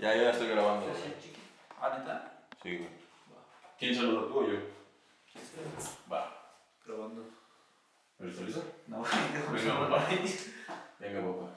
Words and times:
Ya, 0.00 0.14
ya 0.14 0.30
estoy 0.30 0.48
grabando. 0.48 0.86
¿Ah, 1.80 1.98
neta? 1.98 2.32
Sí, 2.62 2.76
güey. 2.76 2.88
¿Quién 3.78 3.94
saluda 3.94 4.28
tú 4.28 4.38
o 4.38 4.46
yo? 4.46 4.58
Va. 6.12 6.54
Probando. 6.84 7.24
¿Listo, 8.20 8.44
listo? 8.44 8.62
No, 8.86 9.02
Venga, 9.52 9.88
papá. 9.88 10.06
Venga, 11.00 11.20
papá. 11.20 11.50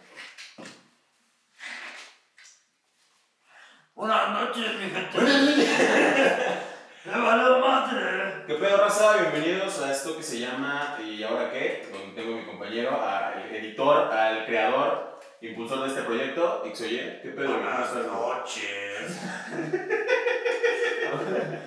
Buenas 3.94 4.30
noches, 4.30 4.74
mi 4.80 4.90
gente. 4.90 5.18
¡Me 7.06 7.20
vale 7.20 7.60
madre! 7.60 8.44
¿Qué 8.48 8.56
pedo, 8.56 8.78
raza? 8.78 9.18
Bienvenidos 9.18 9.82
a 9.82 9.92
esto 9.92 10.18
que 10.18 10.24
se 10.24 10.40
llama 10.40 10.98
¿Y 11.00 11.22
ahora 11.24 11.52
qué? 11.52 11.88
Donde 11.92 12.20
tengo 12.20 12.36
a 12.36 12.40
mi 12.40 12.46
compañero, 12.46 13.00
al 13.04 13.56
editor, 13.56 14.12
al 14.12 14.46
creador, 14.46 15.20
impulsor 15.42 15.82
de 15.84 15.88
este 15.88 16.02
proyecto, 16.04 16.64
Ixoye. 16.66 17.20
¿Qué 17.22 17.30
pedo, 17.30 17.50
güey? 17.50 17.62
¿Cómo 17.64 17.84
estás, 17.84 17.94
güey? 17.94 18.08
noches. 18.08 19.20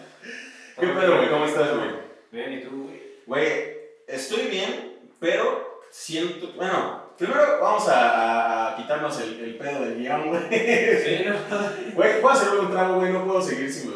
¿Qué 0.80 0.86
pedo, 0.88 1.16
güey? 1.16 1.30
¿Cómo 1.30 1.44
estás, 1.46 1.76
güey? 1.76 1.90
Bien, 2.32 2.52
¿y 2.52 2.60
tú, 2.64 2.84
güey? 2.84 3.02
Güey, 3.26 3.76
estoy 4.08 4.46
bien, 4.48 4.98
pero 5.20 5.80
siento. 5.90 6.52
Bueno, 6.56 7.04
primero 7.16 7.60
vamos 7.60 7.88
a, 7.88 8.10
a- 8.10 8.72
a 8.72 8.76
quitarnos 8.76 9.20
el, 9.20 9.38
el 9.40 9.56
pedo 9.56 9.80
del 9.84 9.98
guion, 9.98 10.28
güey. 10.28 10.42
Sí, 10.50 11.24
no. 11.26 11.34
Güey, 11.94 12.20
voy 12.20 12.30
a 12.30 12.34
hacerle 12.34 12.58
un 12.60 12.70
trago, 12.72 12.96
güey, 12.96 13.12
no 13.12 13.24
puedo 13.24 13.40
seguir 13.40 13.72
sin 13.72 13.92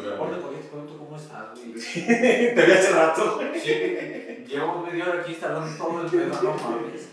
te 0.61 0.67
pregunto 0.69 0.97
cómo 0.97 1.17
estás, 1.17 1.49
güey. 1.55 1.73
Te 2.55 2.65
vi 2.65 2.71
hace 2.71 2.91
rato, 2.93 3.35
güey. 3.35 3.59
Sí, 3.59 4.45
llevo 4.47 4.81
media 4.89 5.09
hora 5.09 5.19
aquí 5.21 5.31
instalando 5.31 5.67
todo 5.77 6.01
el 6.01 6.07
pedo, 6.09 6.41
no 6.41 6.53
mames. 6.53 7.09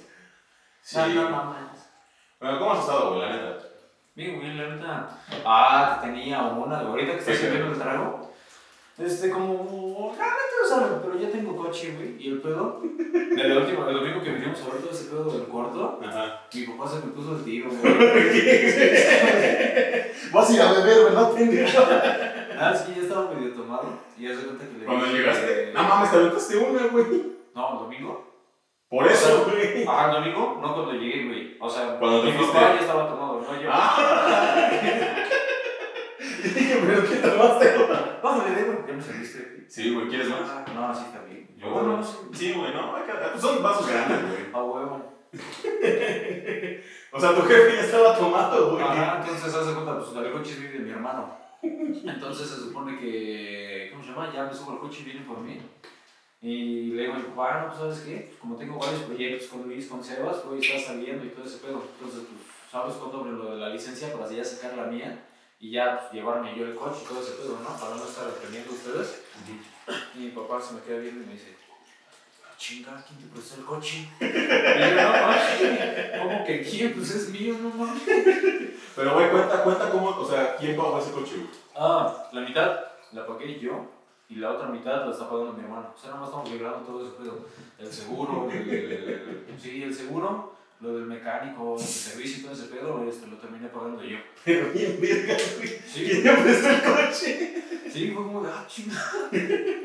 Sí. 0.83 0.97
No, 0.97 1.07
no 1.09 1.31
mames. 1.31 1.66
Bueno, 2.47 2.61
¿cómo 2.61 2.73
has 2.75 2.79
estado, 2.81 3.09
güey, 3.09 3.23
la 3.23 3.29
neta? 3.35 3.59
Bien, 4.15 4.37
güey, 4.37 4.55
la 4.55 4.69
neta. 4.69 5.09
Ah, 5.45 5.99
te 6.01 6.07
tenía 6.07 6.43
una, 6.43 6.77
güey. 6.83 6.91
Ahorita 6.91 7.13
que 7.15 7.19
estás 7.19 7.35
Sí, 7.35 7.41
sirviendo 7.43 7.73
el 7.73 7.79
trago. 7.79 8.31
Este, 8.99 9.31
como. 9.31 10.15
Realmente 10.17 10.55
no 10.63 10.69
saben, 10.69 11.01
pero 11.03 11.19
ya 11.19 11.29
tengo 11.29 11.57
coche, 11.57 11.93
güey. 11.97 12.23
Y 12.23 12.29
el 12.29 12.41
pedo. 12.41 12.81
El 13.37 13.59
último, 13.59 13.87
el 13.87 13.95
domingo 13.97 14.23
que 14.23 14.31
vinimos 14.31 14.59
a 14.63 14.69
ver 14.73 14.81
todo 14.81 14.91
ese 14.93 15.11
pedo 15.11 15.25
del 15.25 15.43
cuarto. 15.49 16.01
Ajá. 16.03 16.41
Mi 16.55 16.63
papá 16.63 16.89
se 16.89 16.97
me 17.05 17.13
puso 17.13 17.33
el 17.37 17.45
tiro, 17.45 17.69
güey. 17.69 17.83
Vas 20.33 20.49
a 20.49 20.53
ir 20.55 20.61
a 20.63 20.73
beber, 20.73 21.05
¿verdad, 21.05 21.33
pendejo? 21.33 21.81
Nada, 22.55 22.75
es 22.75 22.81
que 22.83 22.95
ya 22.95 23.03
estaba 23.03 23.31
medio 23.35 23.53
tomado. 23.53 23.89
Y 24.17 24.23
ya 24.23 24.31
se 24.35 24.43
cuenta 24.45 24.65
que 24.65 24.79
le 24.79 24.87
Cuando 24.87 25.05
llegaste, 25.07 25.73
no 25.75 25.83
mames, 25.83 26.11
te 26.11 26.17
aventaste 26.17 26.57
una, 26.57 26.87
güey. 26.87 27.05
No, 27.55 27.73
el 27.73 27.79
domingo. 27.81 28.26
Por 28.97 29.07
eso, 29.07 29.45
güey. 29.51 29.83
El 29.83 30.11
domingo, 30.13 30.59
no 30.63 30.75
cuando 30.75 30.93
llegué, 30.93 31.27
güey. 31.27 31.57
O 31.61 31.69
sea, 31.69 31.99
Cuando 31.99 32.21
te 32.23 32.27
mi 32.29 32.33
fuiste. 32.33 32.55
papá 32.57 32.75
ya 32.75 32.81
estaba 32.81 33.09
tomado, 33.09 33.41
no 33.43 33.63
yo. 33.63 33.69
Ah. 33.73 34.71
Yo 36.43 36.51
dije, 36.55 36.79
pero 36.87 37.03
¿qué 37.09 37.17
tomaste, 37.17 37.75
güey. 37.77 37.89
Ya 38.87 38.93
me 38.95 39.03
güey. 39.03 39.65
Sí, 39.69 39.95
güey, 39.95 40.09
¿quieres 40.09 40.29
más? 40.29 40.41
Ah, 40.45 40.65
No, 40.75 40.95
sí 40.95 41.03
está 41.07 41.23
bien. 41.25 41.49
Yo, 41.57 41.71
bueno, 41.71 41.97
no 41.99 42.03
sé. 42.03 42.17
Sí, 42.33 42.53
güey, 42.55 42.73
no, 42.73 42.97
hay 42.97 43.03
que- 43.03 43.39
son 43.41 43.63
vasos 43.63 43.89
grandes, 43.89 44.23
güey. 44.23 44.47
A 44.53 44.63
huevo. 44.63 45.13
O 47.13 47.21
sea, 47.21 47.35
tu 47.35 47.43
jefe 47.43 47.75
ya 47.77 47.81
estaba 47.81 48.15
tomado, 48.17 48.73
güey. 48.73 48.83
Ajá, 48.83 49.21
entonces 49.21 49.55
hace 49.55 49.73
cuenta, 49.73 49.99
pues 49.99 50.15
el 50.27 50.33
coche 50.33 50.53
es 50.53 50.73
de 50.73 50.79
mi 50.81 50.91
hermano. 50.91 51.35
Entonces 51.63 52.47
se 52.49 52.57
supone 52.61 52.99
que, 52.99 53.89
¿cómo 53.91 54.03
se 54.05 54.11
llama? 54.11 54.31
Ya 54.33 54.45
me 54.45 54.53
subo 54.55 54.73
al 54.73 54.79
coche 54.81 54.99
y 55.01 55.05
vienen 55.05 55.25
por 55.27 55.39
mí. 55.41 55.59
Y 56.43 56.91
le 56.93 57.03
digo 57.03 57.15
a 57.15 57.19
mi 57.19 57.23
papá, 57.25 57.61
no, 57.61 57.67
pues 57.69 57.79
sabes 57.79 58.01
qué, 58.01 58.27
Pues, 58.29 58.39
como 58.41 58.57
tengo 58.57 58.79
varios 58.79 59.03
proyectos 59.03 59.49
con 59.49 59.63
Luis, 59.63 59.87
con 59.87 60.05
Sebas, 60.05 60.37
pues 60.39 60.65
está 60.65 60.93
saliendo 60.93 61.25
y 61.25 61.31
todo 61.31 61.45
ese 61.47 61.59
pedo. 61.59 61.83
Entonces, 61.99 62.23
pues, 62.29 62.41
¿sabes 62.71 62.95
cuándo 62.97 63.21
abren 63.21 63.39
lo 63.39 63.51
de 63.53 63.57
la 63.57 63.69
licencia 63.71 64.13
para 64.13 64.27
así 64.27 64.37
ya 64.37 64.45
sacar 64.45 64.77
la 64.77 64.85
mía? 64.85 65.25
Y 65.59 65.71
ya, 65.71 65.99
pues, 66.01 66.13
llevarme 66.13 66.55
yo 66.57 66.67
el 66.67 66.75
coche 66.75 66.99
y 67.03 67.09
todo 67.09 67.23
ese 67.23 67.33
pedo, 67.33 67.59
¿no? 67.63 67.81
Para 67.81 67.97
no 67.97 68.05
estar 68.05 68.29
aprendiendo 68.29 68.73
ustedes. 68.73 69.23
Y 70.15 70.19
mi 70.19 70.31
papá 70.31 70.61
se 70.61 70.75
me 70.75 70.81
queda 70.83 70.99
viendo 70.99 71.23
y 71.23 71.27
me 71.27 71.33
dice, 71.33 71.57
"Ah, 72.45 72.55
chinga, 72.59 73.05
¿quién 73.07 73.21
te 73.21 73.35
prestó 73.35 73.61
el 73.61 73.65
coche? 73.67 74.07
Y 74.21 74.81
yo, 74.81 74.95
no, 74.95 75.11
mames, 75.11 76.21
¿cómo 76.21 76.45
que 76.45 76.63
quién? 76.63 76.93
Pues 76.93 77.11
es 77.15 77.31
mío, 77.31 77.57
no 77.61 77.71
mames. 77.71 78.03
Pero, 78.95 79.15
güey, 79.15 79.31
cuenta, 79.31 79.63
cuenta 79.63 79.91
cómo, 79.91 80.11
o 80.11 80.29
sea, 80.29 80.57
¿quién 80.57 80.77
pagó 80.77 80.99
ese 80.99 81.13
coche, 81.13 81.37
güey? 81.37 81.49
Ah, 81.75 82.29
la 82.33 82.41
mitad 82.43 82.81
la 83.13 83.27
pagué 83.27 83.59
yo 83.59 83.96
y 84.29 84.37
la 84.37 84.51
otra 84.53 84.69
mitad 84.69 85.05
la 85.07 85.13
está 85.13 85.29
pagando 85.31 85.53
mi 85.53 85.63
hermano. 85.63 85.93
O 85.95 85.99
sea, 85.99 86.11
nada 86.11 86.21
más 86.21 86.29
estamos 86.31 86.51
librando 86.51 86.79
todo 86.81 87.07
ese 87.07 87.17
pedo. 87.17 87.47
El 87.79 87.93
seguro, 87.93 88.49
el, 88.53 88.69
el- 88.71 88.93
el- 88.93 89.61
sí, 89.61 89.83
el 89.83 89.95
seguro, 89.95 90.55
lo 90.81 90.95
del 90.95 91.07
mecánico, 91.07 91.77
el 91.79 91.85
servicio 91.85 92.39
y 92.39 92.43
todo 92.43 92.53
ese 92.53 92.65
pedo, 92.75 93.05
este, 93.09 93.27
lo 93.29 93.37
terminé 93.37 93.69
pagando 93.69 94.03
yo. 94.03 94.19
Pero 94.45 94.71
bien, 94.73 94.99
verga, 95.01 95.37
güey. 95.57 95.69
Sí, 95.87 96.21
¿Quién 96.23 96.43
prestó 96.43 96.69
el 96.71 96.83
coche? 96.83 97.63
sí, 97.91 98.11
fue 98.11 98.25
como 98.25 98.43
de, 98.43 98.51
ah, 98.53 98.65
chinga. 98.69 99.01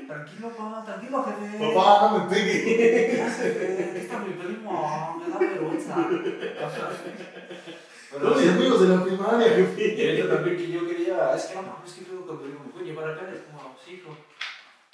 Tranquilo, 0.08 0.50
papá, 0.50 0.84
tranquilo, 0.86 1.24
jefe. 1.24 1.74
Papá, 1.74 2.12
no 2.12 2.26
me 2.26 2.36
pegue. 2.36 3.12
¿Qué 3.16 3.22
hace, 3.22 3.44
jefe? 3.44 4.00
Está 4.02 4.20
mi 4.20 4.34
primo, 4.34 5.22
me 5.26 5.32
da 5.34 5.40
vergüenza. 5.40 6.08
Sí, 8.38 8.48
amigos 8.50 8.82
de 8.82 8.88
la 8.96 9.04
primaria, 9.04 9.48
Y 9.48 9.66
jefe. 9.66 10.10
ahorita 10.10 10.36
también 10.36 10.58
que 10.58 10.70
yo 10.72 10.86
quería, 10.88 11.34
es 11.34 11.46
que 11.46 11.56
no 11.56 11.62
mames, 11.62 11.94
que 11.94 12.02
pedo 12.06 12.26
cuando 12.26 12.44
digo, 12.46 12.60
puedo 12.74 12.86
llevar 12.86 13.10
acá, 13.12 13.32
es 13.34 13.42
como, 13.44 13.76
sí, 13.86 13.94
hijo. 13.94 14.16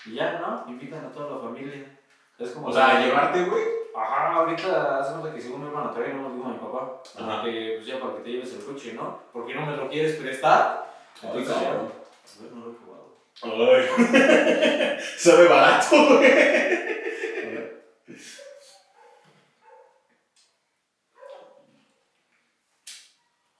Y 0.07 0.13
ya, 0.15 0.39
¿no? 0.39 0.63
Invitan 0.71 1.05
a 1.05 1.11
toda 1.11 1.35
la 1.35 1.41
familia. 1.41 1.97
Es 2.39 2.51
como. 2.51 2.67
O 2.67 2.73
sea, 2.73 2.99
llevarte, 2.99 3.43
güey. 3.43 3.63
Ajá, 3.95 4.33
ahorita 4.33 4.99
hace 4.99 5.11
cuenta 5.13 5.33
que 5.33 5.41
según 5.41 5.63
me 5.65 5.71
van 5.71 5.87
a 5.87 5.91
traer, 5.91 6.13
no 6.15 6.29
lo 6.29 6.35
dijo 6.35 6.45
a 6.47 6.49
mi 6.51 6.57
papá. 6.59 7.01
Ajá. 7.19 7.43
Que 7.43 7.73
pues 7.77 7.87
ya 7.87 7.99
para 7.99 8.13
que 8.15 8.19
te 8.21 8.29
lleves 8.29 8.53
el 8.53 8.63
coche, 8.63 8.93
¿no? 8.93 9.19
Porque 9.33 9.55
no 9.55 9.65
me 9.65 9.75
lo 9.75 9.89
quieres 9.89 10.15
prestar. 10.17 10.87
Entonces 11.21 11.49
Ay, 11.49 11.61
ya. 11.61 11.67
cabrón. 11.69 11.91
A 12.39 12.43
ver, 12.43 12.51
no 12.53 12.65
lo 12.65 12.71
he 12.71 12.75
jugado. 12.75 13.07
Ay. 13.43 14.99
Sabe 15.17 15.47
barato, 15.47 15.95
güey. 15.95 16.87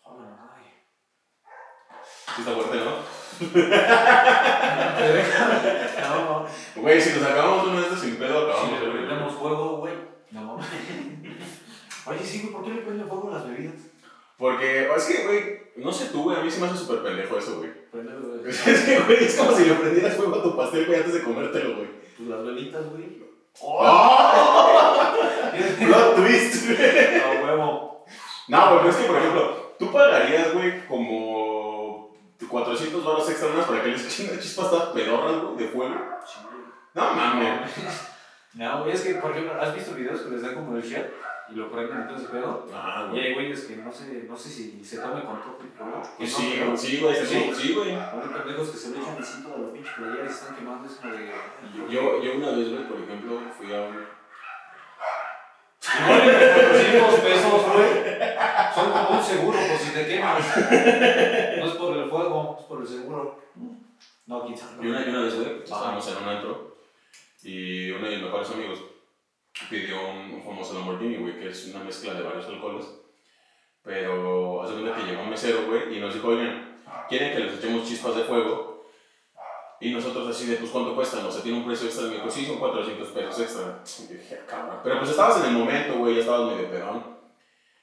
Joder, 0.04 0.30
ay. 0.40 0.64
Sí 2.36 2.42
está 2.42 2.54
fuerte, 2.54 2.78
¿no? 3.42 3.48
No, 6.02 6.26
no. 6.26 6.82
Güey, 6.82 7.02
si 7.02 7.20
nos 7.20 7.30
acabamos 7.30 7.68
uno 7.68 7.78
de 7.78 7.84
estos 7.84 8.00
sin 8.00 8.16
pedo, 8.18 8.46
Si 8.46 8.52
acabamos. 8.52 8.80
le 8.82 8.86
güey. 8.90 8.98
prendemos 9.06 9.34
fuego, 9.36 9.78
güey. 9.78 9.94
No 10.32 10.42
mames. 10.42 10.66
Oye, 12.06 12.20
sí, 12.24 12.42
güey, 12.42 12.54
¿por 12.54 12.64
qué 12.64 12.70
le 12.72 12.82
prenden 12.82 13.08
fuego 13.08 13.30
a 13.30 13.34
las 13.36 13.48
bebidas? 13.50 13.76
Porque, 14.38 14.88
es 14.96 15.04
que, 15.06 15.24
güey, 15.26 15.62
no 15.78 15.92
sé 15.92 16.06
tú, 16.12 16.24
güey, 16.24 16.38
a 16.38 16.42
mí 16.42 16.52
se 16.52 16.60
me 16.62 16.68
hace 16.68 16.78
súper 16.78 17.02
pendejo 17.04 17.38
eso, 17.38 17.58
güey. 17.58 17.72
Es 18.48 18.82
que, 18.84 19.00
güey, 19.00 19.24
es 19.26 19.36
como 19.36 19.52
si 19.52 19.66
le 19.66 19.74
prendieras 19.74 20.16
fuego 20.16 20.36
a 20.36 20.44
tu 20.44 20.56
pastel, 20.56 20.86
güey, 20.86 21.00
antes 21.00 21.14
de 21.16 21.24
comértelo, 21.24 21.76
güey. 21.76 21.88
Pues 22.18 22.30
las 22.30 22.46
velitas, 22.46 22.86
güey. 22.92 23.28
¡Oh! 23.60 25.14
Plot 25.80 26.16
twist, 26.16 26.68
güey. 26.68 27.20
A 27.20 27.44
huevo. 27.44 28.06
No, 28.48 28.70
güey, 28.70 28.78
pero 28.80 28.90
es 28.92 28.96
que, 28.98 29.04
por 29.08 29.18
ejemplo, 29.18 29.76
tú 29.80 29.92
pagarías, 29.92 30.54
güey, 30.54 30.86
como 30.88 31.67
400 32.46 33.04
baros 33.06 33.30
extra 33.30 33.50
más 33.50 33.66
para 33.66 33.82
que 33.84 33.90
les 33.90 34.06
echen 34.08 34.30
unas 34.32 34.44
chispas 34.44 34.70
todas 34.70 34.90
pedorras, 34.90 35.42
güey, 35.42 35.58
de 35.58 35.68
fuego. 35.68 35.96
No 36.94 37.14
mames. 37.14 37.72
No, 38.54 38.82
güey, 38.84 38.94
es 38.94 39.02
que, 39.02 39.16
por 39.16 39.32
ejemplo, 39.32 39.60
¿has 39.62 39.74
visto 39.76 39.94
videos 39.94 40.22
que 40.22 40.30
les 40.32 40.42
dan 40.42 40.56
como 40.56 40.76
el 40.78 40.84
shot 40.84 41.06
y 41.50 41.56
lo 41.56 41.72
prenden 41.72 42.02
y 42.02 42.08
todo 42.08 42.16
ese 42.18 42.28
pedo? 42.28 42.66
Ah, 42.74 43.06
Y 43.08 43.12
güey. 43.12 43.26
hay 43.28 43.34
güeyes 43.36 43.62
que 43.66 43.76
no 43.78 43.92
sé, 43.92 44.26
no 44.28 44.36
sé 44.36 44.50
si 44.50 44.84
se 44.84 44.98
tome 44.98 45.24
con 45.24 45.40
todo 45.42 45.60
y 45.64 45.78
todo. 45.78 46.02
que 46.02 46.10
Pues 46.18 46.32
no, 46.34 46.38
sí, 46.40 46.52
pero- 46.56 46.66
güey, 46.68 46.78
sí, 46.78 47.00
güey, 47.02 47.16
sí, 47.26 47.52
sí, 47.56 47.74
güey. 47.74 47.92
Hay 47.92 48.30
pendejos 48.36 48.70
que 48.70 48.78
se 48.78 48.90
le 48.92 48.98
echan 49.00 49.18
así 49.20 49.44
toda 49.44 49.58
la 49.60 49.72
pinche 49.74 49.92
playera 49.96 50.26
y 50.26 50.28
se 50.28 50.34
están 50.34 50.56
quemando, 50.56 50.88
es 50.88 50.96
como 50.96 51.14
de... 51.14 51.32
Yo, 51.90 52.24
yo 52.24 52.36
una 52.36 52.50
vez, 52.52 52.70
güey, 52.72 52.88
por 52.88 53.00
ejemplo, 53.02 53.42
fui 53.58 53.74
a 53.74 53.82
un... 53.82 54.17
No, 56.02 56.08
400 56.08 57.20
pesos, 57.20 57.74
güey. 57.74 58.18
Son 58.76 58.92
como 58.92 59.10
un 59.18 59.24
seguro 59.24 59.58
por 59.58 59.78
si 59.78 59.92
te 59.92 60.08
quemas. 60.08 60.58
No 61.58 61.66
es 61.66 61.76
por 61.76 61.98
el 61.98 62.10
fuego, 62.10 62.58
es 62.60 62.66
por 62.66 62.82
el 62.82 62.88
seguro. 62.88 63.40
No, 64.26 64.58
sabe. 64.58 64.86
Y 64.86 64.90
una, 64.90 65.06
y 65.06 65.10
una 65.10 65.22
vez, 65.22 65.36
güey, 65.36 65.64
estábamos 65.64 66.08
en 66.08 66.24
un 66.24 66.30
antro 66.30 66.78
y 67.44 67.92
uno 67.92 68.10
de 68.10 68.16
mis 68.16 68.26
mejores 68.26 68.50
amigos 68.52 68.84
pidió 69.70 70.10
un, 70.10 70.34
un 70.34 70.44
famoso 70.44 70.74
Lamborghini, 70.74 71.18
güey, 71.18 71.40
que 71.40 71.50
es 71.50 71.68
una 71.74 71.84
mezcla 71.84 72.14
de 72.14 72.22
varios 72.22 72.46
alcoholes. 72.46 72.86
Pero 73.84 74.62
hace 74.62 74.74
cuenta 74.74 74.96
que 74.96 75.04
llegó 75.04 75.22
un 75.22 75.30
mesero, 75.30 75.66
güey, 75.66 75.96
y 75.96 76.00
nos 76.02 76.14
dijo, 76.14 76.28
oigan, 76.28 76.82
¿quieren 77.08 77.34
que 77.34 77.40
les 77.40 77.58
echemos 77.58 77.88
chispas 77.88 78.16
de 78.18 78.24
fuego? 78.24 78.77
Y 79.80 79.92
nosotros 79.94 80.28
así 80.28 80.48
de, 80.48 80.56
pues, 80.58 80.72
¿cuánto 80.72 80.96
cuestan? 80.96 81.26
O 81.26 81.32
sea, 81.32 81.42
tiene 81.44 81.60
un 81.60 81.66
precio 81.66 81.88
extra. 81.88 82.08
Y 82.08 82.10
me 82.10 82.16
dijo, 82.16 82.30
sí, 82.32 82.46
son 82.46 82.58
400 82.58 83.08
pesos 83.10 83.40
extra. 83.40 83.80
Y 84.10 84.14
dije, 84.14 84.40
"Ah, 84.42 84.46
cabrón. 84.50 84.78
Pero 84.84 84.98
pues 85.00 85.12
estabas 85.12 85.38
en 85.40 85.46
el 85.46 85.52
momento, 85.52 85.98
güey, 86.00 86.16
ya 86.16 86.22
estabas 86.22 86.52
medio 86.52 86.70
pedón. 86.72 87.04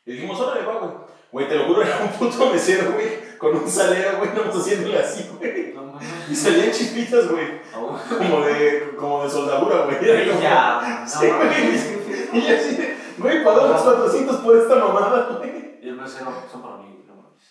Y 0.06 0.12
dijimos, 0.12 0.41
órale, 0.41 0.67
va, 0.67 0.79
güey. 0.79 0.91
Güey, 1.32 1.49
te 1.49 1.56
lo 1.56 1.67
juro, 1.67 1.82
era 1.82 1.99
un 1.99 2.08
puto 2.11 2.50
mesero, 2.50 2.93
güey, 2.93 3.37
con 3.38 3.56
un 3.56 3.69
salero, 3.69 4.19
güey, 4.19 4.31
nomás 4.35 4.55
haciéndole 4.56 4.99
así, 4.99 5.29
güey. 5.38 5.73
No 5.75 5.82
mames. 5.85 6.08
Y 6.31 6.35
salían 6.37 6.70
chispitas, 6.70 7.29
güey. 7.29 7.61
Ah, 7.75 7.79
güey. 7.79 8.19
Como 8.31 8.44
de, 8.44 8.94
como 8.96 9.25
de 9.25 9.31
soldadura, 9.31 9.85
güey. 9.87 10.05
Ya, 10.41 11.00
no 11.02 11.06
Sí, 11.08 11.26
güey. 11.26 11.49
qué 11.49 12.29
feo. 12.29 12.29
Y 12.35 12.41
yo 12.49 12.56
así, 12.56 12.76
de, 12.76 12.96
güey, 13.19 13.44
pagamos 13.44 13.82
400 13.82 14.37
por 14.38 14.56
esta 14.56 14.75
mamada, 14.76 15.37
güey. 15.38 15.79
Y 15.82 15.88
el 15.88 15.96
mesero 15.96 16.32
son 16.50 16.62
para 16.62 16.76
mí, 16.76 16.88
güey, 16.93 17.06
no 17.08 17.14
mames. 17.17 17.43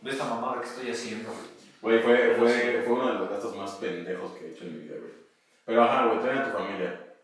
Ve 0.00 0.10
esta 0.10 0.24
mamada 0.24 0.60
que 0.60 0.68
estoy 0.68 0.90
haciendo. 0.90 1.30
Güey, 1.30 1.51
fue, 1.82 1.98
fue, 1.98 2.82
fue 2.86 2.92
uno 2.94 3.08
de 3.08 3.18
los 3.18 3.28
gastos 3.28 3.56
más 3.56 3.72
pendejos 3.72 4.32
que 4.32 4.46
he 4.46 4.50
hecho 4.52 4.64
en 4.64 4.72
mi 4.72 4.84
vida, 4.84 4.94
güey. 5.00 5.12
Pero 5.64 5.82
ajá, 5.82 6.06
güey, 6.06 6.20
trae 6.20 6.38
a 6.38 6.44
tu 6.44 6.56
familia. 6.56 7.14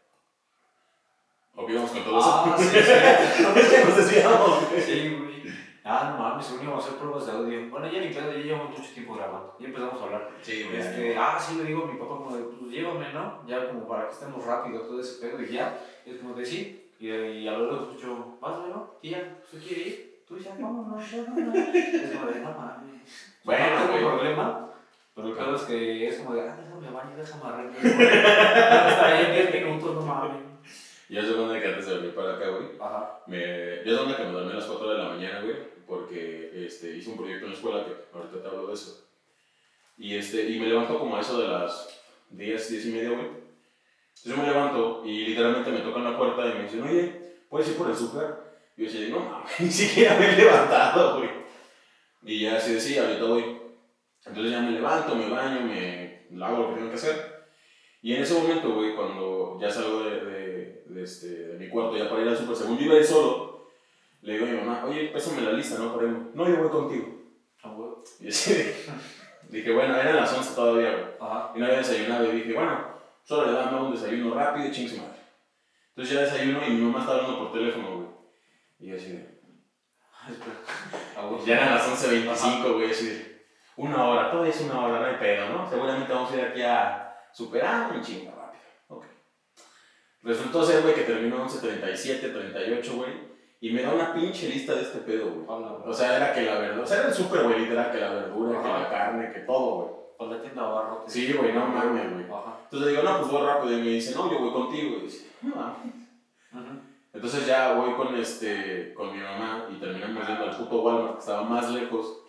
¿O 1.54 1.64
qué 1.64 1.72
íbamos 1.72 1.90
con 1.92 2.02
todo 2.02 2.18
eso? 2.18 2.28
Ah, 2.28 2.56
sí, 2.58 2.64
sí. 2.68 3.42
No 3.42 3.54
es 3.54 3.68
que 3.68 3.84
nos 3.84 3.96
desviamos, 3.96 4.68
güey. 4.68 4.82
Sí, 4.82 5.16
güey. 5.16 5.42
Ah, 5.84 6.10
no 6.10 6.22
mames, 6.22 6.44
según 6.44 6.64
íbamos 6.64 6.84
a 6.84 6.88
hacer 6.88 6.98
pruebas 6.98 7.26
de 7.26 7.32
audio. 7.32 7.70
Bueno, 7.70 7.86
ya 7.90 8.00
ni 8.00 8.08
pedo, 8.08 8.32
ya 8.32 8.38
llevamos 8.38 8.76
mucho 8.76 8.92
tiempo 8.92 9.14
grabando. 9.14 9.56
Ya 9.60 9.68
empezamos 9.68 10.00
a 10.00 10.04
hablar. 10.04 10.30
Sí, 10.42 10.64
güey. 10.64 10.76
Este, 10.76 11.16
ah, 11.16 11.38
sí, 11.40 11.56
le 11.56 11.64
digo 11.64 11.84
a 11.84 11.92
mi 11.92 11.98
papá 11.98 12.16
como 12.16 12.36
de, 12.36 12.42
pues 12.42 12.70
llévame, 12.72 13.12
¿no? 13.12 13.46
Ya 13.46 13.68
como 13.68 13.86
para 13.86 14.08
que 14.08 14.14
estemos 14.14 14.44
rápido 14.44 14.80
todo 14.82 15.00
ese 15.00 15.20
pedo 15.24 15.40
y 15.40 15.52
ya. 15.52 15.80
Es 16.04 16.16
como 16.18 16.34
de 16.34 16.44
sí. 16.44 16.90
Y, 16.98 17.08
y 17.08 17.46
a 17.46 17.52
lo 17.52 17.66
largo 17.66 17.92
escucho, 17.92 18.38
vas, 18.40 18.58
¿no? 18.58 18.98
Tía, 19.00 19.38
¿usted 19.44 19.66
quiere 19.66 19.82
ir? 19.88 20.17
Tú 20.28 20.36
dices, 20.36 20.58
no, 20.58 20.72
no, 20.72 20.82
no, 20.82 20.94
no. 20.94 20.98
Es 20.98 22.10
como 22.12 22.26
de, 22.30 22.40
no 22.40 22.52
mames. 22.52 23.02
Bueno, 23.44 23.80
no 23.80 23.94
tengo 23.94 24.08
problema. 24.10 24.70
Pero 25.14 25.28
el 25.28 25.34
pedo 25.34 25.56
es 25.56 25.62
que 25.62 26.06
es 26.06 26.18
como 26.18 26.34
de, 26.34 26.42
ah, 26.42 26.56
déjame 26.62 26.90
baño, 26.90 27.16
déjame 27.16 27.44
arreglar. 27.44 27.86
Está 28.90 29.06
ahí 29.06 29.24
en 29.24 29.50
10 29.50 29.64
minutos, 29.64 29.94
no 29.94 30.02
mames. 30.02 30.42
Yo 31.08 31.22
soy 31.22 31.40
una 31.40 31.58
que 31.58 31.68
antes 31.68 31.86
de 31.86 31.96
venir 31.96 32.14
para 32.14 32.36
acá, 32.36 32.48
güey. 32.50 32.68
Ajá. 32.78 33.20
Me, 33.26 33.82
yo 33.84 33.96
soy 33.96 34.06
una 34.06 34.16
que 34.18 34.24
me 34.24 34.32
dormí 34.32 34.52
a 34.52 34.56
las 34.56 34.66
4 34.66 34.90
de 34.90 34.98
la 34.98 35.08
mañana, 35.08 35.40
güey, 35.40 35.56
porque 35.86 36.66
este, 36.66 36.94
hice 36.94 37.10
un 37.10 37.16
proyecto 37.16 37.46
en 37.46 37.52
la 37.52 37.56
escuela 37.56 37.84
que 37.86 37.96
ahorita 38.14 38.42
te 38.42 38.48
hablo 38.48 38.66
de 38.66 38.74
eso. 38.74 39.08
Y, 39.96 40.14
este, 40.14 40.50
y 40.50 40.60
me 40.60 40.66
levanto 40.66 40.98
como 40.98 41.16
a 41.16 41.20
eso 41.20 41.40
de 41.40 41.48
las 41.48 42.02
10, 42.28 42.70
10 42.70 42.86
y 42.86 42.90
media, 42.90 43.08
güey. 43.08 43.26
Entonces 43.26 44.24
yo 44.24 44.36
me 44.36 44.46
levanto 44.46 45.02
y 45.06 45.24
literalmente 45.24 45.70
me 45.70 45.80
tocan 45.80 46.04
la 46.04 46.18
puerta 46.18 46.46
y 46.46 46.54
me 46.54 46.64
dicen, 46.64 46.82
oye, 46.82 47.36
¿puedes 47.48 47.70
ir 47.70 47.78
por 47.78 47.88
el 47.88 47.96
súper? 47.96 48.47
Y 48.78 48.84
yo 48.86 48.90
decía, 48.90 49.08
no 49.08 49.20
mames, 49.20 49.50
ni 49.60 49.70
siquiera 49.70 50.16
me 50.16 50.32
he 50.32 50.36
levantado, 50.36 51.18
güey. 51.18 51.30
Y 52.22 52.40
ya 52.40 52.56
así 52.56 52.74
decía, 52.74 53.02
ahorita 53.02 53.24
voy. 53.24 53.58
Entonces 54.24 54.52
ya 54.52 54.60
me 54.60 54.70
levanto, 54.70 55.16
me 55.16 55.28
baño, 55.28 55.62
me 55.62 56.44
hago 56.44 56.58
lo 56.58 56.68
que 56.68 56.74
tengo 56.76 56.90
que 56.90 56.96
hacer. 56.96 57.38
Y 58.02 58.14
en 58.14 58.22
ese 58.22 58.34
momento, 58.34 58.74
güey, 58.74 58.94
cuando 58.94 59.58
ya 59.60 59.68
salgo 59.68 60.04
de, 60.04 60.24
de, 60.24 60.82
de 60.86 61.02
este, 61.02 61.26
de 61.28 61.58
mi 61.58 61.68
cuarto 61.68 61.96
ya 61.96 62.08
para 62.08 62.22
ir 62.22 62.28
al 62.28 62.36
súper, 62.36 62.54
según 62.54 62.78
yo 62.78 62.84
iba 62.84 62.94
a 62.94 62.98
ir 62.98 63.04
solo, 63.04 63.68
le 64.22 64.34
digo 64.34 64.46
a 64.46 64.48
mi 64.48 64.56
mamá, 64.58 64.84
oye, 64.84 65.08
pésame 65.08 65.42
la 65.42 65.52
lista, 65.52 65.78
¿no? 65.78 65.94
Para. 65.94 66.08
No, 66.08 66.48
yo 66.48 66.56
voy 66.56 66.68
contigo. 66.68 67.06
Ah, 67.62 67.72
güey. 67.76 67.90
Y 68.20 68.28
así 68.28 68.54
dije, 69.48 69.72
bueno, 69.72 69.96
eran 69.96 70.16
las 70.16 70.32
11 70.32 70.54
todavía, 70.54 70.90
güey. 70.92 71.04
Ajá. 71.20 71.52
Y 71.56 71.58
no 71.58 71.66
había 71.66 71.78
desayunado 71.78 72.32
y 72.32 72.36
dije, 72.36 72.52
bueno, 72.52 72.94
solo 73.24 73.46
le 73.46 73.52
dame 73.52 73.80
un 73.80 73.92
desayuno 73.92 74.34
rápido 74.34 74.68
y 74.68 74.70
ching 74.70 74.88
su 74.88 74.98
madre. 74.98 75.18
Entonces 75.90 76.14
ya 76.14 76.20
desayuno 76.22 76.60
y 76.66 76.70
mi 76.70 76.82
mamá 76.82 77.00
está 77.00 77.12
hablando 77.12 77.38
por 77.38 77.52
teléfono, 77.52 77.96
güey. 77.96 78.07
Y 78.80 78.88
yo 78.88 78.96
así 78.96 79.12
de, 79.12 79.38
Ah, 81.16 81.30
ya 81.46 81.56
eran 81.56 81.74
las 81.74 81.88
11.25, 81.88 82.74
güey, 82.74 82.90
así 82.90 83.06
de, 83.08 83.46
una 83.76 84.04
hora, 84.04 84.30
todavía 84.30 84.52
es 84.52 84.60
una 84.60 84.80
hora, 84.80 85.00
no 85.00 85.06
hay 85.06 85.16
pedo, 85.16 85.48
¿no? 85.50 85.68
Seguramente 85.68 86.12
vamos 86.12 86.32
a 86.32 86.36
ir 86.36 86.44
aquí 86.44 86.62
a 86.62 87.16
superar 87.32 87.92
un 87.92 88.02
chingo 88.02 88.32
rápido. 88.32 88.62
Ok. 88.88 89.04
Resultó 90.22 90.64
ser, 90.64 90.82
güey, 90.82 90.94
que 90.94 91.02
terminó 91.02 91.46
11.37, 91.48 92.32
38, 92.32 92.96
güey. 92.96 93.28
Y 93.60 93.70
me 93.70 93.82
da 93.82 93.92
una 93.92 94.14
pinche 94.14 94.48
lista 94.48 94.74
de 94.74 94.82
este 94.82 94.98
pedo, 94.98 95.30
güey. 95.30 95.44
Hola. 95.48 95.72
O 95.84 95.92
sea, 95.92 96.16
era 96.16 96.32
que 96.32 96.42
la 96.42 96.58
verdura, 96.58 96.82
o 96.82 96.86
sea, 96.86 96.98
era 96.98 97.08
el 97.08 97.14
súper, 97.14 97.44
güey, 97.44 97.60
literal, 97.60 97.90
que 97.90 97.98
la 97.98 98.10
verdura, 98.10 98.60
que 98.62 98.68
Ajá. 98.68 98.78
la 98.80 98.88
carne, 98.90 99.32
que 99.32 99.40
todo, 99.40 99.76
güey. 99.76 99.98
Con 100.18 100.30
la 100.30 100.42
tienda 100.42 100.62
abarrotes. 100.62 101.12
Sí, 101.12 101.32
güey, 101.32 101.52
no 101.52 101.66
mames, 101.66 102.12
güey. 102.12 102.24
Ajá. 102.24 102.58
Entonces 102.64 102.88
digo, 102.90 103.02
no, 103.04 103.18
pues 103.20 103.30
voy 103.30 103.46
rápido. 103.46 103.78
Y 103.78 103.82
me 103.82 103.88
dice, 103.90 104.14
no, 104.16 104.30
yo 104.30 104.40
voy 104.40 104.52
contigo. 104.52 104.96
Y 104.98 105.00
dice, 105.02 105.30
no 105.42 105.54
mames. 105.54 105.94
Ujú. 106.52 106.87
Entonces 107.18 107.48
ya 107.48 107.72
voy 107.72 107.94
con, 107.94 108.14
este, 108.14 108.94
con 108.94 109.12
mi 109.12 109.20
mamá 109.20 109.66
y 109.72 109.80
terminamos 109.80 110.24
yendo 110.24 110.44
al 110.44 110.56
puto 110.56 110.82
Walmart, 110.82 111.14
que 111.14 111.18
estaba 111.18 111.42
más 111.42 111.68
lejos. 111.72 112.22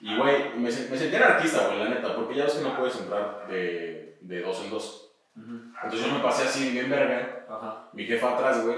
Y, 0.00 0.14
güey, 0.18 0.50
me, 0.54 0.64
me 0.64 0.70
sentí 0.70 1.16
anarquista, 1.16 1.68
güey, 1.68 1.78
la 1.78 1.88
neta, 1.88 2.14
porque 2.14 2.34
ya 2.34 2.44
ves 2.44 2.56
que 2.56 2.62
no 2.62 2.76
puedes 2.76 3.00
entrar 3.00 3.46
de, 3.48 4.18
de 4.20 4.42
dos 4.42 4.62
en 4.62 4.70
dos. 4.70 5.12
Entonces 5.34 6.06
yo 6.06 6.12
me 6.12 6.22
pasé 6.22 6.42
así, 6.42 6.72
bien 6.72 6.90
verga, 6.90 7.88
mi 7.94 8.04
jefa 8.04 8.34
atrás, 8.34 8.66
güey. 8.66 8.76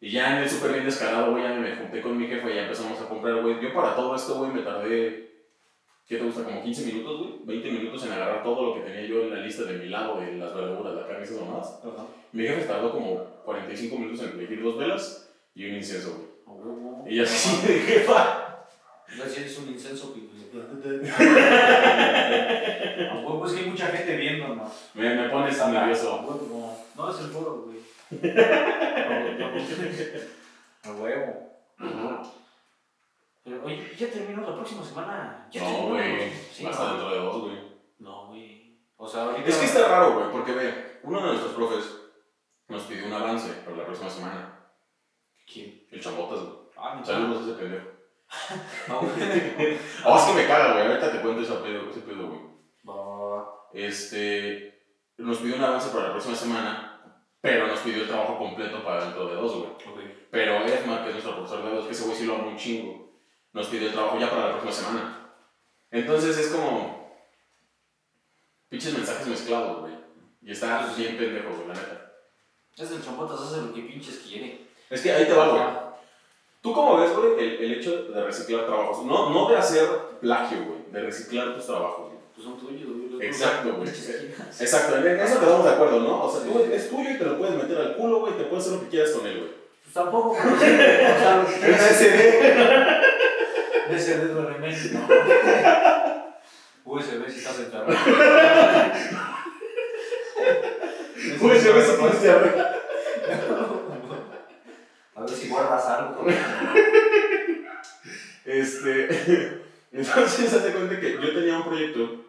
Y 0.00 0.10
ya 0.10 0.32
en 0.32 0.42
el 0.42 0.50
súper 0.50 0.72
bien 0.72 0.84
descarado, 0.84 1.30
güey, 1.30 1.44
ya 1.44 1.50
me 1.50 1.76
junté 1.76 2.02
con 2.02 2.18
mi 2.18 2.26
jefa 2.26 2.50
y 2.50 2.56
ya 2.56 2.62
empezamos 2.62 3.00
a 3.00 3.08
comprar, 3.08 3.40
güey. 3.40 3.60
Yo 3.60 3.72
para 3.72 3.94
todo 3.94 4.16
esto, 4.16 4.34
güey, 4.34 4.50
me 4.50 4.62
tardé, 4.62 5.27
¿qué 6.08 6.16
te 6.16 6.24
gusta? 6.24 6.44
Como 6.44 6.62
15 6.62 6.86
minutos, 6.86 7.18
güey. 7.18 7.32
20 7.44 7.70
minutos 7.72 8.06
en 8.06 8.12
agarrar 8.12 8.42
todo 8.42 8.66
lo 8.66 8.74
que 8.74 8.80
tenía 8.90 9.06
yo 9.06 9.22
en 9.22 9.30
la 9.34 9.40
lista 9.40 9.64
de 9.64 9.78
mi 9.78 9.88
lado, 9.88 10.20
de 10.20 10.32
las 10.38 10.54
verduras, 10.54 10.94
la 10.94 11.06
carne 11.06 11.20
y 11.20 11.24
esas 11.24 11.40
mamadas. 11.40 11.80
Ajá. 11.84 12.06
Mi 12.32 12.44
jefe 12.46 12.64
tardó 12.64 12.92
como 12.92 13.16
45 13.44 13.98
minutos 13.98 14.26
en 14.26 14.32
elegir 14.38 14.62
dos 14.62 14.78
velas 14.78 15.28
y 15.54 15.68
un 15.68 15.76
incienso, 15.76 16.14
güey. 16.16 16.28
A 16.46 16.50
huevo. 16.52 17.04
Y 17.08 17.20
así 17.20 17.66
de 17.66 17.78
jefa. 17.80 18.44
Si 19.08 19.40
eres 19.40 19.58
un 19.58 19.68
incenso 19.68 20.14
que. 20.14 20.28
A 23.10 23.14
huevo, 23.20 23.46
es 23.46 23.52
que 23.52 23.60
hay 23.60 23.66
mucha 23.70 23.86
gente 23.86 24.16
viendo, 24.16 24.54
¿no? 24.54 24.70
Me, 24.94 25.14
me 25.14 25.28
pones 25.28 25.60
A 25.60 25.70
nervioso. 25.70 26.16
huevo. 26.26 26.78
No, 26.96 27.10
es 27.10 27.20
el 27.20 27.26
foro, 27.30 27.66
güey. 27.66 27.78
A 30.84 30.92
huevo. 30.92 31.50
Pero, 33.48 33.64
oye, 33.64 33.92
ya 33.96 34.10
terminó 34.10 34.42
la 34.42 34.54
próxima 34.54 34.84
semana. 34.84 35.48
Ya 35.50 35.62
No, 35.62 35.88
güey. 35.88 36.30
Sí, 36.30 36.66
Hasta 36.66 36.84
no. 36.84 36.90
dentro 36.90 37.10
de 37.10 37.18
dos, 37.18 37.40
güey. 37.42 37.58
No, 37.98 38.26
güey. 38.28 38.78
O 38.96 39.08
sea, 39.08 39.24
ahorita. 39.24 39.48
Es 39.48 39.56
que 39.56 39.66
está 39.66 39.88
raro, 39.88 40.14
güey, 40.14 40.30
porque 40.30 40.52
ve, 40.52 41.00
uno 41.04 41.20
de 41.20 41.26
nuestros 41.28 41.54
profes 41.54 42.00
nos 42.68 42.82
pidió 42.82 43.06
un 43.06 43.12
avance 43.12 43.50
para 43.64 43.76
la 43.76 43.84
próxima 43.84 44.10
semana. 44.10 44.70
¿Quién? 45.50 45.86
El 45.90 46.00
chambotas, 46.00 46.40
güey. 46.40 46.58
Ah, 46.76 46.94
mi 46.94 47.04
Saludos 47.04 47.42
a 47.42 47.50
ese 47.50 47.58
pendejo. 47.58 47.88
No, 48.88 49.00
güey. 49.00 49.78
Oh, 50.04 50.18
es 50.18 50.24
que 50.24 50.34
me 50.34 50.46
caga, 50.46 50.74
güey. 50.74 50.86
Ahorita 50.86 51.12
te 51.12 51.20
cuento 51.20 51.42
ese 51.42 51.54
pedo, 51.54 51.90
ese 51.90 52.00
pedo, 52.00 52.28
güey. 52.28 52.48
Este. 53.72 54.74
Nos 55.16 55.38
pidió 55.38 55.56
un 55.56 55.64
avance 55.64 55.90
para 55.90 56.06
la 56.06 56.10
próxima 56.12 56.34
semana, 56.36 57.02
pero 57.40 57.66
nos 57.66 57.80
pidió 57.80 58.02
el 58.02 58.08
trabajo 58.08 58.38
completo 58.38 58.84
para 58.84 59.04
dentro 59.04 59.26
de 59.26 59.34
dos, 59.34 59.56
güey. 59.56 59.70
Ok. 59.70 60.00
Pero 60.30 60.64
Edmar, 60.64 61.02
que 61.02 61.08
es 61.08 61.14
nuestro 61.14 61.36
profesor 61.36 61.64
de 61.64 61.70
dos, 61.74 61.86
que 61.86 61.92
ese 61.92 62.04
güey 62.04 62.16
sí 62.16 62.26
lo 62.26 62.36
ama 62.36 62.46
un 62.48 62.56
chingo, 62.56 63.07
nos 63.58 63.66
pidió 63.66 63.88
el 63.88 63.92
trabajo 63.92 64.18
ya 64.20 64.30
para 64.30 64.46
la 64.46 64.60
próxima 64.60 64.72
semana. 64.72 65.30
Entonces 65.90 66.38
es 66.38 66.48
como. 66.48 66.96
Pinches 68.68 68.96
mensajes 68.96 69.26
mezclados, 69.26 69.80
güey. 69.80 69.94
Y 70.42 70.52
está 70.52 70.92
bien 70.96 71.16
pendejo, 71.16 71.48
güey, 71.48 71.68
la 71.68 71.74
neta. 71.74 72.12
Es 72.76 72.90
el 72.92 73.02
chambotas, 73.02 73.40
hace 73.40 73.62
lo 73.62 73.74
que 73.74 73.82
pinches 73.82 74.18
quiere. 74.18 74.68
Es 74.88 75.00
que 75.00 75.10
ahí 75.10 75.24
te 75.24 75.32
va, 75.32 75.48
güey. 75.48 75.62
¿Tú 76.60 76.72
cómo 76.72 76.98
ves, 76.98 77.12
güey, 77.16 77.32
el, 77.38 77.64
el 77.64 77.72
hecho 77.74 78.04
de 78.04 78.22
reciclar 78.22 78.66
trabajos? 78.66 79.04
No, 79.04 79.30
no 79.30 79.48
de 79.48 79.56
hacer 79.56 79.88
plagio, 80.20 80.58
güey, 80.64 80.78
de 80.92 81.00
reciclar 81.00 81.56
tus 81.56 81.66
trabajos, 81.66 82.10
güey. 82.10 82.18
Pues 82.34 82.46
son 82.46 82.58
tuyos, 82.58 82.88
güey. 83.10 83.26
Exacto, 83.26 83.74
güey. 83.74 83.88
Exacto, 83.88 84.96
en 84.98 85.20
eso 85.20 85.40
quedamos 85.40 85.64
de 85.64 85.70
acuerdo, 85.70 86.00
¿no? 86.00 86.24
O 86.24 86.30
sea, 86.30 86.44
tú 86.44 86.60
es 86.72 86.90
tuyo 86.90 87.10
y 87.10 87.18
te 87.18 87.24
lo 87.24 87.38
puedes 87.38 87.56
meter 87.56 87.78
al 87.78 87.96
culo, 87.96 88.20
güey, 88.20 88.34
te 88.34 88.44
puedes 88.44 88.66
hacer 88.66 88.78
lo 88.78 88.84
que 88.84 88.90
quieras 88.90 89.10
con 89.10 89.26
él, 89.26 89.38
güey. 89.38 89.50
Pues 89.82 89.94
tampoco, 89.94 90.30
o 90.32 90.36
sea, 90.36 91.36
lo 91.42 91.48
que 91.48 91.54
quieras. 91.58 93.04
USB 93.90 94.34
de 94.34 94.44
remedio, 94.44 95.00
¿no? 95.00 95.08
USB 96.92 97.28
si 97.28 97.38
estás 97.38 97.58
enfermo. 97.58 97.88
Ve 101.40 101.58
si 101.58 101.64
tienes 101.64 102.22
diarrea. 102.22 102.80
A 105.14 105.20
ver 105.20 105.30
si 105.30 105.48
guardas 105.48 105.86
algo. 105.86 106.26
Este. 108.44 109.62
Entonces, 109.92 110.52
hazte 110.52 110.72
cuenta 110.72 111.00
que 111.00 111.14
yo 111.14 111.34
tenía 111.34 111.56
un 111.56 111.64
proyecto. 111.64 112.24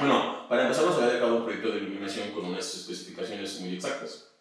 Bueno, 0.00 0.48
para 0.48 0.62
empezar, 0.62 0.84
nos 0.84 0.96
había 0.96 1.14
dejado 1.14 1.36
un 1.36 1.44
proyecto 1.44 1.70
de 1.70 1.78
iluminación 1.78 2.32
con 2.32 2.46
unas 2.46 2.74
especificaciones 2.74 3.60
muy 3.60 3.74
exactas. 3.74 4.32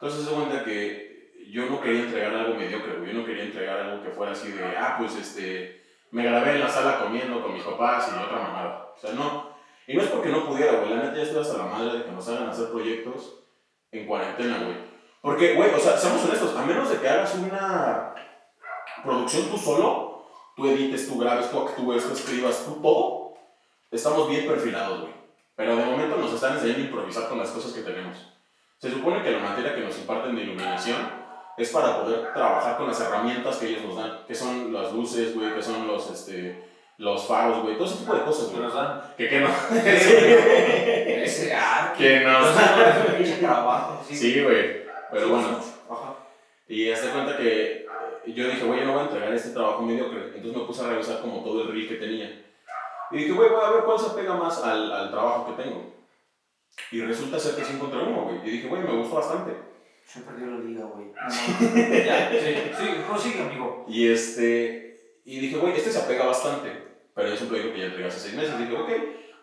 Entonces, 0.00 0.26
se 0.26 0.34
cuenta 0.34 0.64
que 0.64 1.11
yo 1.50 1.66
no 1.66 1.80
quería 1.80 2.02
entregar 2.02 2.34
algo 2.34 2.54
mediocre, 2.54 2.98
güey. 2.98 3.12
Yo 3.12 3.20
no 3.20 3.26
quería 3.26 3.44
entregar 3.44 3.80
algo 3.80 4.02
que 4.02 4.10
fuera 4.10 4.32
así 4.32 4.52
de, 4.52 4.64
ah, 4.76 4.96
pues 4.98 5.16
este. 5.16 5.82
Me 6.10 6.24
grabé 6.24 6.52
en 6.52 6.60
la 6.60 6.68
sala 6.68 7.00
comiendo 7.00 7.42
con 7.42 7.54
mis 7.54 7.62
papás 7.62 8.08
y 8.08 8.22
otra 8.22 8.38
mamada. 8.38 8.92
O 8.94 9.00
sea, 9.00 9.12
no. 9.12 9.52
Y 9.86 9.94
no 9.94 10.02
es 10.02 10.08
porque 10.08 10.28
no 10.28 10.46
pudiera, 10.46 10.78
güey. 10.78 10.90
La 10.90 11.02
neta 11.02 11.16
ya 11.16 11.22
estoy 11.22 11.40
hasta 11.40 11.58
la 11.58 11.64
madre 11.64 11.98
de 11.98 12.04
que 12.04 12.12
nos 12.12 12.28
hagan 12.28 12.48
hacer 12.48 12.70
proyectos 12.70 13.40
en 13.90 14.06
cuarentena, 14.06 14.58
güey. 14.58 14.76
Porque, 15.22 15.54
güey, 15.54 15.70
o 15.72 15.78
sea, 15.78 15.96
seamos 15.96 16.24
honestos, 16.24 16.56
a 16.56 16.66
menos 16.66 16.90
de 16.90 16.98
que 16.98 17.08
hagas 17.08 17.34
una 17.36 18.14
producción 19.02 19.48
tú 19.48 19.56
solo, 19.56 20.26
tú 20.56 20.66
edites, 20.66 21.08
tú 21.08 21.18
grabes, 21.18 21.50
tú 21.50 21.60
actúes, 21.60 22.06
tú 22.06 22.12
escribas, 22.12 22.64
tú 22.64 22.80
todo, 22.82 23.34
estamos 23.90 24.28
bien 24.28 24.46
perfilados, 24.46 25.02
güey. 25.02 25.12
Pero 25.54 25.76
de 25.76 25.84
momento 25.84 26.16
nos 26.16 26.32
están 26.32 26.54
enseñando 26.54 26.82
a 26.82 26.86
improvisar 26.86 27.28
con 27.28 27.38
las 27.38 27.50
cosas 27.50 27.72
que 27.72 27.82
tenemos. 27.82 28.16
Se 28.78 28.90
supone 28.90 29.22
que 29.22 29.30
la 29.30 29.38
materia 29.38 29.74
que 29.74 29.82
nos 29.82 29.96
imparten 29.98 30.34
de 30.34 30.42
iluminación 30.42 31.21
es 31.62 31.70
para 31.70 32.02
poder 32.02 32.32
trabajar 32.32 32.76
con 32.76 32.86
las 32.88 33.00
herramientas 33.00 33.56
que 33.56 33.68
ellos 33.68 33.82
nos 33.84 33.96
dan, 33.96 34.20
que 34.26 34.34
son 34.34 34.72
las 34.72 34.92
luces, 34.92 35.34
güey, 35.34 35.54
que 35.54 35.62
son 35.62 35.86
los, 35.86 36.10
este, 36.10 36.64
los 36.98 37.26
faros, 37.26 37.62
güey, 37.62 37.76
todo 37.76 37.86
ese 37.86 37.98
tipo 37.98 38.14
de 38.14 38.22
cosas, 38.22 38.46
Que 38.48 38.52
güey. 38.56 38.62
nos 38.64 38.74
dan. 38.74 39.02
Que, 39.16 39.28
que 39.28 39.40
no. 39.40 39.48
Ese 41.22 41.54
arte. 41.54 41.98
que 41.98 42.20
nos 42.20 42.54
dan 42.54 43.40
trabajo. 43.40 44.04
Sí. 44.08 44.42
Güey. 44.42 44.82
Pero 45.10 45.28
bueno. 45.28 45.48
Ajá. 45.90 46.14
Y 46.68 46.90
hazte 46.90 47.08
cuenta 47.10 47.36
que 47.36 47.86
yo 48.26 48.46
dije, 48.46 48.64
güey, 48.64 48.80
yo 48.80 48.86
no 48.86 48.92
voy 48.92 49.00
a 49.02 49.04
entregar 49.04 49.32
este 49.34 49.50
trabajo 49.50 49.82
mediocre. 49.82 50.32
Entonces 50.34 50.56
me 50.56 50.64
puse 50.66 50.82
a 50.84 50.88
revisar 50.88 51.20
como 51.20 51.42
todo 51.42 51.62
el 51.62 51.72
reel 51.72 51.88
que 51.88 51.96
tenía. 51.96 52.44
Y 53.10 53.16
dije, 53.16 53.32
güey, 53.32 53.50
voy 53.50 53.60
a 53.64 53.70
ver 53.70 53.84
cuál 53.84 53.98
se 53.98 54.10
pega 54.10 54.34
más 54.34 54.62
al, 54.62 54.90
al 54.90 55.10
trabajo 55.10 55.46
que 55.46 55.62
tengo. 55.62 55.92
Y 56.90 57.02
resulta 57.02 57.38
ser 57.38 57.56
que 57.56 57.64
sí 57.64 57.74
encontré 57.74 58.00
uno, 58.00 58.22
güey. 58.22 58.38
Y 58.44 58.50
dije, 58.52 58.68
güey, 58.68 58.82
me 58.82 58.96
gustó 58.96 59.16
bastante. 59.16 59.52
Se 60.04 60.20
perdió 60.20 60.46
la 60.46 60.58
liga, 60.58 60.84
güey. 60.84 61.06
No, 61.06 61.22
no. 61.22 62.04
ya, 62.04 62.30
sí, 62.30 62.54
sí, 62.78 62.88
prosigue, 63.08 63.42
amigo. 63.42 63.86
Y 63.88 64.08
este, 64.08 65.20
y 65.24 65.40
dije, 65.40 65.56
güey, 65.56 65.74
este 65.74 65.90
se 65.90 66.00
apega 66.00 66.26
bastante. 66.26 66.70
Pero 67.14 67.28
yo 67.28 67.36
siempre 67.36 67.60
digo 67.60 67.72
que 67.72 67.80
ya 67.80 67.86
entregué 67.86 68.08
hace 68.08 68.20
seis 68.20 68.34
meses. 68.34 68.58
Dije, 68.58 68.76
ok, 68.76 68.90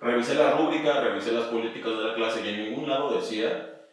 revisé 0.01 0.35
la 0.35 0.51
rúbrica, 0.51 1.01
revisé 1.01 1.31
las 1.31 1.45
políticas 1.45 1.91
de 1.91 2.03
la 2.03 2.15
clase 2.15 2.41
y 2.45 2.49
en 2.49 2.63
ningún 2.63 2.89
lado 2.89 3.19
decía 3.19 3.83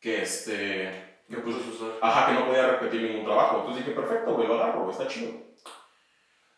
que 0.00 0.22
este, 0.22 0.90
¿Qué 1.28 1.36
puso 1.38 1.58
su 1.60 1.70
usar? 1.70 1.98
ajá, 2.00 2.26
que 2.28 2.34
no 2.34 2.46
podía 2.46 2.66
repetir 2.68 3.02
ningún 3.02 3.24
trabajo. 3.24 3.58
Entonces 3.60 3.84
dije, 3.84 3.98
perfecto, 3.98 4.34
güey, 4.34 4.46
lo 4.46 4.54
agarro, 4.54 4.84
güey, 4.84 4.92
está 4.92 5.08
chido. 5.08 5.32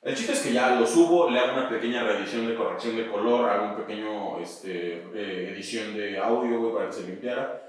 El 0.03 0.15
chiste 0.15 0.33
es 0.33 0.41
que 0.41 0.53
ya 0.53 0.77
lo 0.77 0.87
subo, 0.87 1.29
le 1.31 1.41
hago 1.41 1.55
una 1.55 1.69
pequeña 1.69 2.05
reedición 2.05 2.47
de 2.47 2.55
corrección 2.55 2.97
de 2.97 3.09
color, 3.09 3.51
hago 3.51 3.65
un 3.71 3.77
pequeño 3.77 4.39
este, 4.39 5.03
eh, 5.15 5.53
edición 5.53 5.95
de 5.97 6.19
audio, 6.19 6.61
güey, 6.61 6.75
para 6.75 6.87
que 6.87 6.93
se 6.93 7.07
limpiara. 7.07 7.68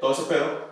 Todo 0.00 0.12
ese 0.12 0.22
pedo. 0.24 0.70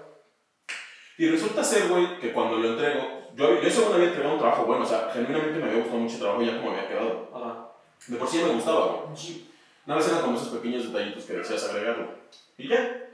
Y 1.18 1.28
resulta 1.28 1.64
ser, 1.64 1.88
güey, 1.88 2.18
que 2.20 2.32
cuando 2.32 2.58
lo 2.58 2.68
entrego, 2.68 3.18
yo, 3.34 3.60
yo 3.60 3.70
según 3.70 3.94
había 3.94 4.08
entregado 4.08 4.34
un 4.34 4.40
trabajo 4.40 4.64
bueno, 4.64 4.84
o 4.84 4.86
sea, 4.86 5.10
genuinamente 5.12 5.58
me 5.58 5.64
había 5.64 5.78
gustado 5.80 5.98
mucho 5.98 6.14
el 6.14 6.20
trabajo 6.20 6.42
ya 6.42 6.56
como 6.56 6.70
había 6.70 6.88
quedado. 6.88 7.30
Ajá. 7.34 7.68
De 8.06 8.16
por 8.16 8.28
sí 8.28 8.38
ya 8.38 8.46
me 8.46 8.54
gustaba, 8.54 8.86
güey. 8.86 9.16
Sí. 9.16 9.50
Nada 9.84 10.00
más 10.00 10.08
eran 10.08 10.22
como 10.22 10.36
esos 10.36 10.48
pequeños 10.48 10.92
detallitos 10.92 11.24
que 11.24 11.32
deseas 11.32 11.68
agregarlo. 11.68 12.08
Y 12.56 12.68
ya. 12.68 13.08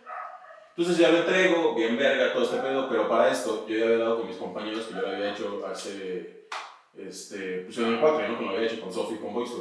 Entonces 0.76 0.98
ya 0.98 1.10
lo 1.10 1.18
entrego, 1.18 1.74
bien 1.74 1.96
verga, 1.96 2.32
todo 2.32 2.42
este 2.42 2.56
pedo, 2.56 2.88
pero 2.88 3.08
para 3.08 3.30
esto 3.30 3.64
yo 3.68 3.78
ya 3.78 3.84
había 3.84 3.98
dado 3.98 4.18
con 4.18 4.26
mis 4.26 4.36
compañeros 4.36 4.86
que 4.86 4.94
yo 4.94 5.02
lo 5.02 5.08
había 5.08 5.32
hecho 5.32 5.64
hace, 5.70 6.48
este, 6.96 7.60
pues 7.60 7.78
en 7.78 7.98
4, 8.00 8.28
¿no? 8.28 8.38
Que 8.38 8.44
lo 8.44 8.50
había 8.50 8.66
hecho 8.66 8.80
con 8.80 8.92
Sophie 8.92 9.16
y 9.16 9.20
con 9.20 9.34
Voice. 9.34 9.54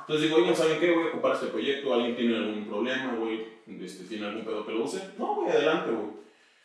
Entonces 0.00 0.22
digo, 0.22 0.36
oigan, 0.36 0.56
¿saben 0.56 0.80
qué? 0.80 0.90
Voy 0.92 1.04
a 1.04 1.08
ocupar 1.08 1.34
este 1.34 1.46
proyecto, 1.48 1.94
¿alguien 1.94 2.16
tiene 2.16 2.36
algún 2.36 2.66
problema, 2.66 3.14
güey? 3.14 3.46
Este, 3.80 4.04
¿Tiene 4.04 4.26
algún 4.26 4.44
pedo 4.44 4.64
que 4.66 4.72
lo 4.72 4.84
use? 4.84 5.00
No, 5.18 5.36
güey, 5.36 5.50
adelante, 5.50 5.90
güey. 5.90 6.18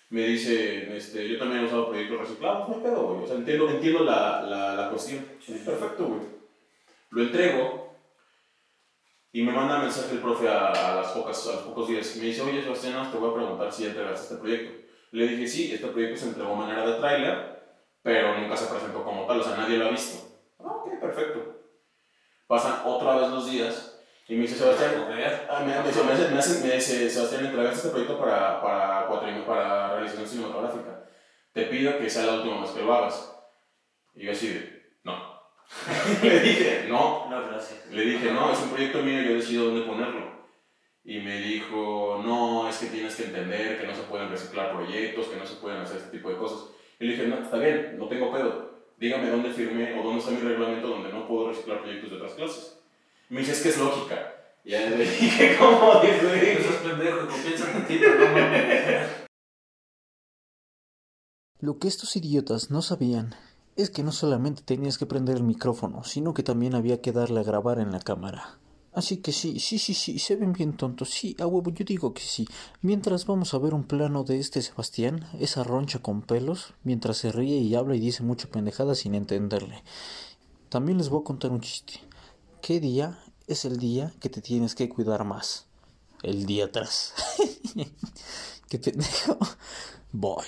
Me 0.10 0.28
dice, 0.28 0.96
este, 0.96 1.28
yo 1.28 1.40
también 1.40 1.64
he 1.64 1.66
usado 1.66 1.90
proyectos 1.90 2.20
reciclados, 2.20 2.70
no 2.70 2.84
pedo, 2.84 3.08
güey. 3.08 3.24
O 3.24 3.28
sea, 3.28 3.36
entiendo, 3.36 3.70
entiendo 3.70 4.04
la, 4.04 4.44
la, 4.44 4.76
la 4.76 4.90
cuestión. 4.90 5.26
Sí. 5.44 5.62
Perfecto, 5.66 6.06
güey. 6.06 6.22
Lo 7.10 7.24
entrego 7.24 7.96
y 9.32 9.42
me 9.42 9.52
manda 9.52 9.80
mensaje 9.80 10.14
el 10.14 10.20
profe 10.20 10.48
a, 10.48 10.68
a 10.72 10.96
las 10.98 11.08
pocas, 11.12 11.48
a 11.48 11.54
los 11.54 11.62
pocos 11.64 11.88
días. 11.88 12.16
Me 12.18 12.26
dice, 12.26 12.42
oye, 12.42 12.62
Sebastián, 12.62 13.12
te 13.12 13.18
voy 13.18 13.32
a 13.32 13.34
preguntar 13.34 13.72
si 13.72 13.84
ya 13.84 13.90
entregaste 13.90 14.26
este 14.26 14.38
proyecto. 14.38 14.84
Le 15.12 15.28
dije, 15.28 15.48
sí, 15.48 15.74
este 15.74 15.88
proyecto 15.88 16.18
se 16.18 16.28
entregó 16.28 16.54
a 16.54 16.58
manera 16.58 16.88
de 16.88 17.00
tráiler, 17.00 17.53
pero 18.04 18.38
nunca 18.38 18.56
se 18.58 18.68
presentó 18.68 19.04
como 19.04 19.26
tal, 19.26 19.40
o 19.40 19.44
sea, 19.44 19.58
nadie 19.58 19.78
lo 19.78 19.88
ha 19.88 19.92
visto. 19.92 20.24
Ah, 20.60 20.68
ok, 20.68 21.00
perfecto. 21.00 21.62
Pasan 22.48 22.82
otra 22.86 23.16
vez 23.16 23.30
los 23.30 23.50
días 23.50 24.00
y 24.28 24.36
me 24.36 24.42
dice, 24.42 24.56
Sebastián. 24.56 24.92
Ah, 25.50 25.60
me, 25.66 25.76
me, 25.82 25.88
dice, 25.88 26.04
me, 26.04 26.12
hace- 26.14 26.30
me, 26.30 26.38
hace- 26.40 26.68
me 26.68 26.74
dice, 26.76 27.10
Sebastián, 27.10 27.46
entregaste 27.46 27.76
este 27.78 27.90
proyecto 27.90 28.20
para, 28.20 28.62
para, 28.62 29.10
cuatrim- 29.10 29.46
para 29.46 29.94
realización 29.96 30.28
cinematográfica. 30.28 31.06
Te 31.54 31.64
pido 31.66 31.98
que 31.98 32.10
sea 32.10 32.26
la 32.26 32.34
última 32.36 32.62
vez 32.62 32.72
que 32.72 32.82
lo 32.84 32.94
hagas. 32.94 33.34
Y 34.16 34.26
yo 34.26 34.32
así 34.32 34.70
no. 35.04 35.34
Le 36.24 36.40
dije, 36.40 36.86
no. 36.90 37.30
No, 37.30 37.48
gracias. 37.48 37.88
Le 37.90 38.02
dije, 38.04 38.32
no, 38.32 38.52
es 38.52 38.60
un 38.60 38.70
proyecto 38.70 39.00
mío, 39.02 39.22
yo 39.22 39.36
decido 39.36 39.66
dónde 39.66 39.86
ponerlo. 39.88 40.34
Y 41.06 41.20
me 41.20 41.38
dijo, 41.38 42.22
no, 42.24 42.68
es 42.70 42.78
que 42.78 42.88
tienes 42.88 43.16
que 43.16 43.26
entender 43.26 43.80
que 43.80 43.88
no 43.88 43.94
se 43.96 44.04
pueden 44.04 44.30
reciclar 44.30 44.72
proyectos, 44.74 45.28
que 45.28 45.36
no 45.38 45.46
se 45.46 45.56
pueden 45.56 45.82
hacer 45.82 45.98
este 45.98 46.12
tipo 46.12 46.30
de 46.30 46.38
cosas. 46.38 46.70
Y 47.04 47.08
le 47.08 47.12
dije, 47.16 47.28
no, 47.28 47.44
está 47.44 47.58
bien, 47.58 47.98
no 48.00 48.08
tengo 48.08 48.32
pedo. 48.32 48.70
Dígame 48.98 49.30
dónde 49.30 49.52
firmé 49.52 50.00
o 50.00 50.04
dónde 50.04 50.20
está 50.20 50.32
mi 50.32 50.38
reglamento 50.38 50.88
donde 50.88 51.12
no 51.12 51.28
puedo 51.28 51.50
reciclar 51.50 51.82
proyectos 51.82 52.12
de 52.12 52.16
otras 52.16 52.32
clases. 52.32 52.80
Y 53.30 53.34
me 53.34 53.42
dice, 53.42 53.52
es 53.52 53.62
que 53.62 53.70
es 53.70 53.78
lógica. 53.78 54.34
Y 54.64 54.72
ya 54.72 54.90
le 54.90 54.98
dije, 55.00 55.58
¿cómo? 55.60 55.96
No 55.96 56.02
Dice, 56.02 56.64
seas 56.64 56.76
pendejo, 56.76 57.28
comienza 57.28 57.70
tantito, 57.74 58.08
no. 58.08 58.26
Lo 61.60 61.78
que 61.78 61.90
estos 61.90 62.16
idiotas 62.16 62.72
no 62.72 62.82
sabían 62.82 63.36
es 63.76 63.90
que 63.90 64.04
no 64.04 64.14
solamente 64.14 64.62
tenías 64.64 64.98
que 64.98 65.06
prender 65.06 65.36
el 65.36 65.44
micrófono, 65.44 66.06
sino 66.06 66.34
que 66.34 66.44
también 66.44 66.74
había 66.74 67.02
que 67.02 67.12
darle 67.12 67.42
a 67.42 67.44
grabar 67.44 67.80
en 67.80 67.92
la 67.92 68.00
cámara. 68.00 68.60
Así 68.94 69.18
que 69.18 69.32
sí, 69.32 69.60
sí, 69.60 69.80
sí, 69.80 69.96
sí, 69.96 70.20
se 70.20 70.36
ven 70.36 70.54
bien 70.54 70.78
tontos, 70.78 71.10
sí, 71.10 71.36
a 71.40 71.48
huevo, 71.48 71.72
yo 71.72 71.84
digo 71.84 72.14
que 72.14 72.22
sí. 72.22 72.48
Mientras 72.82 73.26
vamos 73.26 73.54
a 73.54 73.58
ver 73.58 73.74
un 73.74 73.86
plano 73.86 74.24
de 74.24 74.38
este 74.40 74.62
Sebastián, 74.62 75.28
esa 75.40 75.64
roncha 75.64 76.00
con 76.00 76.22
pelos, 76.22 76.76
mientras 76.84 77.18
se 77.18 77.32
ríe 77.32 77.58
y 77.58 77.74
habla 77.74 77.96
y 77.96 78.00
dice 78.00 78.22
mucha 78.22 78.48
pendejada 78.48 78.94
sin 78.94 79.16
entenderle. 79.16 79.84
También 80.70 81.00
les 81.00 81.10
voy 81.10 81.22
a 81.22 81.24
contar 81.24 81.52
un 81.52 81.62
chiste. 81.62 81.94
¿Qué 82.62 82.80
día 82.80 83.20
es 83.48 83.66
el 83.66 83.78
día 83.78 84.14
que 84.20 84.30
te 84.30 84.42
tienes 84.42 84.76
que 84.76 84.90
cuidar 84.90 85.24
más? 85.26 85.66
El 86.22 86.46
día 86.46 86.66
atrás. 86.66 87.14
Qué 88.70 88.80
pendejo. 88.80 89.38
Voy. 90.12 90.46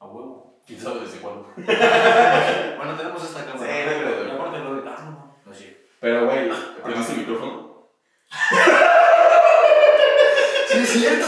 A 0.00 0.06
huevo. 0.06 0.41
¿Quién 0.72 0.84
sabe 0.84 1.00
desde 1.00 1.18
cuándo? 1.18 1.52
Bueno, 2.78 2.96
tenemos 2.96 3.22
esta 3.22 3.44
cámara. 3.44 3.70
Sí, 3.70 4.30
aparte 4.32 4.58
lo 4.60 4.74
de. 4.74 4.88
Ah, 4.88 4.96
no, 5.04 5.10
no. 5.10 5.36
No, 5.44 5.54
sí. 5.54 5.76
Pero, 6.00 6.24
güey, 6.24 6.50
¿prendiste 6.82 7.12
el 7.12 7.18
micrófono? 7.18 7.90
Sí, 10.68 10.78
es 10.78 10.88
cierto. 10.88 11.26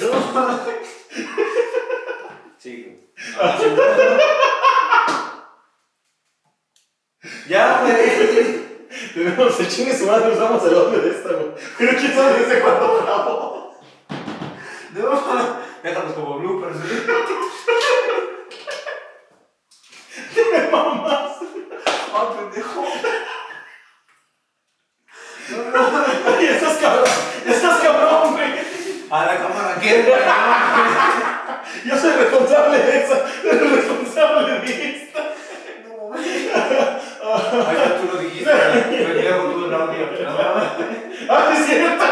No. 0.00 0.60
Sí. 2.58 3.00
Ya, 7.48 7.80
güey. 7.82 8.70
Tenemos 9.14 9.60
el 9.60 9.68
chingue 9.68 9.96
su 9.96 10.06
madre, 10.06 10.32
usamos 10.32 10.64
el 10.66 10.74
audio 10.74 11.00
de 11.00 11.10
esta, 11.10 11.28
güey. 11.30 11.52
Pero 11.78 11.98
quién 11.98 12.12
sabe 12.12 12.40
desde 12.40 12.60
cuándo 12.60 13.02
grabó. 13.04 13.69
No. 15.00 15.60
Déjanos 15.82 16.12
como 16.12 16.38
bloopers, 16.38 16.76
güey. 16.78 17.00
Mamás. 20.70 21.36
Ah, 22.14 22.30
pendejo. 22.36 22.84
No, 25.50 25.58
no. 25.70 26.04
Ay, 26.38 26.46
estás 26.46 26.76
cabrón. 26.78 27.04
Estás 27.46 27.80
cabrón, 27.80 28.32
güey. 28.32 28.52
A 29.10 29.24
la 29.26 29.38
cámara, 29.38 29.76
¿qué? 29.80 30.14
Yo 31.84 31.96
soy 31.96 32.12
responsable 32.12 32.78
de 32.78 32.98
esa. 33.04 33.16
Soy 33.42 33.58
responsable 33.58 34.60
de 34.60 34.96
esta. 34.96 35.20
No, 35.88 35.94
güey. 36.08 36.24
Ahí 36.26 37.76
ya 37.76 38.00
tú 38.00 38.04
lo 38.12 38.18
dijiste. 38.20 38.50
Pendejo, 38.52 39.42
tú 39.50 39.64
el 39.64 39.74
audio. 39.74 40.06
No, 40.22 40.30
Ah, 41.32 41.52
es 41.54 41.66
cierto. 41.66 42.04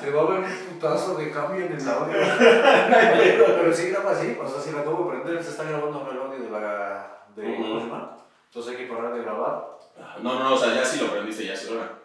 Se 0.00 0.10
va 0.10 0.22
a 0.22 0.24
ver 0.26 0.38
un 0.40 0.50
putazo 0.68 1.14
de 1.14 1.30
cambio 1.30 1.63
en 1.74 1.80
el 1.80 1.88
audio. 1.88 2.16
Pero 3.56 3.74
sí 3.74 3.90
graba 3.90 4.12
así, 4.12 4.36
o 4.40 4.48
sea, 4.48 4.60
si 4.60 4.72
la 4.72 4.80
acabo 4.80 5.04
de 5.04 5.20
prender, 5.20 5.42
se 5.42 5.50
está 5.50 5.64
grabando 5.64 6.08
el 6.10 6.18
audio 6.18 6.44
de 6.44 6.50
la. 6.50 7.24
De. 7.34 7.56
¿Cómo 7.56 7.80
se 7.80 7.86
llama? 7.86 8.16
Entonces 8.46 8.72
hay 8.72 8.78
que 8.86 8.92
parar 8.92 9.14
de 9.14 9.22
grabar. 9.22 9.78
No, 10.22 10.34
no, 10.34 10.40
no, 10.40 10.54
o 10.54 10.58
sea, 10.58 10.74
ya 10.74 10.84
sí 10.84 11.00
lo 11.00 11.10
prendiste, 11.10 11.46
ya 11.46 11.56
sí 11.56 11.72
lo 11.72 12.04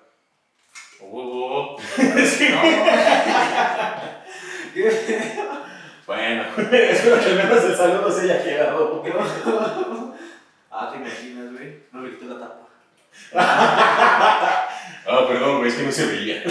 Oh, 1.01 1.77
Sí. 2.25 2.49
Bueno, 6.05 6.43
espero 6.71 7.19
que 7.19 7.25
al 7.27 7.35
menos 7.35 7.63
el 7.65 7.75
saludo 7.75 8.11
se 8.11 8.21
haya 8.23 8.43
quedado. 8.43 9.03
ah, 10.71 10.89
te 10.91 10.97
imaginas, 10.97 11.51
güey. 11.53 11.83
No 11.91 12.01
le 12.01 12.09
quité 12.09 12.25
la 12.25 12.39
tapa. 12.39 12.67
Ah, 13.35 15.25
perdón, 15.27 15.59
güey, 15.59 15.69
es 15.69 15.75
que 15.75 15.83
no 15.83 15.91
se 15.91 16.07
veía. 16.07 16.43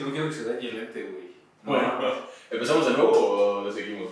Que 0.00 0.06
no 0.06 0.12
quiero 0.12 0.28
que 0.28 0.34
se 0.34 0.44
dañe 0.44 0.70
el 0.70 0.76
lente, 0.76 1.02
güey. 1.02 1.30
Bueno, 1.62 1.92
¿empezamos 2.50 2.86
de 2.86 2.92
nuevo 2.94 3.10
o 3.12 3.64
le 3.66 3.70
seguimos? 3.70 4.08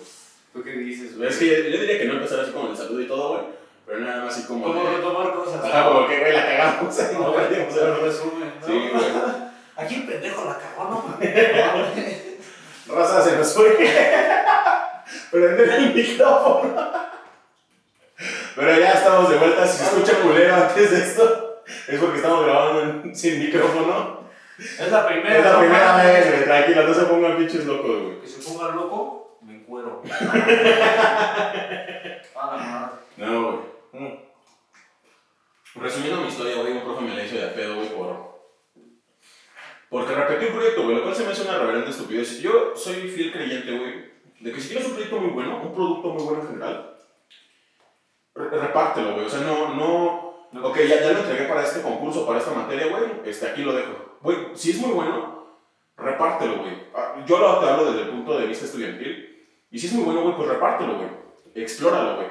¿Tú 0.52 0.62
qué 0.62 0.73
dices, 0.73 1.16
güey? 1.16 1.30
Es 1.30 1.37
que 1.38 1.47
yo, 1.47 1.54
yo 1.71 1.80
diría 1.80 1.99
que 1.99 2.04
no 2.04 2.14
empezar 2.14 2.40
así 2.40 2.50
como 2.52 2.71
el 2.71 2.76
saludo 2.76 3.00
y 3.00 3.07
todo, 3.07 3.28
güey. 3.30 3.40
Pero 3.87 4.00
nada 4.00 4.25
más 4.26 4.37
así 4.37 4.47
como. 4.47 4.66
Como 4.66 4.85
de- 4.85 4.97
retomar 4.97 5.33
cosas. 5.33 5.64
Ajá, 5.64 5.88
como 5.88 6.07
que, 6.07 6.21
güey, 6.21 6.33
la 6.35 6.45
cagamos. 6.45 6.95
No, 7.14 7.33
perdimos 7.37 7.73
Se 7.73 7.80
el 7.80 8.00
resumen, 8.02 8.52
¿no? 8.61 8.66
Sí, 8.66 8.88
güey. 8.92 9.04
Aquí 9.78 9.95
el 9.95 10.07
pendejo 10.07 10.45
la 10.45 10.59
cagó, 10.59 10.90
no 10.90 11.04
mames. 11.09 12.23
Raza 12.87 13.23
se 13.23 13.37
nos 13.37 13.54
fue. 13.54 13.78
Prender 15.30 15.71
el 15.71 15.95
micrófono. 15.95 16.92
Pero 18.57 18.78
ya 18.78 18.92
estamos 18.92 19.30
de 19.30 19.37
vuelta. 19.37 19.66
Si 19.66 19.78
se 19.78 19.85
escucha 19.85 20.21
culero 20.21 20.54
antes 20.54 20.90
de 20.90 20.99
esto, 20.99 21.62
es 21.87 21.99
porque 21.99 22.16
estamos 22.16 22.45
grabando 22.45 23.14
sin 23.14 23.38
micrófono. 23.38 24.17
Es 24.58 24.90
la 24.90 25.06
primera. 25.06 25.38
Es 25.38 25.44
la 25.44 25.58
primera 25.60 25.96
vez, 26.04 26.30
güey. 26.30 26.44
Tranquila, 26.44 26.82
no 26.82 26.94
se 26.94 27.02
pongan 27.04 27.36
pinches 27.36 27.64
locos, 27.66 28.02
güey. 28.02 28.20
Que 28.20 28.26
se 28.26 28.42
ponga 28.42 28.74
loco. 28.74 29.38
me 29.42 29.54
encuero. 29.56 30.02
No, 33.16 33.42
güey. 33.92 34.04
Mm. 34.04 34.18
Resumiendo 35.80 36.20
mi 36.22 36.28
historia, 36.28 36.56
güey, 36.60 36.72
un 36.72 36.82
profe 36.82 37.02
me 37.02 37.14
la 37.14 37.24
hizo 37.24 37.36
de 37.36 37.46
a 37.46 37.54
pedo, 37.54 37.76
güey, 37.76 37.88
por... 37.94 38.38
Porque 39.90 40.14
repetí 40.14 40.46
un 40.46 40.52
proyecto, 40.54 40.82
güey, 40.82 40.96
lo 40.96 41.02
cual 41.02 41.14
se 41.14 41.24
me 41.24 41.32
hace 41.32 41.42
una 41.42 41.58
reverenda 41.58 41.90
estupidez. 41.90 42.40
Yo 42.40 42.72
soy 42.76 43.08
fiel 43.08 43.32
creyente, 43.32 43.76
güey, 43.78 44.10
de 44.40 44.52
que 44.52 44.60
si 44.60 44.68
tienes 44.68 44.86
un 44.86 44.92
proyecto 44.94 45.18
muy 45.20 45.30
bueno, 45.30 45.60
un 45.62 45.74
producto 45.74 46.08
muy 46.10 46.22
bueno 46.24 46.42
en 46.42 46.48
general, 46.48 46.96
re- 48.34 48.50
repártelo, 48.50 49.14
güey. 49.14 49.26
O 49.26 49.30
sea, 49.30 49.40
no, 49.40 49.74
no... 49.74 50.28
Ok, 50.62 50.78
ya, 50.78 51.00
ya 51.00 51.12
lo 51.12 51.18
entregué 51.20 51.44
para 51.46 51.62
este 51.64 51.82
concurso, 51.82 52.26
para 52.26 52.38
esta 52.38 52.52
materia, 52.52 52.86
güey, 52.88 53.04
este, 53.26 53.48
aquí 53.48 53.62
lo 53.62 53.72
dejo. 53.74 54.07
Güey, 54.20 54.37
si 54.54 54.70
es 54.72 54.78
muy 54.78 54.90
bueno, 54.92 55.46
repártelo, 55.96 56.58
güey. 56.58 56.75
Ah, 56.94 57.25
Yo 57.26 57.38
lo 57.38 57.58
te 57.60 57.66
hablo 57.66 57.92
desde 57.92 58.02
el 58.02 58.10
punto 58.10 58.38
de 58.38 58.46
vista 58.46 58.64
estudiantil. 58.64 59.46
Y 59.70 59.78
si 59.78 59.87
es 59.87 59.92
muy 59.92 60.04
bueno, 60.04 60.22
güey, 60.22 60.37
pues 60.37 60.48
repártelo, 60.48 60.96
güey. 60.96 61.08
Explóralo, 61.54 62.16
güey. 62.16 62.28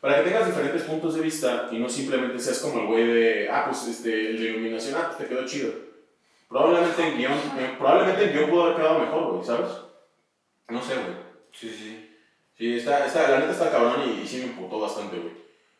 Para 0.00 0.16
que 0.16 0.30
tengas 0.30 0.46
diferentes 0.46 0.82
puntos 0.82 1.14
de 1.14 1.22
vista 1.22 1.68
y 1.72 1.78
no 1.78 1.88
simplemente 1.88 2.38
seas 2.38 2.60
como 2.60 2.80
el 2.80 2.86
güey 2.86 3.06
de, 3.06 3.48
ah, 3.50 3.64
pues 3.66 3.86
este, 3.88 4.30
el 4.30 4.38
de 4.38 4.44
iluminación, 4.50 4.94
ah, 5.00 5.06
pues 5.06 5.18
te 5.18 5.26
quedó 5.26 5.44
chido. 5.46 5.72
Probablemente 6.48 7.08
en 7.08 7.18
guion, 7.18 7.32
eh, 7.58 7.74
probablemente 7.76 8.24
en 8.24 8.32
guion 8.32 8.50
pudo 8.50 8.64
haber 8.64 8.76
quedado 8.76 8.98
mejor, 9.00 9.32
güey, 9.32 9.44
¿sabes? 9.44 9.70
No 10.68 10.80
sé, 10.80 10.94
güey. 10.94 11.16
Sí, 11.52 11.70
sí. 11.70 12.10
Sí, 12.56 12.76
está, 12.76 13.04
está, 13.04 13.28
la 13.28 13.40
neta 13.40 13.52
está 13.52 13.70
cabrón 13.70 14.02
y, 14.06 14.22
y 14.22 14.26
sí 14.26 14.38
me 14.38 14.44
imputó 14.46 14.80
bastante, 14.80 15.18
güey. 15.18 15.32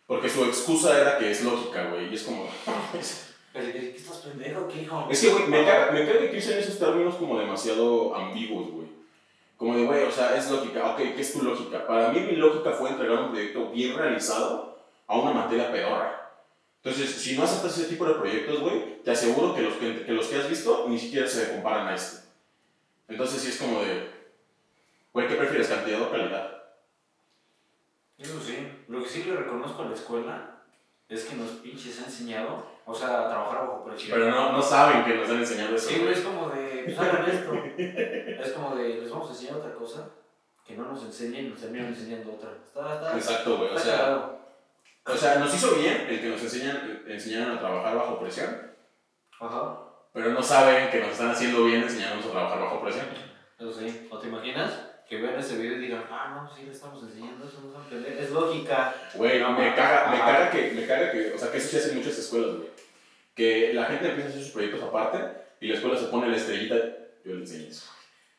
Porque 0.06 0.28
su 0.28 0.44
excusa 0.44 1.00
era 1.00 1.18
que 1.18 1.30
es 1.30 1.44
lógica, 1.44 1.88
güey, 1.90 2.10
y 2.10 2.14
es 2.14 2.22
como... 2.22 2.48
Pero, 3.56 3.72
¿qué, 3.72 3.96
estás 3.96 4.18
pendejo? 4.18 4.68
¿Qué 4.68 4.82
hijo? 4.82 5.08
Es 5.10 5.20
que, 5.20 5.30
güey, 5.30 5.46
me 5.46 5.64
caga, 5.64 5.90
me 5.90 6.06
caga 6.06 6.30
que 6.30 6.36
usen 6.36 6.58
esos 6.58 6.78
términos 6.78 7.14
como 7.14 7.38
demasiado 7.38 8.14
ambiguos, 8.14 8.70
güey. 8.70 8.88
Como 9.56 9.74
de, 9.74 9.84
güey, 9.86 10.02
o 10.02 10.12
sea, 10.12 10.36
es 10.36 10.50
lógica. 10.50 10.90
Ok, 10.92 10.98
¿qué 10.98 11.20
es 11.22 11.32
tu 11.32 11.42
lógica? 11.42 11.86
Para 11.86 12.10
mí, 12.10 12.20
mi 12.20 12.36
lógica 12.36 12.72
fue 12.72 12.90
entregar 12.90 13.18
un 13.18 13.30
proyecto 13.30 13.70
bien 13.70 13.96
realizado 13.96 14.78
a 15.06 15.18
una 15.18 15.32
materia 15.32 15.72
pedorra. 15.72 16.34
Entonces, 16.82 17.10
si 17.10 17.34
no 17.34 17.44
aceptas 17.44 17.78
ese 17.78 17.88
tipo 17.88 18.04
de 18.04 18.14
proyectos, 18.14 18.60
güey, 18.60 19.02
te 19.02 19.10
aseguro 19.10 19.54
que 19.54 19.62
los 19.62 19.74
que, 19.74 20.04
que 20.04 20.12
los 20.12 20.26
que 20.26 20.36
has 20.36 20.50
visto 20.50 20.84
ni 20.88 20.98
siquiera 20.98 21.26
se 21.26 21.52
comparan 21.52 21.88
a 21.88 21.94
este. 21.94 22.28
Entonces, 23.08 23.40
sí 23.40 23.48
es 23.48 23.56
como 23.56 23.80
de, 23.80 24.10
güey, 25.14 25.28
¿qué 25.28 25.34
prefieres, 25.36 25.68
cantidad 25.68 26.02
o 26.02 26.10
calidad? 26.10 26.62
Eso 28.18 28.38
sí. 28.40 28.68
Lo 28.88 29.02
que 29.02 29.08
sí 29.08 29.24
le 29.24 29.34
reconozco 29.34 29.82
a 29.82 29.86
la 29.86 29.94
escuela 29.94 30.62
es 31.08 31.24
que 31.24 31.36
nos 31.36 31.50
pinches 31.52 32.00
ha 32.02 32.04
enseñado, 32.04 32.75
o 32.86 32.94
sea, 32.94 33.26
a 33.26 33.28
trabajar 33.28 33.66
bajo 33.66 33.84
presión. 33.84 34.18
Pero 34.18 34.30
no, 34.30 34.52
no 34.52 34.62
saben 34.62 35.04
que 35.04 35.16
nos 35.16 35.28
han 35.28 35.38
enseñado 35.38 35.74
eso, 35.74 35.88
Sí, 35.88 35.98
güey, 35.98 36.12
es 36.12 36.20
como 36.20 36.48
de, 36.48 36.82
pues 36.84 36.98
hagan 36.98 37.28
esto. 37.28 37.52
Es 37.76 38.52
como 38.52 38.76
de, 38.76 38.88
les 39.00 39.10
vamos 39.10 39.28
a 39.28 39.32
enseñar 39.32 39.56
otra 39.56 39.74
cosa 39.74 40.08
que 40.64 40.76
no 40.76 40.84
nos 40.84 41.02
enseñen 41.04 41.46
y 41.46 41.48
nos 41.50 41.60
terminan 41.60 41.88
enseñando 41.88 42.32
otra. 42.32 42.50
Está, 42.64 42.94
está, 42.94 43.16
Exacto, 43.16 43.58
güey, 43.58 43.74
o 43.74 43.78
sea... 43.78 44.32
O 45.08 45.16
sea, 45.16 45.36
nos 45.36 45.54
hizo 45.54 45.76
bien 45.76 46.06
el 46.08 46.20
que 46.20 46.28
nos 46.28 46.42
enseñan, 46.42 47.04
enseñaron 47.06 47.56
a 47.56 47.60
trabajar 47.60 47.94
bajo 47.94 48.18
presión, 48.18 48.74
Ajá. 49.38 49.78
pero 50.12 50.30
no 50.30 50.42
saben 50.42 50.90
que 50.90 50.98
nos 50.98 51.10
están 51.10 51.30
haciendo 51.30 51.64
bien 51.64 51.82
enseñándonos 51.82 52.26
a 52.26 52.30
trabajar 52.32 52.60
bajo 52.60 52.82
presión. 52.82 53.06
Eso 53.56 53.72
sí. 53.72 54.08
¿O 54.10 54.18
te 54.18 54.26
imaginas? 54.26 54.95
Que 55.08 55.18
vean 55.18 55.38
ese 55.38 55.56
video 55.56 55.76
y 55.76 55.82
digan, 55.82 56.02
ah, 56.10 56.32
no, 56.34 56.52
sí 56.52 56.64
le 56.64 56.72
estamos 56.72 57.00
enseñando 57.02 57.46
eso, 57.46 57.60
no 57.64 57.72
saben 57.72 57.88
pelear. 57.88 58.24
Es 58.24 58.30
lógica. 58.30 58.92
Güey, 59.14 59.40
no, 59.40 59.52
me 59.52 59.72
caga, 59.74 60.10
me 60.10 60.18
caga 60.18 60.50
que, 60.50 60.72
me 60.72 60.84
caga 60.84 61.12
que, 61.12 61.32
o 61.32 61.38
sea, 61.38 61.52
que 61.52 61.58
eso 61.58 61.68
se 61.68 61.78
hace 61.78 61.90
en 61.90 61.98
muchas 61.98 62.18
escuelas, 62.18 62.56
güey. 62.56 62.70
Que 63.34 63.72
la 63.72 63.84
gente 63.84 64.08
empieza 64.08 64.28
a 64.28 64.30
hacer 64.30 64.42
sus 64.42 64.52
proyectos 64.52 64.82
aparte 64.82 65.18
y 65.60 65.68
la 65.68 65.74
escuela 65.74 65.96
se 65.96 66.06
pone 66.06 66.28
la 66.28 66.36
estrellita, 66.36 66.74
yo 67.24 67.34
le 67.34 67.42
enseño 67.42 67.68
eso. 67.68 67.86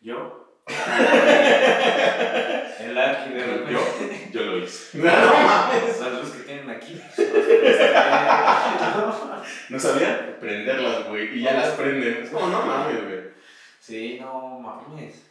¿Yo? 0.02 0.44
El 0.68 0.76
aquí 2.98 3.34
de 3.34 3.46
repente. 3.46 3.72
Yo, 3.72 3.80
yo 4.32 4.42
lo 4.44 4.58
hice. 4.58 4.98
No 4.98 5.06
mames. 5.06 6.02
Las 6.02 6.12
luces 6.12 6.36
que 6.36 6.44
tienen 6.44 6.70
aquí. 6.70 7.02
No 9.70 9.80
sabían 9.80 10.36
prenderlas, 10.42 11.08
güey, 11.08 11.40
y 11.40 11.44
ya 11.44 11.54
las 11.54 11.70
prenden. 11.72 12.24
Es 12.24 12.30
como, 12.30 12.48
no 12.48 12.66
mames, 12.66 13.02
güey. 13.06 13.22
Sí, 13.80 14.18
no 14.20 14.60
mames. 14.60 15.24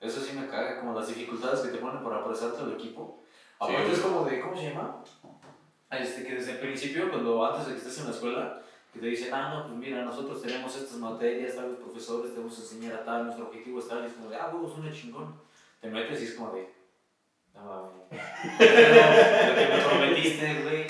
Eso 0.00 0.20
sí 0.20 0.36
me 0.36 0.46
caga, 0.46 0.80
como 0.80 0.98
las 0.98 1.08
dificultades 1.08 1.60
que 1.60 1.68
te 1.68 1.78
ponen 1.78 2.02
para 2.02 2.18
apresarte 2.18 2.62
al 2.62 2.72
equipo. 2.72 3.22
Aparte 3.58 3.92
es 3.92 4.00
como 4.00 4.24
de, 4.24 4.40
¿cómo 4.40 4.56
se 4.56 4.70
llama? 4.70 5.02
Este, 5.90 6.24
que 6.24 6.34
desde 6.34 6.52
el 6.52 6.58
principio, 6.58 7.08
cuando 7.10 7.44
antes 7.44 7.66
de 7.66 7.72
que 7.72 7.78
estés 7.78 7.98
en 7.98 8.04
la 8.06 8.10
escuela, 8.10 8.62
que 8.92 9.00
te 9.00 9.06
dicen, 9.06 9.32
ah, 9.32 9.50
no, 9.54 9.66
pues 9.68 9.78
mira, 9.78 10.04
nosotros 10.04 10.42
tenemos 10.42 10.76
estas 10.76 10.98
materias, 10.98 11.56
tales 11.56 11.76
profesores, 11.76 12.32
te 12.32 12.40
vamos 12.40 12.58
a 12.58 12.62
enseñar 12.62 12.94
a 12.94 13.04
tal, 13.04 13.24
nuestro 13.24 13.46
objetivo 13.46 13.78
es 13.78 13.88
tal, 13.88 14.02
y 14.02 14.06
es 14.06 14.12
como 14.12 14.28
de, 14.28 14.36
ah, 14.36 14.50
huevos, 14.52 14.78
una 14.78 14.92
chingón. 14.92 15.40
Te 15.80 15.88
metes 15.88 16.20
y 16.20 16.24
es 16.24 16.34
como 16.34 16.52
de, 16.52 16.68
no 17.54 17.64
mames. 17.64 18.22
Lo 18.58 19.54
que 19.54 19.68
me 19.68 19.82
prometiste, 19.82 20.62
güey. 20.62 20.86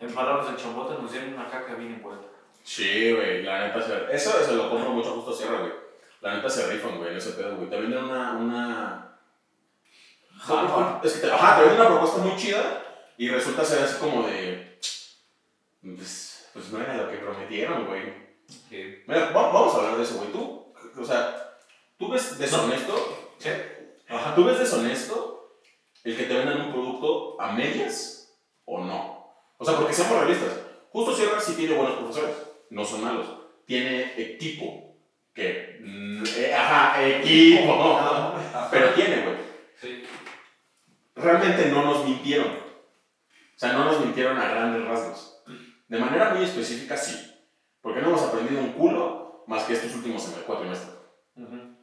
En 0.00 0.14
palabras 0.14 0.50
de 0.50 0.62
chombote 0.62 1.00
nos 1.00 1.10
dieron 1.10 1.34
una 1.34 1.48
caca 1.48 1.74
bien 1.74 1.94
envuelta. 1.94 2.26
Sí, 2.62 3.12
güey, 3.12 3.42
la 3.42 3.68
neta. 3.68 4.10
Eso 4.10 4.32
se 4.44 4.54
lo 4.54 4.70
compro 4.70 4.90
mucho 4.90 5.12
justo 5.12 5.30
a 5.30 5.34
Sierra, 5.34 5.60
güey. 5.60 5.83
La 6.24 6.36
neta 6.36 6.48
se 6.48 6.66
rifan, 6.72 6.96
güey, 6.96 7.10
en 7.10 7.18
ese 7.18 7.32
pedo, 7.32 7.56
güey. 7.56 7.68
Te 7.68 7.76
venden 7.80 8.02
una... 8.04 8.32
una... 8.32 9.18
Japa. 10.38 11.00
Es 11.04 11.12
que 11.12 11.26
te, 11.26 11.32
ajá, 11.32 11.56
te 11.56 11.62
venden 11.66 11.80
una 11.80 11.90
propuesta 11.90 12.18
muy 12.22 12.36
chida 12.36 12.82
y 13.18 13.28
resulta 13.28 13.62
ser 13.64 13.82
así 13.82 13.98
como 13.98 14.26
de... 14.26 14.78
Pues, 15.82 16.48
pues 16.54 16.70
no 16.70 16.80
era 16.80 16.96
lo 16.96 17.10
que 17.10 17.18
prometieron, 17.18 17.86
güey. 17.86 18.02
Mira, 19.06 19.30
va- 19.32 19.52
vamos 19.52 19.74
a 19.74 19.78
hablar 19.78 19.96
de 19.98 20.02
eso, 20.02 20.16
güey. 20.16 20.32
Tú, 20.32 20.72
o 20.98 21.04
sea, 21.04 21.56
¿tú 21.98 22.08
ves 22.10 22.38
deshonesto? 22.38 22.94
Sí. 23.38 23.50
Ajá. 24.08 24.34
¿Tú 24.34 24.44
ves 24.44 24.58
deshonesto 24.58 25.58
el 26.04 26.16
que 26.16 26.24
te 26.24 26.34
vendan 26.34 26.60
un 26.62 26.72
producto 26.72 27.38
a 27.40 27.52
medias 27.52 28.34
o 28.64 28.80
no? 28.82 29.34
O 29.58 29.64
sea, 29.64 29.76
porque 29.76 29.92
seamos 29.92 30.18
realistas. 30.20 30.58
Justo 30.90 31.14
Sierra 31.14 31.38
sí 31.40 31.54
tiene 31.54 31.76
buenos 31.76 31.98
profesores, 31.98 32.34
no 32.70 32.84
son 32.84 33.04
malos. 33.04 33.26
Tiene 33.66 34.14
equipo. 34.20 34.83
Que. 35.34 35.78
mm, 35.80 36.24
eh, 36.36 36.54
ajá, 36.54 37.06
equipo. 37.06 38.34
Pero 38.70 38.90
tiene, 38.94 39.22
güey. 39.22 39.36
Sí. 39.80 40.04
Realmente 41.16 41.70
no 41.70 41.82
nos 41.82 42.04
mintieron. 42.04 42.48
O 42.48 43.56
sea, 43.58 43.72
no 43.72 43.84
nos 43.84 44.00
mintieron 44.00 44.38
a 44.38 44.48
grandes 44.48 44.84
rasgos. 44.84 45.42
De 45.88 45.98
manera 45.98 46.30
muy 46.30 46.44
específica, 46.44 46.96
sí. 46.96 47.32
Porque 47.80 48.00
no 48.00 48.08
hemos 48.08 48.22
aprendido 48.22 48.60
un 48.60 48.72
culo 48.72 49.44
más 49.46 49.64
que 49.64 49.74
estos 49.74 49.94
últimos 49.94 50.22
cuatrimestres. 50.46 50.96
Ujú. 51.36 51.76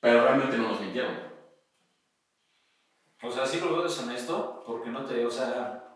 Pero 0.00 0.22
realmente 0.22 0.56
no 0.58 0.68
nos 0.68 0.80
mintieron. 0.80 1.34
O 3.22 3.30
sea, 3.30 3.46
sí 3.46 3.60
lo 3.60 3.72
veo 3.72 3.82
deshonesto, 3.84 4.62
porque 4.66 4.90
no 4.90 5.04
te, 5.06 5.24
o 5.24 5.30
sea, 5.30 5.94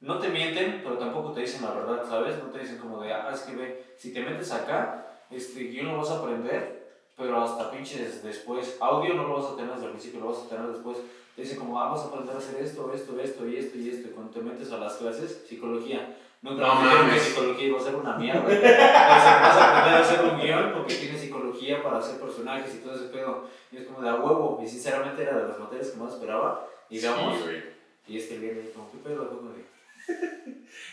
no 0.00 0.18
te 0.18 0.28
mienten, 0.30 0.80
pero 0.82 0.98
tampoco 0.98 1.32
te 1.32 1.42
dicen 1.42 1.62
la 1.62 1.74
verdad, 1.74 2.04
¿sabes? 2.08 2.38
No 2.42 2.50
te 2.50 2.58
dicen 2.58 2.78
como 2.78 3.00
de, 3.00 3.12
ah, 3.12 3.30
es 3.32 3.42
que 3.42 3.54
ve, 3.54 3.94
si 3.96 4.12
te 4.12 4.20
metes 4.20 4.50
acá, 4.50 5.13
este, 5.30 5.64
guion 5.64 5.88
lo 5.88 5.98
vas 5.98 6.10
a 6.10 6.18
aprender, 6.18 6.84
pero 7.16 7.42
hasta 7.42 7.70
pinches 7.70 8.22
después, 8.22 8.76
audio 8.80 9.14
no 9.14 9.28
lo 9.28 9.42
vas 9.42 9.52
a 9.52 9.56
tener 9.56 9.72
desde 9.72 9.86
el 9.86 9.92
principio, 9.92 10.20
lo 10.20 10.28
vas 10.28 10.44
a 10.44 10.48
tener 10.48 10.66
después. 10.68 10.98
Te 11.36 11.42
dicen 11.42 11.58
como, 11.58 11.80
ah, 11.80 11.90
vas 11.90 12.02
a 12.02 12.08
aprender 12.08 12.34
a 12.34 12.38
hacer 12.38 12.62
esto, 12.62 12.92
esto, 12.94 13.18
esto 13.20 13.48
y 13.48 13.56
esto 13.56 13.78
y 13.78 13.90
esto, 13.90 14.08
y 14.08 14.12
cuando 14.12 14.32
te 14.32 14.40
metes 14.40 14.70
a 14.72 14.78
las 14.78 14.94
clases, 14.94 15.44
psicología. 15.48 16.16
Nunca 16.42 16.62
No 16.66 16.74
dijeron 16.74 16.98
que 16.98 17.06
mames. 17.06 17.22
psicología 17.22 17.66
iba 17.68 17.80
a 17.80 17.82
ser 17.82 17.94
una 17.94 18.18
mierda. 18.18 18.42
vas 18.42 18.52
a 18.52 19.70
aprender 19.70 19.94
a 19.94 20.00
hacer 20.04 20.24
un 20.26 20.40
guion 20.40 20.72
porque 20.74 20.94
tienes 20.94 21.20
psicología 21.22 21.82
para 21.82 21.98
hacer 21.98 22.20
personajes 22.20 22.74
y 22.74 22.78
todo 22.78 22.94
ese 22.94 23.06
pedo. 23.06 23.44
Y 23.72 23.78
es 23.78 23.86
como 23.86 24.02
de 24.02 24.10
a 24.10 24.16
huevo. 24.16 24.60
Y 24.62 24.68
sinceramente 24.68 25.22
era 25.22 25.38
de 25.38 25.48
las 25.48 25.58
materias 25.58 25.88
que 25.88 25.96
más 25.96 26.12
esperaba. 26.12 26.68
Digamos. 26.90 27.38
Sí, 27.38 27.64
y 28.06 28.18
este 28.18 28.36
viene 28.36 28.60
como, 28.74 28.90
¿qué 28.92 28.98
pedo? 28.98 29.26
Como 29.26 29.52
de, 29.52 29.64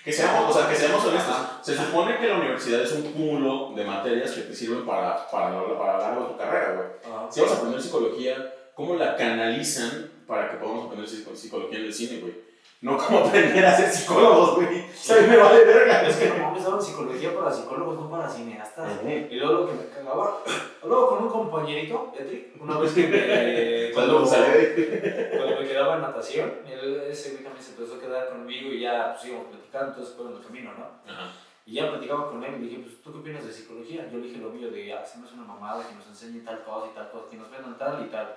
Que 0.03 0.11
seamos, 0.11 0.49
o 0.55 0.59
sea, 0.59 0.67
que 0.69 0.75
seamos 0.75 1.05
honestos. 1.05 1.35
Se 1.61 1.75
supone 1.77 2.17
que 2.17 2.27
la 2.27 2.37
universidad 2.37 2.81
es 2.81 2.91
un 2.93 3.03
cúmulo 3.03 3.73
de 3.75 3.83
materias 3.85 4.31
que 4.31 4.41
te 4.41 4.55
sirven 4.55 4.85
para, 4.85 5.29
para, 5.29 5.77
para 5.77 5.97
largo 5.99 6.25
tu 6.27 6.37
carrera, 6.37 6.73
güey. 6.73 6.87
ah, 7.13 7.27
Si 7.31 7.39
vamos 7.39 7.55
a 7.55 7.57
aprender 7.59 7.81
psicología, 7.81 8.53
¿cómo 8.73 8.95
la 8.95 9.15
canalizan 9.15 10.09
para 10.25 10.49
que 10.49 10.57
podamos 10.57 10.85
aprender 10.87 11.07
psico- 11.07 11.35
psicología 11.35 11.79
en 11.79 11.85
el 11.85 11.93
cine, 11.93 12.19
güey? 12.19 12.33
No 12.81 12.97
como 12.97 13.19
aprender 13.19 13.63
a 13.63 13.77
ser 13.77 13.91
psicólogos, 13.91 14.55
güey. 14.55 14.81
O 14.81 14.93
sea, 14.93 15.17
a 15.17 15.21
mí 15.21 15.27
me 15.27 15.37
vale 15.37 15.63
verga. 15.65 16.07
Es 16.07 16.15
que 16.15 16.29
no 16.29 16.37
mames, 16.37 16.63
daban 16.63 16.81
psicología 16.81 17.35
para 17.35 17.51
psicólogos, 17.51 17.95
no 17.95 18.09
para 18.09 18.27
cineastas. 18.27 18.97
Ujú. 18.97 19.07
Y 19.07 19.35
luego 19.35 19.53
lo 19.53 19.67
que 19.67 19.73
me 19.73 19.89
cagaba, 19.89 20.39
luego 20.83 21.09
con 21.09 21.23
un 21.23 21.29
compañerito, 21.29 22.11
Edric, 22.17 22.59
una 22.59 22.79
vez 22.79 22.93
que 22.93 23.07
me. 23.07 23.91
Cuando 23.93 24.25
cuando, 24.25 25.61
me 25.61 25.67
quedaba 25.67 25.95
en 25.95 26.01
natación, 26.01 26.53
él, 26.67 27.03
ese 27.07 27.31
güey 27.31 27.43
también 27.43 27.63
se 27.63 27.71
empezó 27.71 27.95
a 27.95 27.99
quedar 27.99 28.29
conmigo 28.29 28.71
y 28.71 28.79
ya 28.81 29.13
pues 29.13 29.29
íbamos 29.29 29.47
platicando, 29.47 29.89
entonces 29.89 30.15
fue 30.15 30.25
en 30.25 30.37
el 30.37 30.43
camino, 30.43 30.71
¿no? 30.73 31.11
Ajá. 31.11 31.31
Y 31.65 31.73
ya 31.75 31.89
platicaba 31.89 32.29
con 32.29 32.43
él 32.43 32.55
y 32.55 32.59
le 32.59 32.65
dije, 32.67 32.81
pues, 32.81 33.01
¿tú 33.01 33.13
qué 33.13 33.19
opinas 33.19 33.45
de 33.45 33.53
psicología? 33.53 34.09
Yo 34.11 34.17
le 34.17 34.27
dije 34.27 34.39
lo 34.39 34.49
mío 34.49 34.71
de, 34.71 34.93
ah, 34.93 35.01
hacemos 35.03 35.31
una 35.33 35.43
mamada, 35.43 35.87
que 35.87 35.95
nos 35.95 36.07
enseñen 36.07 36.43
tal 36.43 36.63
cosa 36.63 36.87
y 36.91 36.95
tal 36.95 37.11
cosa, 37.11 37.29
que 37.29 37.37
nos 37.37 37.51
vendan 37.51 37.77
tal 37.77 38.03
y 38.05 38.09
tal. 38.09 38.35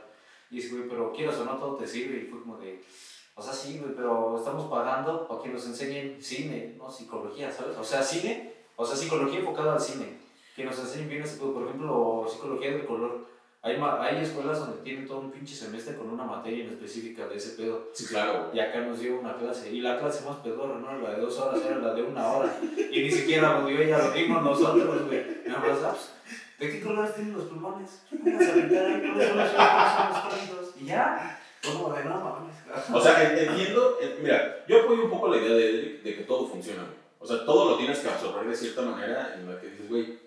Y 0.50 0.56
dice, 0.56 0.76
güey, 0.76 0.88
pero 0.88 1.12
quieras 1.12 1.36
o 1.38 1.44
no, 1.44 1.56
todo 1.56 1.76
te 1.76 1.86
sirve. 1.86 2.18
Y 2.18 2.26
fue 2.26 2.40
como 2.40 2.58
de, 2.58 2.84
o 3.36 3.42
sea, 3.42 3.52
sí, 3.52 3.78
güey, 3.78 3.94
pero 3.94 4.36
estamos 4.38 4.70
pagando 4.70 5.26
para 5.26 5.42
que 5.42 5.48
nos 5.48 5.66
enseñen 5.66 6.22
cine, 6.22 6.74
no 6.78 6.88
psicología, 6.88 7.50
¿sabes? 7.50 7.76
O 7.76 7.82
sea, 7.82 8.02
cine, 8.02 8.52
o 8.76 8.84
sea, 8.84 8.96
psicología 8.96 9.40
enfocada 9.40 9.74
al 9.74 9.80
cine. 9.80 10.18
Que 10.54 10.64
nos 10.64 10.78
enseñen 10.78 11.08
bien 11.08 11.22
ese 11.22 11.38
pedo, 11.38 11.52
por 11.52 11.64
ejemplo, 11.64 12.26
psicología 12.30 12.70
del 12.70 12.86
color. 12.86 13.26
Hay, 13.60 13.76
hay 13.76 14.22
escuelas 14.22 14.60
donde 14.60 14.82
tienen 14.82 15.06
todo 15.06 15.18
un 15.20 15.32
pinche 15.32 15.56
semestre 15.56 15.96
con 15.96 16.10
una 16.10 16.22
materia 16.22 16.64
en 16.64 16.70
específica 16.70 17.26
de 17.26 17.36
ese 17.36 17.56
pedo. 17.56 17.88
Sí, 17.92 18.06
claro. 18.06 18.50
Y 18.52 18.60
acá 18.60 18.82
nos 18.82 19.00
dio 19.00 19.18
una 19.18 19.36
clase. 19.36 19.72
Y 19.72 19.80
la 19.80 19.98
clase 19.98 20.24
más 20.24 20.36
pedorra 20.36 20.78
no 20.78 20.90
era 20.90 20.98
la 21.00 21.10
de 21.16 21.22
dos 21.22 21.36
horas, 21.40 21.60
era 21.64 21.78
la 21.78 21.94
de 21.94 22.02
una 22.02 22.30
hora. 22.30 22.56
Y 22.62 23.02
ni 23.02 23.10
siquiera 23.10 23.58
nos 23.58 23.66
dio 23.66 23.80
ella, 23.80 23.98
lo 23.98 24.12
dimos 24.12 24.42
nosotros, 24.44 25.06
güey. 25.06 25.24
Ah, 25.50 25.60
pues, 25.64 26.12
¿de 26.60 26.70
qué 26.70 26.80
colores 26.84 27.14
tienen 27.16 27.32
los 27.32 27.46
pulmones? 27.46 28.02
Pónganse 28.10 28.50
a 28.50 28.54
pintar 28.54 28.86
ahí, 28.86 29.00
¿cuáles 29.00 29.28
son 29.28 29.38
los 29.38 29.50
cálidos? 29.50 30.74
Y 30.80 30.84
ya. 30.84 31.40
De 31.72 32.04
no 32.04 32.20
mames. 32.20 32.54
O 32.92 33.00
sea, 33.00 33.22
en- 33.32 33.38
entiendo, 33.48 33.98
mira, 34.20 34.64
yo 34.68 34.82
apoyo 34.82 35.04
un 35.04 35.10
poco 35.10 35.28
la 35.28 35.36
idea 35.38 35.54
de, 35.54 36.00
de 36.04 36.16
que 36.16 36.22
todo 36.24 36.46
funciona, 36.48 36.82
güey. 36.82 36.94
O 37.18 37.26
sea, 37.26 37.44
todo 37.46 37.70
lo 37.70 37.76
tienes 37.78 37.98
que 38.00 38.08
absorber 38.08 38.46
de 38.46 38.54
cierta 38.56 38.82
manera 38.82 39.34
en 39.34 39.50
la 39.50 39.60
que 39.60 39.68
dices, 39.68 39.88
güey, 39.88 40.18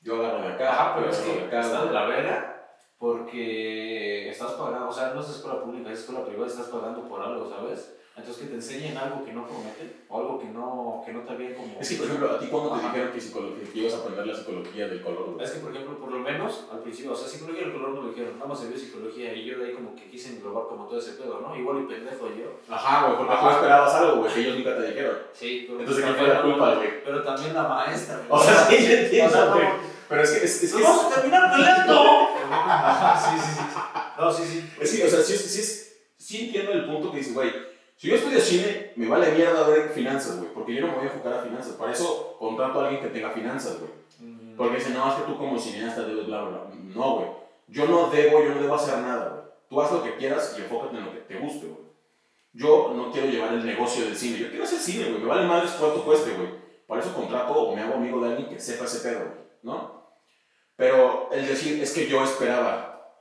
yo 0.00 0.16
agarro 0.16 0.40
de 0.42 0.54
acá, 0.54 0.70
Ajá, 0.72 0.94
pero 0.96 1.10
es 1.10 1.18
que 1.18 1.44
está 1.44 1.84
de 1.84 1.92
la 1.92 2.06
verga 2.06 2.54
porque 2.98 4.28
estás 4.30 4.52
pagando, 4.52 4.88
o 4.88 4.92
sea, 4.92 5.10
no 5.14 5.20
es 5.20 5.28
escuela 5.28 5.62
pública, 5.62 5.90
es 5.92 6.00
escuela 6.00 6.24
privada, 6.24 6.46
estás 6.48 6.66
pagando 6.68 7.08
por 7.08 7.20
algo, 7.20 7.48
¿sabes? 7.48 7.97
Entonces 8.18 8.42
que 8.42 8.48
te 8.48 8.54
enseñen 8.56 8.96
algo 8.98 9.24
que 9.24 9.32
no 9.32 9.46
prometen 9.46 10.04
o 10.08 10.18
algo 10.18 10.38
que 10.40 10.46
no, 10.46 11.02
que 11.06 11.12
no 11.12 11.20
te 11.20 11.32
habían 11.32 11.54
como... 11.54 11.78
Es 11.80 11.88
que, 11.88 11.96
por 11.96 12.06
ejemplo, 12.06 12.30
a 12.32 12.38
ti 12.38 12.46
cuando 12.46 12.70
te 12.72 12.82
dijeron 12.82 13.12
que, 13.12 13.20
psicología, 13.20 13.64
que 13.72 13.78
ibas 13.78 13.94
a 13.94 13.98
aprender 13.98 14.26
la 14.26 14.34
psicología 14.34 14.88
del 14.88 15.02
color. 15.02 15.36
Es 15.40 15.50
que, 15.52 15.60
por 15.60 15.70
ejemplo, 15.70 15.98
por 15.98 16.10
lo 16.10 16.18
menos 16.18 16.66
al 16.72 16.80
principio, 16.80 17.12
o 17.12 17.16
sea, 17.16 17.28
psicología 17.28 17.62
del 17.62 17.72
color 17.72 17.90
no 17.90 18.02
lo 18.02 18.08
dijeron, 18.08 18.34
nada 18.34 18.48
más 18.48 18.60
se 18.60 18.68
vio 18.68 18.78
psicología 18.78 19.32
y 19.34 19.44
yo 19.44 19.58
de 19.58 19.66
ahí 19.66 19.74
como 19.74 19.94
que 19.94 20.10
quise 20.10 20.30
englobar 20.30 20.66
como 20.68 20.86
todo 20.86 20.98
ese 20.98 21.12
pedo, 21.12 21.40
¿no? 21.40 21.56
Igual 21.56 21.82
y 21.82 21.86
pendejo 21.86 22.28
yo. 22.28 22.58
Ajá, 22.68 23.06
güey, 23.06 23.18
porque 23.18 23.34
tú 23.40 23.50
esperabas 23.50 23.94
algo, 23.94 24.16
güey, 24.16 24.34
que 24.34 24.40
ellos 24.40 24.56
nunca 24.56 24.76
te 24.76 24.86
dijeron. 24.88 25.16
Sí, 25.32 25.64
pero 25.66 25.80
Entonces, 25.80 26.04
¿quién 26.04 26.16
fue 26.16 26.28
la 26.28 26.42
culpa, 26.42 26.74
güey? 26.74 27.04
Pero 27.04 27.22
también 27.22 27.54
la 27.54 27.68
maestra. 27.68 28.16
güey. 28.28 28.40
O 28.40 28.44
sea, 28.44 28.66
sí, 28.66 28.86
yo 28.86 28.92
entiendo, 28.98 29.46
no, 29.46 29.54
güey. 29.54 29.68
Pero 30.08 30.22
es 30.22 30.30
que 30.30 30.44
es, 30.44 30.62
es, 30.62 30.72
que 30.72 30.80
¡Nos 30.80 30.88
vamos 30.88 31.12
a 31.12 31.14
terminar 31.14 31.52
peleando! 31.52 32.28
Sí, 32.48 33.38
sí, 33.38 33.50
sí. 33.52 33.78
No, 34.18 34.32
sí, 34.32 34.42
sí. 34.44 34.70
es, 34.80 34.96
que, 34.96 35.06
o 35.06 35.10
sea, 35.10 35.20
sí, 35.20 35.36
sí, 35.36 35.88
sí 36.16 36.46
entiendo 36.46 36.72
el 36.72 36.86
punto 36.86 37.12
que 37.12 37.18
dices, 37.18 37.34
güey, 37.34 37.52
si 37.98 38.08
yo 38.08 38.14
estudio 38.14 38.40
cine, 38.40 38.92
me 38.94 39.08
vale 39.08 39.32
mierda 39.32 39.66
ver 39.66 39.88
finanzas, 39.90 40.38
güey, 40.38 40.54
porque 40.54 40.72
yo 40.72 40.82
no 40.82 40.86
me 40.86 40.94
voy 40.94 41.02
a 41.02 41.10
enfocar 41.10 41.32
a 41.32 41.42
finanzas. 41.42 41.72
Para 41.72 41.90
eso 41.90 42.36
contrato 42.38 42.80
a 42.80 42.84
alguien 42.84 43.02
que 43.02 43.08
tenga 43.08 43.30
finanzas, 43.30 43.80
güey. 43.80 43.90
Mm, 44.20 44.56
Porque 44.56 44.76
dicen, 44.76 44.94
no, 44.94 45.08
es 45.08 45.14
que 45.16 45.22
tú 45.22 45.36
como 45.36 45.58
cineasta 45.58 46.02
debes 46.02 46.26
bla, 46.26 46.42
bla, 46.42 46.58
bla. 46.58 46.74
No, 46.94 47.16
güey. 47.16 47.28
Yo 47.66 47.86
no 47.88 48.08
debo, 48.08 48.44
yo 48.44 48.54
no 48.54 48.62
debo 48.62 48.76
hacer 48.76 48.98
nada, 48.98 49.28
güey. 49.28 49.42
Tú 49.68 49.82
haz 49.82 49.90
lo 49.90 50.04
que 50.04 50.14
quieras 50.14 50.54
y 50.56 50.62
enfócate 50.62 50.96
en 50.96 51.06
lo 51.06 51.12
que 51.12 51.18
te 51.22 51.38
guste, 51.40 51.66
güey. 51.66 51.88
Yo 52.52 52.92
no 52.94 53.10
quiero 53.10 53.26
llevar 53.26 53.52
el 53.54 53.66
negocio 53.66 54.04
del 54.04 54.16
cine. 54.16 54.38
Yo 54.38 54.48
quiero 54.48 54.62
hacer 54.62 54.78
cine, 54.78 55.10
güey. 55.10 55.20
Me 55.20 55.26
vale 55.26 55.48
madres 55.48 55.72
cuánto 55.72 56.04
cueste, 56.04 56.34
güey. 56.34 56.50
Para 56.86 57.00
eso 57.00 57.12
contrato 57.12 57.52
o 57.52 57.74
me 57.74 57.82
hago 57.82 57.94
amigo 57.94 58.20
de 58.20 58.28
alguien 58.28 58.48
que 58.48 58.60
sepa 58.60 58.84
ese 58.84 59.00
pedo, 59.00 59.24
güey. 59.24 59.40
¿No? 59.62 60.08
Pero 60.76 61.30
el 61.32 61.48
decir, 61.48 61.82
es 61.82 61.92
que 61.92 62.06
yo 62.06 62.22
esperaba. 62.22 63.12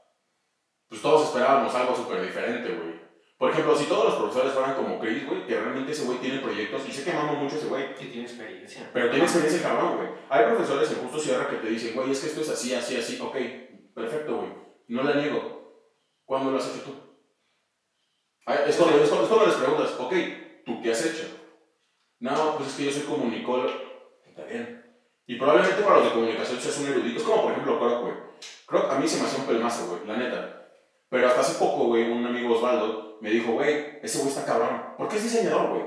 Pues 0.87 1.01
todos 1.01 1.29
esperábamos 1.29 1.73
algo 1.73 1.95
súper 1.95 2.21
diferente, 2.21 2.69
güey. 2.69 2.96
Por 3.37 3.51
ejemplo, 3.51 3.75
si 3.75 3.85
todos 3.85 4.05
los 4.05 4.15
profesores 4.15 4.53
fueran 4.53 4.75
como 4.75 4.99
Chris, 4.99 5.27
güey, 5.27 5.45
que 5.45 5.59
realmente 5.59 5.91
ese 5.91 6.05
güey 6.05 6.17
tiene 6.17 6.39
proyectos, 6.39 6.87
y 6.87 6.91
sé 6.91 7.03
que 7.03 7.11
amamos 7.11 7.37
mucho 7.37 7.55
ese 7.57 7.67
güey, 7.67 7.93
Que 7.93 8.05
tiene 8.05 8.23
experiencia. 8.23 8.89
pero 8.91 9.09
tiene 9.09 9.25
experiencia 9.25 9.57
el 9.59 9.63
cabrón, 9.63 9.97
güey. 9.97 10.09
Hay 10.29 10.45
profesores 10.45 10.91
en 10.91 10.97
Justo 10.97 11.19
Sierra 11.19 11.47
que 11.47 11.57
te 11.57 11.67
dicen, 11.69 11.93
güey, 11.95 12.11
es 12.11 12.19
que 12.19 12.27
esto 12.27 12.41
es 12.41 12.49
así, 12.49 12.73
así, 12.73 12.97
así. 12.97 13.19
Ok, 13.21 13.35
perfecto, 13.93 14.37
güey. 14.37 14.49
No 14.87 15.03
le 15.03 15.21
niego. 15.21 15.93
¿Cuándo 16.25 16.51
lo 16.51 16.57
has 16.57 16.67
hecho 16.67 16.81
tú? 16.83 16.95
Es 18.47 18.75
cuando, 18.77 19.03
es 19.03 19.09
cuando, 19.09 19.23
es 19.25 19.29
cuando 19.29 19.45
les 19.45 19.55
preguntas, 19.55 19.95
ok, 19.99 20.13
¿tú 20.65 20.81
qué 20.81 20.91
has 20.91 21.05
hecho? 21.05 21.27
No, 22.19 22.55
pues 22.57 22.69
es 22.69 22.75
que 22.75 22.85
yo 22.85 22.91
soy 22.91 23.03
comunicólogo. 23.03 23.69
Está 24.25 24.45
bien. 24.45 24.83
Y 25.27 25.35
probablemente 25.35 25.83
para 25.83 25.97
los 25.97 26.05
de 26.05 26.11
comunicación 26.13 26.59
seas 26.59 26.79
un 26.79 26.87
erudito. 26.87 27.19
Es 27.19 27.23
como, 27.23 27.43
por 27.43 27.51
ejemplo, 27.51 27.77
Croc, 27.77 28.01
güey. 28.01 28.13
Croc 28.65 28.91
a 28.91 28.97
mí 28.99 29.07
se 29.07 29.19
me 29.21 29.27
hacía 29.27 29.41
un 29.41 29.47
pelmazo, 29.47 29.87
güey, 29.89 30.07
la 30.07 30.17
neta. 30.17 30.56
Pero 31.09 31.27
hasta 31.27 31.41
hace 31.41 31.57
poco, 31.59 31.85
güey, 31.85 32.09
un 32.11 32.25
amigo 32.25 32.55
Osvaldo 32.55 33.17
me 33.21 33.29
dijo, 33.31 33.53
güey, 33.53 33.99
ese 34.03 34.17
güey 34.19 34.29
está 34.29 34.45
cabrón. 34.45 34.81
Porque 34.97 35.17
es 35.17 35.23
diseñador, 35.23 35.69
güey. 35.69 35.83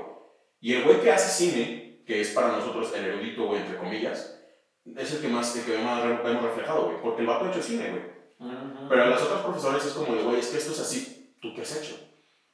Y 0.59 0.73
el 0.73 0.83
güey 0.83 0.99
que 1.01 1.11
hace 1.11 1.29
cine, 1.45 2.03
que 2.05 2.21
es 2.21 2.31
para 2.31 2.49
nosotros 2.49 2.91
el 2.95 3.05
erudito, 3.05 3.45
güey, 3.45 3.61
entre 3.61 3.77
comillas, 3.77 4.39
es 4.85 5.13
el 5.13 5.21
que 5.21 5.27
más, 5.27 5.55
el 5.55 5.63
que 5.65 5.77
más 5.83 6.03
vemos 6.23 6.43
reflejado, 6.43 6.85
güey. 6.85 7.01
Porque 7.01 7.21
el 7.21 7.27
vato 7.27 7.45
ha 7.45 7.51
hecho 7.51 7.61
cine, 7.61 7.89
güey. 7.89 8.51
Ujú. 8.51 8.89
Pero 8.89 9.03
a 9.03 9.07
las 9.07 9.21
otras 9.21 9.41
profesores 9.41 9.85
es 9.85 9.93
como 9.93 10.15
de, 10.15 10.23
güey, 10.23 10.39
es 10.39 10.47
que 10.47 10.57
esto 10.57 10.71
es 10.71 10.79
así. 10.79 11.35
¿Tú 11.41 11.53
qué 11.55 11.61
has 11.61 11.77
hecho? 11.77 11.95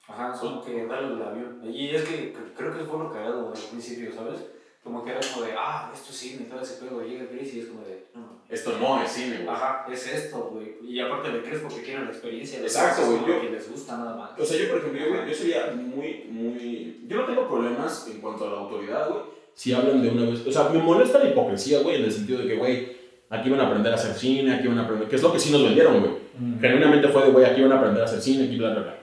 Ajá, 0.08 0.34
es 0.34 0.40
como 0.40 0.64
que 0.64 0.86
darle 0.86 1.14
el 1.16 1.22
avión. 1.22 1.62
Y 1.64 1.90
es 1.96 2.04
que 2.04 2.34
cre- 2.34 2.54
creo 2.56 2.78
que 2.78 2.84
fue 2.86 3.00
lo 3.00 3.12
cagado 3.12 3.48
al 3.54 3.54
principio, 3.70 4.14
¿sabes? 4.14 4.46
Como 4.88 5.04
que 5.04 5.12
era 5.12 5.20
como 5.34 5.46
de, 5.46 5.52
ah, 5.58 5.92
esto 5.94 6.12
es 6.12 6.16
cine 6.18 6.46
y 6.48 6.50
todo 6.50 6.62
ese 6.62 6.82
pedo. 6.82 7.02
Llega 7.06 7.26
Chris 7.30 7.54
y 7.56 7.60
es 7.60 7.66
como 7.68 7.82
de, 7.82 8.06
no, 8.16 8.22
no. 8.22 8.28
Esto 8.48 8.78
no 8.80 9.04
es 9.04 9.12
cine, 9.12 9.40
güey. 9.40 9.50
Ajá, 9.50 9.86
es 9.92 10.08
esto, 10.08 10.50
güey. 10.54 10.76
Y 10.90 11.02
aparte 11.02 11.30
le 11.34 11.42
crees 11.44 11.60
porque 11.60 11.82
quieren 11.84 12.06
la 12.06 12.12
experiencia. 12.12 12.60
de 12.62 12.66
Exacto, 12.68 13.06
güey, 13.06 13.20
yo- 13.28 13.42
Que 13.42 13.50
les 13.50 13.70
gusta 13.70 13.98
nada 13.98 14.16
más. 14.16 14.40
O 14.40 14.46
sea, 14.46 14.58
yo, 14.58 14.70
por 14.70 14.78
ejemplo, 14.80 15.00
yo, 15.02 15.28
yo 15.28 15.34
sería 15.36 15.74
muy, 15.76 16.24
muy... 16.30 17.02
Yo 17.06 17.18
no 17.18 17.26
tengo 17.26 17.50
problemas 17.50 18.08
en 18.10 18.22
cuanto 18.22 18.48
a 18.48 18.52
la 18.54 18.60
autoridad, 18.62 19.10
güey. 19.10 19.22
Si 19.54 19.74
hablan 19.74 20.02
de 20.02 20.08
una 20.08 20.30
vez... 20.30 20.48
O 20.48 20.52
sea, 20.54 20.70
me 20.70 20.80
molesta 20.80 21.20
la 21.20 21.30
hipocresía, 21.32 21.80
güey, 21.82 21.98
en 21.98 22.04
el 22.06 22.12
sentido 22.14 22.40
de 22.40 22.48
que, 22.48 22.56
güey, 22.56 22.96
aquí 23.30 23.50
van 23.50 23.60
a 23.60 23.68
aprender 23.68 23.92
a 23.92 23.96
hacer 23.96 24.14
cine, 24.14 24.54
aquí 24.56 24.68
van 24.70 24.80
a 24.80 24.84
aprender... 24.86 25.10
Que 25.10 25.18
es 25.18 25.22
lo 25.24 25.34
que 25.34 25.40
sí 25.40 25.52
nos 25.52 25.64
vendieron, 25.64 26.00
güey. 26.00 26.14
Genuinamente 26.62 27.10
fue 27.10 27.26
de, 27.26 27.32
güey, 27.32 27.44
aquí 27.46 27.62
van 27.62 27.74
a 27.74 27.78
aprender 27.80 28.02
a 28.02 28.06
hacer 28.06 28.22
cine, 28.22 28.46
aquí 28.46 28.56
bla, 28.58 28.70
bla, 28.72 28.82
bla. 28.84 28.98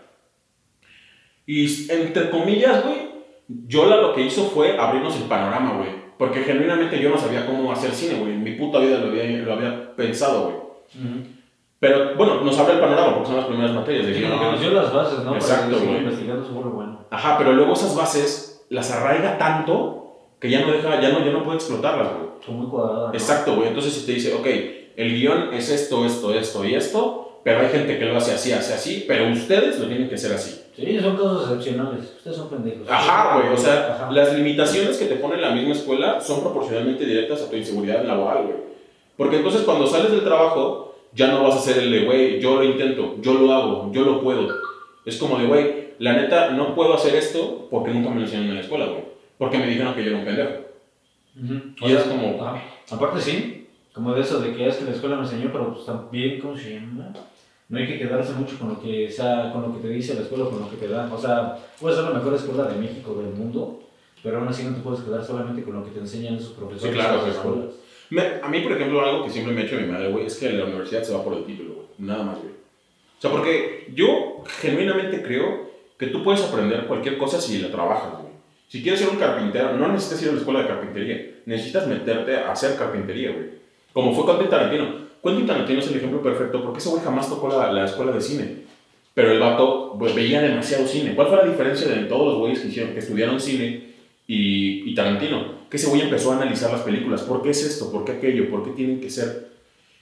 Y 1.47 1.91
entre 1.93 2.31
comillas, 2.31 2.83
güey, 2.85 3.14
yo 3.49 3.87
la, 3.87 3.97
lo 3.97 4.15
que 4.15 4.23
hizo 4.23 4.45
fue 4.45 4.79
abrirnos 4.79 5.17
el 5.17 5.25
panorama, 5.25 5.77
güey. 5.79 5.91
Porque 6.19 6.41
genuinamente 6.41 7.01
yo 7.01 7.11
no 7.11 7.19
sabía 7.19 7.47
cómo 7.47 7.73
hacer 7.73 7.91
cine, 7.91 8.21
güey. 8.21 8.33
En 8.33 8.43
mi 8.43 8.53
puta 8.53 8.79
vida 8.79 8.99
lo 8.99 9.09
había, 9.09 9.25
lo 9.25 9.53
había 9.53 9.95
pensado, 9.97 10.45
güey. 10.45 11.35
Pero 11.81 12.15
bueno, 12.17 12.41
nos 12.41 12.59
abre 12.59 12.75
el 12.75 12.81
panorama 12.81 13.15
porque 13.15 13.29
son 13.29 13.37
las 13.37 13.47
primeras 13.47 13.73
materias. 13.73 14.07
De 14.07 14.15
Sí, 14.15 14.23
que 14.23 14.29
nos 14.29 14.61
dio 14.61 14.71
las 14.71 14.93
bases, 14.93 15.19
¿no? 15.25 15.35
Exacto, 15.35 15.77
güey. 15.79 15.99
investigando 15.99 16.47
sobre 16.47 16.69
bueno. 16.69 17.01
Ajá, 17.11 17.37
pero 17.37 17.53
luego 17.53 17.73
esas 17.75 17.95
bases 17.95 18.65
las 18.71 18.91
arraiga 18.91 19.37
tanto 19.37 20.17
que 20.41 20.51
ya 20.51 20.61
no 20.61 20.73
deja, 20.73 21.01
ya 21.01 21.11
no, 21.11 21.25
ya 21.25 21.33
no 21.33 21.43
puede 21.43 21.57
explotarlas, 21.57 22.09
güey. 22.09 22.29
Son 22.45 22.57
muy 22.59 22.69
cuadradas. 22.69 23.09
¿no? 23.09 23.15
Exacto, 23.15 23.57
güey. 23.57 23.69
Entonces 23.69 23.93
si 23.93 24.07
te 24.07 24.13
dice, 24.13 24.35
ok, 24.35 24.47
el 24.97 25.15
guion 25.15 25.53
es 25.53 25.71
esto, 25.71 26.07
esto, 26.07 26.33
esto 26.35 26.65
y 26.65 26.75
esto, 26.75 27.41
pero 27.45 27.61
hay 27.61 27.69
gente 27.69 27.99
que 27.99 28.05
lo 28.07 28.17
hace 28.17 28.33
así, 28.33 28.53
hace 28.53 28.75
así, 28.75 29.05
pero 29.07 29.31
ustedes 29.31 29.79
lo 29.79 29.87
tienen 29.87 30.09
que 30.09 30.15
hacer 30.15 30.33
así. 30.33 30.64
Sí, 30.77 30.99
son 31.01 31.17
casos 31.17 31.43
excepcionales. 31.51 32.15
Ustedes 32.17 32.37
son 32.37 32.49
pendejos. 32.49 32.89
Ajá, 32.91 33.39
güey. 33.39 33.53
O 33.53 33.57
sea, 33.57 33.95
Ajá. 33.95 34.11
las 34.11 34.35
limitaciones 34.35 34.97
que 34.97 35.05
te 35.07 35.17
pone 35.17 35.37
la 35.41 35.51
misma 35.53 35.73
escuela 35.73 36.21
son 36.21 36.41
proporcionalmente 36.41 37.05
directas 37.07 37.43
a 37.43 37.51
tu 37.51 37.57
inseguridad 37.57 38.05
laboral, 38.05 38.45
güey. 38.45 38.57
Porque 39.17 39.37
entonces 39.37 39.63
cuando 39.63 39.87
sales 39.87 40.11
del 40.11 40.25
trabajo, 40.25 40.97
ya 41.13 41.29
no 41.29 41.45
vas 41.45 41.55
a 41.57 41.61
ser 41.61 41.79
el 41.79 41.91
de, 41.93 42.05
güey, 42.05 42.41
yo 42.41 42.57
lo 42.57 42.65
intento, 42.65 43.15
yo 43.21 43.35
lo 43.35 43.53
hago, 43.53 43.93
yo 43.93 44.03
lo 44.05 44.21
puedo. 44.21 44.49
Es 45.07 45.17
como 45.19 45.39
de, 45.39 45.47
güey, 45.47 45.85
la 46.01 46.15
neta, 46.15 46.51
no 46.51 46.75
puedo 46.75 46.95
hacer 46.95 47.15
esto 47.15 47.69
porque 47.71 47.93
nunca 47.93 48.11
me 48.11 48.17
lo 48.17 48.23
enseñaron 48.23 48.49
en 48.51 48.55
la 48.57 48.61
escuela, 48.63 48.87
güey. 48.87 49.05
Porque 49.39 49.59
me 49.59 49.67
dijeron 49.69 49.95
que 49.95 50.03
yo 50.03 50.11
era 50.11 50.19
un 50.19 50.25
pendejo. 50.25 50.51
Ujú. 51.41 51.89
Y 51.89 51.93
es 51.93 52.03
como- 52.03 52.43
ajá. 52.45 52.63
Aparte 52.91 53.21
sí, 53.21 53.69
como 53.93 54.13
de 54.13 54.23
eso, 54.23 54.41
de 54.41 54.53
que 54.55 54.67
es 54.67 54.77
que 54.77 54.85
la 54.87 54.91
escuela 54.91 55.17
me 55.17 55.23
enseñó, 55.23 55.51
pero 55.53 55.73
pues 55.73 55.87
también, 55.87 56.41
¿cómo 56.41 56.57
se 56.57 56.75
llama? 56.75 57.13
No 57.75 57.81
hay 57.81 57.87
que 57.89 57.99
quedarse 57.99 58.33
mucho 58.35 58.57
con 58.59 58.69
lo 58.69 58.81
que 58.81 59.11
sea, 59.11 59.51
con 59.53 59.63
lo 59.63 59.75
que 59.75 59.81
te 59.81 59.89
dice 59.89 60.15
la 60.15 60.21
escuela, 60.21 60.45
con 60.45 60.61
lo 60.61 60.71
que 60.71 60.77
te 60.77 60.87
dan. 60.89 61.11
O 61.11 61.19
sea, 61.19 61.59
puede 61.81 61.97
ser 61.97 62.05
la 62.05 62.11
mejor 62.11 62.35
escuela 62.35 62.65
de 62.65 62.77
México, 62.79 63.15
del 63.15 63.33
mundo, 63.35 63.81
pero 64.23 64.39
aún 64.39 64.47
así 64.49 64.63
no 64.63 64.75
te 64.77 64.81
puedes 64.81 65.01
quedar 65.01 65.25
solamente 65.25 65.63
con 65.65 65.75
lo 65.75 65.85
que 65.85 65.91
te 65.91 65.99
enseñan 65.99 66.39
sus 66.39 66.51
profesores 66.53 66.95
Sí, 66.95 67.01
claro, 67.01 67.17
las 67.27 67.35
claro. 67.35 67.39
escuelas. 67.51 67.75
Me- 68.11 68.41
a 68.43 68.49
mí, 68.49 68.61
por 68.61 68.73
ejemplo, 68.73 69.05
algo 69.05 69.25
que 69.25 69.31
siempre 69.31 69.53
me 69.53 69.63
ha 69.63 69.65
hecho 69.65 69.75
mi 69.77 69.87
madre, 69.87 70.09
güey, 70.11 70.27
es 70.27 70.37
que 70.37 70.51
la 70.51 70.65
universidad 70.67 71.03
se 71.03 71.13
va 71.15 71.25
por 71.25 71.35
el 71.35 71.45
título, 71.45 71.75
güey. 71.75 71.87
Nada 71.99 72.23
más, 72.23 72.39
güey. 72.39 72.51
O 72.53 73.21
sea, 73.21 73.31
porque 73.31 73.91
yo 73.95 74.45
genuinamente 74.61 75.23
creo 75.23 75.71
que 75.99 76.07
tú 76.09 76.23
puedes 76.23 76.43
aprender 76.45 76.87
cualquier 76.87 77.19
cosa 77.19 77.41
si 77.41 77.59
la 77.59 77.71
trabajas, 77.71 78.21
güey. 78.21 78.33
Si 78.69 78.83
quieres 78.83 79.01
ser 79.01 79.09
un 79.11 79.17
carpintero, 79.17 79.73
no 79.77 79.89
necesitas 79.89 80.23
ir 80.23 80.29
a 80.29 80.33
la 80.33 80.39
escuela 80.39 80.61
de 80.63 80.69
carpintería. 80.69 81.31
Necesitas 81.47 81.87
meterte 81.87 82.37
a 82.37 82.53
hacer 82.53 82.77
carpintería, 82.77 83.31
güey. 83.33 83.47
Como 83.93 84.15
fue 84.15 84.27
Quentin 84.27 84.49
Tarantino. 84.51 85.04
Quentin 85.25 85.47
Tarantino 85.47 85.81
es 85.81 85.89
el 85.89 85.97
ejemplo 85.97 86.23
perfecto 86.23 86.63
porque 86.63 86.79
ese 86.79 86.91
güey 86.91 87.03
jamás 87.03 87.29
tocó 87.29 87.49
la, 87.49 87.73
la 87.73 87.87
escuela 87.87 88.13
de 88.13 88.21
cine. 88.21 88.65
Pero 89.15 89.31
el 89.31 89.39
vato 89.39 89.97
pues, 89.99 90.15
veía 90.15 90.43
demasiado 90.43 90.87
cine. 90.87 91.15
¿Cuál 91.15 91.29
fue 91.29 91.37
la 91.39 91.45
diferencia 91.45 91.89
de 91.89 92.05
todos 92.05 92.33
los 92.33 92.39
güeyes 92.39 92.61
que, 92.61 92.69
hicieron, 92.69 92.93
que 92.93 92.99
estudiaron 92.99 93.41
cine 93.41 93.95
y, 94.27 94.91
y 94.91 94.95
Tarantino? 94.95 95.65
Que 95.71 95.77
ese 95.77 95.89
güey 95.89 96.03
empezó 96.03 96.33
a 96.33 96.37
analizar 96.37 96.71
las 96.71 96.83
películas. 96.83 97.23
¿Por 97.23 97.41
qué 97.41 97.51
es 97.51 97.65
esto? 97.65 97.91
¿Por 97.91 98.05
qué 98.05 98.13
aquello? 98.13 98.51
¿Por 98.51 98.65
qué 98.65 98.71
tienen 98.73 99.01
que 99.01 99.09
ser? 99.09 99.49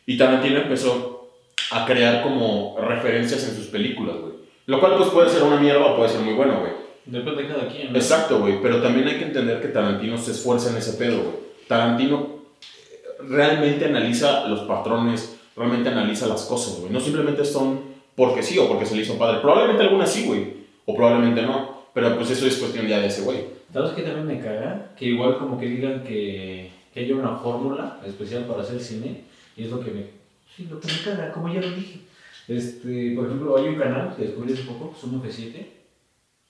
Y 0.06 0.16
Tarantino 0.16 0.58
empezó 0.58 1.30
a 1.70 1.86
crear 1.86 2.22
como 2.22 2.76
referencias 2.80 3.48
en 3.48 3.54
sus 3.54 3.66
películas, 3.66 4.16
güey. 4.16 4.32
Lo 4.66 4.80
cual 4.80 4.96
pues 4.96 5.10
puede 5.10 5.28
ser 5.28 5.42
una 5.42 5.60
mierda 5.60 5.84
o 5.84 5.96
puede 5.96 6.10
ser 6.10 6.20
muy 6.22 6.34
bueno, 6.34 6.60
güey. 6.60 6.72
Depende 7.04 7.42
de 7.42 7.48
cada 7.48 7.68
quien. 7.68 7.92
¿no? 7.92 7.98
Exacto, 7.98 8.40
güey. 8.40 8.62
Pero 8.62 8.80
también 8.80 9.08
hay 9.08 9.18
que 9.18 9.24
entender 9.24 9.60
que 9.60 9.68
Tarantino 9.68 10.16
se 10.16 10.32
esfuerza 10.32 10.70
en 10.70 10.76
ese 10.78 10.94
pedo, 10.94 11.22
güey. 11.22 11.36
Tarantino 11.68 12.31
realmente 13.28 13.84
analiza 13.86 14.48
los 14.48 14.60
patrones, 14.60 15.38
realmente 15.56 15.88
analiza 15.88 16.26
las 16.26 16.42
cosas, 16.42 16.80
güey. 16.80 16.92
No 16.92 17.00
simplemente 17.00 17.44
son 17.44 17.80
porque 18.14 18.42
sí 18.42 18.58
o 18.58 18.68
porque 18.68 18.86
se 18.86 18.96
le 18.96 19.02
hizo 19.02 19.18
padre. 19.18 19.40
Probablemente 19.40 19.82
algunas 19.82 20.10
sí, 20.10 20.26
güey. 20.26 20.62
O 20.86 20.94
probablemente 20.94 21.42
no. 21.42 21.82
Pero 21.94 22.16
pues 22.16 22.30
eso 22.30 22.46
es 22.46 22.56
cuestión 22.56 22.86
ya 22.86 23.00
de 23.00 23.06
ese 23.06 23.22
güey. 23.22 23.44
¿Sabes 23.72 23.92
qué 23.92 24.02
también 24.02 24.26
me 24.26 24.40
caga? 24.40 24.92
Que 24.96 25.06
igual 25.06 25.38
como 25.38 25.58
que 25.58 25.66
digan 25.66 26.02
que, 26.02 26.70
que 26.92 27.00
haya 27.00 27.14
una 27.14 27.36
fórmula 27.36 28.00
especial 28.04 28.44
para 28.44 28.62
hacer 28.62 28.80
cine, 28.80 29.24
y 29.56 29.64
es 29.64 29.70
lo 29.70 29.80
que 29.80 29.90
me... 29.90 30.06
Sí, 30.54 30.68
lo 30.70 30.78
que 30.78 30.88
me 30.88 31.02
caga, 31.02 31.32
como 31.32 31.52
ya 31.52 31.60
lo 31.60 31.70
dije. 31.70 32.00
Este, 32.48 33.14
por 33.14 33.26
ejemplo, 33.26 33.56
hay 33.56 33.68
un 33.68 33.76
canal 33.76 34.14
que 34.14 34.24
descubrí 34.24 34.52
hace 34.52 34.64
poco, 34.64 34.94
Sumo 34.98 35.22
F7. 35.24 35.66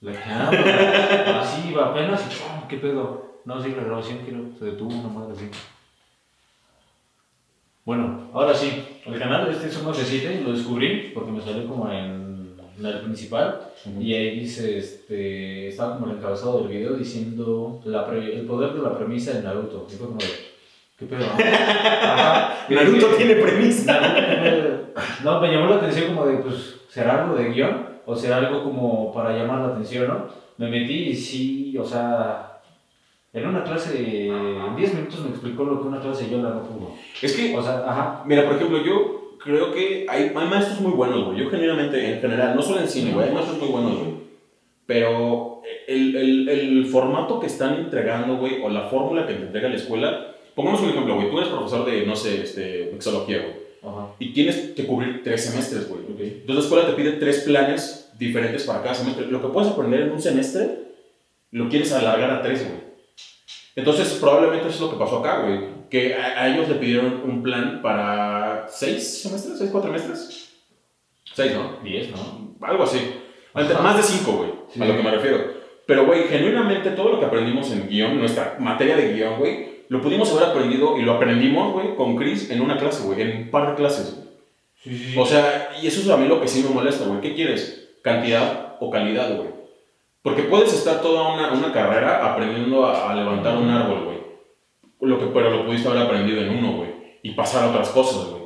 La 0.01 0.11
que 0.11 0.19
ah, 0.25 1.41
así 1.41 1.69
iba 1.69 1.91
apenas 1.91 2.21
y 2.21 2.35
¡pum! 2.35 2.67
¿Qué 2.67 2.77
pedo? 2.77 3.39
No, 3.45 3.63
sí, 3.63 3.69
la 3.69 3.83
grabación 3.83 4.19
quiero, 4.25 4.43
se 4.59 4.65
detuvo 4.65 4.93
una 4.93 5.07
madre 5.07 5.33
así. 5.33 5.49
Bueno, 7.85 8.29
ahora 8.33 8.53
sí, 8.53 8.81
el 9.05 9.19
canal 9.19 9.49
este 9.51 9.67
es 9.67 9.73
Sumo 9.73 9.91
F7 9.93 10.41
lo 10.41 10.53
descubrí 10.53 11.11
porque 11.13 11.31
me 11.31 11.41
salió 11.41 11.67
como 11.67 11.91
en 11.91 12.55
la 12.79 13.01
principal 13.01 13.59
y 13.99 14.13
ahí 14.13 14.39
dice, 14.39 14.77
este, 14.77 15.67
estaba 15.67 15.97
como 15.99 16.09
el 16.11 16.17
encabezado 16.17 16.59
del 16.59 16.69
video 16.69 16.93
diciendo 16.93 17.81
la 17.85 18.05
pre- 18.07 18.39
el 18.39 18.45
poder 18.45 18.73
de 18.73 18.81
la 18.81 18.97
premisa 18.97 19.33
de 19.33 19.43
Naruto. 19.43 19.85
Y 19.91 19.95
fue 19.95 20.07
como 20.07 20.19
de, 20.19 20.25
¿qué 20.97 21.05
pedo? 21.05 21.25
Ajá. 21.37 22.65
Naruto 22.69 23.07
dije, 23.09 23.17
tiene 23.17 23.35
premisa. 23.41 23.99
no, 25.23 25.41
me 25.41 25.51
llamó 25.51 25.67
la 25.69 25.75
atención 25.75 26.15
como 26.15 26.25
de, 26.27 26.37
pues, 26.37 26.75
¿será 26.89 27.23
algo 27.23 27.35
de 27.35 27.49
guion? 27.51 27.85
¿O 28.05 28.15
será 28.15 28.37
algo 28.37 28.63
como 28.63 29.13
para 29.13 29.35
llamar 29.35 29.59
la 29.59 29.67
atención, 29.73 30.07
no? 30.07 30.27
Me 30.57 30.69
metí 30.69 31.09
y 31.09 31.15
sí, 31.15 31.77
o 31.77 31.83
sea, 31.85 32.52
en 33.33 33.47
una 33.47 33.63
clase, 33.63 34.27
en 34.27 34.75
10 34.75 34.93
minutos 34.93 35.21
me 35.21 35.29
explicó 35.29 35.63
lo 35.63 35.81
que 35.81 35.87
una 35.87 35.99
clase 35.99 36.29
yo 36.29 36.37
la 36.41 36.49
no 36.51 36.63
pudo. 36.63 36.91
Es 37.21 37.33
que, 37.33 37.55
O 37.57 37.63
sea, 37.63 37.83
ajá. 37.87 38.23
mira, 38.25 38.45
por 38.45 38.55
ejemplo, 38.55 38.83
yo 38.83 39.37
creo 39.43 39.73
que 39.73 40.05
hay, 40.07 40.31
hay 40.35 40.47
maestros 40.47 40.79
muy 40.81 40.91
buenos, 40.91 41.25
güey. 41.25 41.39
Yo 41.39 41.49
generalmente, 41.49 42.13
en 42.13 42.21
general, 42.21 42.55
no 42.55 42.61
solo 42.61 42.79
en 42.81 42.87
cine, 42.87 43.11
güey, 43.11 43.27
hay 43.27 43.33
maestros 43.33 43.59
muy 43.59 43.69
buenos, 43.69 43.97
güey. 43.97 44.13
Pero 44.85 45.61
el, 45.87 46.15
el, 46.15 46.49
el 46.49 46.85
formato 46.85 47.39
que 47.39 47.47
están 47.47 47.75
entregando, 47.75 48.37
güey, 48.37 48.61
o 48.61 48.69
la 48.69 48.81
fórmula 48.89 49.25
que 49.25 49.33
te 49.33 49.43
entrega 49.43 49.69
la 49.69 49.75
escuela, 49.75 50.35
pongamos 50.55 50.81
un 50.81 50.89
ejemplo, 50.89 51.15
güey. 51.15 51.31
Tú 51.31 51.37
eres 51.39 51.49
profesor 51.49 51.85
de, 51.85 52.05
no 52.05 52.15
sé, 52.15 52.41
este, 52.43 52.89
mixología, 52.93 53.39
güey. 53.39 53.63
Ajá. 53.81 54.07
Y 54.19 54.31
tienes 54.33 54.57
que 54.75 54.85
cubrir 54.85 55.23
tres 55.23 55.45
semestres, 55.45 55.89
güey. 55.89 56.01
Entonces 56.07 56.55
la 56.55 56.61
escuela 56.61 56.87
te 56.87 56.93
pide 56.93 57.13
tres 57.13 57.39
planes 57.39 58.11
diferentes 58.19 58.63
para 58.63 58.81
cada 58.83 58.93
semestre. 58.93 59.25
Lo 59.27 59.41
que 59.41 59.47
puedes 59.47 59.71
aprender 59.71 60.01
en 60.01 60.11
un 60.11 60.21
semestre, 60.21 60.69
lo 61.51 61.67
quieres 61.69 61.91
alargar 61.93 62.29
a 62.29 62.41
tres, 62.41 62.63
güey. 62.65 62.92
Entonces 63.75 64.13
probablemente 64.19 64.67
eso 64.67 64.75
es 64.75 64.81
lo 64.81 64.91
que 64.91 65.03
pasó 65.03 65.19
acá, 65.19 65.41
güey. 65.41 65.59
Que 65.89 66.15
a, 66.15 66.43
a 66.43 66.47
ellos 66.49 66.69
le 66.69 66.75
pidieron 66.75 67.21
un 67.25 67.41
plan 67.43 67.81
para 67.81 68.67
seis 68.69 69.21
semestres, 69.21 69.57
seis 69.57 69.71
cuatrimestres. 69.71 70.53
Seis, 71.33 71.53
¿no? 71.53 71.77
10, 71.83 72.11
¿no? 72.11 72.55
Algo 72.61 72.83
así. 72.83 72.99
Más 73.53 73.97
de 73.97 74.03
cinco, 74.03 74.33
güey. 74.33 74.51
Sí. 74.69 74.81
A 74.81 74.85
lo 74.85 74.95
que 74.95 75.03
me 75.03 75.11
refiero. 75.11 75.63
Pero, 75.85 76.05
güey, 76.05 76.27
genuinamente 76.27 76.91
todo 76.91 77.11
lo 77.11 77.19
que 77.19 77.25
aprendimos 77.25 77.71
en 77.71 77.89
guion, 77.89 78.17
nuestra 78.17 78.55
materia 78.59 78.95
de 78.95 79.13
guion, 79.13 79.37
güey, 79.37 79.83
lo 79.89 80.01
pudimos 80.01 80.31
haber 80.31 80.49
aprendido 80.49 80.97
y 80.97 81.01
lo 81.01 81.13
aprendimos, 81.13 81.73
güey, 81.73 81.95
con 81.95 82.15
Chris 82.15 82.49
en 82.49 82.61
una 82.61 82.77
clase, 82.77 83.03
güey, 83.03 83.21
en 83.21 83.37
un 83.43 83.51
par 83.51 83.69
de 83.69 83.75
clases, 83.75 84.15
güey. 84.15 84.27
Sí, 84.83 85.11
sí. 85.11 85.15
O 85.17 85.25
sea, 85.25 85.71
y 85.81 85.87
eso 85.87 86.01
es 86.01 86.09
a 86.09 86.17
mí 86.17 86.27
lo 86.27 86.41
que 86.41 86.47
sí 86.47 86.63
me 86.63 86.73
molesta, 86.73 87.05
güey. 87.05 87.21
¿Qué 87.21 87.35
quieres? 87.35 87.91
¿Cantidad 88.01 88.77
o 88.79 88.89
calidad, 88.89 89.35
güey? 89.35 89.49
Porque 90.23 90.43
puedes 90.43 90.73
estar 90.73 91.01
toda 91.01 91.33
una, 91.33 91.51
una 91.51 91.71
carrera 91.73 92.31
aprendiendo 92.31 92.85
a, 92.85 93.11
a 93.11 93.15
levantar 93.15 93.57
un 93.57 93.69
árbol, 93.69 94.05
güey. 94.05 94.17
Lo 95.01 95.19
que, 95.19 95.25
pero 95.27 95.49
lo 95.49 95.65
pudiste 95.65 95.89
haber 95.89 96.03
aprendido 96.03 96.41
en 96.41 96.57
uno, 96.57 96.77
güey. 96.77 96.89
Y 97.21 97.31
pasar 97.31 97.65
a 97.65 97.69
otras 97.69 97.89
cosas, 97.89 98.29
güey. 98.29 98.43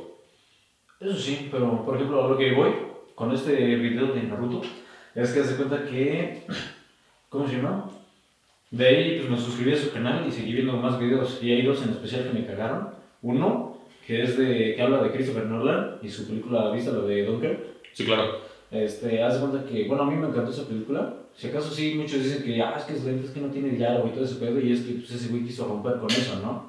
Eso 1.00 1.16
sí, 1.16 1.48
pero 1.50 1.84
por 1.84 1.94
ejemplo, 1.94 2.24
a 2.24 2.28
lo 2.28 2.36
que 2.36 2.52
voy 2.52 2.72
con 3.14 3.32
este 3.32 3.54
video 3.76 4.08
de 4.08 4.22
Naruto 4.24 4.62
es 5.14 5.32
que 5.32 5.44
se 5.44 5.56
cuenta 5.56 5.84
que. 5.84 6.42
¿Cómo 7.28 7.46
se 7.46 7.56
llama? 7.56 7.88
De 8.70 8.86
ahí 8.86 9.18
pues 9.18 9.30
me 9.30 9.38
suscribí 9.38 9.72
a 9.72 9.76
su 9.76 9.92
canal 9.92 10.26
y 10.26 10.32
seguí 10.32 10.52
viendo 10.52 10.72
más 10.74 10.98
videos. 10.98 11.38
Y 11.40 11.52
hay 11.52 11.62
dos 11.62 11.82
en 11.82 11.90
especial 11.90 12.24
que 12.24 12.38
me 12.38 12.46
cagaron. 12.46 12.90
Uno, 13.22 13.78
que 14.04 14.22
es 14.24 14.36
de. 14.36 14.74
que 14.74 14.82
habla 14.82 15.02
de 15.04 15.12
Christopher 15.12 15.46
Nolan 15.46 15.98
y 16.02 16.08
su 16.08 16.26
película 16.26 16.72
vista, 16.72 16.90
lo 16.90 17.06
de 17.06 17.24
Dunker. 17.24 17.78
Sí, 17.92 18.04
claro. 18.04 18.47
Este, 18.70 19.22
haz 19.22 19.34
de 19.34 19.40
cuenta 19.40 19.68
que, 19.68 19.88
bueno, 19.88 20.02
a 20.02 20.06
mí 20.06 20.16
me 20.16 20.28
encantó 20.28 20.50
esa 20.50 20.66
película. 20.66 21.14
Si 21.34 21.46
acaso 21.48 21.70
sí, 21.70 21.94
muchos 21.94 22.22
dicen 22.22 22.42
que, 22.42 22.60
ah, 22.60 22.74
es 22.76 22.84
que 22.84 22.94
es 22.94 23.30
que 23.30 23.40
no 23.40 23.48
tiene 23.48 23.70
diálogo 23.70 24.08
y 24.08 24.10
todo 24.10 24.24
ese 24.24 24.34
pedo. 24.36 24.60
Y 24.60 24.72
es 24.72 24.80
que 24.80 24.94
pues, 24.94 25.10
ese 25.12 25.28
güey 25.28 25.44
quiso 25.44 25.66
romper 25.66 25.98
con 25.98 26.10
eso, 26.10 26.40
¿no? 26.42 26.68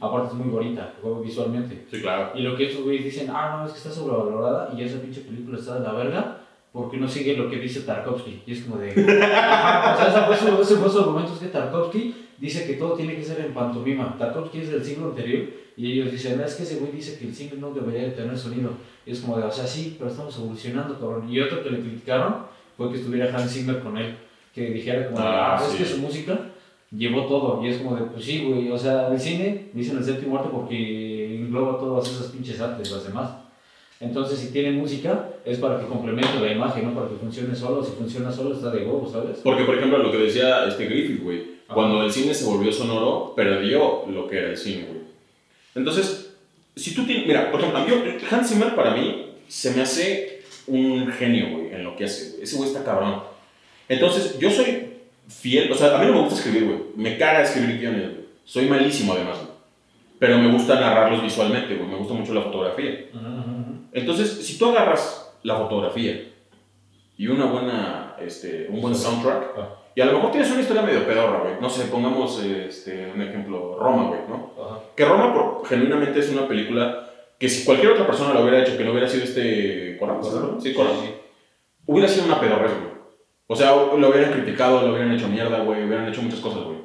Aparte 0.00 0.28
es 0.28 0.34
muy 0.34 0.48
bonita, 0.48 0.92
visualmente. 1.24 1.86
Sí, 1.90 2.00
claro. 2.00 2.32
Y 2.34 2.42
lo 2.42 2.56
que 2.56 2.66
estos 2.66 2.84
güeyes 2.84 3.04
dicen, 3.04 3.30
ah, 3.30 3.58
no, 3.58 3.66
es 3.66 3.72
que 3.72 3.78
está 3.78 3.90
sobrevalorada 3.90 4.74
y 4.76 4.82
esa 4.82 5.00
pinche 5.00 5.22
película 5.22 5.58
está 5.58 5.74
de 5.74 5.80
la 5.80 5.92
verga 5.92 6.47
porque 6.78 6.96
no 6.96 7.08
sigue 7.08 7.36
lo 7.36 7.50
que 7.50 7.56
dice 7.56 7.80
Tarkovsky. 7.80 8.42
Y 8.46 8.52
es 8.52 8.62
como 8.62 8.76
de. 8.76 8.90
O 8.90 8.94
sea, 8.94 10.06
ese 10.08 10.20
fue 10.22 10.36
su, 10.36 10.62
ese 10.62 10.76
fue 10.76 10.88
su 10.88 11.00
argumento: 11.00 11.32
es 11.32 11.40
que 11.40 11.46
Tarkovsky 11.48 12.14
dice 12.38 12.64
que 12.68 12.74
todo 12.74 12.92
tiene 12.94 13.16
que 13.16 13.24
ser 13.24 13.40
en 13.40 13.52
pantomima. 13.52 14.16
Tarkovsky 14.16 14.60
es 14.60 14.70
del 14.70 14.84
siglo 14.84 15.08
anterior 15.08 15.48
y 15.76 15.92
ellos 15.92 16.12
dicen, 16.12 16.40
es 16.40 16.54
que 16.54 16.62
ese 16.62 16.76
güey 16.76 16.92
dice 16.92 17.18
que 17.18 17.26
el 17.26 17.34
cine 17.34 17.54
no 17.58 17.72
debería 17.72 18.02
de 18.02 18.10
tener 18.12 18.38
sonido. 18.38 18.70
Y 19.04 19.10
es 19.10 19.20
como 19.20 19.38
de, 19.38 19.44
o 19.44 19.50
sea, 19.50 19.66
sí, 19.66 19.96
pero 19.98 20.08
estamos 20.08 20.36
evolucionando, 20.36 21.00
cabrón. 21.00 21.28
Y 21.28 21.40
otro 21.40 21.64
que 21.64 21.70
le 21.70 21.80
criticaron 21.80 22.36
fue 22.76 22.92
que 22.92 22.98
estuviera 22.98 23.36
Hans 23.36 23.52
Zimmer 23.52 23.80
con 23.80 23.98
él, 23.98 24.16
que 24.54 24.70
dijera 24.70 25.08
como, 25.10 25.18
Ah, 25.18 25.56
ah, 25.58 25.64
es 25.64 25.72
sí. 25.72 25.78
que 25.78 25.84
su 25.84 25.98
música 25.98 26.50
llevó 26.92 27.26
todo. 27.26 27.64
Y 27.64 27.70
es 27.70 27.78
como 27.78 27.96
de, 27.96 28.04
pues 28.04 28.24
sí, 28.24 28.44
güey, 28.44 28.70
o 28.70 28.78
sea, 28.78 29.08
el 29.08 29.18
cine 29.18 29.70
dicen 29.72 29.98
el 29.98 30.04
séptimo 30.04 30.38
arte 30.38 30.50
porque 30.52 31.40
engloba 31.40 31.76
todas 31.80 32.08
esas 32.08 32.28
pinches 32.28 32.60
artes, 32.60 32.92
las 32.92 33.04
demás. 33.04 33.47
Entonces, 34.00 34.38
si 34.38 34.52
tiene 34.52 34.70
música, 34.72 35.28
es 35.44 35.58
para 35.58 35.80
que 35.80 35.86
complemente 35.86 36.38
la 36.40 36.52
imagen, 36.52 36.84
no 36.86 36.94
para 36.94 37.08
que 37.08 37.16
funcione 37.16 37.54
solo. 37.56 37.82
Si 37.84 37.92
funciona 37.92 38.30
solo, 38.30 38.54
está 38.54 38.70
de 38.70 38.84
huevo, 38.84 39.08
¿sabes? 39.10 39.38
Porque, 39.42 39.64
por 39.64 39.74
ejemplo, 39.76 39.98
lo 39.98 40.12
que 40.12 40.18
decía 40.18 40.64
este 40.66 40.84
Griffith, 40.86 41.22
güey. 41.22 41.40
Ajá. 41.66 41.74
Cuando 41.74 42.04
el 42.04 42.12
cine 42.12 42.32
se 42.32 42.44
volvió 42.44 42.72
sonoro, 42.72 43.32
perdió 43.34 44.04
lo 44.08 44.28
que 44.28 44.38
era 44.38 44.50
el 44.50 44.56
cine, 44.56 44.84
güey. 44.88 45.00
Entonces, 45.74 46.32
si 46.76 46.94
tú 46.94 47.04
tienes... 47.04 47.26
Mira, 47.26 47.50
por 47.50 47.60
ejemplo, 47.60 47.84
yo- 47.88 48.02
Hans 48.30 48.48
Zimmer 48.50 48.74
para 48.76 48.94
mí 48.94 49.32
se 49.48 49.72
me 49.74 49.82
hace 49.82 50.42
un 50.68 51.08
genio, 51.10 51.50
güey, 51.56 51.74
en 51.74 51.82
lo 51.82 51.96
que 51.96 52.04
hace, 52.04 52.30
güey. 52.30 52.42
Ese 52.44 52.56
güey 52.56 52.68
está 52.68 52.84
cabrón. 52.84 53.20
Entonces, 53.88 54.38
yo 54.38 54.48
soy 54.50 54.90
fiel... 55.28 55.72
O 55.72 55.74
sea, 55.74 55.96
a 55.96 56.00
mí 56.00 56.06
no 56.06 56.12
me 56.14 56.20
gusta 56.20 56.36
escribir, 56.36 56.66
güey. 56.66 56.78
Me 56.94 57.18
caga 57.18 57.42
escribir 57.42 57.78
guiones, 57.80 58.02
güey. 58.02 58.18
Soy 58.44 58.66
malísimo, 58.66 59.12
además, 59.14 59.38
güey. 59.38 59.48
Pero 60.20 60.38
me 60.38 60.50
gusta 60.52 60.78
narrarlos 60.80 61.22
visualmente, 61.22 61.74
güey. 61.76 61.88
Me 61.88 61.96
gusta 61.96 62.14
mucho 62.14 62.32
la 62.34 62.42
fotografía. 62.42 63.06
Entonces, 63.92 64.30
si 64.46 64.58
tú 64.58 64.66
agarras 64.66 65.34
la 65.42 65.56
fotografía 65.56 66.28
y 67.16 67.26
una 67.26 67.46
buena, 67.46 68.16
este, 68.20 68.66
un 68.70 68.80
buen 68.80 68.94
soundtrack, 68.94 69.44
Ah. 69.56 69.68
y 69.94 70.00
a 70.00 70.06
lo 70.06 70.12
mejor 70.14 70.30
tienes 70.30 70.50
una 70.50 70.60
historia 70.60 70.82
medio 70.82 71.04
pedorra, 71.06 71.40
güey. 71.40 71.54
No 71.60 71.68
sé, 71.70 71.86
pongamos 71.86 72.42
este, 72.42 73.10
un 73.14 73.20
ejemplo, 73.22 73.76
Roma, 73.80 74.04
güey, 74.08 74.20
¿no? 74.28 74.52
Ajá. 74.62 74.80
Que 74.96 75.04
Roma, 75.04 75.32
por, 75.34 75.66
genuinamente, 75.66 76.20
es 76.20 76.30
una 76.30 76.46
película 76.46 77.10
que 77.38 77.48
si 77.48 77.64
cualquier 77.64 77.92
otra 77.92 78.06
persona 78.06 78.34
lo 78.34 78.42
hubiera 78.42 78.60
hecho, 78.60 78.76
que 78.76 78.84
no 78.84 78.90
hubiera 78.92 79.08
sido 79.08 79.24
este 79.24 79.96
Cuarón, 79.98 80.20
¿no? 80.20 80.60
Sí, 80.60 80.74
Cuarón. 80.74 80.94
hubiera 81.86 82.08
sido 82.08 82.26
una 82.26 82.40
pedorrez, 82.40 82.72
güey. 82.72 82.98
O 83.50 83.56
sea, 83.56 83.70
lo 83.74 84.08
hubieran 84.10 84.32
criticado, 84.32 84.82
lo 84.82 84.90
hubieran 84.92 85.12
hecho 85.12 85.28
mierda, 85.28 85.60
güey, 85.60 85.82
hubieran 85.84 86.08
hecho 86.08 86.20
muchas 86.22 86.40
cosas, 86.40 86.64
güey. 86.64 86.78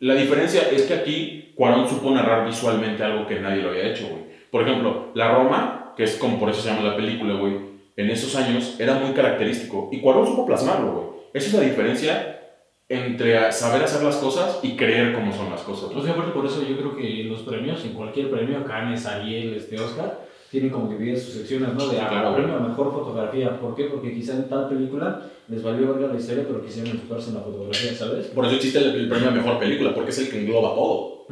La 0.00 0.14
diferencia 0.14 0.62
es 0.70 0.82
que 0.84 0.94
aquí 0.94 1.52
Cuarón 1.56 1.88
supo 1.88 2.10
narrar 2.10 2.46
visualmente 2.46 3.02
algo 3.04 3.26
que 3.26 3.38
nadie 3.40 3.62
lo 3.62 3.68
había 3.70 3.88
hecho, 3.90 4.08
güey. 4.08 4.24
Por 4.50 4.62
ejemplo, 4.62 5.10
la 5.14 5.32
Roma, 5.34 5.83
que 5.96 6.04
es 6.04 6.16
como 6.16 6.38
por 6.38 6.50
eso 6.50 6.62
se 6.62 6.68
llama 6.68 6.82
la 6.82 6.96
película, 6.96 7.34
güey, 7.34 7.54
en 7.96 8.10
esos 8.10 8.34
años 8.36 8.76
era 8.78 8.94
muy 8.94 9.12
característico. 9.12 9.88
Y 9.92 10.00
Cuarón 10.00 10.26
supo 10.26 10.46
plasmarlo, 10.46 10.92
güey. 10.92 11.06
Esa 11.32 11.48
es 11.48 11.54
la 11.54 11.60
diferencia 11.60 12.40
entre 12.88 13.50
saber 13.52 13.82
hacer 13.82 14.02
las 14.02 14.16
cosas 14.16 14.60
y 14.62 14.76
creer 14.76 15.14
cómo 15.14 15.32
son 15.32 15.50
las 15.50 15.62
cosas. 15.62 15.90
Y 15.94 16.08
aparte 16.08 16.32
por 16.32 16.44
eso 16.46 16.62
yo 16.62 16.76
creo 16.76 16.96
que 16.96 17.24
los 17.24 17.40
premios, 17.40 17.84
en 17.84 17.92
cualquier 17.92 18.30
premio, 18.30 18.64
Cannes, 18.64 19.06
Ariel, 19.06 19.54
este, 19.54 19.78
Oscar, 19.80 20.26
tienen 20.50 20.70
como 20.70 20.88
divididas 20.88 21.22
sus 21.22 21.34
secciones, 21.34 21.74
¿no? 21.74 21.88
De 21.88 21.98
ah, 22.00 22.08
claro. 22.08 22.34
premio 22.36 22.56
a 22.56 22.60
mejor 22.60 22.92
fotografía. 22.92 23.58
¿Por 23.58 23.74
qué? 23.74 23.84
Porque 23.84 24.14
quizá 24.14 24.34
en 24.34 24.48
tal 24.48 24.68
película 24.68 25.22
les 25.48 25.62
valió 25.62 25.92
verga 25.92 26.12
la 26.12 26.20
historia, 26.20 26.44
pero 26.46 26.64
quisieron 26.64 26.92
enfocarse 26.92 27.30
en 27.30 27.34
la 27.36 27.42
fotografía, 27.42 27.94
¿sabes? 27.94 28.26
Por 28.26 28.46
eso 28.46 28.56
existe 28.56 28.78
el, 28.78 28.94
el 28.94 29.08
premio 29.08 29.28
a 29.28 29.32
mejor 29.32 29.58
película, 29.58 29.94
porque 29.94 30.10
es 30.10 30.18
el 30.18 30.30
que 30.30 30.40
engloba 30.40 30.74
todo. 30.74 31.26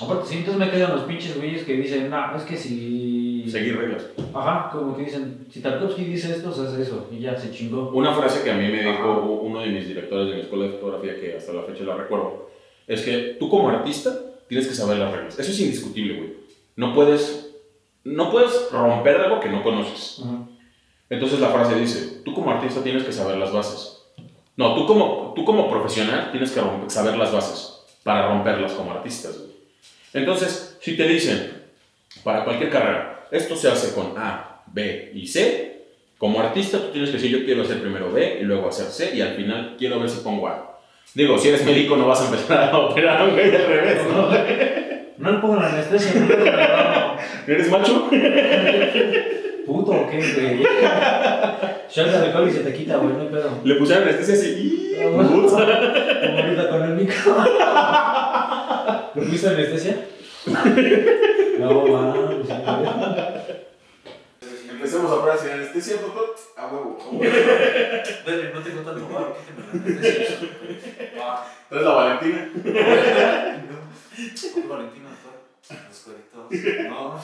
Aparte, 0.00 0.28
sí, 0.28 0.36
entonces 0.38 0.60
me 0.60 0.70
quedan 0.70 0.92
los 0.92 1.04
pinches 1.04 1.36
güeyes 1.36 1.64
que 1.64 1.74
dicen, 1.74 2.10
no, 2.10 2.36
es 2.36 2.42
que 2.42 2.56
si... 2.56 3.07
Seguir 3.46 3.76
reglas. 3.78 4.06
Ajá, 4.34 4.70
como 4.72 4.96
que 4.96 5.04
dicen, 5.04 5.46
si 5.50 5.60
Tarkovsky 5.60 6.04
dice 6.04 6.30
esto, 6.32 6.52
se 6.52 6.66
hace 6.66 6.82
eso, 6.82 7.08
y 7.12 7.20
ya, 7.20 7.36
se 7.38 7.50
chingó. 7.50 7.90
Una 7.90 8.14
frase 8.14 8.42
que 8.42 8.50
a 8.50 8.54
mí 8.54 8.68
me 8.68 8.80
dijo 8.82 8.90
Ajá. 9.12 9.20
uno 9.20 9.60
de 9.60 9.68
mis 9.68 9.86
directores 9.86 10.28
de 10.28 10.34
mi 10.36 10.40
escuela 10.42 10.64
de 10.66 10.72
fotografía, 10.72 11.20
que 11.20 11.36
hasta 11.36 11.52
la 11.52 11.62
fecha 11.62 11.84
la 11.84 11.96
recuerdo, 11.96 12.50
es 12.86 13.02
que 13.02 13.36
tú 13.38 13.48
como 13.50 13.68
artista 13.68 14.18
tienes 14.48 14.66
que 14.68 14.74
saber 14.74 14.98
las 14.98 15.12
reglas. 15.12 15.38
Eso 15.38 15.50
es 15.50 15.60
indiscutible, 15.60 16.14
güey. 16.18 16.32
No 16.76 16.94
puedes, 16.94 17.54
no 18.04 18.30
puedes 18.30 18.70
romper 18.72 19.16
algo 19.16 19.40
que 19.40 19.48
no 19.50 19.62
conoces. 19.62 20.18
Ujú. 20.20 20.48
Entonces 21.10 21.40
la 21.40 21.48
frase 21.48 21.74
dice, 21.78 22.20
tú 22.24 22.34
como 22.34 22.50
artista 22.50 22.82
tienes 22.82 23.02
que 23.04 23.12
saber 23.12 23.36
las 23.38 23.52
bases. 23.52 24.02
No, 24.56 24.74
tú 24.74 24.86
como, 24.86 25.32
tú 25.36 25.44
como 25.44 25.70
profesional 25.70 26.30
tienes 26.30 26.50
que 26.50 26.60
romper- 26.60 26.88
saber 26.90 27.16
las 27.16 27.32
bases 27.32 27.74
para 28.02 28.28
romperlas 28.28 28.72
como 28.72 28.90
artistas. 28.92 29.38
güey. 29.38 29.50
Entonces, 30.14 30.76
si 30.80 30.96
te 30.96 31.06
dicen, 31.06 31.57
para 32.22 32.44
cualquier 32.44 32.70
carrera, 32.70 33.26
esto 33.30 33.56
se 33.56 33.68
hace 33.68 33.94
con 33.94 34.14
A, 34.16 34.62
B 34.66 35.12
y 35.14 35.26
C, 35.26 35.86
como 36.18 36.40
artista 36.40 36.78
tú 36.78 36.88
tienes 36.88 37.10
que 37.10 37.16
decir, 37.16 37.30
yo 37.30 37.44
quiero 37.44 37.62
hacer 37.62 37.80
primero 37.80 38.12
B 38.12 38.38
y 38.40 38.44
luego 38.44 38.68
hacer 38.68 38.86
C 38.86 39.14
y 39.14 39.20
al 39.20 39.34
final 39.34 39.76
quiero 39.78 40.00
ver 40.00 40.10
si 40.10 40.20
pongo 40.20 40.48
A. 40.48 40.80
Digo, 41.14 41.38
si 41.38 41.48
eres 41.48 41.64
médico 41.64 41.96
no 41.96 42.06
vas 42.08 42.20
a 42.20 42.24
empezar 42.26 42.70
a 42.70 42.78
operar 42.86 43.22
a 43.22 43.24
un 43.24 43.30
güey 43.30 43.54
al 43.54 43.66
revés, 43.66 43.98
¿no? 44.12 44.28
No 45.18 45.32
le 45.32 45.38
pongan 45.38 45.64
anestesia, 45.64 46.14
no 46.14 46.28
le 46.28 46.34
pongan 46.36 47.18
¿Eres 47.48 47.70
macho? 47.72 48.08
puto 49.66 49.90
o 49.90 50.10
qué, 50.10 50.16
güey. 50.16 50.64
Shot 51.90 52.06
de 52.06 52.16
alcohol 52.16 52.48
y 52.48 52.52
se 52.52 52.60
te 52.60 52.72
quita, 52.72 52.96
güey, 52.96 53.14
no 53.14 53.22
hay 53.22 53.28
pedo. 53.28 53.50
Le 53.64 53.74
pusieron 53.74 54.04
anestesia 54.04 54.34
así. 54.34 54.96
Ah. 54.96 55.04
Como 55.04 55.20
ahorita 55.20 56.70
con 56.70 56.82
el 56.82 56.90
micro. 56.90 57.36
¿Lo 59.14 59.22
fuiste 59.22 59.48
anestesia? 59.48 59.96
No, 61.58 61.86
mames, 61.86 62.48
Empecemos 64.70 65.28
a 65.28 65.36
sin 65.36 65.50
anestesia, 65.50 65.96
doctor. 65.96 66.36
A 66.56 66.66
huevo. 66.68 66.98
a 67.00 67.08
huevo. 67.08 67.24
Dale, 68.26 68.52
no 68.54 68.60
tengo 68.62 68.80
tanto 68.82 69.08
barro, 69.08 69.36
quítame 69.36 69.66
la 69.66 69.72
anestesia. 69.72 70.38
Entonces 71.70 71.86
la 71.86 71.94
Valentina. 71.94 72.50
No. 73.68 74.68
Valentina, 74.68 75.08
doctor. 75.10 75.34
Desconectados. 75.88 76.88
No, 76.88 77.20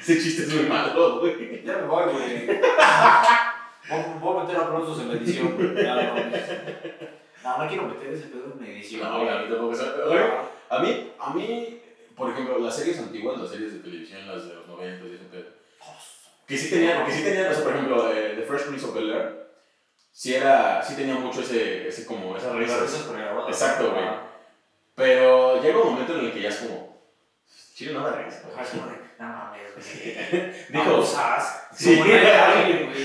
Ese 0.00 0.18
chiste 0.20 0.42
es 0.42 0.54
muy 0.54 0.66
malo, 0.68 1.20
güey. 1.20 1.64
ya 1.64 1.76
me 1.76 1.86
voy, 1.86 2.04
güey. 2.12 2.46
Voy, 3.88 4.00
voy 4.20 4.40
a 4.40 4.44
meter 4.44 4.56
aplausos 4.60 5.00
en 5.00 5.08
la 5.08 5.14
edición, 5.14 5.54
güey. 5.56 5.74
Ya, 5.84 5.94
no, 5.94 6.14
no, 7.44 7.62
no 7.62 7.68
quiero 7.68 7.84
meter 7.84 8.12
ese 8.14 8.26
pedo 8.26 8.54
en 8.58 8.64
la 8.64 8.72
edición. 8.72 9.02
No, 9.02 9.18
güey. 9.20 9.28
neta, 9.28 9.60
porque, 9.60 10.02
oye, 10.02 10.24
a 10.70 10.78
mí, 10.80 11.12
a 11.20 11.34
mí, 11.34 11.80
por 12.16 12.30
ejemplo, 12.30 12.58
las 12.58 12.76
series 12.76 12.98
antiguas, 12.98 13.40
las 13.40 13.50
series 13.50 13.72
de 13.74 13.78
televisión, 13.80 14.26
las 14.26 14.46
de 14.48 14.54
los 14.54 14.66
90 14.68 15.06
y 15.06 15.28
pedo, 15.30 15.50
que 16.46 16.56
sí 16.58 16.70
tenían, 16.70 17.04
que 17.06 17.12
sí 17.12 17.22
tenían, 17.22 17.50
o 17.50 17.54
sea, 17.54 17.64
por 17.64 17.72
ejemplo, 17.72 18.12
eh, 18.12 18.34
The 18.36 18.42
Fresh 18.42 18.62
Prince 18.66 18.86
of 18.86 18.94
Bel-Air, 18.94 19.48
sí 20.12 20.34
era, 20.34 20.82
sí 20.82 20.94
tenía 20.94 21.14
mucho 21.14 21.40
ese, 21.40 21.88
ese 21.88 22.06
como, 22.06 22.36
esa 22.36 22.48
Las 22.48 22.56
risa. 22.56 22.80
risas. 22.80 23.10
Exacto, 23.48 23.90
güey. 23.92 24.04
Pero 24.94 25.60
llega 25.62 25.80
un 25.80 25.92
momento 25.92 26.18
en 26.18 26.26
el 26.26 26.32
que 26.32 26.42
ya 26.42 26.50
es 26.50 26.56
como, 26.56 27.00
chile, 27.74 27.94
no 27.94 28.00
me 28.02 28.10
risa. 28.10 28.42
Ajá, 28.52 28.62
es 28.62 28.68
como 28.68 28.86
de, 28.86 28.92
no 29.18 29.26
mames, 29.26 29.72
güey. 29.74 30.52
Dijo. 30.68 31.02
Sí. 31.72 32.02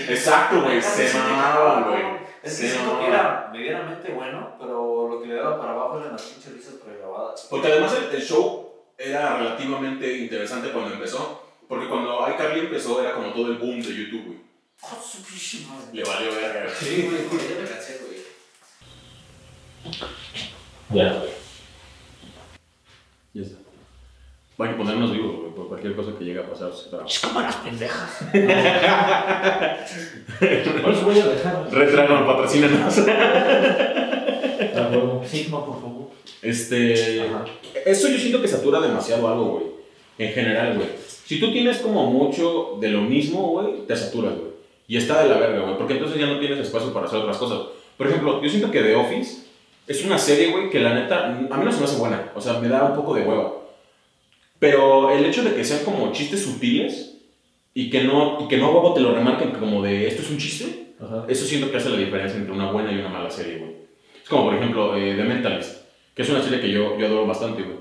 Exacto, 0.10 0.62
güey, 0.62 0.82
se 0.82 1.18
mamaban, 1.18 1.90
güey. 1.90 2.20
Es 2.44 2.60
que 2.60 2.70
siento 2.70 3.00
que 3.00 3.08
era 3.08 3.50
medianamente 3.52 4.12
bueno, 4.12 4.56
pero 4.60 5.10
lo 5.10 5.22
que 5.22 5.28
le 5.28 5.36
daba 5.36 5.60
para 5.60 5.72
abajo 5.72 6.00
eran 6.00 6.14
las 6.14 6.22
pinches 6.22 6.54
risas 6.54 6.74
pregrabadas. 6.76 7.48
Porque 7.50 7.68
además 7.68 7.98
el 8.12 8.22
show 8.22 8.69
era 9.00 9.38
relativamente 9.38 10.18
interesante 10.18 10.72
cuando 10.72 10.94
empezó. 10.94 11.48
Porque 11.68 11.88
cuando 11.88 12.28
iCarly 12.30 12.62
empezó 12.62 13.02
era 13.02 13.14
como 13.14 13.32
todo 13.32 13.52
el 13.52 13.58
boom 13.58 13.82
de 13.82 13.96
YouTube, 13.96 14.26
güey. 14.26 14.40
¡Oh, 14.82 14.98
su 15.02 15.24
pinche 15.24 15.68
madre! 15.68 15.88
Le 15.94 16.04
valió 16.04 16.36
verga. 16.36 16.64
güey. 16.64 16.76
Sí, 16.76 17.08
güey, 17.08 17.28
güey, 17.28 17.42
ya 17.48 17.62
me 17.62 17.68
cansé, 17.68 18.00
güey. 18.02 18.20
Ya, 20.90 21.14
güey. 21.14 21.32
Ya 23.34 23.42
está. 23.44 23.58
Van 24.58 24.74
a 24.74 24.78
ponernos 24.78 25.12
vivos, 25.12 25.36
güey, 25.38 25.52
por 25.54 25.68
cualquier 25.68 25.96
cosa 25.96 26.18
que 26.18 26.26
llegue 26.26 26.40
a 26.40 26.50
pasar. 26.50 26.72
Pero... 26.90 27.06
cámaras 27.22 27.56
pendejas. 27.58 28.18
Por 30.82 30.92
eso 30.92 31.02
voy 31.06 31.20
a 31.20 31.28
dejar. 31.28 31.72
Retragan, 31.72 32.26
patrocínanos. 32.26 32.98
Ah. 34.76 35.22
Sigma, 35.26 35.66
por 35.66 35.80
favor. 35.82 35.99
Este. 36.42 37.22
Ajá. 37.22 37.46
Eso 37.86 38.08
yo 38.08 38.18
siento 38.18 38.42
que 38.42 38.48
satura 38.48 38.80
demasiado 38.80 39.28
algo, 39.28 39.46
güey. 39.46 39.66
En 40.18 40.34
general, 40.34 40.76
güey. 40.76 40.88
Si 41.26 41.40
tú 41.40 41.52
tienes 41.52 41.78
como 41.78 42.12
mucho 42.12 42.78
de 42.80 42.90
lo 42.90 43.02
mismo, 43.02 43.52
güey, 43.52 43.86
te 43.88 43.96
saturas, 43.96 44.34
güey. 44.36 44.50
Y 44.88 44.98
está 44.98 45.24
de 45.24 45.30
la 45.30 45.38
verga, 45.38 45.62
güey. 45.62 45.78
Porque 45.78 45.94
entonces 45.94 46.20
ya 46.20 46.26
no 46.28 46.40
tienes 46.40 46.60
espacio 46.60 46.92
para 46.94 47.06
hacer 47.06 47.20
otras 47.20 47.38
cosas. 47.38 47.60
Por 47.98 48.08
ejemplo, 48.08 48.42
yo 48.42 48.50
siento 48.50 48.72
que 48.72 48.82
The 48.82 48.96
Office 48.96 49.44
es 49.88 50.06
una 50.06 50.18
serie, 50.18 50.52
güey, 50.52 50.70
que 50.70 50.80
la 50.80 50.94
neta, 50.94 51.28
a 51.28 51.32
mí 51.32 51.48
no 51.50 51.72
se 51.72 51.80
me 51.80 51.86
hace 51.86 51.98
buena. 51.98 52.32
O 52.36 52.42
sea, 52.42 52.60
me 52.60 52.68
da 52.68 52.86
un 52.86 52.96
poco 52.96 53.14
de 53.14 53.24
hueva. 53.24 53.54
Pero 54.60 55.10
el 55.12 55.26
hecho 55.26 55.44
de 55.44 55.56
que 55.56 55.64
sean 55.64 55.84
como 55.86 56.12
chistes 56.12 56.44
sutiles 56.44 57.18
y 57.74 57.90
que 57.90 58.04
no, 58.04 58.40
y 58.44 58.48
que 58.48 58.58
no 58.58 58.68
a 58.68 58.72
huevo 58.72 58.94
te 58.94 59.00
lo 59.00 59.14
remarquen 59.14 59.52
como 59.52 59.82
de 59.82 60.08
esto 60.08 60.22
es 60.22 60.30
un 60.30 60.38
chiste, 60.38 60.94
Ajá. 61.00 61.26
eso 61.28 61.46
siento 61.46 61.72
que 61.72 61.78
hace 61.78 61.90
la 61.90 61.98
diferencia 61.98 62.38
entre 62.38 62.54
una 62.54 62.72
buena 62.72 62.92
y 62.92 63.00
una 63.00 63.10
mala 63.10 63.32
serie, 63.32 63.58
güey. 63.58 63.72
Es 64.22 64.28
como, 64.28 64.46
por 64.46 64.56
ejemplo, 64.56 64.98
eh, 64.98 65.16
The 65.16 65.24
Mentalist, 65.24 65.79
que 66.20 66.24
es 66.24 66.30
una 66.32 66.44
serie 66.44 66.60
que 66.60 66.70
yo, 66.70 66.98
yo 67.00 67.06
adoro 67.06 67.26
bastante, 67.26 67.62
güey. 67.62 67.78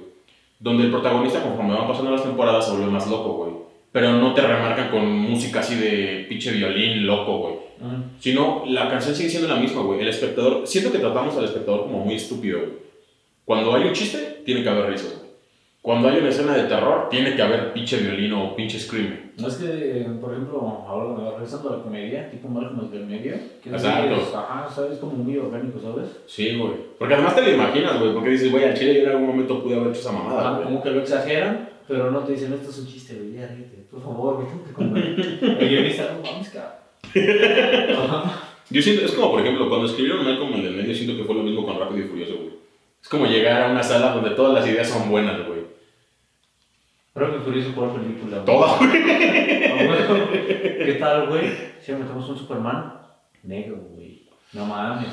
Donde 0.61 0.85
el 0.85 0.93
protagonista, 0.93 1.43
conforme 1.43 1.75
van 1.75 1.89
pasando 1.89 2.13
las 2.13 2.23
temporadas, 2.23 2.67
se 2.67 2.71
vuelve 2.71 2.87
más 2.87 3.11
loco, 3.11 3.33
güey. 3.33 3.51
Pero 3.91 4.13
no 4.13 4.33
te 4.33 4.43
remarcan 4.43 4.93
con 4.93 5.09
música 5.09 5.59
así 5.59 5.75
de 5.75 6.25
pinche 6.29 6.53
violín 6.53 7.05
loco, 7.05 7.39
güey. 7.39 7.55
Ajá. 7.85 8.01
Sino, 8.21 8.63
la 8.69 8.89
canción 8.89 9.17
sigue 9.17 9.29
siendo 9.29 9.49
la 9.49 9.57
misma, 9.57 9.83
güey. 9.83 10.03
El 10.03 10.07
espectador, 10.07 10.69
siento 10.69 10.93
que 10.93 11.01
tratamos 11.01 11.37
al 11.37 11.47
espectador 11.47 11.87
como 11.87 12.05
muy 12.05 12.15
estúpido, 12.15 12.61
güey. 12.61 12.73
Cuando 13.45 13.75
hay 13.75 13.89
un 13.89 13.93
chiste, 13.93 14.43
tiene 14.45 14.63
que 14.63 14.69
haber 14.69 14.89
risas, 14.89 15.17
güey. 15.19 15.28
Cuando 15.81 16.09
hay 16.09 16.19
una 16.19 16.29
escena 16.29 16.55
de 16.55 16.65
terror, 16.65 17.09
tiene 17.09 17.35
que 17.37 17.41
haber 17.43 17.73
pinche 17.73 17.97
violín 17.99 18.33
o 18.33 18.55
pinche 18.55 18.79
screaming. 18.79 19.33
No 19.39 19.47
es 19.49 19.55
que, 19.55 20.07
por 20.21 20.33
ejemplo, 20.33 20.85
ahora 20.87 21.17
me 21.17 21.25
va 21.25 21.31
regresando 21.35 21.71
a 21.73 21.77
la 21.77 21.83
comedia, 21.83 22.29
tipo 22.31 22.49
Malcolm 22.49 22.91
del 22.91 23.07
medio. 23.07 23.35
Que 23.63 23.71
es 23.71 23.75
Exacto. 23.77 24.09
muy- 24.17 24.25
Ajá, 24.35 24.69
¿sabes? 24.69 24.99
Como 24.99 25.13
muy 25.13 25.39
orgánico, 25.39 25.79
¿sabes? 25.81 26.09
Sí, 26.27 26.57
güey. 26.59 26.73
Porque 26.99 27.15
además 27.15 27.37
te 27.37 27.43
lo 27.43 27.51
imaginas, 27.55 27.99
güey. 28.01 28.13
Porque 28.13 28.31
dices, 28.31 28.51
güey, 28.51 28.65
al 28.65 28.75
chile 28.75 28.95
yo 28.97 29.03
en 29.05 29.09
algún 29.11 29.29
momento 29.29 29.63
pude 29.63 29.77
haber 29.77 29.89
hecho 29.91 30.01
esa 30.01 30.13
mamada, 30.13 30.51
Ajá, 30.57 30.63
como 30.65 30.83
que 30.83 30.91
lo 30.91 31.01
exageran, 31.01 31.69
pero 31.87 32.11
no 32.11 32.19
te 32.21 32.33
dicen, 32.33 32.53
esto 32.53 32.71
es 32.71 32.79
un 32.81 32.87
chiste, 32.89 33.15
güey, 33.15 33.35
ya 33.35 33.47
ríete, 33.47 33.77
por 33.91 34.03
favor, 34.03 34.35
güey, 34.37 34.49
tengo 34.49 34.65
que 34.65 34.73
comer. 34.73 35.05
El 35.63 35.69
guionista, 35.69 36.11
no 36.13 36.31
mames, 36.31 36.51
cabrón. 36.51 36.79
Yo 38.71 38.83
siento, 38.83 39.07
es 39.07 39.13
como 39.13 39.31
por 39.31 39.41
ejemplo, 39.41 39.69
cuando 39.69 39.87
escribieron 39.87 40.25
Malcolm 40.25 40.53
en 40.55 40.67
el 40.67 40.75
medio, 40.75 40.95
siento 40.95 41.17
que 41.17 41.25
fue 41.25 41.35
lo 41.35 41.43
mismo 41.43 41.65
con 41.65 41.79
Rápido 41.79 42.01
y 42.05 42.09
Furioso, 42.09 42.35
güey. 42.37 42.51
Es 43.01 43.09
como 43.09 43.25
llegar 43.27 43.63
a 43.63 43.71
una 43.71 43.83
sala 43.83 44.13
donde 44.13 44.31
todas 44.31 44.53
las 44.53 44.67
ideas 44.69 44.87
son 44.89 45.09
buenas, 45.11 45.39
güey. 45.47 45.48
Creo 47.19 47.33
que 47.33 47.41
Furioso 47.41 47.73
por 47.73 47.93
película, 48.01 48.39
güey. 48.39 48.47
Todas, 48.47 48.79
güey. 48.79 49.03
¿Qué 50.87 50.97
tal, 51.01 51.27
güey? 51.27 51.51
Si 51.81 51.93
metemos 51.93 52.29
un 52.29 52.39
Superman 52.39 52.95
negro, 53.43 53.77
güey. 53.91 54.29
No 54.53 54.65
mames. 54.65 55.09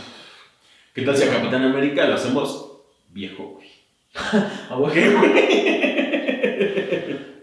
¿Qué 0.93 1.01
tal 1.01 1.17
si 1.17 1.27
a 1.27 1.33
Capitán 1.33 1.63
América 1.63 2.05
lo 2.05 2.13
hacemos 2.13 2.83
viejo, 3.09 3.55
güey? 3.55 3.67
Ah, 4.69 4.75
güey. 4.75 4.93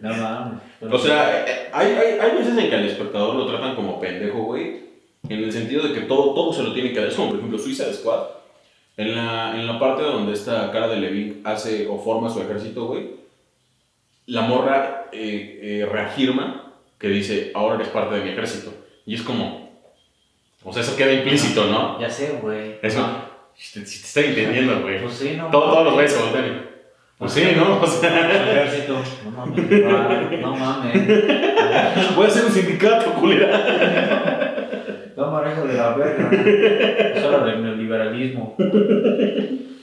No 0.00 0.14
mames. 0.14 0.60
O 0.92 0.98
sea, 0.98 1.44
hay, 1.72 1.86
hay, 1.92 2.18
hay 2.20 2.36
veces 2.36 2.56
en 2.56 2.70
que 2.70 2.76
al 2.76 2.84
espectador 2.84 3.34
lo 3.34 3.46
tratan 3.48 3.74
como 3.74 3.98
pendejo, 4.00 4.44
güey. 4.44 4.80
En 5.28 5.42
el 5.42 5.52
sentido 5.52 5.88
de 5.88 5.92
que 5.92 6.02
todo, 6.02 6.34
todo 6.34 6.52
se 6.52 6.62
lo 6.62 6.72
tiene 6.72 6.92
que. 6.92 7.04
Es 7.08 7.14
como, 7.14 7.30
por 7.30 7.38
ejemplo, 7.38 7.58
Suicide 7.58 7.94
Squad. 7.94 8.26
En 8.96 9.16
la, 9.16 9.58
en 9.58 9.66
la 9.66 9.80
parte 9.80 10.02
donde 10.02 10.34
esta 10.34 10.70
cara 10.70 10.86
de 10.86 11.00
Levin 11.00 11.40
hace 11.42 11.88
o 11.88 11.98
forma 11.98 12.30
su 12.30 12.40
ejército, 12.40 12.86
güey. 12.86 13.21
La 14.26 14.42
morra 14.42 15.06
eh, 15.12 15.58
eh, 15.82 15.88
reafirma 15.90 16.72
que 16.98 17.08
dice, 17.08 17.50
ahora 17.54 17.74
eres 17.76 17.88
parte 17.88 18.14
de 18.16 18.22
mi 18.24 18.30
ejército. 18.30 18.72
Y 19.06 19.14
es 19.14 19.22
como... 19.22 19.62
O 20.64 20.72
sea, 20.72 20.82
eso 20.82 20.96
queda 20.96 21.12
implícito, 21.12 21.64
¿no? 21.66 22.00
Ya 22.00 22.08
sé, 22.08 22.38
güey. 22.40 22.76
Eso. 22.82 23.00
Ah, 23.04 23.28
Si 23.56 23.80
te, 23.80 23.86
si 23.86 24.00
te 24.00 24.06
estoy 24.06 24.24
entendiendo, 24.26 24.80
güey. 24.80 25.02
Pues 25.02 25.14
sí, 25.14 25.34
no. 25.36 25.48
Todo- 25.50 25.70
todos 25.72 25.84
los 25.86 25.94
güeyes 25.94 26.12
se 26.12 26.22
voltean. 26.22 26.70
Pues 27.18 27.32
sí, 27.32 27.44
¿no? 27.56 27.80
O 27.82 27.86
sea, 27.86 28.30
Ejército. 28.52 28.96
No 29.24 29.30
mames, 29.32 30.40
no 30.40 30.56
mames. 30.56 32.14
voy 32.16 32.24
a 32.24 32.28
hacer 32.28 32.44
un 32.44 32.52
sindicato, 32.52 33.12
culera. 33.14 35.12
No 35.16 35.30
manejo 35.30 35.66
de 35.66 35.74
la 35.74 35.94
verga. 35.94 36.30
Es 37.16 37.24
hora 37.24 37.44
del 37.44 37.62
neoliberalismo. 37.62 38.56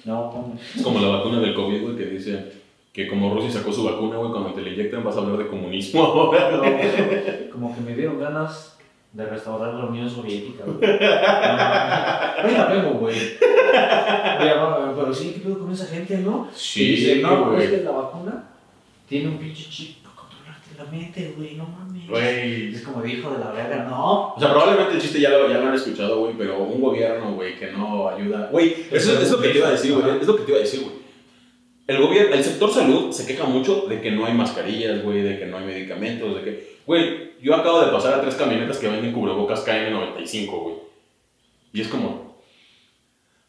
No 0.06 0.32
mames. 0.32 0.76
Es 0.78 0.82
como 0.82 1.00
la 1.00 1.08
vacuna 1.18 1.40
del 1.42 1.54
COVID, 1.54 1.82
güey, 1.82 1.96
que 1.98 2.06
dice 2.06 2.52
que 2.92 3.08
como 3.08 3.34
Rusia 3.34 3.52
sacó 3.52 3.72
su 3.72 3.84
vacuna, 3.84 4.18
güey, 4.18 4.32
cuando 4.32 4.54
te 4.54 4.62
la 4.62 4.70
inyectan 4.70 5.04
vas 5.04 5.16
a 5.16 5.20
hablar 5.20 5.38
de 5.38 5.48
comunismo 5.48 6.04
ahora. 6.06 6.52
No, 6.52 7.52
como 7.52 7.76
que 7.76 7.82
me 7.82 7.96
dieron 7.96 8.20
ganas 8.20 8.78
de 9.14 9.26
restaurar 9.26 9.74
la 9.74 9.86
Unión 9.86 10.10
Soviética, 10.10 10.64
güey. 10.66 10.80
No 10.82 12.58
la 12.58 12.68
vemos, 12.72 13.00
güey. 13.00 13.18
Pero 14.40 15.14
sí, 15.14 15.32
¿qué 15.34 15.40
pedo 15.42 15.60
con 15.60 15.72
esa 15.72 15.86
gente, 15.88 16.18
no? 16.20 16.48
Y 16.76 16.86
dice, 16.86 17.22
no, 17.22 17.58
es 17.58 17.70
que 17.70 17.84
la 17.84 17.92
vacuna 17.92 18.44
tiene 19.08 19.30
un 19.30 19.38
pinche 19.38 19.70
chip 19.70 20.04
para 20.04 20.16
controlarte 20.16 20.70
la 20.78 20.86
mente, 20.86 21.34
güey, 21.36 21.56
no 21.56 21.66
mames. 21.68 22.08
Güey. 22.08 22.74
Es 22.74 22.82
como 22.84 23.02
de 23.02 23.14
hijo 23.14 23.32
de 23.32 23.40
la 23.40 23.52
verga, 23.52 23.88
no. 23.90 24.34
O 24.36 24.40
sea, 24.40 24.52
probablemente 24.52 24.96
el 24.96 25.02
chiste 25.02 25.20
ya 25.20 25.30
lo, 25.30 25.50
ya 25.50 25.58
lo 25.58 25.68
han 25.68 25.76
escuchado, 25.76 26.20
güey, 26.20 26.34
pero 26.38 26.60
un 26.60 26.82
gobierno, 26.82 27.34
güey, 27.34 27.58
que 27.58 27.72
no 27.72 28.10
ayuda. 28.10 28.50
Güey, 28.52 28.88
eso 28.92 29.20
es 29.20 29.32
lo 29.32 29.40
que 29.40 29.50
te 29.50 29.58
iba 29.58 29.68
a 29.68 29.72
decir, 29.72 29.94
güey. 29.94 30.20
Es 30.20 30.28
lo 30.28 30.36
que 30.36 30.44
te 30.44 30.52
iba 30.52 30.60
a 30.60 30.64
decir, 30.64 30.82
güey. 30.82 30.99
El 31.90 31.98
gobierno, 31.98 32.36
el 32.36 32.44
sector 32.44 32.72
salud 32.72 33.12
se 33.12 33.26
queja 33.26 33.46
mucho 33.46 33.88
de 33.88 34.00
que 34.00 34.12
no 34.12 34.28
hay 34.28 34.36
mascarillas, 34.36 35.02
güey, 35.02 35.24
de 35.24 35.40
que 35.40 35.48
no 35.48 35.58
hay 35.58 35.66
medicamentos, 35.66 36.36
de 36.36 36.44
que. 36.44 36.78
Güey, 36.86 37.32
yo 37.42 37.56
acabo 37.56 37.82
de 37.82 37.92
pasar 37.92 38.14
a 38.14 38.22
tres 38.22 38.36
camionetas 38.36 38.78
que 38.78 38.88
venden 38.88 39.12
cubrebocas 39.12 39.66
KN95, 39.66 40.62
güey. 40.62 40.76
Y 41.74 41.82
es 41.82 41.88
como. 41.88 42.36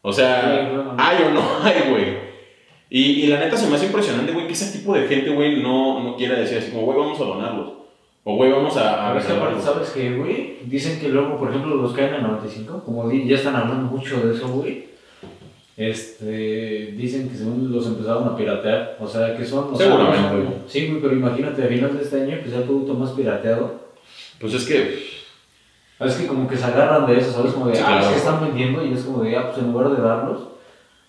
O 0.01 0.11
sea, 0.11 0.41
Sí, 0.41 0.81
hay 0.97 1.23
o 1.23 1.29
no 1.29 1.43
hay, 1.61 1.87
güey. 1.91 2.17
Y, 2.89 3.01
y 3.21 3.27
la 3.27 3.39
neta 3.41 3.55
se 3.55 3.67
me 3.67 3.75
hace 3.75 3.85
impresionante, 3.85 4.31
güey, 4.31 4.47
que 4.47 4.53
ese 4.53 4.75
tipo 4.75 4.95
de 4.95 5.07
gente, 5.07 5.29
güey, 5.29 5.61
no, 5.61 6.03
no 6.03 6.15
quiera 6.15 6.39
decir 6.39 6.57
así 6.57 6.71
como, 6.71 6.85
güey, 6.85 6.97
vamos 6.97 7.21
a 7.21 7.25
donarlos. 7.25 7.73
O, 8.23 8.37
güey, 8.37 8.51
vamos 8.51 8.75
a. 8.75 9.13
a 9.13 9.19
es 9.19 9.25
que 9.25 9.33
aparte. 9.33 9.61
¿sabes 9.61 9.91
qué, 9.91 10.15
güey? 10.15 10.57
Dicen 10.65 10.99
que 10.99 11.09
luego, 11.09 11.37
por 11.37 11.51
ejemplo, 11.51 11.75
los 11.75 11.95
KN95, 11.95 12.83
como 12.85 13.11
ya 13.11 13.35
están 13.35 13.55
hablando 13.55 13.91
mucho 13.91 14.19
de 14.25 14.35
eso, 14.35 14.47
güey. 14.47 14.89
Este, 15.89 16.93
dicen 16.95 17.27
que 17.29 17.35
según 17.37 17.71
los 17.71 17.87
empezaron 17.87 18.27
a 18.27 18.35
piratear, 18.35 18.97
o 18.99 19.07
sea, 19.07 19.35
que 19.35 19.43
son... 19.45 19.75
sea, 19.75 19.87
Seguramente, 19.87 20.33
no 20.35 20.43
güey. 20.43 20.47
sí, 20.67 20.87
güey, 20.87 21.01
pero 21.01 21.13
imagínate, 21.15 21.63
a 21.63 21.67
final 21.67 21.97
de 21.97 22.03
este 22.03 22.21
año, 22.21 22.37
que 22.43 22.49
sea 22.49 22.59
el 22.59 22.65
producto 22.65 22.93
más 22.93 23.11
pirateado. 23.11 23.81
Pues 24.39 24.53
es 24.53 24.65
que, 24.65 25.21
Es 25.99 26.15
que 26.15 26.27
como 26.27 26.47
que 26.47 26.55
se 26.57 26.65
agarran 26.65 27.05
de 27.07 27.17
eso, 27.17 27.31
¿sabes? 27.31 27.53
Como 27.53 27.67
de, 27.67 27.75
Sí, 27.75 27.83
ah, 27.85 27.99
es 28.01 28.07
que 28.09 28.15
están 28.17 28.41
vendiendo 28.41 28.85
y 28.85 28.93
es 28.93 29.03
como 29.03 29.23
de, 29.23 29.35
ah, 29.35 29.51
pues 29.51 29.63
en 29.63 29.71
lugar 29.71 29.89
de 29.95 30.01
darlos, 30.01 30.39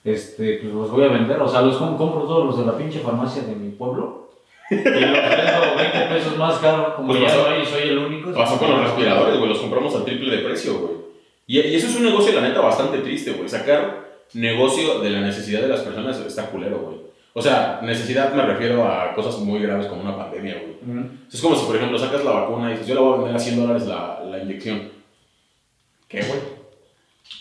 este, 0.05 0.59
pues 0.63 0.73
los 0.73 0.91
voy 0.91 1.05
a 1.05 1.09
vender. 1.09 1.41
O 1.41 1.49
sea, 1.49 1.63
los 1.63 1.77
com- 1.77 1.97
compro 1.97 2.23
todos 2.23 2.47
los 2.47 2.59
de 2.59 2.67
la 2.73 2.77
pinche 2.79 3.01
farmacia 3.01 3.43
de 3.43 3.55
mi 3.55 3.71
pueblo 3.71 4.31
y 4.71 4.75
los 4.77 4.85
vendo 4.85 5.77
20 5.77 6.15
pesos 6.15 6.37
más 6.39 6.59
caro, 6.61 6.97
como 6.97 7.09
Pues 7.09 7.21
ya 7.21 7.27
pasó- 7.27 7.45
soy, 7.45 7.65
soy 7.67 7.89
el 7.91 7.99
único. 7.99 8.33
pasó 8.33 8.59
con 8.59 8.71
los 8.71 8.81
respiradores, 8.85 9.37
güey, 9.39 9.49
los 9.51 9.59
compramos 9.59 9.95
al 9.97 10.05
triple 10.05 10.35
de 10.37 10.43
precio, 10.43 10.79
güey. 10.79 10.93
Y, 11.47 11.61
y 11.61 11.75
eso 11.77 11.89
es 11.89 11.97
un 11.97 12.05
negocio, 12.05 12.33
la 12.35 12.41
neta, 12.49 12.61
bastante 12.61 12.99
triste, 12.99 13.33
güey. 13.33 13.49
Sacar 13.49 14.02
negocio 14.35 15.01
de 15.01 15.11
la 15.11 15.21
necesidad 15.21 15.61
de 15.63 15.69
las 15.69 15.81
personas 15.81 16.19
está 16.21 16.47
culero, 16.47 16.79
güey. 16.81 16.97
O 17.35 17.41
sea, 17.41 17.81
necesidad 17.83 18.33
me 18.35 18.43
refiero 18.45 18.85
a 18.85 19.15
cosas 19.15 19.39
muy 19.39 19.61
graves 19.61 19.87
como 19.87 20.03
una 20.03 20.17
pandemia, 20.17 20.55
güey. 20.61 20.99
Ujú. 20.99 21.09
Es 21.33 21.41
como 21.41 21.57
si, 21.57 21.65
por 21.67 21.77
ejemplo, 21.77 21.99
sacas 21.99 22.25
la 22.25 22.31
vacuna 22.33 22.69
y 22.69 22.73
dices, 22.73 22.87
yo 22.89 22.95
la 22.95 23.01
voy 23.01 23.13
a 23.15 23.17
vender 23.17 23.37
a 23.37 23.39
100 23.39 23.57
dólares 23.61 23.87
la, 23.87 24.21
la 24.31 24.39
inyección. 24.43 24.91
¿Qué, 26.09 26.19
güey? 26.23 26.41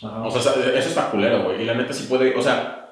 Ajá. 0.03 0.23
O 0.25 0.31
sea, 0.31 0.53
eso 0.53 0.89
está 0.89 1.11
culero, 1.11 1.43
güey. 1.43 1.61
Y 1.61 1.65
la 1.65 1.73
neta 1.73 1.91
sí 1.93 2.05
puede, 2.07 2.35
o 2.35 2.41
sea, 2.41 2.89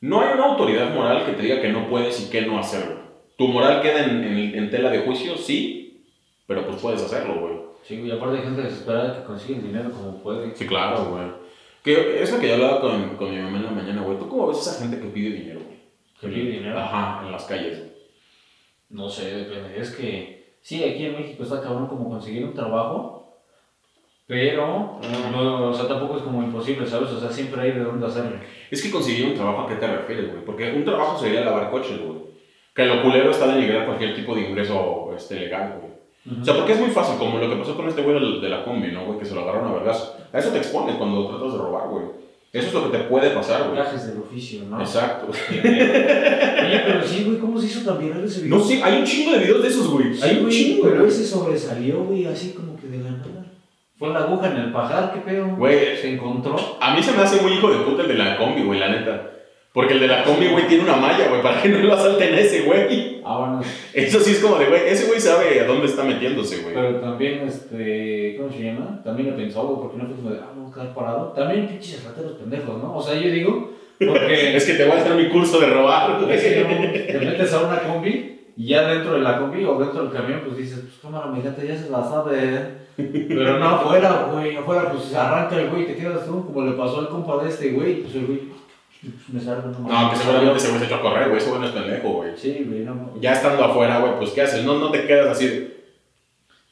no 0.00 0.20
hay 0.22 0.32
una 0.34 0.46
autoridad 0.46 0.94
moral 0.94 1.24
que 1.26 1.32
te 1.32 1.42
diga 1.42 1.60
que 1.60 1.68
no 1.72 1.88
puedes 1.88 2.20
y 2.26 2.30
que 2.30 2.42
no 2.42 2.58
hacerlo. 2.58 2.96
Tu 3.36 3.46
moral 3.48 3.82
queda 3.82 4.04
en, 4.04 4.24
en- 4.24 4.54
en 4.58 4.70
tela 4.70 4.90
de 4.90 5.00
juicio, 5.00 5.36
sí, 5.36 6.04
pero 6.46 6.64
pues 6.66 6.80
puedes 6.80 7.02
hacerlo, 7.02 7.40
güey. 7.40 7.54
Sí, 7.86 8.00
y 8.00 8.10
aparte 8.10 8.38
hay 8.38 8.44
gente 8.44 8.62
desesperada 8.62 9.14
que 9.18 9.24
consigue 9.24 9.56
el 9.58 9.66
dinero 9.66 9.90
como 9.90 10.22
puede. 10.22 10.54
Sí, 10.56 10.66
claro, 10.66 11.04
güey. 11.06 11.43
Que 11.84 12.22
es 12.22 12.32
lo 12.32 12.40
que 12.40 12.48
yo 12.48 12.54
hablaba 12.54 12.80
con, 12.80 13.16
con 13.16 13.30
mi 13.30 13.40
mamá 13.42 13.58
en 13.58 13.64
la 13.64 13.70
mañana, 13.70 14.02
güey. 14.02 14.18
¿Tú 14.18 14.26
cómo 14.26 14.48
ves 14.48 14.56
a 14.56 14.70
esa 14.70 14.80
gente 14.80 14.98
que 14.98 15.08
pide 15.08 15.36
dinero, 15.36 15.60
güey? 15.60 15.78
¿Que 16.18 16.28
pide 16.28 16.52
dinero? 16.52 16.80
Ajá, 16.80 17.26
en 17.26 17.30
las 17.30 17.44
calles, 17.44 17.78
güey. 17.78 17.90
No 18.88 19.08
sé, 19.08 19.34
depende. 19.34 19.78
Es 19.78 19.90
que 19.90 20.56
sí, 20.62 20.82
aquí 20.82 21.04
en 21.04 21.16
México 21.16 21.42
está 21.42 21.60
cabrón 21.60 21.86
como 21.86 22.08
conseguir 22.08 22.44
un 22.44 22.54
trabajo, 22.54 23.38
pero 24.26 24.98
no, 25.30 25.68
o 25.68 25.74
sea, 25.74 25.86
tampoco 25.86 26.16
es 26.16 26.22
como 26.22 26.42
imposible, 26.42 26.86
¿sabes? 26.86 27.10
O 27.10 27.20
sea, 27.20 27.30
siempre 27.30 27.60
hay 27.60 27.72
de 27.72 27.84
dónde 27.84 28.06
hacerlo. 28.06 28.38
Es 28.70 28.82
que 28.82 28.90
conseguir 28.90 29.26
un 29.26 29.34
trabajo, 29.34 29.62
¿a 29.62 29.68
qué 29.68 29.74
te 29.74 29.86
refieres, 29.86 30.30
güey? 30.30 30.42
Porque 30.42 30.72
un 30.72 30.84
trabajo 30.84 31.18
sería 31.18 31.44
lavar 31.44 31.70
coches, 31.70 32.00
güey. 32.00 32.18
Que 32.74 32.86
lo 32.86 33.02
culero 33.02 33.30
está 33.30 33.54
denigrar 33.54 33.84
cualquier 33.84 34.14
tipo 34.14 34.34
de 34.34 34.48
ingreso 34.48 35.12
este, 35.14 35.38
legal, 35.38 35.78
güey. 35.80 35.83
O 36.40 36.44
sea, 36.44 36.54
porque 36.54 36.72
es 36.72 36.80
muy 36.80 36.90
fácil, 36.90 37.18
como 37.18 37.38
lo 37.38 37.50
que 37.50 37.56
pasó 37.56 37.76
con 37.76 37.86
este 37.88 38.00
güey 38.02 38.40
de 38.40 38.48
la 38.48 38.64
combi, 38.64 38.90
¿no, 38.92 39.04
güey? 39.04 39.18
Que 39.18 39.26
se 39.26 39.34
lo 39.34 39.42
agarraron 39.42 39.68
a 39.70 39.74
vergas. 39.74 40.14
A 40.32 40.38
eso 40.38 40.48
te 40.50 40.58
expones 40.58 40.96
cuando 40.96 41.26
tratas 41.28 41.52
de 41.52 41.58
robar, 41.58 41.88
güey. 41.88 42.04
Eso 42.52 42.68
es 42.68 42.74
lo 42.74 42.90
que 42.90 42.96
te 42.98 43.04
puede 43.04 43.30
pasar, 43.30 43.64
güey. 43.64 43.76
Gajes 43.76 44.06
del 44.06 44.18
oficio, 44.22 44.62
¿no? 44.70 44.80
Exacto. 44.80 45.26
Oye, 45.50 46.82
pero 46.86 47.02
sí, 47.06 47.24
güey, 47.24 47.38
¿cómo 47.38 47.60
se 47.60 47.66
hizo 47.66 47.80
tan 47.90 47.98
viral 48.02 48.24
ese 48.24 48.42
video? 48.42 48.58
No 48.58 48.64
sé, 48.64 48.82
hay 48.82 48.98
un 49.00 49.04
chingo 49.04 49.32
de 49.32 49.38
videos 49.40 49.62
de 49.62 49.68
esos, 49.68 49.88
güey. 49.88 50.06
Hay 50.08 50.14
Sí, 50.14 50.36
un 50.36 50.42
güey, 50.44 50.52
chingo, 50.54 50.82
pero 50.84 50.96
güey. 51.00 51.08
ese 51.08 51.24
sobresalió, 51.26 52.04
güey, 52.04 52.26
así 52.26 52.52
como 52.52 52.76
que 52.76 52.86
de 52.86 52.98
la 52.98 53.10
nada. 53.10 53.46
Fue 53.98 54.08
la 54.10 54.20
aguja 54.20 54.50
en 54.50 54.56
el 54.56 54.72
pajar, 54.72 55.12
¿qué 55.12 55.20
pedo? 55.20 55.56
Güey. 55.56 55.96
Se 55.96 56.14
encontró. 56.14 56.56
A 56.80 56.94
mí 56.94 57.02
se 57.02 57.12
me 57.12 57.22
hace 57.22 57.42
muy 57.42 57.52
hijo 57.52 57.70
de 57.70 57.78
puta 57.84 58.02
el 58.02 58.08
de 58.08 58.14
la 58.14 58.36
combi, 58.38 58.62
güey, 58.64 58.80
la 58.80 58.88
neta. 58.88 59.30
Porque 59.74 59.94
el 59.94 59.98
de 59.98 60.06
la 60.06 60.22
combi, 60.22 60.46
güey, 60.46 60.68
tiene 60.68 60.84
una 60.84 60.94
malla, 60.94 61.28
güey, 61.28 61.42
para 61.42 61.60
que 61.60 61.68
no 61.68 61.78
lo 61.78 61.94
asalten 61.94 62.32
a 62.32 62.38
ese, 62.38 62.62
güey. 62.62 63.20
Ah, 63.24 63.38
bueno, 63.38 63.60
Eso 63.92 64.20
sí 64.20 64.30
es 64.30 64.38
como 64.38 64.56
de, 64.56 64.66
güey, 64.66 64.82
ese 64.86 65.08
güey 65.08 65.18
sabe 65.18 65.60
a 65.60 65.66
dónde 65.66 65.86
está 65.86 66.04
metiéndose, 66.04 66.62
güey. 66.62 66.72
pero 66.72 67.00
también, 67.00 67.40
este, 67.40 68.36
¿cómo 68.38 68.52
se 68.52 68.62
llama? 68.62 69.02
También 69.02 69.30
lo 69.32 69.36
pensó, 69.36 69.66
güey, 69.66 69.80
porque 69.80 69.96
no 69.96 70.06
fue 70.06 70.14
como 70.14 70.30
de, 70.30 70.38
ah, 70.38 70.52
vamos 70.54 70.70
a 70.70 70.74
quedar 70.74 70.94
parado. 70.94 71.32
También 71.32 71.66
pinches 71.66 72.04
rateros 72.04 72.34
pendejos, 72.34 72.80
¿no? 72.80 72.96
O 72.96 73.02
sea, 73.02 73.20
yo 73.20 73.28
digo, 73.32 73.72
porque... 73.98 74.56
Es 74.56 74.64
que 74.64 74.74
te 74.74 74.84
voy 74.84 74.96
a 74.96 75.00
hacer 75.00 75.16
mi 75.16 75.28
curso 75.28 75.58
de 75.58 75.66
robar, 75.66 76.22
güey. 76.22 76.36
Es 76.36 76.42
que 76.44 76.62
no, 76.62 77.18
te 77.18 77.26
metes 77.26 77.52
a 77.52 77.66
una 77.66 77.80
combi 77.80 78.52
y 78.56 78.68
ya 78.68 78.86
dentro 78.86 79.14
de 79.14 79.22
la 79.22 79.40
combi 79.40 79.64
o 79.64 79.76
dentro 79.76 80.04
del 80.04 80.12
camión, 80.12 80.42
pues 80.44 80.56
dices, 80.56 80.78
pues 80.82 80.94
cámara, 81.02 81.26
mi 81.26 81.42
gente 81.42 81.66
ya 81.66 81.76
se 81.76 81.90
la 81.90 82.04
sabe. 82.04 82.84
Pero 82.96 83.58
no 83.58 83.64
afuera, 83.66 84.28
güey, 84.32 84.56
afuera, 84.56 84.92
pues 84.92 85.12
arranca 85.12 85.60
el 85.60 85.68
güey 85.68 85.82
y 85.82 85.86
te 85.86 85.96
quedas 85.96 86.24
tú, 86.24 86.46
como 86.46 86.64
le 86.64 86.76
pasó 86.76 87.00
al 87.00 87.08
compa 87.08 87.42
de 87.42 87.50
este 87.50 87.72
güey, 87.72 88.02
pues 88.02 88.14
el 88.14 88.26
güey, 88.26 88.40
me 89.28 89.40
salgo, 89.40 89.68
no 89.68 89.88
No, 89.88 90.10
que 90.10 90.16
seguramente 90.16 90.60
se 90.60 90.84
echó 90.84 90.94
a 90.96 91.00
correr, 91.00 91.28
güey. 91.28 91.38
Ese 91.40 91.48
güey 91.50 91.60
no 91.60 91.66
es 91.66 91.72
pendejo, 91.72 92.08
güey. 92.10 92.30
Sí, 92.36 92.64
güey, 92.68 92.80
no. 92.80 93.12
Ya 93.20 93.32
estando 93.32 93.64
afuera, 93.64 93.98
güey, 94.00 94.16
pues 94.18 94.30
¿qué 94.30 94.42
haces? 94.42 94.64
No, 94.64 94.78
no 94.78 94.90
te 94.90 95.06
quedas 95.06 95.28
así 95.36 95.74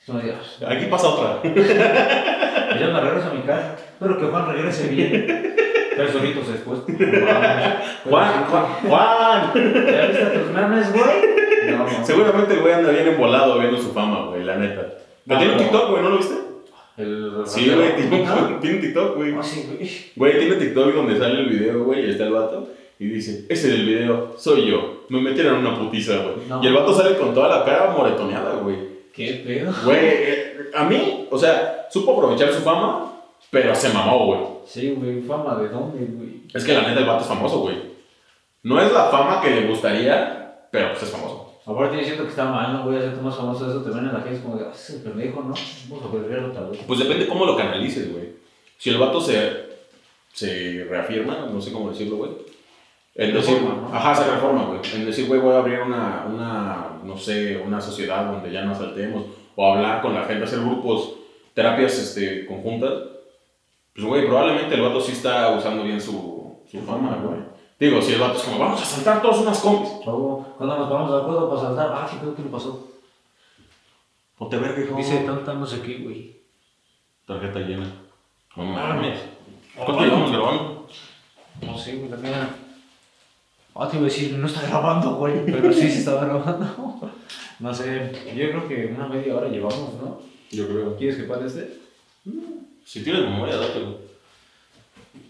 No 0.08 0.18
digas. 0.18 0.58
aquí 0.66 0.86
pasa 0.86 1.08
otra. 1.08 1.40
Ya 2.80 2.88
me 2.88 3.00
regreso 3.00 3.30
a 3.30 3.34
mi 3.34 3.42
casa. 3.42 3.76
Espero 3.76 4.18
que 4.18 4.24
Juan 4.26 4.46
regrese 4.50 4.88
bien. 4.88 5.54
Tres 5.94 6.14
horitos 6.14 6.48
después. 6.50 6.80
Juan, 8.08 8.44
Juan, 8.46 8.64
Juan. 8.88 9.52
¿Ya 9.54 10.06
viste 10.06 10.24
tus 10.38 10.50
memes, 10.52 10.90
güey? 10.92 11.76
No. 11.76 11.86
Seguramente 12.04 12.54
el 12.54 12.60
güey 12.60 12.72
anda 12.72 12.90
bien 12.90 13.08
embolado 13.08 13.58
viendo 13.58 13.76
su 13.76 13.92
fama, 13.92 14.26
güey, 14.26 14.42
la 14.44 14.56
neta. 14.56 14.80
Pero 14.80 14.94
No, 15.26 15.38
tiene 15.38 15.52
un 15.52 15.58
pero- 15.58 15.70
TikTok, 15.70 15.90
güey, 15.90 16.02
¿no 16.02 16.08
lo 16.10 16.16
viste? 16.16 16.34
El 16.96 17.42
Sí, 17.46 17.70
güey, 17.70 17.96
tiene, 18.60 18.80
TikTok, 18.80 19.16
güey. 19.16 19.34
Ah, 19.34 19.42
sí, 19.42 19.66
güey. 19.68 19.90
Güey, 20.16 20.38
tiene 20.38 20.56
TikTok 20.56 20.94
donde 20.94 21.18
sale 21.18 21.40
el 21.40 21.48
video, 21.48 21.84
güey, 21.84 22.06
y 22.06 22.10
está 22.10 22.24
el 22.24 22.32
vato. 22.32 22.68
Y 22.98 23.06
dice, 23.06 23.46
ese 23.48 23.68
del 23.68 23.86
video, 23.86 24.34
soy 24.36 24.66
yo. 24.66 25.04
Me 25.08 25.20
metieron 25.20 25.58
en 25.58 25.66
una 25.66 25.78
putiza, 25.78 26.18
güey. 26.18 26.46
No. 26.48 26.62
Y 26.62 26.66
el 26.66 26.74
vato 26.74 26.94
sale 26.94 27.16
con 27.16 27.34
toda 27.34 27.48
la 27.48 27.64
cara 27.64 27.90
moretoneada, 27.90 28.56
güey. 28.56 28.76
¿Qué 29.12 29.42
pedo? 29.44 29.72
Güey, 29.84 29.98
eh, 30.00 30.70
a 30.74 30.84
mí, 30.84 31.26
o 31.30 31.38
sea, 31.38 31.88
supo 31.90 32.12
aprovechar 32.12 32.52
su 32.52 32.60
fama, 32.60 33.12
pero 33.50 33.74
se 33.74 33.92
mamó, 33.92 34.26
güey. 34.26 34.40
Sí, 34.66 34.94
güey, 34.96 35.20
fama 35.22 35.56
de 35.56 35.68
dónde, 35.68 36.06
güey. 36.06 36.42
Es 36.54 36.64
que 36.64 36.72
la 36.72 36.82
neta 36.82 37.00
el 37.00 37.06
vato 37.06 37.22
es 37.22 37.28
famoso, 37.28 37.60
güey. 37.60 37.76
No 38.62 38.80
es 38.80 38.92
la 38.92 39.06
fama 39.06 39.40
que 39.42 39.50
le 39.50 39.66
gustaría, 39.66 40.68
pero 40.70 40.90
pues 40.90 41.02
es 41.02 41.10
famoso. 41.10 41.51
Aparte 41.64 41.96
yo 41.96 42.04
siento 42.04 42.24
que 42.24 42.30
está 42.30 42.46
mal, 42.46 42.72
no 42.72 42.84
voy 42.84 42.96
a 42.96 42.98
hacerte 42.98 43.20
más 43.20 43.36
famoso 43.36 43.64
de 43.64 43.70
eso, 43.70 43.82
te 43.82 43.90
ven 43.90 44.06
en 44.06 44.12
la 44.12 44.20
gente 44.20 44.42
como 44.42 44.56
de, 44.56 44.64
ah, 44.66 44.72
ese 44.74 44.98
pendejo, 44.98 45.42
¿no? 45.42 45.54
Vamos 45.88 46.04
a 46.04 46.08
volver 46.08 46.44
otra 46.44 46.68
vez. 46.68 46.80
Pues 46.86 46.98
depende 46.98 47.28
cómo 47.28 47.46
lo 47.46 47.56
canalices, 47.56 48.12
güey. 48.12 48.32
Si 48.78 48.90
el 48.90 48.98
vato 48.98 49.20
se, 49.20 49.66
se 50.32 50.84
reafirma, 50.90 51.46
no 51.52 51.60
sé 51.60 51.72
cómo 51.72 51.90
decirlo, 51.90 52.16
güey. 52.16 52.30
En 53.14 53.32
decir, 53.32 53.54
Reforma, 53.54 53.88
¿no? 53.88 53.94
ajá, 53.94 54.14
se 54.14 54.30
reforma, 54.30 54.64
güey. 54.64 54.80
En 54.94 55.06
decir, 55.06 55.26
güey, 55.28 55.40
voy 55.40 55.54
a 55.54 55.58
abrir 55.58 55.80
una, 55.80 56.26
una, 56.28 56.86
no 57.04 57.16
sé, 57.16 57.58
una 57.58 57.80
sociedad 57.80 58.24
donde 58.24 58.50
ya 58.50 58.64
no 58.64 58.74
saltemos, 58.74 59.26
o 59.54 59.72
hablar 59.72 60.02
con 60.02 60.14
la 60.14 60.24
gente, 60.24 60.44
hacer 60.44 60.60
grupos, 60.60 61.14
terapias 61.54 61.96
este, 61.96 62.44
conjuntas. 62.46 62.92
Pues, 63.94 64.06
güey, 64.06 64.26
probablemente 64.26 64.74
el 64.74 64.80
vato 64.80 65.00
sí 65.00 65.12
está 65.12 65.54
usando 65.56 65.84
bien 65.84 66.00
su, 66.00 66.56
su 66.68 66.80
fama, 66.80 67.20
güey. 67.22 67.38
Digo, 67.78 68.00
si 68.00 68.12
el 68.12 68.20
vato 68.20 68.38
es 68.38 68.44
como, 68.44 68.58
vamos 68.58 68.80
a 68.80 68.84
saltar 68.84 69.20
todos 69.22 69.38
unas 69.40 69.58
combis. 69.58 69.90
Luego, 70.06 70.54
cuando 70.56 70.78
nos 70.78 70.88
ponemos 70.88 71.10
de 71.12 71.18
acuerdo 71.18 71.48
para 71.50 71.62
saltar, 71.62 71.92
ah, 71.92 72.08
¿qué 72.10 72.16
pedo? 72.18 72.34
¿Qué 72.36 72.42
le 72.42 72.48
pasó? 72.48 72.88
Ponte 74.38 74.56
verga, 74.56 74.82
hijo. 74.84 74.96
Dice 74.96 75.24
no 75.24 75.66
sé 75.66 75.80
qué, 75.82 75.98
güey. 75.98 76.36
Tarjeta 77.26 77.58
llena. 77.60 77.86
No 78.56 78.62
Ah, 78.78 78.94
mames. 78.94 79.18
¿Cuánto 79.76 80.04
llevamos 80.04 80.30
grabando? 80.30 80.88
No 81.62 81.78
sé, 81.78 81.96
güey, 81.96 82.10
la 82.10 82.16
mía. 82.16 82.48
Ah, 83.74 83.88
te 83.88 83.96
iba 83.96 84.06
a 84.06 84.08
decir, 84.08 84.32
no 84.34 84.46
está 84.46 84.62
grabando, 84.66 85.14
güey. 85.16 85.44
Pero 85.46 85.72
sí, 85.72 85.90
se 85.90 85.98
estaba 86.00 86.24
grabando. 86.24 87.10
No 87.58 87.72
sé, 87.74 88.12
yo 88.36 88.48
creo 88.50 88.68
que 88.68 88.86
una 88.96 89.06
media 89.06 89.36
hora 89.36 89.48
llevamos, 89.48 89.94
¿no? 89.94 90.20
Yo 90.50 90.66
creo. 90.68 90.96
¿Quieres 90.96 91.16
que 91.16 91.22
pare 91.24 91.46
este? 91.46 91.80
Si 92.84 93.02
tienes 93.02 93.22
memoria, 93.22 93.56
date, 93.56 93.80
güey. 93.80 93.96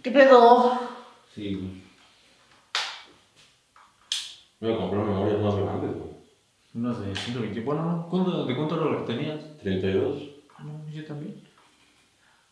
¿Qué 0.03 0.11
pedo? 0.11 0.72
Sí, 1.34 1.55
güey. 1.55 1.82
Voy 4.62 4.72
a 4.72 4.76
comprar 4.76 5.04
memorias 5.04 5.40
más 5.40 5.56
grandes, 5.56 5.90
güey. 5.96 6.12
Unas 6.74 7.00
de 7.04 7.14
120. 7.16 7.60
Bueno, 7.62 8.06
¿cuánto- 8.08 8.46
¿de 8.46 8.54
cuánto 8.56 8.76
lo 8.76 9.02
tenías? 9.04 9.58
32. 9.58 10.22
Ah, 10.56 10.62
no, 10.62 10.88
yo 10.88 11.04
también. 11.04 11.42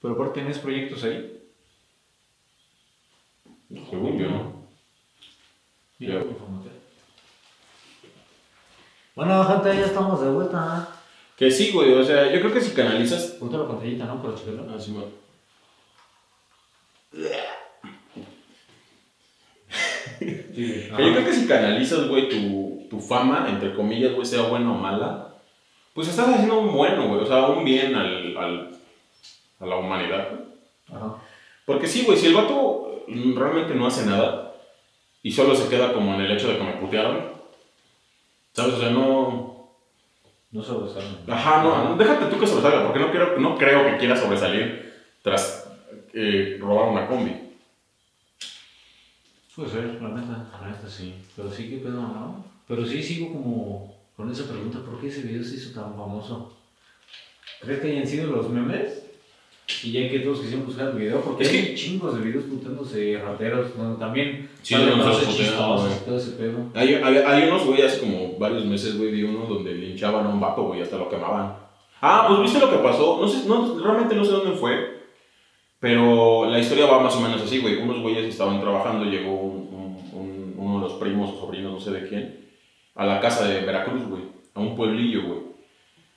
Pero 0.02 0.14
aparte, 0.14 0.40
¿tenés 0.40 0.58
proyectos 0.58 1.04
ahí? 1.04 1.40
Según 3.88 4.18
yo, 4.18 4.28
¿no? 4.28 4.60
Ya. 6.00 6.20
formatear. 6.20 6.74
Bueno, 9.14 9.44
gente, 9.44 9.76
ya 9.78 9.86
estamos 9.86 10.20
de 10.20 10.30
vuelta. 10.30 10.88
Que 11.36 11.50
sí, 11.50 11.70
güey. 11.72 11.92
O 11.92 12.02
sea, 12.04 12.32
yo 12.32 12.40
creo 12.40 12.52
que 12.52 12.60
si 12.60 12.74
canalizas. 12.74 13.36
Ponte 13.38 13.56
la 13.56 13.68
pantallita, 13.68 14.04
¿no? 14.06 14.20
Para 14.20 14.34
checarlo. 14.34 14.66
Ah, 14.74 14.80
sí, 14.80 14.90
ma- 14.90 15.04
Sí, 20.20 20.88
Yo 20.90 20.96
creo 20.96 21.24
que 21.24 21.32
si 21.32 21.46
canalizas, 21.46 22.08
güey, 22.08 22.28
tu, 22.28 22.86
tu 22.90 23.00
fama, 23.00 23.46
entre 23.48 23.74
comillas, 23.74 24.12
güey, 24.12 24.26
sea 24.26 24.42
buena 24.42 24.72
o 24.72 24.74
mala, 24.74 25.34
pues 25.94 26.08
estás 26.08 26.28
haciendo 26.28 26.60
un 26.60 26.72
bueno, 26.72 27.08
güey. 27.08 27.20
O 27.20 27.26
sea, 27.26 27.46
un 27.46 27.64
bien 27.64 27.94
al, 27.94 28.36
al, 28.36 28.70
a 29.58 29.66
la 29.66 29.76
humanidad. 29.76 30.28
Ajá. 30.88 31.16
Porque 31.64 31.86
sí, 31.86 32.04
güey, 32.04 32.18
si 32.18 32.26
el 32.26 32.34
vato 32.34 33.04
realmente 33.06 33.74
no 33.74 33.86
hace 33.86 34.04
nada 34.06 34.54
y 35.22 35.32
solo 35.32 35.54
se 35.54 35.68
queda 35.68 35.92
como 35.92 36.14
en 36.14 36.22
el 36.22 36.32
hecho 36.32 36.48
de 36.48 36.58
que 36.58 36.64
me 36.64 36.72
putearon, 36.72 37.30
¿sabes? 38.52 38.74
O 38.74 38.80
sea, 38.80 38.90
no. 38.90 39.70
No 40.50 40.62
sobresalen. 40.62 41.18
Ajá, 41.28 41.62
no, 41.62 41.96
déjate 41.96 42.26
tú 42.26 42.40
que 42.40 42.46
sobresalga, 42.46 42.84
porque 42.84 42.98
no, 42.98 43.10
quiero, 43.12 43.38
no 43.38 43.56
creo 43.56 43.84
que 43.84 43.98
quiera 43.98 44.16
sobresalir 44.16 44.92
tras 45.22 45.70
eh, 46.12 46.58
robar 46.60 46.88
una 46.88 47.06
combi. 47.06 47.49
Puede 49.54 49.68
ser, 49.68 50.00
la 50.00 50.08
neta, 50.08 50.48
la 50.60 50.68
neta 50.68 50.88
sí. 50.88 51.14
Pero 51.36 51.50
sí, 51.50 51.68
qué 51.68 51.76
pedo, 51.78 52.00
¿no? 52.00 52.44
Pero 52.68 52.86
sí 52.86 53.02
sigo 53.02 53.32
como 53.32 53.94
con 54.16 54.30
esa 54.30 54.44
pregunta, 54.48 54.78
¿por 54.80 55.00
qué 55.00 55.08
ese 55.08 55.22
video 55.22 55.42
se 55.42 55.56
hizo 55.56 55.72
tan 55.72 55.96
famoso? 55.96 56.52
¿Crees 57.60 57.80
que 57.80 57.90
hayan 57.90 58.06
sido 58.06 58.30
los 58.30 58.48
memes? 58.48 59.06
Y 59.82 59.92
ya 59.92 60.08
que 60.10 60.20
todos 60.20 60.40
quisieron 60.40 60.66
buscar 60.66 60.88
el 60.88 60.96
video, 60.96 61.20
porque 61.20 61.44
Es 61.44 61.50
hay 61.50 61.74
chingos 61.74 62.14
de 62.14 62.22
videos 62.22 62.44
putándose 62.44 63.18
rateros, 63.18 63.76
donde 63.76 63.98
también 63.98 64.48
Sí, 64.62 64.74
no, 64.74 65.02
cosas 65.02 65.34
chistosas 65.34 66.04
todo 66.04 66.18
ese 66.18 66.32
pedo. 66.32 66.70
Hay, 66.74 66.94
hay, 66.94 67.16
hay 67.16 67.48
unos, 67.48 67.64
güey, 67.64 67.82
hace 67.82 68.00
como 68.00 68.38
varios 68.38 68.64
meses, 68.66 68.98
güey, 68.98 69.10
vi 69.10 69.22
uno 69.22 69.46
donde 69.46 69.74
linchaban 69.74 70.26
a 70.26 70.28
un 70.28 70.40
vato, 70.40 70.64
güey, 70.64 70.82
hasta 70.82 70.98
lo 70.98 71.08
quemaban. 71.08 71.54
Ah, 72.00 72.26
pues 72.28 72.40
viste 72.42 72.58
lo 72.58 72.70
que 72.70 72.78
pasó. 72.78 73.18
No 73.20 73.28
sé, 73.28 73.46
no, 73.46 73.78
realmente 73.78 74.14
no 74.14 74.24
sé 74.24 74.32
dónde 74.32 74.56
fue. 74.56 74.99
Pero 75.80 76.44
la 76.50 76.58
historia 76.58 76.86
va 76.86 77.00
más 77.00 77.16
o 77.16 77.20
menos 77.20 77.40
así, 77.42 77.58
güey. 77.58 77.76
Unos 77.76 78.00
güeyes 78.00 78.26
estaban 78.26 78.60
trabajando, 78.60 79.06
llegó 79.06 79.32
un, 79.32 79.68
un- 79.72 80.20
un- 80.20 80.54
uno 80.58 80.74
de 80.76 80.88
los 80.88 80.92
primos 80.98 81.30
o 81.30 81.40
sobrinos, 81.40 81.72
no 81.72 81.80
sé 81.80 81.90
de 81.90 82.06
quién, 82.08 82.48
a 82.94 83.06
la 83.06 83.18
casa 83.20 83.48
de 83.48 83.60
Veracruz, 83.62 84.04
güey. 84.06 84.22
A 84.54 84.60
un 84.60 84.76
pueblillo, 84.76 85.22
güey. 85.26 85.38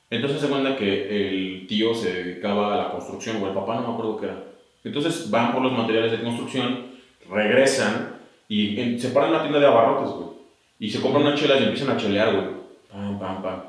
Entonces 0.10 0.42
se 0.42 0.48
cuenta 0.50 0.76
que 0.76 1.28
el 1.30 1.66
tío 1.68 1.94
se 1.96 2.14
dedicaba 2.24 2.74
a 2.74 2.78
la 2.78 2.92
construcción, 2.92 3.40
güey. 3.40 3.52
El 3.52 3.58
papá 3.58 3.76
no 3.76 3.88
me 3.88 3.94
acuerdo 3.94 4.18
qué 4.18 4.26
era. 4.26 4.44
Entonces 4.84 5.32
van 5.32 5.54
por 5.54 5.62
los 5.62 5.72
materiales 5.72 6.12
de 6.12 6.22
construcción, 6.22 6.88
regresan 7.30 8.18
y 8.50 8.78
en- 8.80 9.00
se 9.00 9.10
paran 9.10 9.30
en 9.30 9.36
la 9.36 9.42
tienda 9.44 9.60
de 9.60 9.66
abarrotes, 9.68 10.10
güey. 10.14 10.28
Y 10.80 10.90
se 10.90 11.00
compran 11.02 11.24
unas 11.26 11.40
chelas 11.40 11.62
y 11.62 11.64
empiezan 11.64 11.90
a 11.96 11.98
chelear, 11.98 12.34
güey. 12.36 12.48
Pam, 12.92 13.18
pam, 13.18 13.42
pam. 13.42 13.62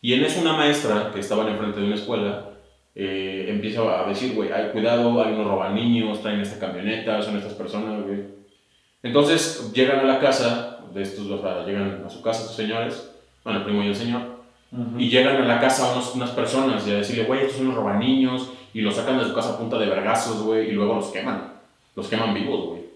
Y 0.00 0.12
en 0.14 0.22
eso 0.24 0.40
una 0.40 0.52
maestra 0.52 1.10
que 1.12 1.18
estaba 1.20 1.50
enfrente 1.50 1.80
de 1.80 1.86
una 1.86 1.96
escuela 1.96 2.50
eh, 2.98 3.44
empieza 3.48 3.82
a 3.82 4.08
decir, 4.08 4.34
güey, 4.34 4.50
ay, 4.50 4.70
cuidado, 4.72 5.22
hay 5.22 5.34
unos 5.34 5.46
roban 5.46 5.74
niños, 5.74 6.22
traen 6.22 6.40
esta 6.40 6.58
camioneta, 6.58 7.20
son 7.20 7.36
estas 7.36 7.52
personas, 7.52 8.02
güey. 8.02 8.20
Entonces 9.02 9.70
llegan 9.74 10.00
a 10.00 10.04
la 10.04 10.18
casa 10.18 10.78
de 10.94 11.02
estos, 11.02 11.30
o 11.30 11.40
sea, 11.40 11.66
llegan 11.66 12.02
a 12.06 12.08
su 12.08 12.22
casa 12.22 12.40
estos 12.40 12.56
señores, 12.56 13.12
bueno, 13.44 13.58
el 13.58 13.64
primo 13.66 13.82
y 13.82 13.88
el 13.88 13.94
señor, 13.94 14.22
y 14.96 15.10
llegan 15.10 15.36
a 15.36 15.46
la 15.46 15.60
casa 15.60 15.92
unos, 15.92 16.14
unas 16.14 16.30
personas 16.30 16.88
y 16.88 16.92
a 16.92 16.96
decirle, 16.96 17.24
güey, 17.24 17.40
estos 17.40 17.58
son 17.58 17.66
unos 17.66 17.76
roban 17.76 18.00
niños, 18.00 18.50
y 18.72 18.80
los 18.80 18.94
sacan 18.94 19.18
de 19.18 19.26
su 19.26 19.34
casa 19.34 19.54
a 19.54 19.58
punta 19.58 19.78
de 19.78 19.86
vergazos, 19.86 20.42
güey, 20.42 20.70
y 20.70 20.72
luego 20.72 20.94
los 20.94 21.08
queman. 21.08 21.52
Los 21.94 22.08
queman 22.08 22.32
vivos, 22.32 22.66
güey. 22.66 22.86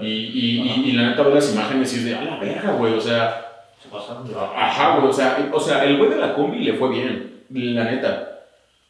Y, 0.00 0.08
y, 0.08 0.60
y, 0.60 0.90
y 0.90 0.92
la 0.92 1.10
neta 1.10 1.22
ve 1.22 1.34
las 1.34 1.52
imágenes 1.52 1.92
y 1.94 1.96
es 1.98 2.04
de, 2.04 2.14
a 2.16 2.24
la 2.24 2.36
verga, 2.38 2.72
güey, 2.72 2.94
o 2.94 3.00
sea, 3.00 3.44
Se 3.80 3.88
pasaron 3.88 4.26
de 4.26 4.34
Ajá, 4.34 4.96
güey, 4.96 5.08
o 5.08 5.12
sea, 5.12 5.50
o 5.52 5.60
sea, 5.60 5.84
el 5.84 5.98
güey 5.98 6.10
de 6.10 6.16
la 6.16 6.34
combi 6.34 6.58
le 6.58 6.74
fue 6.74 6.90
bien, 6.90 7.44
la 7.50 7.84
neta. 7.84 8.33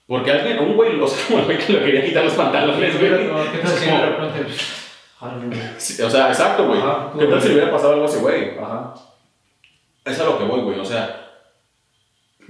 Porque 0.07 0.31
alguien, 0.31 0.59
un 0.59 0.77
güey, 0.77 1.01
o 1.01 1.07
sea, 1.07 1.41
güey 1.45 1.59
que 1.59 1.73
le 1.73 1.85
quería 1.85 2.05
quitar 2.05 2.25
los 2.25 2.35
pantalones, 2.35 2.99
güey. 2.99 3.11
Sí, 5.79 6.03
O 6.03 6.11
sea, 6.11 6.29
exacto, 6.29 6.67
güey. 6.67 6.81
¿Qué 7.19 7.27
tal 7.27 7.41
si 7.41 7.49
le 7.49 7.55
hubiera 7.55 7.71
pasado 7.71 7.95
algo 7.95 8.05
a 8.05 8.09
ese 8.09 8.19
güey? 8.19 8.59
Ajá. 8.59 8.95
Es 10.05 10.21
a 10.21 10.25
lo 10.25 10.37
que 10.37 10.45
voy, 10.45 10.61
güey, 10.61 10.79
o 10.79 10.85
sea, 10.85 11.31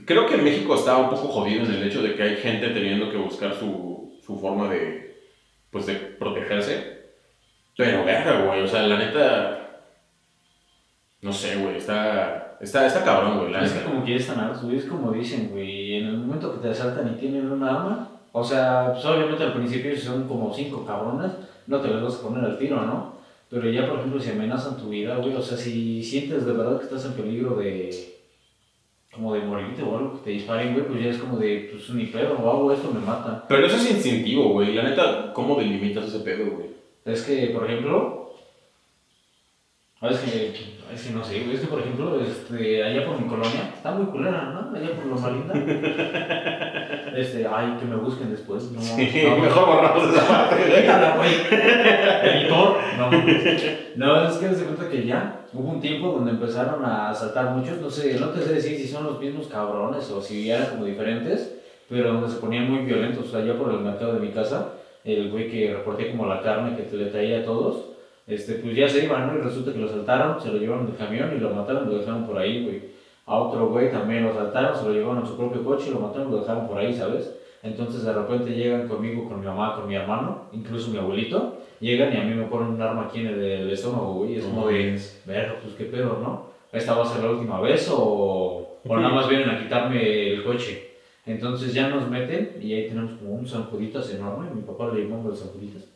creo 0.05 0.27
que 0.27 0.37
México 0.37 0.75
está 0.75 0.97
un 0.97 1.09
poco 1.09 1.29
jodido 1.29 1.65
en 1.65 1.73
el 1.73 1.85
hecho 1.85 2.03
de 2.03 2.17
que 2.17 2.23
hay 2.25 2.37
gente 2.37 2.71
teniendo 2.71 3.11
que 3.11 3.17
buscar 3.17 3.55
su, 3.55 4.19
su 4.27 4.39
forma 4.41 4.69
de, 4.69 5.23
pues, 5.71 5.87
de 5.87 5.95
protegerse. 5.95 7.05
Pero, 7.77 8.05
verga, 8.05 8.41
güey, 8.41 8.63
o 8.63 8.67
sea, 8.67 8.83
la 8.83 8.99
neta, 8.99 9.83
no 11.21 11.33
sé, 11.33 11.57
güey, 11.57 11.77
está, 11.77 12.44
está, 12.61 12.87
está 12.87 13.05
cabrón, 13.05 13.39
güey, 13.39 13.65
Es 13.65 13.73
que 13.73 13.85
como 13.85 14.05
que 14.05 14.13
ya 14.13 14.17
están 14.17 14.41
hartos, 14.41 14.65
güey, 14.65 14.77
es 14.77 14.85
como 14.85 15.13
dicen, 15.13 15.51
güey, 15.51 15.97
en 15.97 16.07
el 16.07 16.17
momento 16.19 16.53
que 16.53 16.61
te 16.61 16.71
asaltan 16.71 17.15
y 17.15 17.21
tienen 17.21 17.51
una 17.51 17.71
arma, 17.71 18.09
o 18.33 18.43
sea, 18.43 18.91
pues 18.93 19.05
obviamente 19.05 19.45
al 19.45 19.53
principio 19.53 19.95
si 19.95 20.03
son 20.03 20.27
como 20.27 20.53
cinco 20.53 20.85
cabronas, 20.85 21.33
no 21.67 21.81
te 21.81 21.89
les 21.89 22.03
vas 22.03 22.17
a 22.17 22.23
poner 22.23 22.45
al 22.45 22.59
tiro, 22.59 22.83
¿no? 22.83 23.15
Pero 23.49 23.71
ya, 23.71 23.89
por 23.89 23.99
ejemplo, 23.99 24.21
si 24.21 24.31
amenazan 24.31 24.77
tu 24.77 24.89
vida, 24.89 25.17
güey, 25.17 25.35
o 25.35 25.43
sea, 25.43 25.57
si 25.57 26.03
sientes 26.03 26.45
de 26.45 26.53
verdad 26.53 26.79
que 26.79 26.85
estás 26.85 27.05
en 27.05 27.13
peligro 27.13 27.57
de, 27.57 28.15
como 29.13 29.35
de 29.35 29.41
morirte 29.41 29.83
o 29.83 29.97
algo, 29.97 30.13
que 30.15 30.25
te 30.25 30.31
disparen, 30.31 30.73
güey, 30.75 30.87
pues 30.87 31.03
ya 31.03 31.11
es 31.11 31.19
como 31.19 31.39
de, 31.39 31.69
pues 31.71 31.89
ni 31.91 32.07
pedo, 32.07 32.37
o 32.37 32.51
hago 32.51 32.73
esto, 32.73 32.91
me 32.93 33.01
matan. 33.01 33.45
Pero 33.49 33.67
eso 33.67 33.77
es 33.77 33.91
instintivo, 33.91 34.51
güey. 34.51 34.75
La 34.75 34.83
neta, 34.83 35.33
¿cómo 35.33 35.57
delimitas 35.57 36.07
ese 36.07 36.21
pedo, 36.21 36.51
güey? 36.51 36.69
Es 37.05 37.23
que, 37.23 37.49
por 37.49 37.71
ejemplo, 37.71 38.35
es 40.03 40.19
que, 40.19 40.74
es 40.93 41.07
que 41.07 41.12
no 41.12 41.24
sé, 41.24 41.41
güey, 41.41 41.55
es 41.55 41.61
que, 41.61 41.66
por 41.66 41.80
ejemplo, 41.80 42.20
este, 42.20 42.82
allá 42.82 43.07
por 43.07 43.20
mi 43.20 43.26
colonia, 43.26 43.72
está 43.74 43.93
muy 43.93 44.07
culera, 44.07 44.53
¿no? 44.53 44.76
Allá 44.76 44.95
por 44.95 45.07
Loma 45.07 45.30
Linda. 45.30 45.55
Este, 47.14 47.47
ay, 47.47 47.76
que 47.78 47.87
me 47.87 47.95
busquen 47.95 48.32
después, 48.32 48.72
no, 48.72 48.80
no, 48.80 49.37
mejor 49.41 49.66
borramos 49.66 50.12
esa 50.12 50.26
parte, 50.26 50.57
güey. 50.57 50.70
Déjala, 50.82 51.16
güey. 51.16 51.30
Editor. 52.43 52.76
No, 52.99 53.11
no, 53.97 54.28
es 54.28 54.37
que 54.37 54.53
se 54.53 54.64
cuenta 54.64 54.89
que 54.89 55.07
ya 55.07 55.47
hubo 55.53 55.70
un 55.70 55.80
tiempo 55.80 56.09
donde 56.09 56.32
empezaron 56.32 56.85
a 56.85 57.11
asaltar 57.11 57.51
muchos. 57.51 57.80
No 57.80 57.89
sé, 57.89 58.18
no 58.18 58.30
te 58.30 58.43
sé 58.43 58.55
decir 58.55 58.76
si 58.76 58.89
son 58.89 59.05
los 59.05 59.20
mismos 59.20 59.47
cabrones 59.47 60.11
o 60.11 60.20
si 60.20 60.51
eran 60.51 60.70
como 60.70 60.87
diferentes, 60.87 61.57
pero 61.89 62.12
donde 62.12 62.28
se 62.28 62.41
ponían 62.41 62.68
muy 62.68 62.85
violentos. 62.85 63.28
O 63.28 63.30
sea, 63.30 63.57
por 63.57 63.72
el 63.72 63.78
mercado 63.78 64.14
de 64.14 64.20
mi 64.20 64.32
casa, 64.32 64.72
el 65.05 65.30
güey 65.30 65.49
que 65.49 65.72
reporté 65.72 66.11
como 66.11 66.26
la 66.26 66.43
carne 66.43 66.76
que 66.76 66.82
te 66.82 66.97
le 66.97 67.07
traía 67.07 67.41
a 67.41 67.45
todos, 67.45 67.94
este, 68.27 68.55
pues 68.55 68.75
ya 68.75 68.89
se 68.89 69.05
iban, 69.05 69.27
¿no? 69.27 69.39
Y 69.39 69.43
resulta 69.43 69.72
que 69.72 69.79
lo 69.79 69.87
asaltaron, 69.87 70.41
se 70.41 70.49
lo 70.49 70.59
llevaron 70.59 70.87
del 70.87 70.97
camión 70.97 71.33
y 71.37 71.41
lo 71.41 71.51
mataron 71.51 71.89
lo 71.89 71.99
dejaron 71.99 72.27
por 72.27 72.39
ahí, 72.39 72.64
güey. 72.64 72.95
A 73.27 73.39
otro 73.39 73.68
güey 73.68 73.91
también 73.91 74.25
lo 74.25 74.31
asaltaron, 74.31 74.77
se 74.77 74.85
lo 74.85 74.93
llevaron 74.93 75.20
en 75.20 75.27
su 75.27 75.37
propio 75.37 75.64
coche 75.64 75.87
y 75.89 75.95
lo 75.95 76.01
mataron 76.01 76.29
y 76.29 76.33
lo 76.33 76.41
dejaron 76.41 76.66
por 76.66 76.79
ahí, 76.79 76.93
¿sabes? 76.93 77.35
Entonces 77.62 78.05
de 78.05 78.12
repente 78.12 78.51
llegan 78.51 78.89
conmigo, 78.89 79.27
con 79.27 79.41
mi 79.41 79.47
mamá, 79.47 79.75
con 79.77 79.89
mi 79.89 79.95
hermano, 79.95 80.49
incluso 80.53 80.91
mi 80.91 80.99
abuelito, 80.99 81.59
llegan 81.81 82.12
y 82.12 82.16
a 82.18 82.25
mí 82.25 82.35
me 82.35 82.45
ponen 82.45 82.75
un 82.75 82.83
arma 82.83 83.07
aquí 83.07 83.20
en 83.20 83.29
el, 83.29 83.43
el 83.43 83.70
estómago, 83.70 84.14
güey, 84.14 84.37
es 84.37 84.45
como 84.45 84.68
de, 84.68 85.01
ver, 85.25 85.59
pues 85.62 85.75
qué 85.75 85.85
pedo, 85.85 86.18
¿no? 86.22 86.51
¿Esta 86.72 86.95
va 86.95 87.05
a 87.05 87.07
ser 87.07 87.25
la 87.25 87.31
última 87.31 87.61
vez 87.61 87.89
o, 87.91 88.81
o 88.87 88.97
nada 88.97 89.14
más 89.14 89.29
vienen 89.29 89.49
a 89.49 89.62
quitarme 89.62 90.35
el 90.35 90.45
coche? 90.45 90.91
Entonces 91.25 91.72
ya 91.72 91.89
nos 91.89 92.09
meten 92.11 92.59
y 92.61 92.75
ahí 92.75 92.89
tenemos 92.89 93.12
como 93.12 93.35
un 93.35 93.47
sanjuditas 93.47 94.12
enorme, 94.12 94.51
mi 94.55 94.61
papá 94.61 94.93
le 94.93 95.05
llamamos 95.05 95.27
los 95.27 95.39
sanjuditas. 95.39 95.94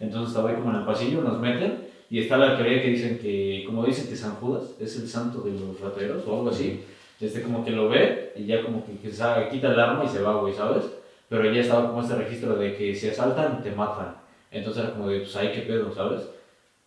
Entonces 0.00 0.28
estaba 0.30 0.50
ahí 0.50 0.56
como 0.56 0.70
en 0.70 0.76
el 0.76 0.84
pasillo, 0.84 1.22
nos 1.22 1.38
meten 1.40 1.86
y 2.10 2.20
está 2.20 2.36
la 2.36 2.56
teoría 2.56 2.82
que 2.82 2.88
dicen 2.90 3.18
que, 3.18 3.64
como 3.66 3.84
dicen 3.84 4.08
que 4.08 4.16
San 4.16 4.34
Judas 4.36 4.74
es 4.80 4.96
el 5.00 5.08
santo 5.08 5.40
de 5.40 5.52
los 5.52 5.80
rateros 5.80 6.22
o 6.26 6.36
algo 6.36 6.50
así, 6.50 6.84
este 7.20 7.42
como 7.42 7.64
que 7.64 7.70
lo 7.70 7.88
ve 7.88 8.32
y 8.36 8.44
ya 8.46 8.62
como 8.62 8.84
que, 8.84 8.92
que 8.98 9.10
sa- 9.12 9.48
quita 9.48 9.72
el 9.72 9.80
arma 9.80 10.04
y 10.04 10.08
se 10.08 10.20
va, 10.22 10.34
güey, 10.36 10.52
¿sabes? 10.52 10.84
Pero 11.28 11.50
ya 11.52 11.60
estaba 11.60 11.88
como 11.88 12.02
este 12.02 12.14
registro 12.14 12.54
de 12.56 12.76
que 12.76 12.94
si 12.94 13.08
asaltan, 13.08 13.62
te 13.62 13.72
matan. 13.72 14.14
Entonces 14.52 14.84
era 14.84 14.92
como 14.92 15.08
de, 15.08 15.20
pues 15.20 15.34
ahí 15.36 15.50
qué 15.52 15.62
pedo, 15.62 15.92
¿sabes? 15.94 16.20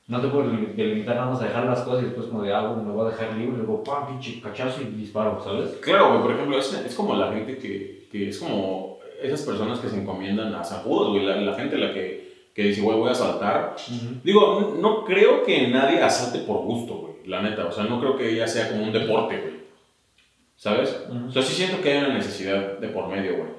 No 0.08 0.22
te 0.22 0.28
puedes 0.30 0.50
lim- 0.52 0.76
delimitar 0.76 1.16
nada 1.16 1.32
más 1.32 1.42
a 1.42 1.46
dejar 1.46 1.66
las 1.66 1.82
cosas 1.82 2.04
y 2.04 2.06
después 2.06 2.28
como 2.28 2.44
de, 2.44 2.54
ah, 2.54 2.62
bueno, 2.68 2.84
me 2.84 2.92
voy 2.94 3.08
a 3.08 3.12
dejar 3.12 3.34
libre, 3.36 3.56
y 3.56 3.58
luego, 3.58 3.84
pam, 3.84 4.08
pinche 4.08 4.40
cachazo 4.40 4.82
y 4.82 4.86
disparo, 4.86 5.42
¿sabes? 5.44 5.72
Claro, 5.82 6.10
güey, 6.12 6.22
por 6.22 6.32
ejemplo, 6.32 6.58
es, 6.58 6.74
es 6.74 6.96
como 6.96 7.16
la 7.16 7.32
gente 7.34 7.58
que, 7.58 8.08
que 8.12 8.30
es 8.30 8.38
como 8.40 9.00
esas 9.22 9.42
personas 9.42 9.80
que 9.80 9.90
se 9.90 9.98
encomiendan 10.00 10.54
a 10.56 10.64
sacudos, 10.64 11.10
güey, 11.10 11.26
la, 11.26 11.36
la 11.36 11.54
gente 11.56 11.78
la 11.78 11.94
que, 11.94 12.29
que 12.60 12.66
dice, 12.66 12.82
güey, 12.82 12.98
voy 12.98 13.08
a 13.08 13.14
asaltar. 13.14 13.78
Digo, 14.22 14.76
no, 14.82 15.06
creo 15.06 15.46
que 15.46 15.70
nadie 15.70 16.02
asalte 16.02 16.40
por 16.40 16.58
gusto, 16.58 16.96
güey, 16.96 17.14
la 17.26 17.42
neta, 17.42 17.68
o 17.68 17.72
sea, 17.72 17.86
no 17.86 18.02
creo 18.02 18.18
que 18.18 18.30
ella 18.30 18.50
sea 18.50 18.68
como 18.70 18.84
un 18.84 18.92
deporte, 18.92 19.38
güey, 19.38 19.54
¿sabes? 20.58 21.06
O 21.26 21.32
sea, 21.32 21.42
sí 21.42 21.54
siento 21.54 21.82
que 21.82 21.94
hay 21.94 22.00
una 22.00 22.16
necesidad 22.16 22.78
de 22.78 22.90
por 22.90 23.08
medio, 23.08 23.38
güey. 23.38 23.50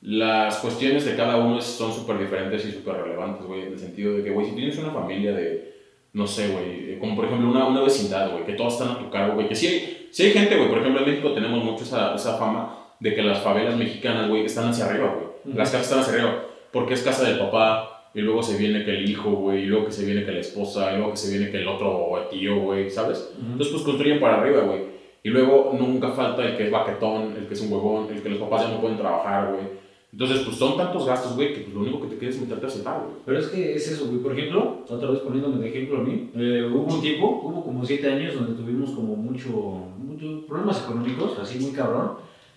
Las 0.00 0.56
cuestiones 0.56 1.04
de 1.04 1.14
cada 1.14 1.36
uno 1.36 1.60
son 1.60 1.92
súper 1.92 2.18
diferentes 2.18 2.66
y 2.66 2.72
súper 2.72 2.96
relevantes, 2.96 3.46
güey, 3.46 3.62
en 3.62 3.74
el 3.74 3.78
sentido 3.78 4.16
de 4.16 4.24
que, 4.24 4.30
güey, 4.30 4.48
si 4.48 4.56
tienes 4.56 4.76
una 4.76 4.90
familia 4.90 5.30
de, 5.34 5.76
no 6.14 6.26
sé, 6.26 6.48
güey, 6.48 6.94
eh, 6.94 6.98
como 6.98 7.14
por 7.14 7.26
ejemplo 7.26 7.48
una, 7.48 7.64
una 7.64 7.82
vecindad, 7.82 8.32
güey, 8.32 8.44
que 8.44 8.54
todos 8.54 8.72
están 8.72 8.88
a 8.88 8.98
tu 8.98 9.08
cargo, 9.08 9.34
güey, 9.34 9.46
que 9.46 9.54
sí 9.54 9.68
hay, 9.68 10.08
sí 10.10 10.24
hay 10.24 10.32
gente, 10.32 10.56
güey, 10.56 10.68
por 10.68 10.78
ejemplo 10.78 11.00
en 11.00 11.08
México 11.08 11.30
tenemos 11.30 11.62
mucho 11.62 11.84
esa, 11.84 12.16
esa 12.16 12.36
fama 12.36 12.76
de 12.98 13.14
que 13.14 13.22
las 13.22 13.38
favelas 13.38 13.76
mexicanas, 13.76 14.28
güey, 14.28 14.46
están 14.46 14.70
hacia 14.70 14.86
arriba, 14.86 15.14
güey. 15.14 15.26
Ujú. 15.44 15.56
Las 15.56 15.70
casas 15.70 15.86
están 15.86 16.00
hacia 16.00 16.14
arriba, 16.14 16.42
porque 16.72 16.94
es 16.94 17.02
casa 17.02 17.22
del 17.22 17.38
papá, 17.38 17.97
y 18.18 18.22
luego 18.22 18.42
se 18.42 18.58
viene 18.58 18.84
que 18.84 18.90
el 18.96 19.08
hijo, 19.08 19.30
güey, 19.30 19.62
y 19.62 19.66
luego 19.66 19.86
que 19.86 19.92
se 19.92 20.04
viene 20.04 20.24
que 20.24 20.32
la 20.32 20.40
esposa, 20.40 20.92
y 20.92 20.96
luego 20.96 21.12
que 21.12 21.18
se 21.18 21.30
viene 21.30 21.52
que 21.52 21.58
el 21.58 21.68
otro 21.68 22.26
tío, 22.28 22.58
güey, 22.62 22.90
¿sabes? 22.90 23.32
Entonces, 23.38 23.68
pues 23.68 23.84
construyen 23.84 24.18
para 24.18 24.40
arriba, 24.40 24.62
güey. 24.62 24.80
Y 25.22 25.28
luego 25.28 25.72
nunca 25.78 26.10
falta 26.10 26.44
el 26.44 26.56
que 26.56 26.64
es 26.64 26.70
baquetón, 26.72 27.36
el 27.38 27.46
que 27.46 27.54
es 27.54 27.60
un 27.60 27.72
huevón, 27.72 28.08
el 28.12 28.20
que 28.20 28.28
los 28.28 28.40
papás 28.40 28.62
ya 28.62 28.74
no 28.74 28.80
pueden 28.80 28.98
trabajar, 28.98 29.52
güey. 29.52 29.78
Entonces, 30.12 30.40
pues 30.40 30.56
son 30.56 30.76
tantos 30.76 31.06
gastos, 31.06 31.36
güey, 31.36 31.54
que 31.54 31.60
pues, 31.60 31.74
lo 31.74 31.80
único 31.82 32.00
que 32.00 32.08
te 32.08 32.18
queda 32.18 32.30
es 32.30 32.40
meterte 32.40 32.66
a 32.66 32.70
sentar, 32.70 33.02
güey. 33.02 33.14
Pero 33.24 33.38
es 33.38 33.46
que 33.46 33.74
es 33.76 33.88
eso, 33.88 34.08
güey. 34.08 34.18
Por 34.18 34.36
ejemplo, 34.36 34.78
otra 34.88 35.10
vez 35.10 35.20
poniéndome 35.20 35.58
de 35.62 35.68
ejemplo 35.68 35.98
a 35.98 36.02
mí, 36.02 36.30
eh, 36.34 36.68
hubo 36.68 36.92
un 36.92 37.00
tiempo, 37.00 37.40
hubo 37.44 37.62
como 37.62 37.84
siete 37.84 38.10
años 38.10 38.34
donde 38.34 38.60
tuvimos 38.60 38.90
como 38.90 39.14
mucho, 39.14 39.50
muchos 39.96 40.44
problemas 40.44 40.82
económicos, 40.82 41.38
así 41.38 41.60
muy 41.60 41.70
cabrón. 41.70 42.14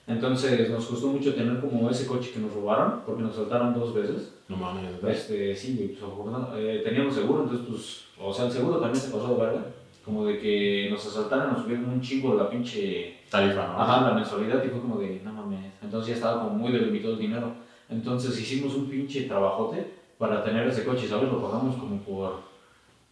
Entonces 0.07 0.69
nos 0.69 0.85
costó 0.85 1.07
mucho 1.07 1.33
tener 1.33 1.59
como 1.59 1.89
ese 1.89 2.07
coche 2.07 2.31
que 2.31 2.39
nos 2.39 2.53
robaron, 2.53 3.01
porque 3.05 3.21
nos 3.21 3.35
saltaron 3.35 3.73
dos 3.73 3.93
veces. 3.93 4.33
No 4.49 4.57
mames, 4.57 4.83
Este, 5.07 5.55
sí, 5.55 5.97
pues, 5.99 6.35
eh, 6.55 6.81
teníamos 6.83 7.15
seguro, 7.15 7.43
entonces 7.43 7.67
pues, 7.69 8.03
o 8.19 8.33
sea, 8.33 8.45
el 8.45 8.51
seguro 8.51 8.79
también 8.79 9.01
se 9.01 9.11
pasó 9.11 9.35
de 9.35 9.45
verga. 9.45 9.65
Como 10.03 10.25
de 10.25 10.39
que 10.39 10.87
nos 10.89 11.05
asaltaron, 11.05 11.53
nos 11.53 11.61
subieron 11.61 11.87
un 11.87 12.01
chingo 12.01 12.33
la 12.33 12.49
pinche 12.49 13.19
Tarifa, 13.29 13.67
¿no? 13.67 13.81
Ajá, 13.81 14.09
la 14.09 14.15
mensualidad 14.15 14.63
y 14.65 14.69
fue 14.69 14.81
como 14.81 14.97
de, 14.97 15.21
no 15.23 15.31
mames. 15.31 15.71
Entonces 15.81 16.09
ya 16.09 16.15
estaba 16.15 16.43
como 16.43 16.57
muy 16.57 16.71
delimitado 16.71 17.13
el 17.13 17.19
dinero. 17.19 17.53
Entonces 17.87 18.39
hicimos 18.39 18.73
un 18.73 18.89
pinche 18.89 19.23
trabajote 19.23 19.85
para 20.17 20.43
tener 20.43 20.67
ese 20.67 20.83
coche, 20.83 21.07
¿sabes? 21.07 21.31
Lo 21.31 21.41
pagamos 21.41 21.75
como 21.75 21.97
por 22.01 22.50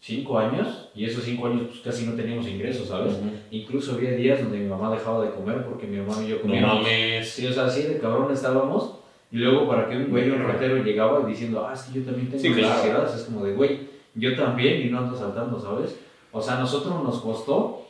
cinco 0.02 0.40
años 0.40 0.90
y 0.96 1.06
esos 1.06 1.24
cinco 1.24 1.48
años 1.48 1.64
pues, 1.68 1.80
casi 1.82 2.06
no 2.06 2.14
teníamos 2.14 2.48
ingresos, 2.48 2.88
¿sabes? 2.88 3.14
Incluso 3.52 3.94
había 3.96 4.12
días 4.12 4.42
donde 4.42 4.58
mi 4.60 4.68
mamá 4.70 4.92
dejaba 4.92 5.24
de 5.26 5.32
comer 5.32 5.66
porque 5.66 5.88
mi 5.88 5.98
mamá 5.98 6.24
y 6.24 6.30
yo 6.30 6.36
No 6.38 6.42
comíamos. 6.44 6.76
mames. 6.78 7.30
Sí, 7.30 7.46
o 7.46 7.54
sea, 7.54 7.66
así 7.66 7.84
de 7.84 8.00
cabrón 8.00 8.32
estábamos. 8.32 8.96
Y 9.32 9.38
luego 9.38 9.68
para 9.68 9.88
que 9.88 9.96
un 9.96 10.10
güey, 10.10 10.30
un 10.32 10.42
ratero 10.44 10.82
llegaba 10.84 11.26
diciendo, 11.28 11.66
ah, 11.68 11.74
es 11.74 11.82
que 11.84 12.00
yo 12.00 12.06
también 12.06 12.30
tengo 12.30 12.42
Sí, 12.42 12.52
claro. 12.54 12.70
necesidades. 12.76 13.16
Es 13.16 13.24
como 13.26 13.46
de, 13.46 13.54
güey, 13.54 13.80
yo 14.16 14.36
también 14.36 14.82
y 14.82 14.90
no 14.90 15.00
ando 15.00 15.16
saltando, 15.18 15.60
¿sabes? 15.60 16.00
O 16.32 16.42
sea, 16.42 16.58
a 16.58 16.60
nosotros 16.62 17.04
nos 17.04 17.20
costó 17.20 17.86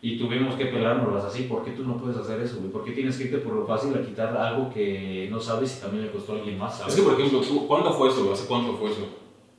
y 0.00 0.16
tuvimos 0.18 0.54
que 0.54 0.66
pelárnoslas 0.66 1.24
así. 1.24 1.42
¿Por 1.44 1.64
qué 1.64 1.72
tú 1.72 1.82
no 1.84 1.96
puedes 1.98 2.16
hacer 2.16 2.40
eso, 2.40 2.56
güey? 2.58 2.70
¿Por 2.70 2.84
qué 2.84 2.92
tienes 2.92 3.16
que 3.18 3.24
irte 3.24 3.38
por 3.38 3.54
lo 3.54 3.66
fácil 3.66 3.92
a 3.94 4.02
quitar 4.02 4.34
algo 4.36 4.72
que 4.72 5.28
no 5.30 5.38
sabes 5.40 5.76
y 5.78 5.80
también 5.82 6.04
le 6.04 6.10
costó 6.12 6.32
a 6.32 6.36
alguien 6.36 6.58
más, 6.58 6.78
¿sabes? 6.78 6.94
Es 6.94 7.00
que, 7.00 7.06
por 7.10 7.18
ejemplo, 7.18 7.40
tú, 7.40 7.66
¿cuándo 7.66 7.92
fue 7.92 8.08
eso? 8.08 8.20
güey? 8.20 8.32
¿Hace 8.32 8.46
cuánto 8.46 8.74
fue 8.76 8.90
eso? 8.90 9.06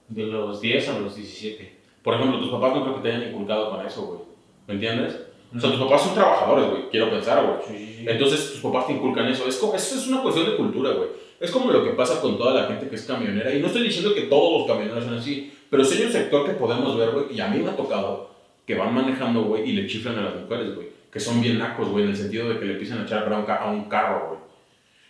De 0.07 0.25
los 0.25 0.61
10 0.61 0.89
a 0.89 0.99
los 0.99 1.15
17. 1.15 1.79
Por 2.03 2.15
ejemplo, 2.15 2.39
tus 2.39 2.49
papás 2.49 2.75
no 2.75 2.83
creo 2.83 2.95
que 2.95 3.01
te 3.01 3.15
hayan 3.15 3.29
inculcado 3.29 3.71
para 3.71 3.87
eso, 3.87 4.05
güey. 4.05 4.19
¿Me 4.67 4.75
entiendes? 4.75 5.19
O 5.55 5.59
sea, 5.59 5.71
tus 5.71 5.79
papás 5.79 6.03
son 6.03 6.13
trabajadores, 6.13 6.69
güey. 6.69 6.89
Quiero 6.89 7.09
pensar, 7.09 7.43
güey. 7.45 7.77
Sí. 7.77 8.05
Entonces 8.07 8.51
tus 8.51 8.61
papás 8.61 8.87
te 8.87 8.93
inculcan 8.93 9.27
eso. 9.27 9.47
Es 9.47 9.57
como, 9.57 9.73
eso 9.73 9.95
es 9.95 10.07
una 10.07 10.21
cuestión 10.21 10.45
de 10.45 10.57
cultura, 10.57 10.91
güey. 10.91 11.09
Es 11.39 11.51
como 11.51 11.71
lo 11.71 11.83
que 11.83 11.91
pasa 11.91 12.21
con 12.21 12.37
toda 12.37 12.53
la 12.53 12.67
gente 12.67 12.87
que 12.87 12.95
es 12.95 13.03
camionera. 13.03 13.53
Y 13.53 13.59
no 13.59 13.67
estoy 13.67 13.83
diciendo 13.83 14.13
que 14.13 14.21
todos 14.21 14.59
los 14.59 14.67
camioneros 14.67 15.03
son 15.03 15.17
así, 15.17 15.53
pero 15.69 15.83
sí 15.83 15.97
hay 15.97 16.05
un 16.05 16.11
sector 16.11 16.45
que 16.45 16.53
podemos 16.53 16.97
ver, 16.97 17.11
güey, 17.11 17.25
y 17.35 17.41
a 17.41 17.47
mí 17.47 17.59
me 17.59 17.71
ha 17.71 17.75
tocado, 17.75 18.31
que 18.65 18.75
van 18.75 18.93
manejando, 18.93 19.43
güey, 19.43 19.69
y 19.69 19.73
le 19.73 19.87
chiflan 19.87 20.17
a 20.17 20.21
las 20.23 20.35
mujeres, 20.35 20.75
güey. 20.75 20.87
Que 21.11 21.19
son 21.19 21.41
bien 21.41 21.59
nacos, 21.59 21.89
güey, 21.89 22.03
en 22.03 22.11
el 22.11 22.15
sentido 22.15 22.49
de 22.49 22.59
que 22.59 22.65
le 22.65 22.73
empiezan 22.73 22.99
a 22.99 23.03
echar 23.03 23.25
bronca 23.25 23.55
a 23.55 23.71
un 23.71 23.85
carro, 23.85 24.27
güey. 24.29 24.39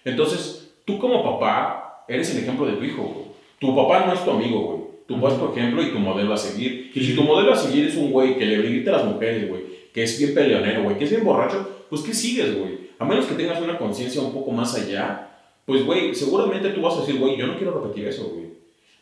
Entonces, 0.05 0.75
tú 0.85 0.99
como 0.99 1.23
papá, 1.23 2.05
eres 2.07 2.33
el 2.35 2.43
ejemplo 2.43 2.65
de 2.65 2.73
tu 2.73 2.83
hijo, 2.83 3.03
güey. 3.03 3.25
Tu 3.59 3.75
papá 3.75 4.05
no 4.05 4.13
es 4.13 4.23
tu 4.23 4.31
amigo, 4.31 4.61
güey. 4.61 4.84
Papá 5.08 5.30
es 5.30 5.39
tu 5.39 5.51
ejemplo 5.51 5.84
y 5.84 5.91
tu 5.91 5.99
modelo 5.99 6.34
a 6.34 6.38
seguir. 6.38 6.91
Y 6.93 6.99
si 6.99 7.16
tu 7.16 7.24
modelo 7.24 7.53
a 7.53 7.56
seguir 7.56 7.86
es 7.88 7.95
un 7.95 8.12
güey 8.12 8.38
que 8.38 8.45
le 8.45 8.58
grita 8.62 8.91
a 8.91 8.97
las 8.97 9.06
mujeres, 9.06 9.47
güey, 9.47 9.62
que 9.93 10.03
es 10.03 10.18
bien 10.18 10.34
peleonero, 10.34 10.84
güey, 10.84 10.97
que 10.97 11.06
es 11.06 11.12
bien 11.12 11.24
borracho, 11.24 11.86
pues 11.89 12.01
¿qué 12.01 12.14
sigues, 12.14 12.58
güey? 12.58 12.86
A 12.97 13.06
menos 13.06 13.26
que 13.26 13.36
tengas 13.36 13.62
una 13.62 13.78
conciencia 13.78 14.22
un 14.22 14.34
poco 14.34 14.51
más 14.51 14.76
allá, 14.76 15.30
pues, 15.66 15.84
güey, 15.84 16.14
seguramente 16.14 16.70
tú 16.70 16.82
vas 16.82 16.95
a 16.95 17.01
decir, 17.01 17.20
güey, 17.20 17.38
yo 17.38 17.47
no 17.47 17.58
quiero 17.58 17.80
repetir 17.80 18.08
eso, 18.08 18.30
güey. 18.30 18.45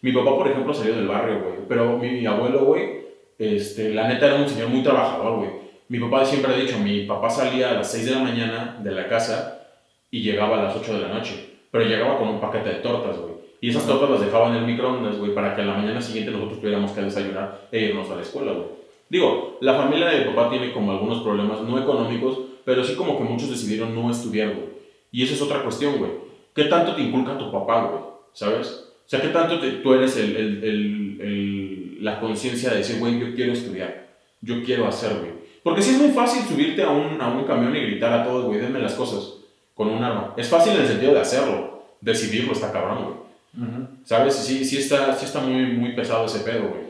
Mi 0.02 0.12
papá, 0.12 0.36
por 0.36 0.48
ejemplo, 0.48 0.74
salió 0.74 0.96
del 0.96 1.08
barrio, 1.08 1.42
güey, 1.42 1.56
pero 1.68 1.98
mi, 1.98 2.10
mi 2.12 2.26
abuelo, 2.26 2.66
güey, 2.66 3.04
este, 3.38 3.94
la 3.94 4.08
neta 4.08 4.28
era 4.28 4.36
un 4.36 4.50
señor 4.50 4.70
muy 4.70 4.84
trabajador, 4.84 5.38
güey. 5.38 5.50
Mi 5.90 6.00
papá 6.00 6.26
siempre 6.26 6.54
ha 6.54 6.58
dicho, 6.58 6.80
mi 6.80 7.02
papá 7.06 7.30
salía 7.30 7.72
a 7.72 7.74
las 7.74 7.92
6 7.92 8.06
de 8.06 8.12
la 8.12 8.20
mañana 8.20 8.80
de 8.82 8.92
la 8.92 9.08
casa 9.08 9.68
y 10.10 10.22
llegaba 10.22 10.60
a 10.60 10.64
las 10.64 10.76
8 10.76 10.94
de 10.94 11.02
la 11.02 11.10
noche, 11.10 11.50
pero 11.70 11.86
llegaba 11.86 12.18
con 12.18 12.30
un 12.30 12.40
paquete 12.40 12.70
de 12.70 12.76
tortas, 12.76 13.18
güey. 13.18 13.33
Y 13.64 13.70
esas 13.70 13.88
tortas 13.88 14.10
las 14.10 14.20
dejaba 14.20 14.50
en 14.50 14.56
el 14.56 14.66
microondas, 14.66 15.18
güey, 15.18 15.34
para 15.34 15.56
que 15.56 15.62
a 15.62 15.66
la 15.66 15.76
mañana 15.78 16.02
siguiente 16.02 16.32
nosotros 16.32 16.60
tuviéramos 16.60 16.92
que 16.92 17.02
desayunar 17.02 17.70
e 17.72 17.80
irnos 17.86 18.10
a 18.10 18.16
la 18.18 18.22
escuela, 18.22 18.52
güey. 18.52 18.66
Digo, 19.08 19.58
la 19.62 19.74
familia 19.76 20.08
de 20.10 20.20
mi 20.26 20.34
papá 20.34 20.50
tiene 20.50 20.74
como 20.74 20.92
algunos 20.92 21.22
problemas, 21.24 21.62
no 21.62 21.80
económicos, 21.82 22.40
pero 22.66 22.84
sí 22.84 22.94
como 22.96 23.18
que 23.18 23.24
muchos 23.24 23.50
decidieron 23.50 23.96
no 23.96 24.12
estudiar, 24.12 24.50
güey. 24.50 24.68
Y 25.14 25.24
esa 25.24 25.36
es 25.36 25.42
otra 25.42 25.64
cuestión, 25.64 25.98
güey. 25.98 26.12
¿Qué 26.54 26.66
tanto 26.66 26.94
te 26.94 27.04
inculca 27.04 27.38
tu 27.38 27.50
papá, 27.54 27.86
güey? 27.86 28.02
¿Sabes? 28.34 28.68
O 29.06 29.10
sea, 29.10 29.22
¿qué 29.22 29.30
tanto 29.30 29.58
te- 29.62 29.72
tú 29.84 29.94
eres 29.94 30.18
el, 30.18 30.36
el- 30.36 30.64
el- 30.66 31.22
el- 31.22 31.98
la 32.04 32.20
conciencia 32.20 32.70
de 32.72 32.80
decir, 32.80 33.00
güey, 33.00 33.18
yo 33.18 33.34
quiero 33.34 33.54
estudiar, 33.54 34.08
yo 34.42 34.62
quiero 34.64 34.88
hacer, 34.88 35.18
güey? 35.20 35.32
Porque 35.64 35.82
sí 35.82 35.92
es 35.92 36.02
muy 36.02 36.10
fácil 36.12 36.44
subirte 36.44 36.84
a 36.84 36.90
un, 36.90 37.22
a 37.22 37.30
un 37.30 37.46
camión 37.46 37.74
y 37.78 37.80
gritar 37.80 38.12
a 38.12 38.26
todos, 38.26 38.44
güey, 38.44 38.60
denme 38.60 38.80
las 38.80 38.96
cosas 38.96 39.36
con 39.74 39.88
un 39.88 40.04
arma. 40.04 40.34
Es 40.36 40.50
fácil 40.50 40.74
en 40.74 40.82
el 40.82 40.88
sentido 40.88 41.14
de 41.14 41.22
hacerlo, 41.22 41.84
decidirlo 42.02 42.52
está 42.52 42.70
cabrón, 42.74 43.04
güey. 43.06 43.23
¿Sabes? 44.04 44.36
Sí, 44.36 44.66
sí 44.66 44.78
está, 44.78 45.14
sí 45.16 45.26
está 45.26 45.40
muy, 45.42 45.66
muy 45.74 45.94
pesado 45.96 46.26
ese 46.26 46.40
pedo, 46.40 46.70
güey. 46.70 46.84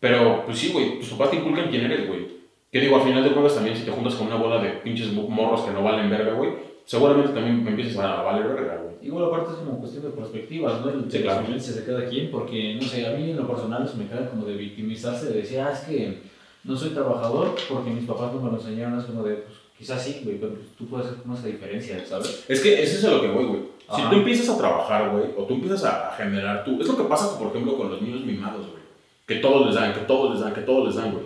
Pero, 0.00 0.44
pues 0.46 0.58
sí, 0.58 0.70
güey, 0.72 0.98
tus 0.98 1.10
papás 1.10 1.30
te 1.30 1.36
inculcan 1.36 1.68
quién 1.70 1.84
eres, 1.84 2.06
güey. 2.08 2.26
Que 2.72 2.80
digo, 2.80 2.96
al 2.96 3.02
final 3.02 3.22
de 3.24 3.30
cuentas 3.32 3.54
también 3.54 3.76
si 3.76 3.84
te 3.84 3.90
juntas 3.90 4.14
con 4.14 4.26
una 4.26 4.36
bola 4.36 4.62
de 4.62 4.70
pinches 4.70 5.12
mo- 5.12 5.28
morros 5.28 5.62
que 5.62 5.70
no 5.72 5.82
valen 5.82 6.10
verga, 6.10 6.32
güey, 6.34 6.50
seguramente 6.84 7.32
también 7.32 7.62
me 7.64 7.70
empiezas 7.70 7.96
a 7.98 8.22
valer 8.22 8.48
verga, 8.48 8.82
güey. 8.82 8.96
Igual 9.02 9.26
aparte 9.26 9.52
es 9.52 9.56
como 9.58 9.78
cuestión 9.78 10.02
de 10.04 10.10
perspectivas, 10.10 10.80
¿no? 10.80 10.90
El- 10.90 11.10
Sí, 11.10 11.20
claro. 11.20 11.38
las 11.40 11.46
vivencias 11.46 11.76
de 11.76 11.84
cada 11.84 12.08
quien, 12.08 12.30
porque, 12.30 12.74
no 12.74 12.82
sé, 12.82 13.06
a 13.06 13.12
mí 13.12 13.30
en 13.30 13.36
lo 13.36 13.46
personal 13.46 13.84
eso 13.84 13.96
me 13.96 14.06
cae 14.06 14.28
como 14.28 14.44
de 14.44 14.54
victimizarse, 14.56 15.26
de 15.26 15.38
decir, 15.42 15.60
ah, 15.60 15.70
es 15.72 15.80
que 15.80 16.18
no 16.64 16.76
soy 16.76 16.90
trabajador 16.90 17.54
porque 17.68 17.90
mis 17.90 18.04
papás 18.04 18.32
no 18.34 18.40
me 18.42 18.50
lo 18.50 18.56
enseñaron, 18.58 18.98
es 18.98 19.04
como 19.04 19.22
de, 19.22 19.34
pues 19.36 19.56
quizás 19.78 20.02
sí, 20.02 20.20
güey, 20.24 20.38
pero 20.38 20.52
tú 20.76 20.86
puedes 20.86 21.06
hacer 21.06 21.22
como 21.22 21.34
esa 21.34 21.46
diferencia, 21.46 22.04
¿sabes? 22.04 22.44
Es 22.48 22.60
que 22.60 22.82
eso 22.82 22.98
es 22.98 23.04
a 23.04 23.10
lo 23.12 23.20
que 23.22 23.28
voy, 23.28 23.44
güey. 23.44 23.60
Si 23.94 24.00
Ajá. 24.00 24.10
tú 24.10 24.16
empiezas 24.16 24.48
a 24.48 24.58
trabajar, 24.58 25.10
güey, 25.10 25.26
o 25.36 25.44
tú 25.44 25.54
empiezas 25.54 25.84
a, 25.84 26.08
a 26.08 26.12
generar 26.16 26.64
tú, 26.64 26.80
es 26.80 26.88
lo 26.88 26.96
que 26.96 27.04
pasa, 27.04 27.38
por 27.38 27.48
ejemplo, 27.48 27.76
con 27.76 27.90
los 27.90 28.02
niños 28.02 28.24
mimados, 28.24 28.66
güey. 28.66 28.82
Que 29.26 29.36
todos 29.36 29.66
les 29.66 29.74
dan, 29.76 29.92
que 29.94 30.00
todos 30.00 30.32
les 30.34 30.40
dan, 30.40 30.52
que 30.54 30.60
todos 30.62 30.86
les 30.86 30.96
dan, 30.96 31.12
güey. 31.12 31.24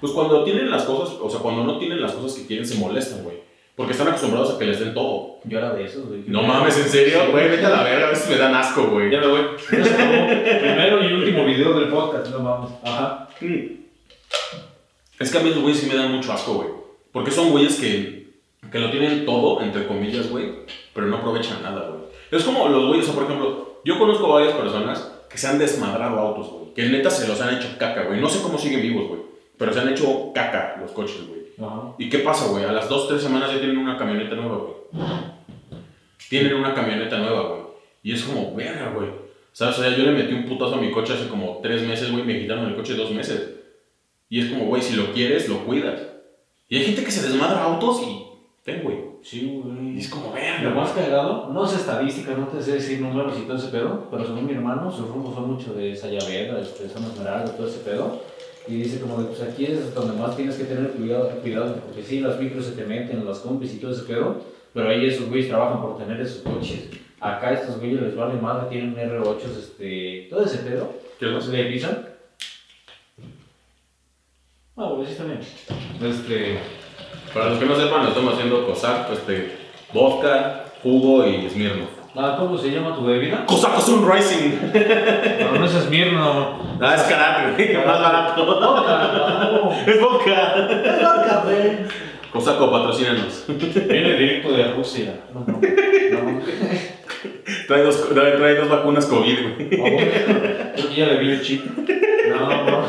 Pues 0.00 0.12
cuando 0.12 0.44
tienen 0.44 0.70
las 0.70 0.82
cosas, 0.84 1.16
o 1.20 1.30
sea, 1.30 1.40
cuando 1.40 1.64
no 1.64 1.78
tienen 1.78 2.00
las 2.02 2.12
cosas 2.12 2.38
que 2.38 2.46
quieren, 2.46 2.66
se 2.66 2.76
molestan, 2.78 3.22
güey. 3.24 3.36
Porque 3.76 3.92
están 3.92 4.08
acostumbrados 4.08 4.54
a 4.54 4.58
que 4.58 4.66
les 4.66 4.80
den 4.80 4.92
todo. 4.92 5.38
Yo 5.44 5.58
era 5.58 5.72
de 5.72 5.84
esos, 5.84 6.06
güey. 6.06 6.24
No 6.26 6.42
mames, 6.42 6.76
¿en 6.78 6.88
serio? 6.90 7.30
Güey, 7.30 7.48
vete 7.48 7.64
a 7.64 7.70
la 7.70 7.82
verga, 7.82 8.08
a 8.08 8.10
veces 8.10 8.28
me 8.28 8.36
dan 8.36 8.54
asco, 8.54 8.88
güey. 8.88 9.10
Ya 9.10 9.20
me 9.20 9.26
voy. 9.28 9.40
Primero 9.66 11.02
y 11.02 11.12
último 11.14 11.44
video 11.46 11.78
del 11.78 11.88
podcast, 11.88 12.30
no 12.30 12.40
mames. 12.40 12.70
Ajá. 12.84 13.28
Es 15.18 15.30
que 15.30 15.38
a 15.38 15.40
mí 15.42 15.50
los 15.50 15.60
güeyes 15.60 15.80
sí 15.80 15.86
me 15.88 15.94
dan 15.94 16.12
mucho 16.12 16.32
asco, 16.32 16.54
güey. 16.54 16.68
Porque 17.12 17.30
son 17.30 17.50
güeyes 17.50 17.78
que, 17.80 18.32
que 18.70 18.78
lo 18.78 18.90
tienen 18.90 19.24
todo, 19.24 19.62
entre 19.62 19.86
comillas, 19.86 20.28
güey, 20.30 20.52
pero 20.94 21.06
no 21.06 21.16
aprovechan 21.18 21.62
nada, 21.62 21.88
güey. 21.88 22.01
Es 22.32 22.44
como 22.44 22.66
los 22.66 22.86
güeyes, 22.86 23.04
o 23.04 23.12
sea, 23.12 23.14
por 23.14 23.24
ejemplo, 23.24 23.80
yo 23.84 23.98
conozco 23.98 24.26
varias 24.26 24.54
personas 24.54 25.12
que 25.28 25.36
se 25.36 25.46
han 25.46 25.58
desmadrado 25.58 26.18
autos, 26.18 26.48
güey. 26.48 26.74
Que 26.74 26.86
neta 26.86 27.10
se 27.10 27.28
los 27.28 27.38
han 27.42 27.58
hecho 27.58 27.68
caca, 27.78 28.04
güey. 28.04 28.20
No 28.20 28.28
sé 28.28 28.42
cómo 28.42 28.56
siguen 28.56 28.80
vivos, 28.80 29.06
güey. 29.08 29.20
Pero 29.58 29.72
se 29.72 29.80
han 29.80 29.90
hecho 29.90 30.32
caca 30.34 30.78
los 30.80 30.92
coches, 30.92 31.28
güey. 31.28 31.42
Ajá. 31.60 31.94
¿Y 31.98 32.08
qué 32.08 32.20
pasa, 32.20 32.46
güey? 32.46 32.64
A 32.64 32.72
las 32.72 32.88
2, 32.88 33.08
3 33.08 33.22
semanas 33.22 33.52
ya 33.52 33.58
tienen 33.58 33.76
una 33.76 33.98
camioneta 33.98 34.34
nueva, 34.34 34.56
güey. 34.56 34.74
Tienen 36.30 36.54
una 36.54 36.74
camioneta 36.74 37.18
nueva, 37.18 37.48
güey. 37.48 37.60
Y 38.02 38.14
es 38.14 38.24
como, 38.24 38.54
verga, 38.54 38.90
güey. 38.94 39.10
¿Sabes? 39.52 39.78
O 39.78 39.82
sea, 39.82 39.94
yo 39.94 40.04
le 40.04 40.12
metí 40.12 40.32
un 40.32 40.46
putazo 40.46 40.76
a 40.76 40.80
mi 40.80 40.90
coche 40.90 41.12
hace 41.12 41.28
como 41.28 41.60
3 41.62 41.82
meses, 41.82 42.10
güey. 42.10 42.24
Me 42.24 42.40
quitaron 42.40 42.64
el 42.64 42.76
coche 42.76 42.94
dos 42.94 43.10
meses. 43.10 43.50
Y 44.30 44.40
es 44.40 44.50
como, 44.50 44.64
güey, 44.64 44.80
si 44.80 44.96
lo 44.96 45.12
quieres, 45.12 45.50
lo 45.50 45.58
cuidas. 45.66 46.00
Y 46.70 46.78
hay 46.78 46.84
gente 46.86 47.04
que 47.04 47.10
se 47.10 47.28
desmadra 47.28 47.64
autos 47.64 48.00
y. 48.00 48.31
Ten, 48.64 48.84
güey. 48.84 48.96
Sí, 49.22 49.60
güey. 49.64 49.96
Y 49.96 49.98
es 49.98 50.08
como, 50.08 50.26
Lo 50.28 50.32
verga, 50.34 50.70
más 50.70 50.92
güey. 50.94 51.04
cagado, 51.04 51.50
no 51.52 51.64
es 51.66 51.74
estadística, 51.74 52.36
no 52.36 52.46
te 52.46 52.62
sé 52.62 52.74
decir 52.74 53.00
números 53.00 53.36
y 53.36 53.42
todo 53.42 53.56
ese 53.56 53.68
pedo, 53.68 54.06
pero 54.08 54.24
según 54.24 54.46
mi 54.46 54.52
hermano, 54.52 54.90
su 54.90 55.06
rumbo 55.06 55.32
fue 55.32 55.44
mucho 55.44 55.74
de 55.74 55.96
Sayavera, 55.96 56.60
este, 56.60 56.88
Zona 56.88 57.08
Esmeralda, 57.08 57.56
todo 57.56 57.66
ese 57.66 57.80
pedo. 57.80 58.20
Y 58.68 58.76
dice 58.76 59.00
como 59.00 59.20
de, 59.20 59.24
pues 59.26 59.42
aquí 59.42 59.64
es 59.64 59.92
donde 59.92 60.16
más 60.16 60.36
tienes 60.36 60.54
que 60.54 60.64
tener 60.64 60.92
cuidado, 60.92 61.28
cuidado 61.42 61.74
porque 61.74 62.02
sí, 62.02 62.20
las 62.20 62.38
micros 62.38 62.66
se 62.66 62.72
te 62.72 62.84
meten, 62.84 63.24
las 63.26 63.40
compis 63.40 63.74
y 63.74 63.78
todo 63.78 63.90
ese 63.90 64.04
pedo, 64.04 64.36
pero 64.72 64.88
ahí 64.88 65.06
esos 65.06 65.28
güeyes 65.28 65.48
trabajan 65.48 65.82
por 65.82 65.98
tener 65.98 66.20
esos 66.20 66.42
coches. 66.42 66.88
Acá 67.18 67.52
estos 67.52 67.80
güeyes 67.80 68.00
les 68.00 68.14
vale 68.14 68.40
madre, 68.40 68.70
tienen 68.70 68.94
R8, 68.94 69.38
este, 69.58 70.28
todo 70.30 70.44
ese 70.44 70.58
pedo. 70.58 70.92
¿Qué 71.18 71.36
es 71.36 71.46
¿Le 71.48 71.64
pisan? 71.64 72.06
Ah, 74.76 74.88
güey, 74.94 75.06
sí 75.06 75.20
bien. 75.24 75.40
Este... 76.10 76.81
Para 77.32 77.50
los 77.50 77.58
que 77.58 77.66
no 77.66 77.76
sepan, 77.76 78.02
lo 78.02 78.08
estamos 78.08 78.34
haciendo 78.34 78.66
Cossack, 78.66 79.10
este, 79.12 79.56
vodka, 79.92 80.64
jugo 80.82 81.26
y 81.26 81.48
Smirnoff. 81.48 81.88
Ah, 82.14 82.36
¿Cómo 82.38 82.58
se 82.58 82.70
llama 82.70 82.94
tu 82.94 83.06
bebida? 83.06 83.46
Cossack 83.46 83.80
Sunrising. 83.80 84.72
No, 85.40 85.58
no 85.58 85.64
es 85.64 85.72
Smirno. 85.72 86.58
Ah, 86.80 86.94
es 86.94 87.02
karate, 87.02 87.52
güey. 87.52 87.86
Más 87.86 88.00
barato. 88.00 89.70
Es 89.86 90.00
vodka. 90.00 90.54
Cosaco, 92.32 92.70
patrocínanos. 92.70 93.44
Viene 93.46 94.14
directo 94.14 94.52
de 94.52 94.72
Rusia. 94.72 95.20
No, 95.34 95.44
no, 95.46 95.60
no. 95.60 96.40
Trae 97.66 97.82
dos, 97.82 98.08
trae, 98.08 98.32
trae 98.32 98.54
dos 98.56 98.68
vacunas 98.68 99.06
COVID, 99.06 99.38
güey. 99.42 99.68
Creo 99.68 100.88
que 100.88 100.94
ya 100.94 101.06
le 101.06 101.18
vi 101.18 101.30
el 101.30 101.42
chip. 101.42 101.64
No, 102.28 102.64
no. 102.64 102.84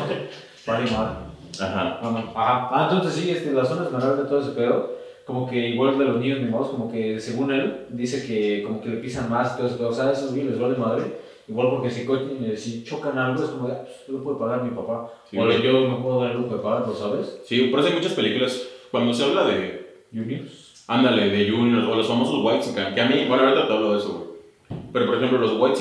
Vale 0.65 0.91
mal. 0.91 1.32
Ajá. 1.59 1.99
No. 2.01 2.17
Ajá. 2.17 2.69
Ah, 2.71 2.89
entonces 2.91 3.21
sí, 3.21 3.31
este, 3.31 3.51
la 3.51 3.65
zona 3.65 3.85
esmeralda, 3.85 4.27
todo 4.27 4.41
ese 4.41 4.51
pedo. 4.51 5.03
Como 5.25 5.49
que 5.49 5.69
igual 5.69 5.97
de 5.97 6.05
los 6.05 6.19
niños 6.19 6.39
mimados, 6.39 6.69
como 6.69 6.91
que 6.91 7.19
según 7.19 7.51
él, 7.51 7.85
dice 7.89 8.25
que 8.27 8.63
como 8.63 8.81
que 8.81 8.89
le 8.89 8.97
pisan 8.97 9.29
más, 9.29 9.55
todo 9.55 9.67
ese 9.67 9.77
pedo. 9.77 9.89
O 9.89 9.93
sea, 9.93 10.11
esos 10.11 10.31
güeyes 10.31 10.51
les 10.51 10.59
vale 10.59 10.77
madre. 10.77 11.23
Igual 11.47 11.69
porque 11.71 11.89
si, 11.89 12.01
eh, 12.01 12.55
si 12.55 12.83
chocan 12.83 13.17
algo, 13.17 13.43
es 13.43 13.49
como 13.49 13.67
de, 13.67 13.73
ah, 13.73 13.83
pues, 13.83 14.07
lo 14.07 14.23
puede 14.23 14.39
pagar 14.39 14.63
mi 14.63 14.71
papá. 14.71 15.11
Sí, 15.29 15.37
o 15.37 15.49
yo 15.49 15.87
me 15.89 15.97
puedo 15.97 16.21
dar 16.21 16.31
el 16.31 16.37
lujo 16.37 16.55
de 16.55 16.61
pagarlo, 16.61 16.93
¿sabes? 16.93 17.39
Sí, 17.45 17.67
por 17.67 17.79
eso 17.79 17.89
hay 17.89 17.95
muchas 17.95 18.13
películas. 18.13 18.61
Cuando 18.91 19.13
se 19.13 19.23
habla 19.23 19.45
de. 19.45 20.03
Juniors. 20.13 20.85
Ándale, 20.87 21.29
de 21.29 21.49
Junior 21.49 21.83
o 21.83 21.95
los 21.95 22.07
famosos 22.07 22.43
White 22.43 22.93
que 22.93 23.01
a 23.01 23.05
mí. 23.07 23.25
Bueno, 23.27 23.43
ahorita 23.43 23.67
te 23.67 23.73
hablo 23.73 23.93
de 23.93 23.99
eso, 23.99 24.13
güey. 24.13 24.79
Pero 24.91 25.05
por 25.05 25.15
ejemplo, 25.15 25.39
los 25.39 25.59
White 25.59 25.79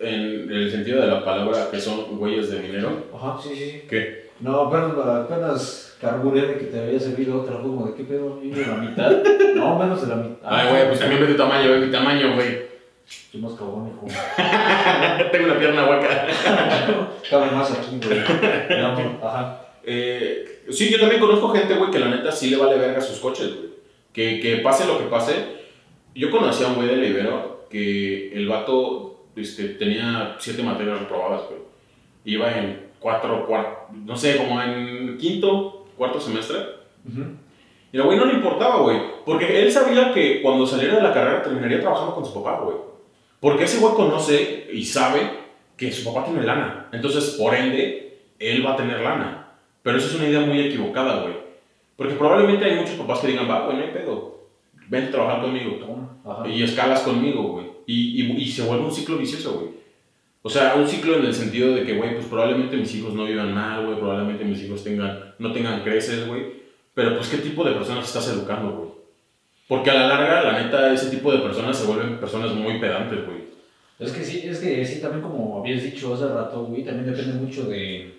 en 0.00 0.50
el 0.50 0.70
sentido 0.70 1.00
de 1.00 1.08
la 1.08 1.24
palabra 1.24 1.70
que 1.70 1.80
son 1.80 2.18
güeyes 2.18 2.50
de 2.50 2.60
dinero. 2.60 3.04
Ajá, 3.14 3.36
sí, 3.42 3.50
sí, 3.50 3.70
sí. 3.70 3.82
¿Qué? 3.88 4.27
No, 4.40 4.60
apenas, 4.60 5.06
apenas 5.06 5.96
carburé 6.00 6.42
de 6.42 6.58
que 6.58 6.64
te 6.66 6.80
había 6.80 7.00
servido 7.00 7.42
otra, 7.42 7.58
como 7.60 7.86
de 7.86 7.94
qué 7.94 8.04
pedo, 8.04 8.40
de 8.40 8.66
la 8.66 8.76
mitad. 8.76 9.10
No, 9.54 9.78
menos 9.78 10.00
de 10.02 10.08
la 10.08 10.16
mitad. 10.16 10.38
Ay, 10.44 10.68
güey, 10.70 10.86
pues 10.88 11.00
también 11.00 11.20
ve 11.20 11.28
tu 11.28 11.36
tamaño, 11.36 11.70
ve 11.70 11.78
mi 11.78 11.92
tamaño, 11.92 12.34
güey. 12.34 12.68
Estoy 13.08 13.40
más 13.40 13.52
cabrón, 13.54 13.88
hijo. 13.88 14.06
Tengo 15.32 15.46
una 15.46 15.58
pierna 15.58 15.88
hueca. 15.88 16.26
Cabe 17.30 17.50
más 17.50 17.70
aquí, 17.72 17.98
güey. 18.04 18.20
No, 18.80 19.26
Ajá. 19.26 19.62
Eh, 19.82 20.62
sí, 20.70 20.90
yo 20.90 21.00
también 21.00 21.20
conozco 21.20 21.48
gente, 21.48 21.74
güey, 21.74 21.90
que 21.90 21.98
la 21.98 22.08
neta 22.08 22.30
sí 22.30 22.50
le 22.50 22.58
vale 22.58 22.76
verga 22.76 22.98
a 22.98 23.02
sus 23.02 23.18
coches, 23.18 23.54
güey. 23.54 23.68
Que, 24.12 24.40
que 24.40 24.56
pase 24.58 24.86
lo 24.86 24.98
que 24.98 25.04
pase. 25.04 25.34
Yo 26.14 26.30
conocí 26.30 26.62
a 26.62 26.68
un 26.68 26.74
güey 26.74 26.88
de 26.88 26.96
Libero 26.96 27.66
que 27.70 28.32
el 28.32 28.46
vato 28.48 29.28
este, 29.36 29.70
tenía 29.70 30.36
siete 30.38 30.62
materias 30.62 31.00
reprobadas, 31.00 31.42
güey. 31.48 31.60
Iba 32.24 32.58
en 32.58 32.87
cuatro, 33.00 33.46
cuarto, 33.46 33.92
no 34.04 34.16
sé, 34.16 34.36
como 34.36 34.60
en 34.60 35.16
quinto, 35.18 35.86
cuarto 35.96 36.20
semestre. 36.20 36.56
Y 37.92 37.98
al 37.98 38.04
güey 38.04 38.18
no 38.18 38.26
le 38.26 38.34
importaba, 38.34 38.80
güey. 38.80 39.00
Porque 39.24 39.62
él 39.62 39.72
sabía 39.72 40.12
que 40.12 40.42
cuando 40.42 40.66
saliera 40.66 40.96
de 40.96 41.02
la 41.02 41.12
carrera 41.12 41.42
terminaría 41.42 41.80
trabajando 41.80 42.14
con 42.14 42.24
su 42.24 42.34
papá, 42.34 42.60
güey. 42.62 42.76
Porque 43.40 43.64
ese 43.64 43.78
güey 43.78 43.94
conoce 43.94 44.68
y 44.72 44.84
sabe 44.84 45.30
que 45.76 45.90
su 45.92 46.04
papá 46.04 46.26
tiene 46.26 46.44
lana. 46.44 46.88
Entonces, 46.92 47.36
por 47.40 47.54
ende, 47.54 48.18
él 48.38 48.66
va 48.66 48.72
a 48.72 48.76
tener 48.76 49.00
lana. 49.00 49.52
Pero 49.82 49.96
eso 49.96 50.08
es 50.08 50.14
una 50.16 50.28
idea 50.28 50.40
muy 50.40 50.60
equivocada, 50.60 51.22
güey. 51.22 51.34
Porque 51.96 52.14
probablemente 52.14 52.64
hay 52.64 52.76
muchos 52.76 52.94
papás 52.94 53.20
que 53.20 53.28
digan, 53.28 53.48
va, 53.48 53.64
güey, 53.64 53.78
no 53.78 53.84
hay 53.84 53.90
pedo. 53.90 54.38
Vente 54.88 55.08
a 55.08 55.12
trabajar 55.12 55.40
conmigo. 55.42 55.78
Ajá. 56.24 56.46
Y 56.48 56.62
escalas 56.62 57.00
conmigo, 57.00 57.42
güey. 57.42 57.66
Y, 57.86 58.22
y, 58.22 58.42
y 58.42 58.50
se 58.50 58.62
vuelve 58.62 58.84
un 58.84 58.92
ciclo 58.92 59.16
vicioso, 59.16 59.54
güey. 59.54 59.77
O 60.48 60.50
sea, 60.50 60.76
un 60.76 60.88
ciclo 60.88 61.18
en 61.18 61.26
el 61.26 61.34
sentido 61.34 61.74
de 61.74 61.84
que, 61.84 61.94
güey, 61.94 62.14
pues 62.14 62.24
probablemente 62.24 62.74
mis 62.78 62.94
hijos 62.94 63.12
no 63.12 63.26
vivan 63.26 63.52
mal, 63.52 63.84
güey. 63.84 63.98
Probablemente 63.98 64.46
mis 64.46 64.62
hijos 64.62 64.82
tengan, 64.82 65.34
no 65.38 65.52
tengan 65.52 65.82
creces, 65.82 66.26
güey. 66.26 66.62
Pero 66.94 67.16
pues, 67.16 67.28
¿qué 67.28 67.36
tipo 67.36 67.62
de 67.64 67.72
personas 67.72 68.06
estás 68.06 68.30
educando, 68.30 68.72
güey? 68.72 68.90
Porque 69.68 69.90
a 69.90 69.94
la 69.94 70.06
larga, 70.06 70.50
la 70.50 70.62
neta, 70.62 70.90
ese 70.90 71.10
tipo 71.10 71.30
de 71.30 71.40
personas 71.40 71.76
se 71.76 71.86
vuelven 71.86 72.18
personas 72.18 72.54
muy 72.54 72.80
pedantes, 72.80 73.26
güey. 73.26 73.42
Es 73.98 74.10
que 74.10 74.24
sí, 74.24 74.48
es 74.48 74.60
que 74.60 74.86
sí, 74.86 75.02
también 75.02 75.20
como 75.20 75.58
habías 75.58 75.82
dicho 75.82 76.14
hace 76.14 76.26
rato, 76.26 76.64
güey, 76.64 76.82
también 76.82 77.14
depende 77.14 77.34
mucho 77.34 77.64
de, 77.64 78.14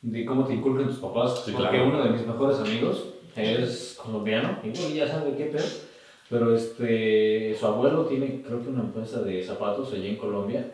de 0.00 0.24
cómo 0.24 0.46
te 0.46 0.54
inculcan 0.54 0.86
tus 0.86 0.96
papás. 0.96 1.42
Sí, 1.44 1.52
porque 1.52 1.76
claro. 1.76 1.88
uno 1.88 2.04
de 2.04 2.08
mis 2.08 2.26
mejores 2.26 2.58
amigos 2.58 3.04
es 3.36 3.98
colombiano, 4.02 4.60
igual 4.64 4.94
ya 4.94 5.06
sabe 5.06 5.36
qué 5.36 5.44
pedo, 5.44 5.66
pero 6.30 6.56
este, 6.56 7.54
su 7.54 7.66
abuelo 7.66 8.06
tiene 8.06 8.40
creo 8.40 8.62
que 8.62 8.70
una 8.70 8.80
empresa 8.80 9.20
de 9.20 9.44
zapatos 9.44 9.92
allá 9.92 10.08
en 10.08 10.16
Colombia 10.16 10.72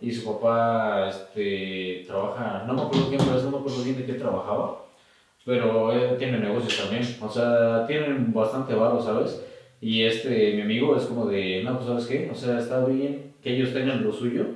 y 0.00 0.10
su 0.10 0.32
papá 0.32 1.08
este, 1.08 2.04
trabaja, 2.06 2.64
no 2.66 2.74
me 2.74 2.82
acuerdo 2.82 3.10
qué 3.10 3.16
empresa, 3.16 3.44
no 3.44 3.50
me 3.52 3.58
acuerdo 3.58 3.84
bien 3.84 3.96
de 3.96 4.04
qué 4.04 4.14
trabajaba, 4.14 4.84
pero 5.44 5.92
él 5.92 6.16
tiene 6.18 6.38
negocios 6.38 6.82
también, 6.82 7.02
o 7.20 7.28
sea, 7.28 7.86
tienen 7.86 8.32
bastante 8.32 8.74
varo, 8.74 9.00
¿sabes? 9.00 9.44
Y 9.80 10.02
este, 10.04 10.54
mi 10.54 10.62
amigo 10.62 10.96
es 10.96 11.04
como 11.04 11.26
de, 11.26 11.62
no, 11.64 11.74
pues 11.76 11.86
sabes 11.86 12.06
qué, 12.06 12.30
o 12.30 12.34
sea, 12.34 12.58
está 12.58 12.84
bien 12.84 13.34
que 13.42 13.54
ellos 13.54 13.72
tengan 13.72 14.04
lo 14.04 14.12
suyo, 14.12 14.46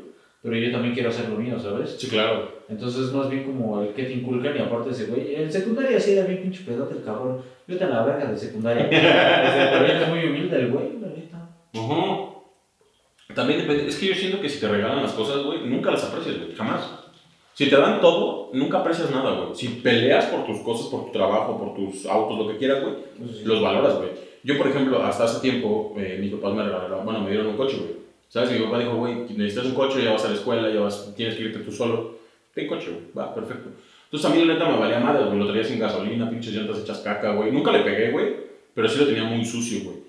pero 0.43 0.57
yo 0.57 0.71
también 0.71 0.95
quiero 0.95 1.09
hacer 1.11 1.29
lo 1.29 1.37
mío, 1.37 1.59
¿sabes? 1.59 1.97
Sí, 1.99 2.09
claro. 2.09 2.57
Entonces, 2.69 3.13
más 3.13 3.29
bien 3.29 3.45
como 3.45 3.83
el 3.83 3.89
que 3.95 4.05
te 4.05 4.13
inculcan 4.13 4.57
y 4.57 4.61
aparte 4.61 4.91
ese 4.91 5.07
güey, 5.07 5.35
en 5.37 5.51
secundaria 5.51 5.99
sí 5.99 6.13
era 6.13 6.27
bien 6.27 6.43
pinche 6.43 6.65
pedote 6.65 6.95
el 6.95 7.05
cabrón, 7.05 7.41
vete 7.67 7.85
a 7.85 7.89
la 7.89 8.05
verga 8.05 8.31
de 8.31 8.37
secundaria, 8.37 8.89
pero 8.91 9.87
es 9.87 10.09
muy 10.09 10.25
humilde 10.25 10.57
el 10.57 10.71
güey, 10.71 11.01
la 11.01 11.09
neta. 11.09 11.49
Ujú. 11.75 12.26
También 13.35 13.61
depende, 13.61 13.89
es 13.89 13.97
que 13.97 14.07
yo 14.07 14.15
siento 14.15 14.41
que 14.41 14.49
si 14.49 14.61
te 14.61 14.69
regalan 14.69 15.03
las 15.03 15.13
cosas, 15.13 15.43
güey, 15.43 15.61
nunca 15.67 15.91
las 15.91 16.05
aprecias, 16.05 16.39
güey, 16.39 16.55
jamás. 16.55 16.89
Si 17.55 17.69
te 17.69 17.77
dan 17.77 18.01
todo, 18.01 18.51
nunca 18.53 18.79
aprecias 18.79 19.11
nada, 19.11 19.33
güey. 19.33 19.55
Si 19.55 19.69
peleas 19.69 20.27
por 20.27 20.45
tus 20.45 20.61
cosas, 20.61 20.87
por 20.89 21.07
tu 21.07 21.13
trabajo, 21.13 21.59
por 21.59 21.75
tus 21.75 22.07
autos, 22.07 22.39
lo 22.39 22.49
que 22.49 22.59
quieras, 22.59 22.83
güey, 22.83 22.95
los 23.45 23.63
valoras, 23.63 23.97
güey. 23.97 24.11
Yo, 24.45 24.57
por 24.59 24.69
ejemplo, 24.69 25.03
hasta 25.03 25.25
hace 25.25 25.41
tiempo, 25.41 25.95
eh, 25.99 26.19
mis 26.21 26.33
papás 26.35 26.55
me 26.55 26.63
regalaron, 26.65 27.05
bueno, 27.05 27.21
me 27.21 27.31
dieron 27.31 27.49
un 27.49 27.57
coche, 27.57 27.79
güey. 27.79 27.97
¿Sabes? 28.29 28.53
Mi 28.53 28.59
papá 28.59 28.79
dijo, 28.79 28.95
güey, 28.97 29.15
necesitas 29.37 29.67
un 29.67 29.75
coche, 29.75 30.05
ya 30.05 30.13
vas 30.13 30.25
a 30.25 30.29
la 30.29 30.35
escuela, 30.35 30.71
ya 30.71 30.81
vas, 30.81 31.15
tienes 31.17 31.35
que 31.35 31.45
irte 31.45 31.61
tú 31.61 31.73
solo. 31.73 32.19
Ten 32.55 32.69
coche, 32.69 32.91
güey, 32.91 33.05
va, 33.17 33.35
perfecto. 33.35 33.71
Entonces 34.05 34.31
a 34.31 34.35
mí 34.35 34.45
la 34.45 34.55
neta 34.55 34.69
me 34.69 34.79
valía 34.79 35.01
madre, 35.01 35.25
güey, 35.25 35.39
lo 35.39 35.49
traía 35.49 35.65
sin 35.65 35.81
gasolina, 35.81 36.31
pinches 36.31 36.55
llantas 36.55 36.79
hechas 36.79 36.99
caca, 36.99 37.33
güey. 37.33 37.51
Nunca 37.51 37.73
le 37.73 37.81
pegué, 37.81 38.11
güey, 38.13 38.37
pero 38.73 38.89
sí 38.89 38.99
lo 38.99 39.07
tenía 39.07 39.25
muy 39.25 39.45
sucio, 39.45 39.81
güey. 39.85 40.06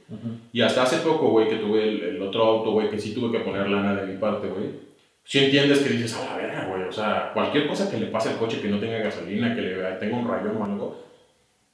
Y 0.54 0.62
hasta 0.62 0.84
hace 0.84 0.98
poco, 0.98 1.30
güey, 1.30 1.50
que 1.50 1.58
tuve 1.58 1.84
el, 1.84 2.02
el 2.04 2.22
otro 2.22 2.44
auto, 2.44 2.72
güey, 2.72 2.90
que 2.90 3.00
sí 3.00 3.14
tuve 3.14 3.32
que 3.32 3.44
poner 3.44 3.70
lana 3.70 3.96
de 3.96 4.08
mi 4.08 4.18
parte, 4.18 4.48
güey. 4.48 4.88
Si 5.24 5.40
entiendes 5.40 5.80
que 5.80 5.90
dices, 5.90 6.16
a 6.16 6.24
la 6.24 6.38
verga, 6.38 6.66
güey, 6.68 6.84
o 6.84 6.92
sea, 6.92 7.32
cualquier 7.34 7.68
cosa 7.68 7.92
que 7.92 7.98
le 7.98 8.08
pase 8.08 8.30
al 8.30 8.38
coche 8.38 8.62
que 8.62 8.70
no 8.70 8.80
tenga 8.80 9.00
gasolina, 9.00 9.54
que 9.54 9.62
le 9.62 9.76
tenga 10.00 10.18
un 10.18 10.28
rayón 10.28 10.56
o 10.58 10.64
algo, 10.64 11.04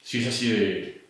sí 0.02 0.18
es 0.20 0.28
así 0.28 0.50
de... 0.50 1.04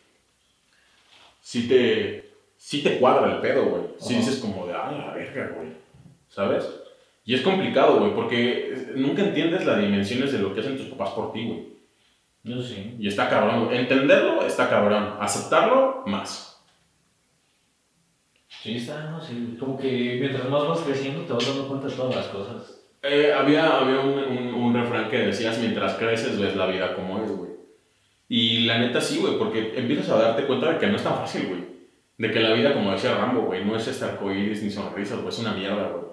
Sí 1.41 1.69
te... 1.69 2.25
Sí 2.57 2.83
te 2.83 2.99
cuadra 2.99 3.35
el 3.35 3.41
pedo, 3.41 3.67
güey. 3.67 3.83
Sí 3.99 4.15
Ajá. 4.15 4.25
dices 4.25 4.41
como 4.41 4.67
de, 4.67 4.73
a 4.75 4.91
la 4.91 5.15
verga, 5.15 5.53
güey. 5.57 5.69
¿Sabes? 6.29 6.65
Y 7.25 7.35
es 7.35 7.41
complicado, 7.41 7.99
güey, 8.01 8.15
porque 8.15 8.93
nunca 8.95 9.23
entiendes 9.23 9.65
las 9.65 9.81
dimensiones 9.81 10.33
de 10.33 10.39
lo 10.39 10.55
que 10.55 10.61
hacen 10.61 10.77
tus 10.77 10.87
papás 10.89 11.11
por 11.11 11.33
ti, 11.33 11.47
güey. 11.47 11.75
Yo 12.43 12.63
sí. 12.63 12.95
Y 12.99 13.09
está 13.09 13.31
cabrón, 13.31 13.67
güey. 13.67 13.79
Entenderlo 13.79 14.47
está 14.47 14.69
cabrón. 14.69 15.17
Aceptarlo, 15.19 16.05
más. 16.07 16.54
Sí, 18.65 18.77
está, 18.77 19.11
no 19.11 19.21
sé, 19.21 19.35
como 19.61 19.77
que 19.77 20.17
mientras 20.19 20.49
más 20.49 20.67
vas 20.67 20.79
creciendo 20.79 21.21
te 21.25 21.35
vas 21.35 21.47
dando 21.47 21.69
cuenta 21.69 21.87
de 21.87 21.93
todas 21.93 22.17
las 22.17 22.27
cosas. 22.29 22.81
Eh, 23.03 23.31
había 23.31 23.79
había 23.79 24.01
un, 24.01 24.55
un, 24.55 24.73
refrán 24.73 25.11
que 25.11 25.19
decías, 25.19 25.59
mientras 25.59 25.97
creces 25.97 26.41
ves 26.41 26.57
la 26.57 26.67
vida 26.69 26.95
como 26.95 27.23
es, 27.23 27.31
güey. 27.31 27.51
Y 28.27 28.61
la 28.61 28.79
neta 28.79 29.03
sí, 29.03 29.19
güey, 29.19 29.37
porque 29.37 29.75
empiezas 29.77 30.09
a 30.09 30.17
darte 30.17 30.47
cuenta 30.47 30.73
de 30.73 30.79
que 30.79 30.87
no 30.87 30.97
es 30.97 31.05
tan 31.05 31.15
fácil, 31.15 31.47
güey. 31.49 31.61
De 32.17 32.31
que 32.31 32.41
la 32.41 32.55
vida, 32.55 32.73
como 32.73 32.93
decía 32.93 33.15
Rambo, 33.15 33.43
güey, 33.43 33.67
no 33.67 33.77
es 33.77 33.87
este 33.87 34.07
arcoíris 34.07 34.63
ni 34.63 34.71
sonrisas, 34.71 35.19
güey, 35.19 35.29
es 35.29 35.39
una 35.41 35.53
mierda, 35.53 35.91
güey. 35.91 36.05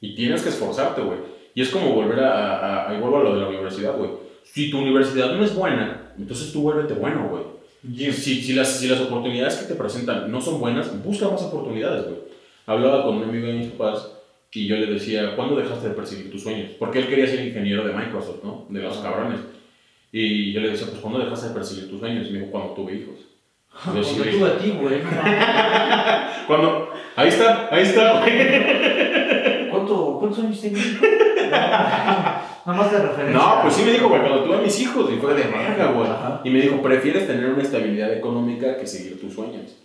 Y 0.00 0.16
tienes 0.16 0.42
que 0.42 0.48
esforzarte, 0.48 1.02
güey. 1.02 1.18
Y 1.54 1.62
es 1.62 1.68
como 1.68 1.94
volver 1.94 2.18
a, 2.24 2.56
a, 2.56 2.90
a, 2.90 2.94
y 2.96 2.98
vuelvo 2.98 3.18
a 3.18 3.22
lo 3.22 3.34
de 3.36 3.40
la 3.42 3.48
universidad, 3.50 3.96
güey. 3.96 4.10
Si 4.42 4.68
tu 4.68 4.80
universidad 4.80 5.32
no 5.32 5.44
es 5.44 5.54
buena, 5.54 6.12
entonces 6.18 6.52
tú 6.52 6.62
vuélvete 6.62 6.94
bueno, 6.94 7.28
güey. 7.28 7.44
Si, 7.82 8.12
si, 8.12 8.52
las, 8.52 8.78
si 8.78 8.88
las 8.88 9.00
oportunidades 9.00 9.56
que 9.56 9.66
te 9.66 9.74
presentan 9.74 10.30
no 10.30 10.40
son 10.40 10.60
buenas, 10.60 11.02
busca 11.02 11.28
más 11.28 11.42
oportunidades, 11.42 12.04
güey. 12.04 12.18
Hablaba 12.66 13.04
con 13.04 13.16
un 13.16 13.24
amigo 13.24 13.46
de 13.46 13.54
mis 13.54 13.68
papás 13.68 14.10
y 14.52 14.66
yo 14.66 14.76
le 14.76 14.86
decía, 14.86 15.34
¿cuándo 15.34 15.56
dejaste 15.56 15.88
de 15.88 15.94
perseguir 15.94 16.30
tus 16.30 16.42
sueños? 16.42 16.72
Porque 16.78 16.98
él 16.98 17.08
quería 17.08 17.26
ser 17.26 17.46
ingeniero 17.46 17.84
de 17.86 17.94
Microsoft, 17.94 18.44
¿no? 18.44 18.66
De 18.68 18.80
los 18.80 18.98
cabrones. 18.98 19.40
Y 20.12 20.52
yo 20.52 20.60
le 20.60 20.70
decía, 20.70 20.88
pues, 20.88 21.00
¿cuándo 21.00 21.20
dejaste 21.20 21.48
de 21.48 21.54
perseguir 21.54 21.88
tus 21.88 22.00
sueños? 22.00 22.26
Y 22.28 22.32
me 22.32 22.40
dijo, 22.40 22.50
cuando 22.50 22.74
tuve 22.74 22.94
hijos. 22.94 23.14
Yo, 23.86 24.02
güey. 24.02 24.38
tuve 24.38 24.48
a 24.48 24.58
ti, 24.58 24.70
güey. 24.70 25.00
Cuando... 26.48 26.90
Ahí 27.14 27.28
está, 27.28 27.68
ahí 27.70 27.82
está, 27.82 28.20
güey. 28.20 28.99
¿Cuánto, 30.20 30.36
¿Cuántos 30.36 30.38
años 30.44 30.60
tienes? 30.60 31.00
Nada 31.50 32.44
más 32.66 32.92
de 32.92 32.98
referencia. 32.98 33.38
No, 33.38 33.62
pues 33.62 33.74
sí 33.74 33.82
me 33.84 33.92
dijo, 33.92 34.08
güey, 34.08 34.20
cuando 34.20 34.44
tuve 34.44 34.56
a 34.56 34.60
mis 34.60 34.80
hijos, 34.80 35.10
y 35.10 35.16
fue 35.16 35.34
de 35.34 35.44
verga, 35.44 35.92
güey. 35.92 36.08
Y 36.44 36.50
me 36.50 36.60
dijo, 36.60 36.82
prefieres 36.82 37.26
tener 37.26 37.46
una 37.46 37.62
estabilidad 37.62 38.12
económica 38.12 38.76
que 38.76 38.86
seguir 38.86 39.18
tus 39.18 39.32
sueños. 39.32 39.76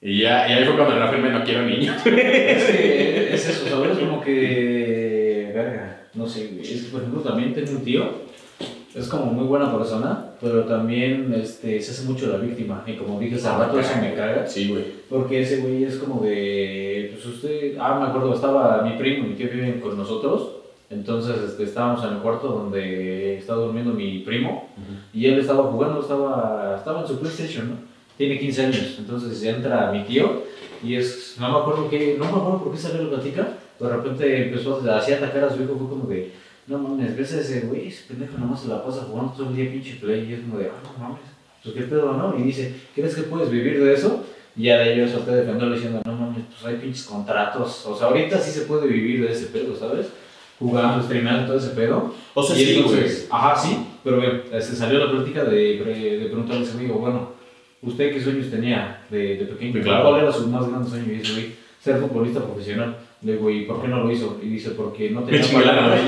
Y, 0.00 0.22
ya, 0.22 0.48
y 0.48 0.52
ahí 0.52 0.64
fue 0.64 0.76
cuando 0.76 0.96
le 0.96 1.02
afirmé, 1.02 1.30
no 1.30 1.44
quiero 1.44 1.62
niños. 1.62 1.96
Es 2.06 2.64
que 2.64 3.34
es 3.34 3.48
eso, 3.48 3.68
¿sabes? 3.68 3.98
Como 3.98 4.20
que. 4.20 5.52
Verga, 5.54 6.08
no 6.14 6.26
sé. 6.26 6.58
Es 6.60 6.84
que, 6.84 6.90
por 6.90 7.02
ejemplo, 7.02 7.20
también 7.20 7.52
tengo 7.52 7.72
un 7.72 7.84
tío. 7.84 8.26
Es 8.96 9.08
como 9.08 9.26
muy 9.26 9.44
buena 9.44 9.76
persona, 9.76 10.30
pero 10.40 10.64
también 10.64 11.30
este, 11.38 11.82
se 11.82 11.90
hace 11.90 12.04
mucho 12.04 12.28
la 12.28 12.38
víctima. 12.38 12.82
Y 12.86 12.94
como 12.94 13.20
dije 13.20 13.34
hace 13.34 13.50
rato, 13.50 13.78
eso 13.78 13.92
me 14.00 14.14
caga. 14.14 14.46
Sí, 14.46 14.70
güey. 14.70 14.84
Porque 15.10 15.42
ese 15.42 15.58
güey 15.58 15.84
es 15.84 15.96
como 15.96 16.22
de. 16.22 17.10
Pues 17.12 17.26
usted. 17.26 17.76
Ah, 17.78 17.98
me 18.00 18.06
acuerdo, 18.06 18.32
estaba 18.32 18.80
mi 18.80 18.96
primo 18.96 19.26
y 19.26 19.28
mi 19.28 19.34
tío 19.34 19.50
viven 19.52 19.80
con 19.82 19.98
nosotros. 19.98 20.52
Entonces 20.88 21.36
este, 21.42 21.64
estábamos 21.64 22.02
en 22.04 22.14
el 22.14 22.18
cuarto 22.20 22.48
donde 22.48 23.36
estaba 23.36 23.64
durmiendo 23.64 23.92
mi 23.92 24.20
primo. 24.20 24.70
Y 25.12 25.26
él 25.26 25.40
estaba 25.40 25.64
jugando, 25.64 26.00
estaba, 26.00 26.76
estaba 26.78 27.02
en 27.02 27.06
su 27.06 27.18
PlayStation, 27.18 27.68
¿no? 27.68 27.76
Tiene 28.16 28.38
15 28.38 28.64
años. 28.64 28.96
Entonces 28.98 29.42
entra 29.42 29.92
mi 29.92 30.04
tío 30.04 30.42
y 30.82 30.94
es. 30.94 31.36
No 31.38 31.52
me 31.52 31.58
acuerdo 31.58 31.90
qué. 31.90 32.16
No 32.18 32.24
me 32.24 32.30
acuerdo 32.30 32.64
por 32.64 32.72
qué 32.72 32.78
salió 32.78 33.02
la 33.02 33.10
platica. 33.10 33.58
De 33.78 33.88
repente 33.90 34.48
empezó 34.48 34.80
a, 34.88 34.96
así 34.96 35.12
a 35.12 35.16
atacar 35.16 35.44
a 35.44 35.50
su 35.54 35.62
hijo. 35.62 35.76
Fue 35.76 35.86
como 35.86 36.08
de. 36.08 36.45
No 36.66 36.78
mames, 36.78 37.16
ves 37.16 37.32
a 37.34 37.40
ese 37.40 37.60
güey, 37.60 37.88
ese 37.88 38.04
pendejo 38.08 38.38
nomás 38.38 38.60
se 38.60 38.68
la 38.68 38.84
pasa 38.84 39.02
jugando 39.02 39.32
todo 39.32 39.50
el 39.50 39.56
día 39.56 39.70
pinche 39.70 39.98
play. 40.00 40.28
Y 40.28 40.32
es 40.34 40.40
como 40.40 40.58
de. 40.58 40.66
Ah, 40.66 40.82
no 40.82 41.04
mames. 41.04 41.20
Pues 41.62 41.74
qué 41.74 41.82
pedo, 41.82 42.12
¿no? 42.12 42.38
Y 42.38 42.42
dice, 42.42 42.74
¿crees 42.94 43.14
que 43.14 43.22
puedes 43.22 43.50
vivir 43.50 43.82
de 43.82 43.94
eso? 43.94 44.24
Y 44.56 44.64
ya 44.64 44.78
de 44.78 44.94
ellos 44.94 45.10
solté 45.10 45.32
defenderlo 45.32 45.74
diciendo, 45.74 46.00
no 46.04 46.12
mames, 46.12 46.44
pues 46.48 46.64
hay 46.64 46.80
pinches 46.80 47.04
contratos. 47.04 47.86
O 47.86 47.96
sea, 47.96 48.08
ahorita 48.08 48.38
sí 48.38 48.50
se 48.50 48.62
puede 48.62 48.86
vivir 48.88 49.26
de 49.26 49.32
ese 49.32 49.46
pedo, 49.46 49.76
¿sabes? 49.76 50.08
Jugando, 50.58 51.04
streamando, 51.04 51.46
todo 51.46 51.58
ese 51.58 51.70
pedo. 51.70 52.14
O 52.34 52.42
sea, 52.42 52.56
y 52.56 52.64
sí, 52.64 52.76
entonces, 52.76 53.28
ajá, 53.30 53.54
sí, 53.60 53.76
pero 54.02 54.20
bien, 54.20 54.42
este, 54.52 54.74
salió 54.74 55.04
la 55.04 55.10
plática 55.10 55.44
de, 55.44 56.18
de 56.18 56.26
preguntarle 56.26 56.62
a 56.62 56.64
ese 56.64 56.78
amigo, 56.78 56.94
bueno, 56.94 57.32
¿usted 57.82 58.12
qué 58.12 58.22
sueños 58.22 58.50
tenía 58.50 59.04
de, 59.10 59.36
de 59.36 59.44
pequeño? 59.44 59.82
Claro. 59.82 60.08
¿Cuál 60.08 60.22
era 60.22 60.32
su 60.32 60.48
más 60.48 60.66
grande 60.68 60.88
sueño? 60.88 61.12
Y 61.12 61.16
dice, 61.16 61.32
güey, 61.32 61.52
ser 61.86 62.00
futbolista 62.00 62.40
profesional. 62.40 62.96
Le 63.22 63.32
digo, 63.32 63.48
¿y 63.48 63.64
por 63.64 63.80
qué 63.80 63.88
no 63.88 64.02
lo 64.02 64.10
hizo? 64.10 64.38
Y 64.42 64.48
dice, 64.48 64.70
porque 64.70 65.10
no 65.10 65.22
tenía 65.22 65.46
palancas. 65.52 66.00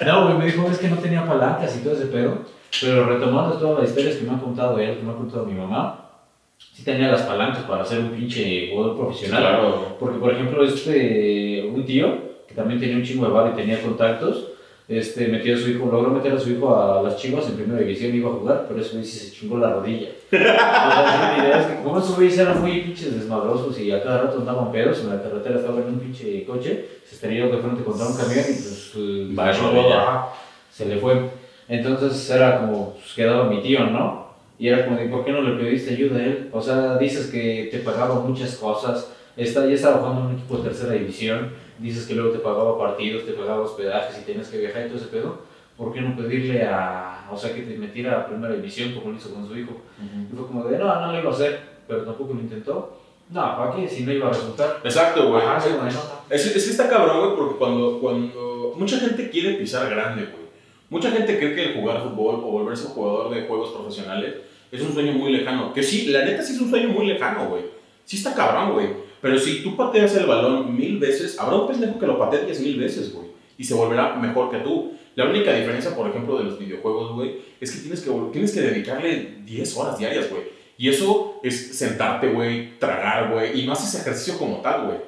No, 0.06 0.24
güey, 0.24 0.38
me 0.38 0.46
dijo, 0.46 0.66
es 0.70 0.78
que 0.78 0.88
no 0.88 0.96
tenía 0.96 1.26
palancas 1.26 1.76
y 1.76 1.84
todo 1.84 1.94
ese 1.94 2.06
pedo. 2.06 2.38
Pero 2.80 3.06
retomando 3.06 3.56
todas 3.56 3.80
las 3.80 3.90
historias 3.90 4.16
que 4.16 4.26
me 4.26 4.34
ha 4.34 4.40
contado 4.40 4.78
él, 4.78 4.96
que 4.96 5.02
me 5.02 5.12
ha 5.12 5.16
contado 5.16 5.44
mi 5.44 5.54
mamá, 5.54 6.10
sí 6.56 6.82
tenía 6.82 7.08
las 7.08 7.22
palancas 7.22 7.62
para 7.64 7.84
ser 7.84 8.00
un 8.00 8.10
pinche 8.10 8.70
jugador 8.70 8.96
profesional. 8.96 9.42
Claro. 9.42 9.96
Porque, 10.00 10.18
por 10.18 10.32
ejemplo, 10.32 10.64
este, 10.64 11.70
un 11.72 11.84
tío 11.84 12.28
que 12.48 12.54
también 12.54 12.80
tenía 12.80 12.96
un 12.96 13.04
chingo 13.04 13.26
de 13.26 13.32
bar 13.32 13.52
y 13.52 13.56
tenía 13.56 13.82
contactos, 13.82 14.48
este, 14.88 15.28
metió 15.28 15.54
a 15.54 15.58
su 15.58 15.68
hijo, 15.68 15.86
logró 15.92 16.10
meter 16.10 16.32
a 16.32 16.40
su 16.40 16.50
hijo 16.50 16.74
a 16.74 17.02
las 17.02 17.16
chivas 17.18 17.46
en 17.46 17.56
primera 17.56 17.78
división 17.80 18.14
y 18.14 18.18
iba 18.18 18.30
a 18.30 18.34
jugar, 18.34 18.64
pero 18.66 18.80
güey 18.80 19.04
sí 19.04 19.18
se 19.18 19.32
chingó 19.32 19.58
la 19.58 19.74
rodilla. 19.74 20.08
sea, 20.30 21.34
mi 21.36 21.42
idea 21.44 21.60
es 21.60 21.66
que 21.66 21.82
como 21.82 21.98
esos 21.98 22.16
güeyes 22.16 22.38
eran 22.38 22.60
muy 22.62 22.80
pinches 22.80 23.14
desmadrosos 23.14 23.78
y 23.78 23.92
a 23.92 24.02
cada 24.02 24.22
rato 24.22 24.38
andaban 24.38 24.72
pedos, 24.72 25.00
en 25.00 25.10
la 25.10 25.22
carretera 25.22 25.56
estaba 25.56 25.80
en 25.80 25.88
un 25.88 26.00
pinche 26.00 26.44
coche, 26.46 26.86
se 27.04 27.14
estrelló 27.14 27.50
de 27.50 27.58
frente 27.58 27.84
contra 27.84 28.06
un 28.06 28.16
camión 28.16 28.40
y 28.40 28.52
pues 28.52 28.92
eh, 28.96 29.28
Va, 29.38 29.52
chingó, 29.52 29.72
rodilla. 29.72 30.02
ajá, 30.02 30.28
se 30.72 30.86
le 30.86 30.96
fue. 30.96 31.30
Entonces 31.68 32.30
era 32.30 32.60
como, 32.60 32.94
pues 32.94 33.12
quedaba 33.14 33.44
mi 33.44 33.60
tío, 33.60 33.84
¿no? 33.86 34.28
Y 34.58 34.68
era 34.68 34.86
como 34.86 34.96
de, 34.96 35.06
¿por 35.06 35.24
qué 35.24 35.32
no 35.32 35.42
le 35.42 35.62
pediste 35.62 35.94
ayuda 35.94 36.18
a 36.18 36.24
él? 36.24 36.48
O 36.50 36.62
sea, 36.62 36.96
dices 36.96 37.26
que 37.26 37.68
te 37.70 37.78
pagaba 37.80 38.20
muchas 38.20 38.56
cosas, 38.56 39.12
está, 39.36 39.66
ya 39.66 39.74
estaba 39.74 39.98
jugando 39.98 40.20
en 40.22 40.26
un 40.28 40.32
equipo 40.34 40.56
de 40.56 40.62
tercera 40.64 40.94
división, 40.94 41.50
dices 41.78 42.06
que 42.06 42.14
luego 42.14 42.30
te 42.30 42.38
pagaba 42.38 42.78
partidos, 42.78 43.24
te 43.24 43.32
pagaba 43.32 43.62
hospedajes 43.62 44.18
y 44.18 44.24
tenías 44.24 44.48
que 44.48 44.58
viajar 44.58 44.86
y 44.86 44.88
todo 44.88 44.98
ese 44.98 45.08
pedo. 45.08 45.38
¿Por 45.76 45.92
qué 45.92 46.00
no 46.00 46.16
pedirle 46.16 46.64
a, 46.64 47.28
o 47.30 47.36
sea, 47.36 47.54
que 47.54 47.62
te 47.62 47.78
metiera 47.78 48.18
a 48.18 48.26
primera 48.26 48.54
división 48.54 48.92
como 48.94 49.12
lo 49.12 49.16
hizo 49.16 49.32
con 49.32 49.46
su 49.46 49.56
hijo? 49.56 49.72
Y 50.00 50.34
fue 50.34 50.46
como 50.46 50.64
de, 50.64 50.76
no, 50.76 50.86
no 51.00 51.12
lo 51.12 51.18
iba 51.20 51.30
a 51.30 51.34
hacer, 51.34 51.60
pero 51.86 52.02
tampoco 52.02 52.34
lo 52.34 52.40
intentó. 52.40 52.98
No, 53.30 53.56
¿para 53.56 53.76
qué? 53.76 53.88
Si 53.88 54.02
no 54.02 54.12
iba 54.12 54.26
a 54.26 54.30
resultar. 54.30 54.80
Exacto, 54.82 55.30
güey. 55.30 55.42
Ajá, 55.44 55.60
sí, 55.60 55.68
bueno. 55.76 56.00
Es, 56.30 56.46
es 56.46 56.64
que 56.64 56.70
está 56.70 56.88
cabrón, 56.88 57.20
güey, 57.20 57.36
porque 57.36 57.58
cuando, 57.58 58.00
cuando 58.00 58.74
mucha 58.76 58.98
gente 58.98 59.30
quiere 59.30 59.54
pisar 59.54 59.88
grande, 59.88 60.24
güey. 60.24 60.48
Mucha 60.90 61.10
gente 61.10 61.38
cree 61.38 61.54
que 61.54 61.64
el 61.64 61.74
jugar 61.74 62.02
fútbol 62.02 62.36
o 62.36 62.50
volverse 62.50 62.86
un 62.86 62.92
jugador 62.92 63.34
de 63.34 63.42
juegos 63.42 63.70
profesionales 63.70 64.34
es 64.72 64.80
un 64.80 64.92
sueño 64.92 65.12
muy 65.12 65.32
lejano. 65.32 65.72
Que 65.72 65.82
sí, 65.82 66.06
la 66.06 66.24
neta 66.24 66.42
sí 66.42 66.54
es 66.54 66.60
un 66.60 66.70
sueño 66.70 66.88
muy 66.88 67.06
lejano, 67.06 67.50
güey. 67.50 67.64
Sí 68.04 68.16
está 68.16 68.34
cabrón, 68.34 68.72
güey. 68.72 68.88
Pero 69.20 69.38
si 69.38 69.62
tú 69.62 69.76
pateas 69.76 70.14
el 70.16 70.26
balón 70.26 70.76
mil 70.76 70.98
veces, 70.98 71.38
habrá 71.38 71.56
un 71.56 71.68
pendejo 71.68 71.98
que 71.98 72.06
lo 72.06 72.18
patee 72.18 72.44
diez 72.44 72.60
mil 72.60 72.78
veces, 72.78 73.12
güey. 73.12 73.28
Y 73.56 73.64
se 73.64 73.74
volverá 73.74 74.14
mejor 74.14 74.50
que 74.50 74.58
tú. 74.58 74.92
La 75.16 75.28
única 75.28 75.52
diferencia, 75.52 75.96
por 75.96 76.08
ejemplo, 76.08 76.38
de 76.38 76.44
los 76.44 76.58
videojuegos, 76.58 77.12
güey, 77.14 77.38
es 77.60 77.72
que 77.72 77.80
tienes 77.80 78.00
que, 78.00 78.10
tienes 78.32 78.52
que 78.52 78.60
dedicarle 78.60 79.38
10 79.44 79.76
horas 79.76 79.98
diarias, 79.98 80.30
güey. 80.30 80.42
Y 80.76 80.88
eso 80.88 81.40
es 81.42 81.76
sentarte, 81.76 82.28
güey, 82.28 82.78
tragar, 82.78 83.32
güey. 83.32 83.60
Y 83.60 83.66
no 83.66 83.72
haces 83.72 84.00
ejercicio 84.00 84.38
como 84.38 84.58
tal, 84.58 84.86
güey. 84.86 84.98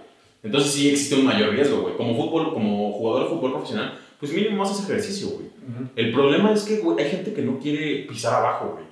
Entonces 0.43 0.73
sí 0.73 0.89
existe 0.89 1.15
un 1.15 1.27
mayor 1.27 1.51
riesgo, 1.51 1.83
güey. 1.83 1.97
Como 1.97 2.17
fútbol, 2.17 2.53
como 2.53 2.93
jugador 2.93 3.25
de 3.25 3.35
fútbol 3.37 3.53
profesional, 3.53 3.99
pues 4.19 4.33
mínimo 4.33 4.65
haces 4.65 4.85
ejercicio, 4.85 5.29
güey. 5.29 5.51
El 5.95 6.13
problema 6.13 6.53
es 6.53 6.65
que, 6.65 6.79
güey, 6.79 6.99
hay 6.99 7.11
gente 7.11 7.33
que 7.33 7.43
no 7.43 7.61
quiere 7.61 8.05
pisar 8.09 8.35
abajo, 8.35 8.73
güey. 8.75 8.90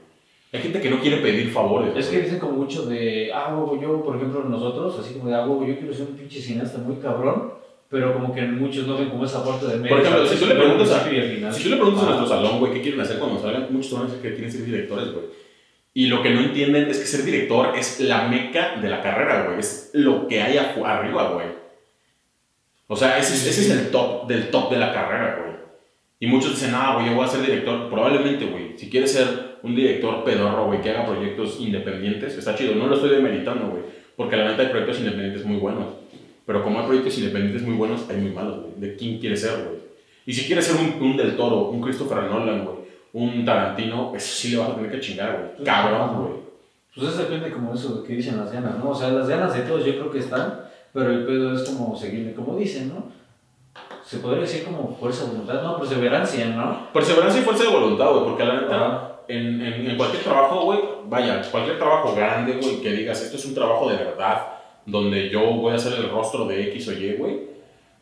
Hay 0.53 0.61
gente 0.63 0.81
que 0.81 0.89
no 0.91 1.01
quiere 1.01 1.19
pedir 1.19 1.51
favores. 1.51 1.95
Es 1.97 2.07
que 2.07 2.23
dicen 2.23 2.39
como 2.39 2.53
mucho 2.53 2.87
de, 2.87 3.31
ah, 3.35 3.55
huevo, 3.55 3.79
yo, 3.81 4.03
por 4.03 4.17
ejemplo, 4.17 4.43
nosotros, 4.45 4.99
así 4.99 5.15
como 5.15 5.29
de, 5.29 5.35
ah, 5.37 5.41
huevo, 5.47 5.67
yo 5.67 5.77
quiero 5.79 5.93
ser 5.93 6.07
un 6.07 6.17
pinche 6.17 6.41
cineasta 6.41 6.79
muy 6.79 6.97
cabrón, 6.97 7.53
pero 7.91 8.15
como 8.15 8.35
que 8.35 8.43
muchos 8.43 8.87
no 8.87 8.97
ven 8.97 9.11
como 9.11 9.25
esa 9.27 9.45
parte 9.45 9.67
del 9.67 9.81
medio. 9.81 9.97
Por 9.97 10.05
ejemplo, 10.05 10.27
si 10.27 10.37
tú 10.37 10.47
le 10.47 10.55
preguntas 10.55 10.91
a-. 10.93 11.53
Si 11.53 11.63
tú 11.65 11.69
le 11.71 11.77
preguntas 11.77 12.03
a 12.03 12.07
nuestro 12.07 12.27
salón, 12.29 12.59
güey, 12.61 12.73
qué 12.73 12.81
quieren 12.83 13.01
hacer 13.01 13.19
cuando 13.19 13.41
salgan, 13.41 13.67
muchos 13.71 13.93
van 13.93 14.03
a 14.03 14.05
decir 14.07 14.21
que 14.23 14.33
quieren 14.33 14.51
ser 14.53 14.65
directores, 14.65 15.13
güey. 15.13 15.27
Y 15.95 16.07
lo 16.07 16.23
que 16.23 16.31
no 16.31 16.41
entienden 16.41 16.89
es 16.89 16.99
que 16.99 17.07
ser 17.07 17.25
director 17.25 17.77
es 17.77 18.01
la 18.01 18.29
meca 18.29 18.77
de 18.81 18.89
la 18.89 19.03
carrera, 19.03 19.45
güey. 19.47 19.59
Es 19.59 19.91
lo 19.95 20.29
que 20.29 20.41
hay 20.41 20.57
arriba, 20.57 21.31
güey. 21.33 21.47
O 22.87 22.97
sea, 22.97 23.19
ese, 23.19 23.35
es- 23.35 23.47
ese 23.47 23.61
es 23.63 23.71
el 23.71 23.91
top 23.91 24.27
del 24.29 24.51
top 24.51 24.71
de 24.71 24.79
la 24.79 24.93
carrera, 24.95 25.41
güey. 25.43 25.57
Y 26.21 26.27
muchos 26.27 26.53
dicen, 26.53 26.73
ah, 26.75 26.95
güey, 26.95 27.07
yo 27.11 27.15
voy 27.17 27.25
a 27.25 27.29
ser 27.29 27.43
director. 27.43 27.89
Probablemente, 27.91 28.47
güey, 28.47 28.79
si 28.79 28.89
quieres 28.89 29.13
ser 29.13 29.48
un 29.63 29.75
director 29.75 30.25
pedorro, 30.25 30.67
güey, 30.67 30.81
que 30.81 30.91
haga 30.91 31.07
proyectos 31.07 31.59
independientes, 31.61 32.37
está 32.37 32.55
chido. 32.55 32.75
No 32.75 32.87
lo 32.87 32.95
estoy 32.95 33.11
demeritando, 33.11 33.69
güey. 33.69 33.83
Porque 34.17 34.37
la 34.37 34.49
neta 34.49 34.63
hay 34.63 34.69
proyectos 34.69 34.99
independientes 34.99 35.45
muy 35.45 35.59
buenos. 35.59 35.87
Pero 36.47 36.65
como 36.65 36.81
hay 36.81 36.87
proyectos 36.87 37.19
independientes 37.19 37.63
muy 37.63 37.75
buenos, 37.75 38.09
hay 38.09 38.17
muy 38.17 38.33
malos, 38.33 38.61
güey. 38.63 38.73
¿De 38.77 38.97
quién 38.97 39.19
quieres 39.19 39.43
ser, 39.43 39.65
güey? 39.65 39.79
Y 40.27 40.33
si 40.33 40.47
quieres 40.47 40.67
ser 40.67 40.77
un, 40.77 41.03
un 41.03 41.17
Del 41.17 41.37
Toro, 41.37 41.69
un 41.69 41.81
Christopher 41.81 42.25
Nolan, 42.25 42.65
güey, 42.65 42.77
un 43.13 43.45
Tarantino, 43.45 44.13
eso 44.15 44.35
sí 44.35 44.51
le 44.51 44.59
vas 44.59 44.71
a 44.71 44.75
tener 44.75 44.91
que 44.91 45.01
chingar, 45.01 45.55
güey. 45.57 45.65
Cabrón, 45.65 46.23
güey. 46.23 46.49
Pues 46.95 47.09
eso 47.11 47.23
depende 47.23 47.53
como 47.53 47.75
eso 47.75 48.03
que 48.03 48.15
dicen 48.15 48.37
las 48.37 48.53
ganas, 48.53 48.79
¿no? 48.79 48.91
O 48.91 48.95
sea, 48.95 49.11
las 49.11 49.29
ganas 49.29 49.55
de 49.55 49.61
todos 49.61 49.85
yo 49.85 49.93
creo 49.93 50.11
que 50.11 50.19
están, 50.19 50.63
pero 50.93 51.11
el 51.11 51.25
pedo 51.25 51.55
es 51.55 51.63
como 51.63 51.97
seguirle, 51.97 52.35
como 52.35 52.57
dicen, 52.57 52.89
¿no? 52.89 53.05
Se 54.05 54.19
podría 54.19 54.41
decir 54.41 54.65
como 54.65 54.97
fuerza 54.99 55.25
de 55.25 55.33
voluntad, 55.33 55.63
no, 55.63 55.79
perseverancia, 55.79 56.47
¿no? 56.47 56.93
Perseverancia 56.93 57.41
y 57.41 57.45
fuerza 57.45 57.65
de 57.65 57.71
voluntad, 57.71 58.11
güey, 58.11 58.25
porque 58.25 58.45
la 58.45 58.61
neta. 58.61 59.08
En, 59.29 59.61
en, 59.61 59.91
en 59.91 59.97
cualquier 59.97 60.23
trabajo, 60.23 60.65
güey, 60.65 60.81
vaya, 61.07 61.43
cualquier 61.51 61.79
trabajo 61.79 62.15
grande, 62.15 62.55
güey, 62.55 62.81
que 62.81 62.93
digas, 62.93 63.23
esto 63.23 63.37
es 63.37 63.45
un 63.45 63.55
trabajo 63.55 63.89
de 63.91 63.97
verdad, 63.97 64.47
donde 64.87 65.29
yo 65.29 65.41
voy 65.41 65.73
a 65.73 65.77
hacer 65.77 65.93
el 65.95 66.11
rostro 66.11 66.47
de 66.47 66.69
X 66.69 66.89
o 66.89 66.93
Y, 66.93 67.15
güey, 67.15 67.41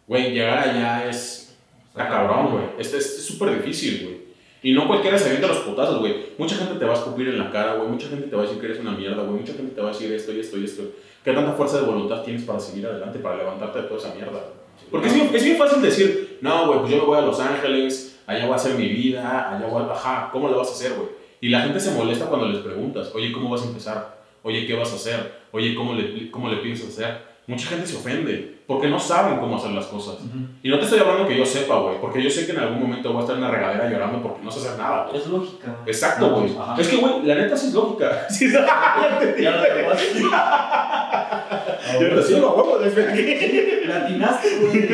güey, 0.07 0.33
llegar 0.33 0.68
allá 0.68 1.09
es, 1.09 1.57
está 1.89 2.09
cabrón, 2.09 2.53
güey, 2.53 2.64
este 2.79 2.99
es 2.99 3.18
es 3.18 3.27
súper 3.27 3.57
difícil, 3.57 4.05
güey. 4.05 4.27
Y 4.62 4.72
no 4.72 4.89
cualquiera 4.89 5.16
se 5.16 5.27
avienta 5.27 5.47
los 5.47 5.59
putazos, 5.59 6.01
güey. 6.01 6.27
Mucha 6.39 6.57
gente 6.57 6.74
te 6.74 6.85
va 6.85 6.93
a 6.93 6.97
escupir 6.97 7.29
en 7.29 7.39
la 7.39 7.53
cara, 7.53 7.74
güey. 7.74 7.89
Mucha 7.89 8.09
gente 8.09 8.27
te 8.27 8.35
va 8.35 8.43
a 8.43 8.47
decir 8.47 8.59
que 8.59 8.66
eres 8.66 8.81
una 8.81 8.93
mierda, 8.93 9.22
güey. 9.22 9.39
Mucha 9.39 9.53
gente 9.53 9.72
te 9.72 9.81
va 9.81 9.91
a 9.91 9.93
decir 9.93 10.12
esto 10.12 10.33
y 10.33 10.41
esto 10.41 10.59
y 10.59 10.64
esto. 10.64 10.83
¿Qué 11.22 11.33
tanta 11.33 11.53
fuerza 11.53 11.81
de 11.81 11.87
voluntad 11.87 12.22
tienes 12.22 12.43
para 12.43 12.59
seguir 12.59 12.85
adelante, 12.87 13.20
para 13.20 13.37
levantarte 13.37 13.83
de 13.83 13.85
toda 13.85 14.01
esa 14.01 14.14
mierda? 14.14 14.45
Porque 14.91 15.07
es 15.07 15.14
bien, 15.14 15.31
es 15.33 15.45
bien 15.45 15.57
fácil 15.57 15.81
decir, 15.83 16.39
no, 16.41 16.66
güey, 16.66 16.81
pues 16.81 16.93
yo 16.93 16.99
me 16.99 17.05
voy 17.05 17.18
a 17.18 17.22
Los 17.22 17.39
Ángeles, 17.39 18.16
allá 18.27 18.45
voy 18.45 18.53
a 18.53 18.57
hacer 18.57 18.74
mi 18.74 18.89
vida, 18.89 19.51
allá 19.57 19.66
voy 19.66 19.83
a... 19.83 19.93
Ajá, 19.93 20.29
¿cómo 20.33 20.49
lo 20.49 20.59
vas 20.59 20.68
a 20.68 20.72
hacer, 20.72 20.93
güey? 20.95 21.09
Y 21.41 21.49
la 21.49 21.61
gente 21.61 21.79
se 21.81 21.93
molesta 21.93 22.27
cuando 22.27 22.49
les 22.49 22.59
preguntas, 22.59 23.11
oye, 23.14 23.33
¿cómo 23.33 23.51
vas 23.51 23.62
a 23.62 23.66
empezar? 23.66 24.16
Oye, 24.43 24.66
¿qué 24.66 24.74
vas 24.74 24.93
a 24.93 24.97
hacer? 24.97 25.33
Oye, 25.53 25.74
¿cómo 25.74 25.93
le, 25.95 26.31
cómo 26.31 26.49
le 26.49 26.57
piensas 26.59 26.89
hacer? 26.89 27.37
Mucha 27.47 27.68
gente 27.68 27.87
se 27.87 27.97
ofende 27.97 28.57
porque 28.66 28.89
no 28.89 28.99
saben 28.99 29.39
cómo 29.39 29.57
hacer 29.57 29.70
las 29.70 29.87
cosas. 29.87 30.16
Y 30.64 30.68
no 30.68 30.79
te 30.79 30.85
estoy 30.85 30.99
hablando 30.99 31.29
que 31.29 31.37
yo 31.37 31.47
sepa, 31.47 31.79
güey, 31.79 32.01
porque 32.01 32.20
yo 32.20 32.29
sé 32.29 32.45
que 32.45 32.53
en 32.53 32.59
algún 32.59 32.81
momento 32.81 33.11
voy 33.12 33.18
a 33.18 33.20
estar 33.20 33.37
en 33.37 33.43
la 33.43 33.51
regadera 33.53 33.89
llorando 33.89 34.20
porque 34.20 34.43
no 34.43 34.51
sé 34.51 34.66
hacer 34.66 34.79
nada, 34.79 35.07
güey. 35.07 35.20
Es 35.20 35.29
lógica. 35.29 35.77
Exacto, 35.87 36.27
No, 36.27 36.35
güey. 36.41 36.49
pues, 36.49 36.59
ajá. 36.59 36.81
es 36.81 36.89
que, 36.89 36.97
güey, 36.97 37.22
la 37.22 37.35
neta 37.37 37.57
sí 37.57 37.68
es 37.68 37.74
lógica. 37.74 38.27
Sí, 38.31 38.51
ya 38.51 39.18
te 39.20 39.43
Ya 39.43 39.51
lo 39.53 39.62
dije. 39.62 40.22
Yo 42.01 42.16
te 42.16 42.22
sigo, 42.22 42.55
huevo, 42.55 42.79
desde 42.79 43.87
Latinaste, 43.87 44.49
güey. 44.59 44.89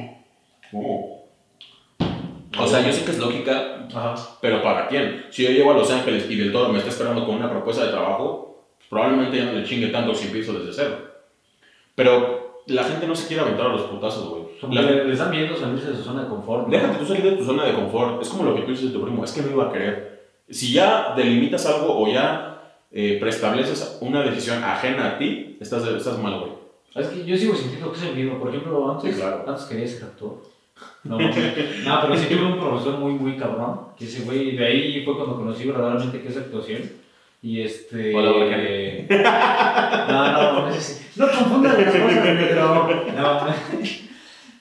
Oh. 0.76 1.03
O 2.58 2.66
sea, 2.66 2.80
yo 2.86 2.92
sé 2.92 3.04
que 3.04 3.10
es 3.12 3.18
lógica, 3.18 3.86
Ajá. 3.94 4.14
pero 4.40 4.62
¿para 4.62 4.86
quién? 4.88 5.26
Si 5.30 5.42
yo 5.44 5.50
llego 5.50 5.70
a 5.72 5.74
Los 5.74 5.90
Ángeles 5.90 6.26
y 6.30 6.36
Del 6.36 6.52
Toro 6.52 6.70
me 6.72 6.78
está 6.78 6.90
esperando 6.90 7.24
con 7.26 7.36
una 7.36 7.50
propuesta 7.50 7.84
de 7.84 7.90
trabajo, 7.90 8.66
probablemente 8.88 9.36
ya 9.38 9.44
no 9.46 9.52
le 9.52 9.64
chingue 9.64 9.88
tanto 9.88 10.14
si 10.14 10.26
empiezo 10.26 10.52
desde 10.54 10.72
cero. 10.72 10.96
Pero 11.94 12.62
la 12.66 12.84
gente 12.84 13.06
no 13.06 13.14
se 13.14 13.26
quiere 13.26 13.42
aventar 13.42 13.66
a 13.66 13.70
los 13.70 13.82
putazos, 13.82 14.28
güey. 14.28 14.44
La- 14.74 14.86
que 14.86 15.04
les 15.04 15.18
dan 15.18 15.30
miedo 15.30 15.56
salirse 15.56 15.90
de 15.90 15.96
su 15.96 16.02
zona 16.04 16.22
de 16.22 16.28
confort. 16.28 16.66
¿no? 16.66 16.70
Déjate 16.72 16.98
tú 16.98 17.06
salir 17.06 17.22
de 17.24 17.32
tu 17.32 17.44
zona 17.44 17.64
de 17.66 17.74
confort. 17.74 18.22
Es 18.22 18.28
como 18.28 18.44
lo 18.44 18.54
que 18.54 18.62
tú 18.62 18.70
dices 18.70 18.86
de 18.92 18.98
tu 18.98 19.02
primo. 19.04 19.24
Es 19.24 19.32
que 19.32 19.42
no 19.42 19.50
iba 19.50 19.68
a 19.68 19.72
querer. 19.72 20.30
Si 20.48 20.72
ya 20.72 21.14
delimitas 21.16 21.66
algo 21.66 21.98
o 22.02 22.08
ya 22.10 22.50
eh, 22.90 23.18
preestableces 23.20 23.98
una 24.00 24.22
decisión 24.22 24.62
ajena 24.64 25.10
a 25.10 25.18
ti, 25.18 25.56
estás, 25.60 25.84
estás 25.86 26.18
mal, 26.18 26.38
güey. 26.40 26.52
Es 26.94 27.08
que 27.08 27.24
yo 27.26 27.36
sigo 27.36 27.54
sintiendo 27.54 27.90
que 27.92 27.98
es 27.98 28.04
el 28.04 28.14
mismo. 28.14 28.38
Por 28.38 28.48
ejemplo, 28.48 28.90
antes, 28.92 29.14
Sí, 29.14 29.20
claro. 29.20 29.44
antes 29.46 29.64
quería 29.64 29.86
ser 29.88 30.04
actor. 30.04 30.38
No, 31.04 31.18
no, 31.18 31.28
no, 31.28 32.00
pero 32.00 32.16
sí 32.16 32.26
tuve 32.28 32.44
un 32.46 32.58
profesor 32.58 32.98
muy, 32.98 33.12
muy 33.12 33.36
cabrón. 33.36 33.80
Que 33.96 34.06
ese 34.06 34.22
güey, 34.24 34.56
de 34.56 34.66
ahí 34.66 35.02
fue 35.04 35.16
cuando 35.16 35.36
conocí 35.36 35.64
verdaderamente 35.66 36.20
qué 36.20 36.28
es 36.28 36.36
actuación. 36.36 36.82
Y 37.42 37.60
este. 37.60 38.14
Hola, 38.14 38.32
Bacán. 38.32 38.64
No, 40.08 40.32
no, 40.32 40.68
no, 40.68 40.76
no 41.16 41.30
confundan 41.30 41.80
las 41.82 41.92
cosas, 41.94 42.24
negro. 42.24 42.88
No, 43.16 43.46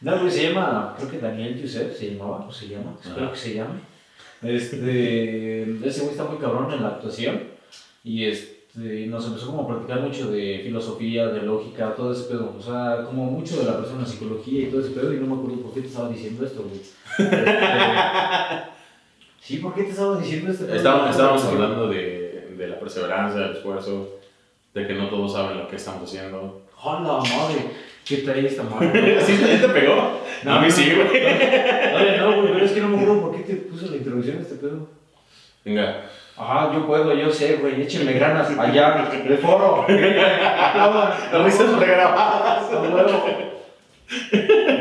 no, 0.01 0.20
güey, 0.20 0.32
se 0.32 0.49
llama, 0.49 0.93
creo 0.97 1.09
que 1.11 1.18
Daniel 1.20 1.61
Yusef 1.61 1.97
se 1.97 2.11
llamaba, 2.14 2.45
o 2.47 2.51
se 2.51 2.68
llama, 2.68 2.93
espero 3.01 3.28
Ah. 3.28 3.32
que 3.32 3.38
se 3.38 3.53
llame. 3.55 3.80
Este, 4.41 5.64
ese 5.88 6.01
güey 6.01 6.11
está 6.11 6.26
muy 6.26 6.38
cabrón 6.38 6.72
en 6.74 6.84
la 6.84 6.89
actuación 6.89 7.43
y 8.03 8.26
este, 8.26 8.52
nos 8.76 9.28
empezó 9.28 9.47
como 9.47 9.61
a 9.63 9.67
platicar 9.67 10.01
mucho 10.01 10.32
de 10.32 10.61
filosofía, 10.63 11.28
de 11.28 11.43
lógica, 11.43 11.93
todo 11.95 12.11
ese 12.11 12.24
pedo, 12.24 12.55
o 12.57 12.61
sea, 12.61 13.03
como 13.05 13.26
mucho 13.26 13.59
de 13.59 13.65
la 13.65 13.78
persona, 13.78 14.05
psicología 14.05 14.63
y 14.63 14.65
todo 14.71 14.82
ese 14.82 14.91
pedo 14.91 15.13
y 15.13 15.19
no 15.19 15.28
me 15.28 15.36
acuerdo 15.36 15.61
por 15.61 15.74
qué 15.74 15.82
te 15.82 15.88
estaba 15.88 16.09
diciendo 16.09 16.43
esto, 16.43 16.63
güey. 16.63 16.82
Este, 16.82 17.45
sí, 19.41 19.57
¿por 19.57 19.76
qué 19.76 19.84
te 19.84 19.89
estaba 19.91 20.17
diciendo 20.17 20.51
esto? 20.51 20.74
Estábamos, 20.74 21.11
estábamos 21.11 21.45
hablando 21.45 21.88
de, 21.88 22.55
de 22.57 22.67
la 22.67 22.80
perseverancia, 22.80 23.41
del 23.41 23.57
esfuerzo, 23.57 24.19
de 24.74 24.88
que 24.88 24.93
no 24.95 25.07
todos 25.07 25.34
saben 25.34 25.59
lo 25.59 25.67
que 25.67 25.76
estamos 25.76 26.09
haciendo. 26.09 26.63
¡Hola, 26.82 27.19
madre! 27.19 27.69
¿Qué 28.03 28.17
trae 28.17 28.45
esta 28.45 28.63
madre? 28.63 29.21
¿Sí 29.26 29.38
te 29.38 29.57
te 29.59 29.69
pegó? 29.69 30.19
a 30.45 30.59
mí 30.59 30.71
sí, 30.71 30.91
güey. 30.95 31.07
Oye, 31.07 32.17
no, 32.17 32.41
güey, 32.41 32.53
pero 32.53 32.65
es 32.65 32.71
que 32.71 32.82
no 32.82 32.89
me 32.89 32.95
acuerdo 33.01 33.21
por 33.21 33.36
qué 33.36 33.43
te 33.43 33.55
puso 33.55 33.91
la 33.91 33.97
introducción 33.97 34.38
de 34.38 34.41
este 34.41 34.55
pedo. 34.55 34.89
Venga. 35.63 36.09
Ajá, 36.43 36.73
yo 36.73 36.85
puedo, 36.85 37.13
yo 37.13 37.31
sé, 37.31 37.55
güey, 37.55 37.81
échenme 37.81 38.11
granas 38.13 38.49
allá, 38.59 39.09
de 39.09 39.37
foro. 39.37 39.85
Las 39.87 41.43
risas 41.45 41.71
pregrabadas. 41.79 42.69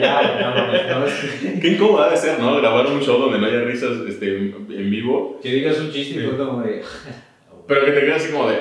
Ya, 0.00 0.20
güey, 0.22 0.40
no, 0.40 0.54
no, 0.54 1.06
no, 1.06 1.60
Qué 1.60 1.68
incómodo 1.68 2.02
ha 2.02 2.10
de 2.10 2.16
ser, 2.16 2.40
¿no? 2.40 2.56
Grabar 2.56 2.86
un 2.88 3.00
show 3.00 3.16
donde 3.18 3.38
no 3.38 3.46
haya 3.46 3.60
risas 3.60 3.92
este, 4.08 4.36
en 4.36 4.90
vivo. 4.90 5.38
que 5.40 5.52
digas 5.52 5.78
un 5.78 5.92
chiste 5.92 6.20
y 6.20 6.26
fue 6.26 6.36
como 6.36 6.62
de. 6.62 6.82
Pero 7.68 7.84
que 7.84 7.92
te 7.92 8.00
quedas 8.00 8.22
así 8.22 8.32
como 8.32 8.48
de. 8.48 8.58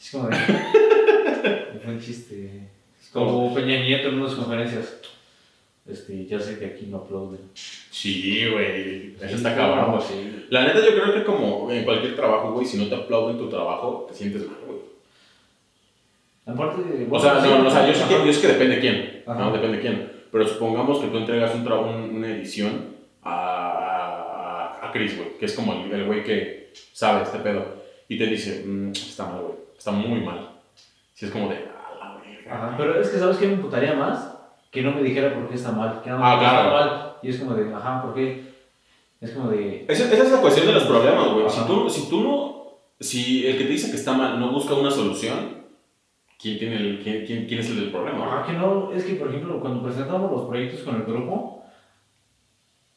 Es 0.00 0.10
como 0.10 0.28
de. 0.28 0.36
fue 1.84 1.92
un 1.92 2.00
chiste. 2.00 2.62
Es 3.00 3.08
como 3.12 3.54
Peña 3.54 3.80
Nieto 3.80 4.08
en 4.08 4.20
unas 4.20 4.34
conferencias. 4.34 5.00
Este, 5.88 6.26
ya 6.26 6.38
sé 6.38 6.58
que 6.58 6.66
aquí 6.66 6.86
no 6.86 6.98
aplauden. 6.98 7.40
Sí, 7.54 8.46
güey. 8.52 9.14
Eso 9.20 9.36
está 9.36 9.56
cabrón. 9.56 10.00
sí. 10.02 10.46
La 10.50 10.64
neta, 10.64 10.80
yo 10.84 10.92
creo 10.92 11.14
que 11.14 11.24
como 11.24 11.70
en 11.70 11.84
cualquier 11.84 12.14
trabajo, 12.14 12.52
güey, 12.52 12.66
si 12.66 12.76
no 12.76 12.86
te 12.88 12.94
aplauden 12.94 13.38
tu 13.38 13.48
trabajo, 13.48 14.06
te 14.08 14.14
sientes 14.14 14.46
mal, 14.46 14.58
güey. 14.66 14.78
Aparte. 16.46 17.06
O 17.10 17.18
sea, 17.20 17.34
no, 17.34 17.58
no, 17.62 17.68
o 17.68 17.70
sea, 17.70 17.86
yo 17.86 17.94
sé 17.94 18.04
que, 18.08 18.26
yo 18.26 18.32
sé 18.32 18.40
que 18.40 18.48
depende 18.54 18.74
de 18.76 18.80
quién, 18.80 19.22
Ajá. 19.26 19.38
¿no? 19.40 19.52
Depende 19.52 19.76
de 19.76 19.82
quién. 19.82 20.12
Pero 20.32 20.46
supongamos 20.46 20.98
que 21.00 21.08
tú 21.08 21.18
entregas 21.18 21.54
un 21.54 21.64
tra- 21.64 21.80
un- 21.80 22.16
una 22.16 22.28
edición 22.28 22.94
a, 23.22 24.78
a, 24.82 24.88
a 24.88 24.92
Chris, 24.92 25.16
güey, 25.16 25.36
que 25.38 25.46
es 25.46 25.54
como 25.54 25.72
el 25.72 26.04
güey 26.06 26.22
que 26.24 26.70
sabe 26.92 27.22
este 27.22 27.38
pedo, 27.38 27.64
y 28.08 28.16
te 28.18 28.26
dice, 28.26 28.62
"Mm, 28.66 28.92
está 28.92 29.26
mal, 29.26 29.40
güey, 29.42 29.54
está 29.76 29.90
muy 29.90 30.20
mal. 30.20 30.50
Si 31.14 31.26
es 31.26 31.32
como 31.32 31.48
de, 31.48 31.56
a 31.56 31.94
la 31.98 32.20
verga. 32.24 32.54
Ajá, 32.54 32.74
pero 32.78 33.00
es 33.00 33.08
que 33.08 33.18
¿sabes 33.18 33.36
qué 33.38 33.46
me 33.46 33.54
imputaría 33.54 33.94
más? 33.94 34.37
Que 34.70 34.82
no 34.82 34.92
me 34.92 35.02
dijera 35.02 35.34
por 35.34 35.48
qué 35.48 35.54
está 35.54 35.72
mal. 35.72 36.00
Que 36.02 36.10
no 36.10 36.18
me 36.18 36.24
Ah, 36.24 36.36
claro. 36.38 36.68
está 36.68 36.70
mal. 36.74 37.16
Y 37.22 37.30
es 37.30 37.38
como 37.38 37.54
de, 37.54 37.74
ajá, 37.74 38.02
¿por 38.02 38.14
qué? 38.14 38.48
Es 39.20 39.30
como 39.32 39.48
de. 39.50 39.84
Esa, 39.88 40.12
esa 40.12 40.22
es 40.24 40.32
la 40.32 40.40
cuestión 40.40 40.66
de 40.66 40.72
los 40.74 40.84
problemas, 40.84 41.32
güey. 41.32 41.48
Si 41.50 41.66
tú, 41.66 41.90
si 41.90 42.08
tú 42.08 42.20
no, 42.22 42.78
si 43.00 43.46
el 43.46 43.56
que 43.58 43.64
te 43.64 43.70
dice 43.70 43.90
que 43.90 43.96
está 43.96 44.12
mal 44.12 44.38
no 44.38 44.52
busca 44.52 44.74
una 44.74 44.90
solución, 44.90 45.64
¿quién, 46.40 46.58
tiene 46.58 46.76
el, 46.76 47.00
quién, 47.02 47.24
quién, 47.26 47.46
quién 47.46 47.60
es 47.60 47.70
el 47.70 47.76
del 47.80 47.90
problema? 47.90 48.26
Ajá, 48.26 48.46
que 48.46 48.52
no, 48.52 48.92
es 48.92 49.04
que 49.04 49.14
por 49.14 49.28
ejemplo, 49.28 49.60
cuando 49.60 49.82
presentamos 49.82 50.30
los 50.30 50.44
proyectos 50.46 50.80
con 50.82 50.96
el 50.96 51.02
grupo, 51.02 51.64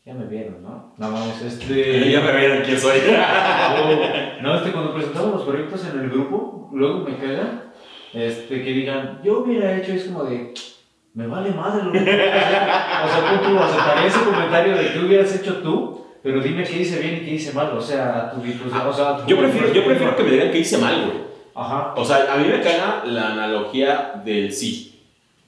ya 0.06 0.14
me 0.14 0.26
vieron, 0.26 0.62
¿no? 0.62 0.94
No 0.98 1.10
mames, 1.10 1.42
este. 1.42 2.12
Ya 2.12 2.22
me 2.22 2.38
vieron 2.38 2.64
quién 2.64 2.78
soy. 2.80 3.00
No, 4.42 4.56
este, 4.56 4.72
cuando 4.72 4.94
presentamos 4.96 5.34
los 5.34 5.44
proyectos 5.44 5.86
en 5.88 6.00
el 6.00 6.10
grupo, 6.10 6.70
luego 6.74 7.00
me 7.00 7.16
caga 7.18 7.72
este, 8.14 8.64
que 8.64 8.72
digan, 8.72 9.22
yo 9.24 9.40
hubiera 9.40 9.78
hecho, 9.78 9.94
es 9.94 10.06
como 10.06 10.24
de, 10.24 10.54
me 11.14 11.28
vale 11.28 11.52
madre 11.52 11.84
lo 11.84 11.92
que. 11.92 12.00
O 12.00 12.04
sea, 12.04 13.40
tú, 13.42 13.50
tú 13.50 13.60
aceptaría 13.60 14.08
ese 14.08 14.20
comentario 14.24 14.78
de 14.78 14.94
que 14.94 15.00
hubieras 15.00 15.36
hecho 15.36 15.58
tú, 15.58 16.06
pero 16.24 16.40
dime 16.42 16.64
qué 16.64 16.82
hice 16.82 17.00
bien 17.00 17.16
y 17.16 17.26
qué 17.26 17.32
hice 17.36 17.54
mal. 17.54 17.72
O 17.78 17.82
sea, 17.82 18.32
tu 18.32 18.42
disposición. 18.42 18.88
O 18.88 18.94
sea, 18.94 19.18
tu- 19.18 19.28
Yo 19.28 19.38
prefiero, 19.38 19.74
yo 19.74 19.84
prefiero 19.86 20.16
que 20.16 20.24
me 20.24 20.32
digan 20.32 20.52
que 20.52 20.60
hice 20.60 20.78
mal, 20.78 20.96
güey. 21.06 21.18
Ajá. 21.54 21.94
O 21.98 22.06
sea, 22.06 22.34
a 22.34 22.38
mí 22.38 22.48
me 22.48 22.62
caga 22.62 23.04
la 23.06 23.34
analogía 23.34 24.22
del 24.24 24.52
sí. 24.54 24.88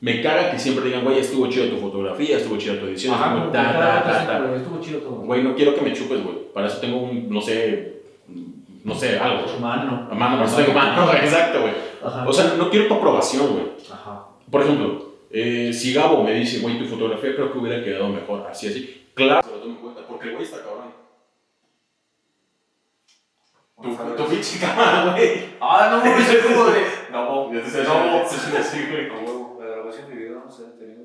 Me 0.01 0.21
caga 0.21 0.51
que 0.51 0.59
siempre 0.59 0.83
digan, 0.83 1.05
güey, 1.05 1.19
estuvo 1.19 1.47
chido 1.47 1.67
tu 1.69 1.77
fotografía, 1.77 2.35
estuvo 2.35 2.57
chido 2.57 2.75
tu 2.75 2.87
edición, 2.87 3.13
Ajá, 3.15 3.27
estuvo 3.35 3.51
ta, 3.53 3.63
ta, 3.71 4.03
ta, 4.03 4.27
ta. 4.27 4.55
estuvo 4.57 4.81
chido 4.81 4.99
todo. 4.99 5.15
Güey, 5.21 5.43
no 5.43 5.55
quiero 5.55 5.73
que 5.73 5.79
me 5.81 5.93
chupes, 5.93 6.21
güey. 6.21 6.35
Para 6.53 6.67
eso 6.67 6.79
tengo 6.81 6.97
un, 6.97 7.29
no 7.29 7.39
sé, 7.39 8.01
no 8.83 8.93
sé, 8.93 9.17
algo. 9.17 9.45
Mano. 9.61 10.09
Mano, 10.13 10.35
para 10.35 10.43
eso 10.45 10.57
tengo 10.57 10.73
mano, 10.73 11.09
exacto, 11.23 11.61
güey. 11.61 11.73
O 12.27 12.33
sea, 12.33 12.55
no 12.57 12.69
quiero 12.69 12.87
tu 12.89 12.95
aprobación, 12.95 13.47
güey. 13.53 13.63
Ajá. 13.89 14.25
Por 14.51 14.61
ejemplo, 14.61 15.12
eh, 15.35 15.73
si 15.73 15.91
Gabo 15.95 16.23
me 16.23 16.31
dice, 16.35 16.59
güey, 16.59 16.77
tu 16.77 16.85
fotografía 16.85 17.33
creo 17.33 17.51
que 17.51 17.57
hubiera 17.57 17.83
quedado 17.83 18.07
mejor, 18.07 18.45
así, 18.47 18.67
así. 18.67 19.07
Claro, 19.15 19.41
se 19.41 19.49
lo 19.49 19.57
tomo 19.57 19.73
en 19.73 19.81
cuenta, 19.81 20.07
porque 20.07 20.27
el 20.27 20.33
güey 20.33 20.43
está 20.43 20.57
cabrón. 20.57 20.93
Tu, 23.81 24.15
tu 24.15 24.29
pinche 24.29 24.59
cámara, 24.59 25.11
güey. 25.11 25.45
Ah, 25.59 25.89
no, 25.89 26.05
mames, 26.05 26.29
es 26.29 26.45
como 26.45 26.65
de. 26.65 26.81
No, 27.11 27.51
no. 27.51 27.61
sí, 28.29 28.37
sí, 28.37 28.51
sí, 28.63 28.85
güey. 28.91 29.09
A 29.09 29.25
huevo, 29.25 29.57
la 29.59 29.69
grabación 29.69 30.07
de 30.09 30.15
video 30.15 30.43
no 30.45 30.51
se 30.51 30.67
ha 30.67 30.77
tenido 30.77 31.03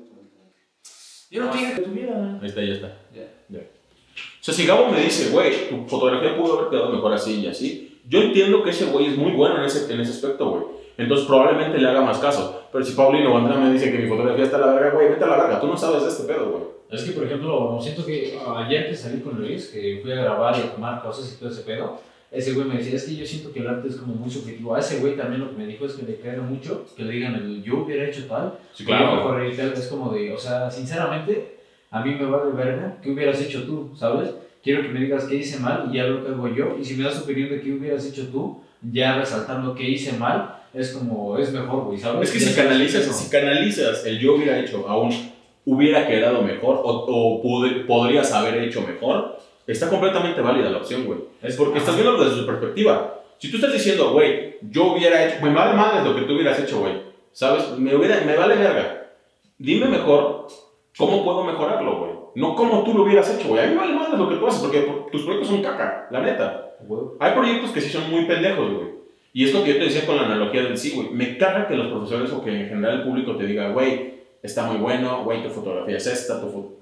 Yo 1.31 1.45
no 1.45 1.51
dije 1.51 1.73
que 1.73 1.81
tuviera. 1.81 2.39
Ahí 2.39 2.47
está, 2.47 2.61
ya 2.61 2.73
está. 2.73 2.97
Ya. 3.11 3.23
Ya. 3.49 3.59
O 3.59 4.43
sea, 4.43 4.53
si 4.53 4.67
Gabo 4.67 4.89
me 4.89 5.01
dice, 5.01 5.31
güey, 5.31 5.69
tu 5.69 5.87
fotografía 5.87 6.37
pudo 6.37 6.59
haber 6.59 6.69
quedado 6.69 6.93
mejor 6.93 7.13
así 7.13 7.39
y 7.39 7.47
así, 7.47 7.99
yo 8.07 8.21
entiendo 8.21 8.61
que 8.61 8.69
ese 8.69 8.85
güey 8.85 9.07
es 9.07 9.17
muy 9.17 9.31
bueno 9.31 9.57
en 9.57 9.63
ese, 9.63 9.91
en 9.91 9.99
ese 9.99 10.11
aspecto, 10.11 10.51
güey. 10.51 10.78
Entonces 10.99 11.27
probablemente 11.27 11.77
le 11.77 11.87
haga 11.87 12.01
más 12.01 12.17
caso. 12.17 12.67
Pero 12.71 12.83
si 12.83 12.93
Paulino 12.93 13.33
Bandera 13.33 13.57
me 13.57 13.71
dice 13.71 13.89
que 13.89 13.99
mi 13.99 14.09
fotografía 14.09 14.43
está 14.43 14.57
a 14.57 14.59
la 14.59 14.73
verga, 14.73 14.91
güey, 14.91 15.07
vete 15.07 15.23
a 15.23 15.27
la 15.27 15.37
verga. 15.37 15.59
Tú 15.61 15.67
no 15.67 15.77
sabes 15.77 16.03
de 16.03 16.09
este 16.09 16.23
pedo, 16.23 16.49
güey. 16.49 16.63
Es 16.91 17.03
que, 17.03 17.11
por 17.11 17.23
ejemplo, 17.23 17.79
siento 17.81 18.05
que 18.05 18.37
ayer 18.57 18.89
que 18.89 18.95
salí 18.95 19.21
con 19.21 19.39
Luis, 19.39 19.67
que 19.67 19.99
fui 20.01 20.11
a 20.11 20.15
grabar 20.15 20.55
y 20.57 20.61
a 20.61 20.73
tomar 20.73 21.01
cosas 21.01 21.33
y 21.33 21.39
todo 21.39 21.49
ese 21.49 21.61
pedo, 21.61 21.99
ese 22.31 22.53
güey 22.53 22.67
me 22.67 22.75
decía, 22.75 22.95
es 22.95 23.05
que 23.05 23.15
yo 23.15 23.25
siento 23.25 23.53
que 23.53 23.59
el 23.59 23.67
arte 23.67 23.87
es 23.87 23.95
como 23.95 24.13
muy 24.13 24.29
subjetivo. 24.29 24.75
A 24.75 24.79
ese 24.79 24.99
güey 24.99 25.15
también 25.15 25.41
lo 25.41 25.49
que 25.49 25.55
me 25.55 25.67
dijo 25.67 25.85
es 25.85 25.93
que 25.93 26.05
le 26.05 26.19
caga 26.19 26.41
mucho, 26.41 26.85
que 26.97 27.03
le 27.03 27.13
digan, 27.13 27.35
el, 27.35 27.63
yo 27.63 27.77
hubiera 27.85 28.05
hecho 28.05 28.27
tal, 28.27 28.59
Sí, 28.73 28.85
yo 28.85 28.93
mejor 28.93 29.45
y 29.45 29.55
tal. 29.55 29.71
Es 29.71 29.87
como 29.87 30.11
de, 30.11 30.33
o 30.33 30.37
sea, 30.37 30.69
sinceramente, 30.69 31.59
a 31.91 32.03
mí 32.03 32.13
me 32.15 32.25
vale 32.25 32.51
verga, 32.51 32.97
¿qué 33.01 33.09
hubieras 33.11 33.41
hecho 33.41 33.63
tú, 33.63 33.91
sabes? 33.95 34.35
Quiero 34.61 34.81
que 34.81 34.89
me 34.89 34.99
digas 34.99 35.25
qué 35.25 35.35
hice 35.35 35.59
mal 35.59 35.89
y 35.89 35.95
ya 35.95 36.03
lo 36.03 36.25
que 36.25 36.31
hago 36.31 36.47
yo, 36.49 36.75
y 36.77 36.83
si 36.83 36.95
me 36.95 37.05
das 37.05 37.21
opinión 37.21 37.49
de 37.49 37.61
qué 37.61 37.71
hubieras 37.71 38.05
hecho 38.05 38.27
tú, 38.27 38.61
ya 38.81 39.17
resaltando 39.17 39.73
qué 39.73 39.89
hice 39.89 40.17
mal, 40.17 40.58
es 40.73 40.91
como, 40.93 41.37
es 41.37 41.51
mejor, 41.51 41.85
güey, 41.85 41.97
¿sabes? 41.97 42.29
Es 42.29 42.33
que 42.33 42.39
si 42.49 42.55
canalizas, 42.55 43.03
eso. 43.03 43.13
si 43.13 43.29
canalizas 43.29 44.05
el 44.05 44.19
yo 44.19 44.35
hubiera 44.35 44.59
hecho 44.59 44.85
aún 44.87 45.09
hubiera 45.65 46.07
quedado 46.07 46.41
mejor 46.41 46.81
o, 46.83 46.89
o 47.07 47.41
pude- 47.41 47.85
podrías 47.85 48.31
haber 48.33 48.55
hecho 48.63 48.81
mejor, 48.81 49.37
está 49.67 49.89
completamente 49.89 50.41
válida 50.41 50.69
la 50.69 50.77
opción, 50.77 51.05
güey. 51.05 51.19
Es 51.41 51.55
porque 51.55 51.79
estás 51.79 51.95
viendo 51.95 52.17
desde 52.23 52.37
su 52.39 52.45
perspectiva. 52.45 53.15
Si 53.37 53.49
tú 53.51 53.57
estás 53.57 53.71
diciendo, 53.73 54.11
güey, 54.11 54.57
yo 54.69 54.93
hubiera 54.93 55.25
hecho, 55.25 55.43
me 55.45 55.53
vale 55.53 55.73
madre 55.75 56.03
lo 56.07 56.15
que 56.15 56.23
tú 56.23 56.33
hubieras 56.33 56.59
hecho, 56.59 56.79
güey. 56.79 56.93
¿Sabes? 57.31 57.69
Me, 57.77 57.95
hubiera, 57.95 58.19
me 58.21 58.35
vale 58.35 58.55
verga. 58.55 59.07
Dime 59.57 59.87
mejor 59.87 60.47
cómo 60.97 61.23
puedo 61.23 61.43
mejorarlo, 61.43 61.99
güey. 61.99 62.11
No 62.35 62.55
cómo 62.55 62.83
tú 62.83 62.93
lo 62.93 63.03
hubieras 63.03 63.29
hecho, 63.33 63.47
güey. 63.49 63.63
A 63.63 63.67
mí 63.67 63.73
me 63.75 63.79
vale 63.81 63.93
madre 63.93 64.17
lo 64.17 64.27
que 64.29 64.35
tú 64.35 64.47
haces 64.47 64.61
porque 64.61 64.87
tus 65.11 65.21
proyectos 65.23 65.49
son 65.49 65.61
caca, 65.61 66.07
la 66.11 66.21
neta. 66.21 66.71
Huevo. 66.81 67.15
Hay 67.19 67.33
proyectos 67.33 67.71
que 67.71 67.81
sí 67.81 67.89
son 67.89 68.09
muy 68.09 68.25
pendejos, 68.25 68.73
güey. 68.73 68.98
Y 69.33 69.45
es 69.45 69.53
lo 69.53 69.63
que 69.63 69.73
yo 69.73 69.77
te 69.77 69.85
decía 69.85 70.05
con 70.05 70.15
la 70.15 70.23
analogía 70.23 70.63
del 70.63 70.77
sí, 70.77 70.91
güey. 70.95 71.09
Me 71.09 71.37
caga 71.37 71.67
que 71.67 71.75
los 71.75 71.87
profesores 71.87 72.31
o 72.31 72.43
que 72.43 72.51
en 72.51 72.67
general 72.67 72.99
el 72.99 73.03
público 73.03 73.35
te 73.35 73.45
diga, 73.45 73.69
güey, 73.69 74.13
está 74.41 74.63
muy 74.63 74.77
bueno, 74.77 75.23
güey, 75.23 75.43
tu 75.43 75.49
fotografía 75.49 75.97
es 75.97 76.07
esta, 76.07 76.41
tu 76.41 76.47
foto. 76.47 76.73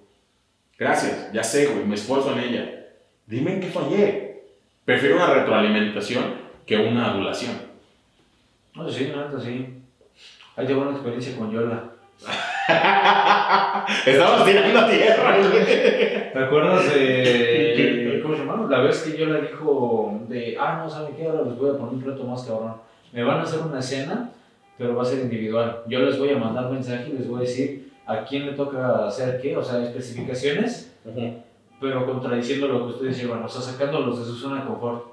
Gracias, 0.77 1.31
ya 1.33 1.43
sé, 1.43 1.67
güey, 1.67 1.85
me 1.85 1.95
esfuerzo 1.95 2.31
en 2.33 2.39
ella. 2.39 2.87
Dime 3.25 3.53
en 3.53 3.61
qué 3.61 3.67
fallé. 3.67 4.43
Prefiero 4.85 5.17
una 5.17 5.33
retroalimentación 5.33 6.23
que 6.65 6.77
una 6.77 7.11
adulación. 7.11 7.53
No, 8.75 8.89
sí, 8.89 9.05
neta, 9.05 9.39
sí. 9.39 9.65
Ahí 10.55 10.65
tengo 10.65 10.81
una 10.83 10.91
experiencia 10.91 11.35
con 11.35 11.51
Yola. 11.51 11.91
Estamos 14.05 14.45
tirando 14.45 14.87
tierra, 14.87 15.37
güey. 15.51 15.65
¿Te 15.65 16.39
acuerdas 16.39 16.93
de. 16.93 18.03
¿Cómo 18.27 18.37
se 18.37 18.45
llama? 18.45 18.67
La 18.69 18.79
vez 18.79 19.03
que 19.03 19.17
Yola 19.17 19.39
dijo 19.39 20.19
de. 20.27 20.57
Ah, 20.59 20.81
no, 20.83 20.89
¿saben 20.89 21.15
qué? 21.15 21.27
Ahora 21.27 21.43
les 21.43 21.57
voy 21.57 21.69
a 21.69 21.77
poner 21.77 21.93
un 21.93 22.03
reto 22.03 22.25
más 22.25 22.43
cabrón. 22.43 22.73
Me 23.13 23.23
van 23.23 23.39
a 23.39 23.43
hacer 23.43 23.61
una 23.61 23.79
escena, 23.79 24.31
pero 24.77 24.97
va 24.97 25.03
a 25.03 25.05
ser 25.05 25.19
individual. 25.19 25.83
Yo 25.87 25.99
les 25.99 26.19
voy 26.19 26.31
a 26.31 26.37
mandar 26.37 26.69
mensaje 26.69 27.09
y 27.09 27.13
les 27.13 27.29
voy 27.29 27.37
a 27.37 27.41
decir 27.41 27.93
a 28.05 28.25
quién 28.25 28.45
le 28.45 28.51
toca 28.51 29.07
hacer 29.07 29.39
qué, 29.39 29.55
o 29.55 29.63
sea, 29.63 29.81
especificaciones, 29.81 30.93
pero 31.79 32.05
contradiciendo 32.05 32.67
lo 32.67 32.85
que 32.85 32.93
ustedes 32.95 33.21
llevan, 33.21 33.43
o 33.43 33.47
sea, 33.47 33.61
sacándolos 33.61 34.19
de 34.19 34.25
su 34.25 34.35
zona 34.35 34.61
de 34.61 34.67
confort. 34.67 35.05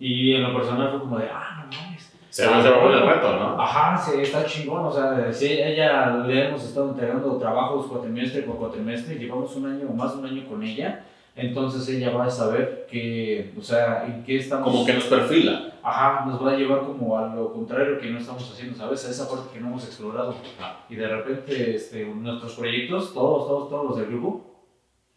Y 0.00 0.34
en 0.34 0.42
lo 0.42 0.52
personal 0.52 0.90
fue 0.90 1.00
como 1.00 1.18
de. 1.18 1.28
Ah, 1.32 1.66
no 1.70 1.76
mames. 1.76 2.12
Se 2.30 2.46
va 2.46 2.60
se 2.60 2.68
va 2.68 2.78
a 2.78 2.80
poner 2.82 2.98
el 2.98 3.08
reto, 3.08 3.32
¿no? 3.38 3.62
Ajá, 3.62 3.96
sí, 3.96 4.20
está 4.20 4.44
chingón, 4.44 4.84
o 4.84 4.92
sea, 4.92 5.32
si 5.32 5.52
ella 5.52 6.16
le 6.26 6.48
hemos 6.48 6.64
estado 6.64 6.90
entregando 6.90 7.36
trabajos 7.36 7.86
cuatrimestre 7.86 8.42
por 8.42 8.56
cuatrimestre, 8.56 9.18
llevamos 9.18 9.54
un 9.54 9.66
año 9.66 9.86
o 9.88 9.94
más 9.94 10.14
de 10.14 10.18
un 10.18 10.26
año 10.26 10.48
con 10.48 10.62
ella, 10.64 11.04
entonces 11.36 11.86
ella 11.88 12.10
va 12.10 12.24
a 12.24 12.30
saber 12.30 12.86
que, 12.90 13.52
o 13.58 13.62
sea, 13.62 14.06
en 14.06 14.24
qué 14.24 14.38
estamos... 14.38 14.68
Como 14.68 14.86
que 14.86 14.94
nos 14.94 15.04
perfila. 15.04 15.74
Ajá, 15.82 16.24
nos 16.26 16.42
va 16.42 16.52
a 16.52 16.56
llevar 16.56 16.80
como 16.80 17.16
a 17.18 17.34
lo 17.34 17.52
contrario 17.52 18.00
que 18.00 18.10
no 18.10 18.18
estamos 18.18 18.50
haciendo, 18.50 18.76
¿sabes? 18.76 19.06
A 19.06 19.10
esa 19.10 19.28
parte 19.28 19.52
que 19.52 19.60
no 19.60 19.68
hemos 19.68 19.84
explorado. 19.84 20.34
Ajá. 20.58 20.80
Y 20.88 20.96
de 20.96 21.06
repente, 21.06 21.76
este, 21.76 22.06
nuestros 22.06 22.54
proyectos, 22.54 23.12
todos, 23.12 23.46
todos, 23.46 23.68
todos 23.68 23.84
los 23.90 23.98
del 23.98 24.06
grupo, 24.06 24.64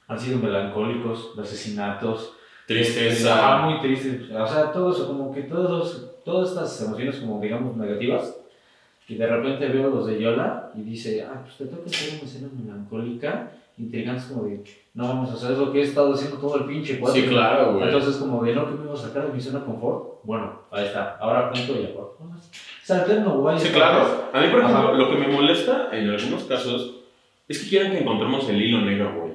han 0.07 0.19
sido 0.19 0.39
melancólicos, 0.39 1.35
de 1.37 1.43
asesinatos, 1.43 2.33
Ajá, 2.33 2.37
Tristeza. 2.67 3.57
muy 3.65 3.79
triste. 3.79 4.35
O 4.35 4.47
sea, 4.47 4.71
todo 4.71 4.91
eso, 4.91 5.07
como 5.07 5.33
que 5.33 5.43
todos, 5.43 6.11
todas 6.23 6.49
estas 6.49 6.81
emociones, 6.85 7.15
como 7.15 7.41
digamos, 7.41 7.75
negativas. 7.77 8.35
Y 9.07 9.15
de 9.15 9.25
repente 9.25 9.67
veo 9.69 9.89
los 9.89 10.05
de 10.05 10.21
Yola 10.21 10.71
y 10.75 10.81
dice, 10.81 11.23
ah, 11.23 11.41
pues 11.43 11.57
te 11.57 11.65
toca 11.65 11.89
hacer 11.89 12.13
una 12.19 12.29
escena 12.29 12.47
melancólica, 12.53 13.51
intrigante, 13.79 14.23
como 14.33 14.43
de, 14.45 14.63
no 14.93 15.07
vamos 15.07 15.29
a 15.31 15.33
hacer 15.33 15.57
lo 15.57 15.71
que 15.71 15.79
he 15.79 15.83
estado 15.83 16.13
haciendo 16.13 16.37
todo 16.37 16.57
el 16.57 16.65
pinche 16.65 16.99
cuatro. 16.99 17.19
Sí, 17.21 17.27
claro, 17.27 17.73
güey. 17.73 17.85
Entonces, 17.85 18.17
como 18.17 18.43
de, 18.43 18.53
no, 18.53 18.65
que 18.67 18.75
me 18.75 18.83
iba 18.85 18.93
a 18.93 18.97
sacar 18.97 19.27
de 19.27 19.33
mi 19.33 19.39
zona 19.41 19.59
de 19.59 19.65
confort. 19.65 20.19
Bueno, 20.23 20.61
ahí 20.71 20.85
está. 20.85 21.17
Ahora 21.19 21.49
punto 21.51 21.73
y 21.73 21.85
aparte. 21.85 22.15
Saltando, 22.83 23.31
güey. 23.39 23.59
Sí, 23.59 23.69
claro. 23.69 24.29
A 24.33 24.41
mí, 24.41 24.47
por 24.49 24.59
ejemplo, 24.61 24.79
Ajá. 24.89 24.91
lo 24.93 25.09
que 25.09 25.17
me 25.17 25.27
molesta 25.27 25.89
en 25.91 26.09
algunos 26.09 26.43
casos 26.43 26.95
es 27.47 27.63
que 27.63 27.69
quieren 27.69 27.91
que 27.91 27.99
encontremos 27.99 28.47
el 28.49 28.61
hilo 28.61 28.81
negro, 28.81 29.13
güey. 29.19 29.33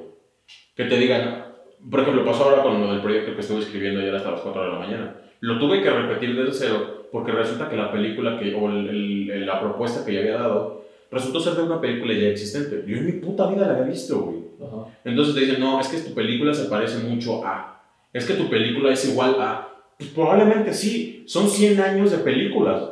Que 0.76 0.84
te 0.84 0.96
digan, 0.98 1.46
por 1.90 2.00
ejemplo, 2.00 2.24
pasó 2.24 2.44
ahora 2.44 2.62
con 2.62 2.80
lo 2.80 2.90
del 2.92 3.00
proyecto 3.00 3.34
que 3.34 3.40
estuve 3.40 3.60
escribiendo 3.60 4.00
ayer 4.00 4.14
hasta 4.14 4.32
las 4.32 4.40
4 4.40 4.62
de 4.62 4.68
la 4.70 4.78
mañana. 4.78 5.16
Lo 5.40 5.58
tuve 5.58 5.82
que 5.82 5.90
repetir 5.90 6.36
desde 6.36 6.52
cero 6.52 7.06
porque 7.12 7.32
resulta 7.32 7.68
que 7.68 7.76
la 7.76 7.92
película 7.92 8.38
que, 8.38 8.54
o 8.54 8.68
el- 8.68 9.30
el- 9.30 9.46
la 9.46 9.60
propuesta 9.60 10.04
que 10.04 10.14
ya 10.14 10.20
había 10.20 10.38
dado 10.38 10.83
resultó 11.14 11.40
ser 11.40 11.54
de 11.54 11.62
una 11.62 11.80
película 11.80 12.12
ya 12.12 12.28
existente. 12.28 12.84
Yo 12.86 12.96
en 12.96 13.06
mi 13.06 13.12
puta 13.12 13.46
vida 13.46 13.66
la 13.66 13.74
había 13.74 13.84
visto, 13.84 14.20
güey. 14.20 14.38
Ajá. 14.60 14.98
Entonces 15.04 15.34
te 15.34 15.40
dicen, 15.40 15.60
no, 15.60 15.80
es 15.80 15.88
que 15.88 15.98
tu 15.98 16.12
película 16.12 16.52
se 16.52 16.64
parece 16.64 16.98
mucho 16.98 17.44
a. 17.44 17.82
Es 18.12 18.26
que 18.26 18.34
tu 18.34 18.50
película 18.50 18.92
es 18.92 19.08
igual 19.08 19.36
a. 19.40 19.68
Pues 19.98 20.10
probablemente 20.10 20.74
sí. 20.74 21.24
Son 21.26 21.48
100 21.48 21.80
años 21.80 22.10
de 22.10 22.18
películas. 22.18 22.82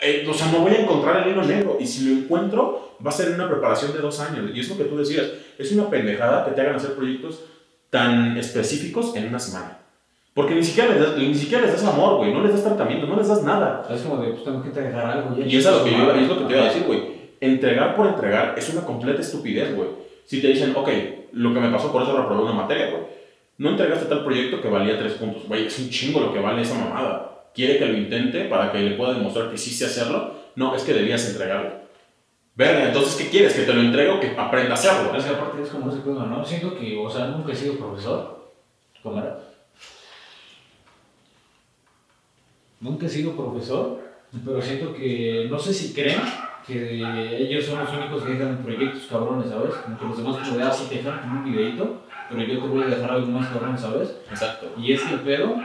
Eh, 0.00 0.26
o 0.28 0.34
sea, 0.34 0.50
no 0.50 0.58
voy 0.58 0.72
a 0.72 0.82
encontrar 0.82 1.22
el 1.22 1.32
hilo 1.32 1.44
negro. 1.44 1.78
Y 1.80 1.86
si 1.86 2.04
lo 2.08 2.20
encuentro, 2.20 2.96
va 3.04 3.10
a 3.10 3.12
ser 3.12 3.34
una 3.34 3.48
preparación 3.48 3.92
de 3.92 4.00
dos 4.00 4.18
años. 4.20 4.50
Y 4.54 4.60
es 4.60 4.68
lo 4.68 4.76
que 4.76 4.84
tú 4.84 4.96
decías. 4.96 5.30
Es 5.58 5.72
una 5.72 5.88
pendejada 5.88 6.44
que 6.44 6.50
te 6.50 6.60
hagan 6.60 6.76
hacer 6.76 6.94
proyectos 6.94 7.44
tan 7.90 8.36
específicos 8.36 9.14
en 9.16 9.28
una 9.28 9.38
semana. 9.38 9.78
Porque 10.34 10.54
ni 10.54 10.64
siquiera 10.64 10.94
les 10.94 11.00
das, 11.00 11.18
ni 11.18 11.34
siquiera 11.34 11.66
les 11.66 11.72
das 11.72 11.84
amor, 11.84 12.16
güey. 12.16 12.32
No 12.32 12.42
les 12.42 12.52
das 12.52 12.64
tratamiento, 12.64 13.06
no 13.06 13.16
les 13.16 13.28
das 13.28 13.42
nada. 13.42 13.86
Es 13.90 14.00
como 14.00 14.22
de, 14.22 14.30
pues 14.30 14.44
tengo 14.44 14.62
que 14.62 14.68
entregar 14.68 15.06
algo. 15.06 15.36
Ya 15.36 15.44
Y 15.44 15.56
es 15.56 15.64
lo 15.64 15.84
que, 15.84 15.90
yo, 15.90 16.12
es 16.12 16.28
lo 16.28 16.38
que 16.38 16.44
te 16.44 16.52
iba 16.52 16.62
a 16.62 16.66
decir, 16.66 16.84
güey. 16.86 17.21
Entregar 17.42 17.96
por 17.96 18.06
entregar 18.06 18.54
es 18.56 18.68
una 18.70 18.82
completa 18.82 19.20
estupidez, 19.20 19.74
güey. 19.74 19.88
Si 20.24 20.40
te 20.40 20.46
dicen, 20.46 20.74
ok, 20.76 20.88
lo 21.32 21.52
que 21.52 21.58
me 21.58 21.72
pasó, 21.72 21.90
por 21.90 22.04
eso 22.04 22.16
reprobé 22.16 22.44
una 22.44 22.52
materia, 22.52 22.90
güey. 22.90 23.02
No 23.58 23.70
entregaste 23.70 24.06
tal 24.06 24.22
proyecto 24.22 24.60
que 24.60 24.68
valía 24.68 24.96
tres 24.96 25.14
puntos. 25.14 25.48
Güey, 25.48 25.66
es 25.66 25.76
un 25.80 25.90
chingo 25.90 26.20
lo 26.20 26.32
que 26.32 26.38
vale 26.38 26.62
esa 26.62 26.78
mamada. 26.78 27.48
Quiere 27.52 27.78
que 27.78 27.86
lo 27.86 27.98
intente 27.98 28.44
para 28.44 28.70
que 28.70 28.78
le 28.78 28.94
pueda 28.94 29.14
demostrar 29.14 29.50
que 29.50 29.58
sí 29.58 29.70
sé 29.70 29.86
hacerlo. 29.86 30.34
No, 30.54 30.76
es 30.76 30.84
que 30.84 30.94
debías 30.94 31.28
entregarlo. 31.28 31.72
Verga, 32.54 32.86
entonces, 32.86 33.16
¿qué 33.16 33.28
quieres? 33.28 33.54
¿Que 33.54 33.64
te 33.64 33.74
lo 33.74 33.80
entregue 33.80 34.10
o 34.10 34.20
que 34.20 34.36
aprenda 34.38 34.70
a 34.70 34.74
hacerlo? 34.74 35.12
Es 35.16 35.24
que 35.24 35.34
aparte 35.34 35.62
es 35.62 35.68
como 35.70 35.90
ese 35.90 36.02
cosa, 36.02 36.26
¿no? 36.26 36.44
Siento 36.44 36.78
que, 36.78 36.96
o 36.96 37.10
sea, 37.10 37.26
nunca 37.26 37.52
he 37.52 37.56
sido 37.56 37.74
profesor. 37.74 38.52
¿Cómo 39.02 39.18
era? 39.18 39.36
Nunca 42.78 43.06
he 43.06 43.08
sido 43.08 43.32
profesor, 43.32 44.00
pero 44.44 44.62
siento 44.62 44.94
que, 44.94 45.48
no 45.50 45.58
sé 45.58 45.74
si 45.74 45.92
creen 45.92 46.20
que 46.66 47.36
ellos 47.42 47.64
son 47.66 47.80
los 47.80 47.92
únicos 47.92 48.22
que 48.22 48.32
dejan 48.34 48.58
proyectos 48.58 49.06
cabrones, 49.10 49.50
¿sabes? 49.50 49.74
Como 49.74 49.98
que 49.98 50.04
los 50.04 50.16
demás 50.18 50.36
como 50.36 50.56
de, 50.58 50.62
ah, 50.62 50.70
sí 50.70 50.86
te 50.88 50.96
dejan 50.96 51.20
como 51.20 51.38
un 51.40 51.44
videito, 51.44 52.02
pero 52.30 52.42
yo 52.42 52.58
te 52.60 52.68
voy 52.68 52.82
a 52.82 52.86
dejar 52.86 53.10
algo 53.10 53.26
más 53.28 53.48
cabrón, 53.48 53.76
¿sabes? 53.78 54.16
Exacto. 54.30 54.68
Y 54.78 54.92
es 54.92 55.02
que 55.02 55.14
el 55.14 55.20
pedo 55.20 55.56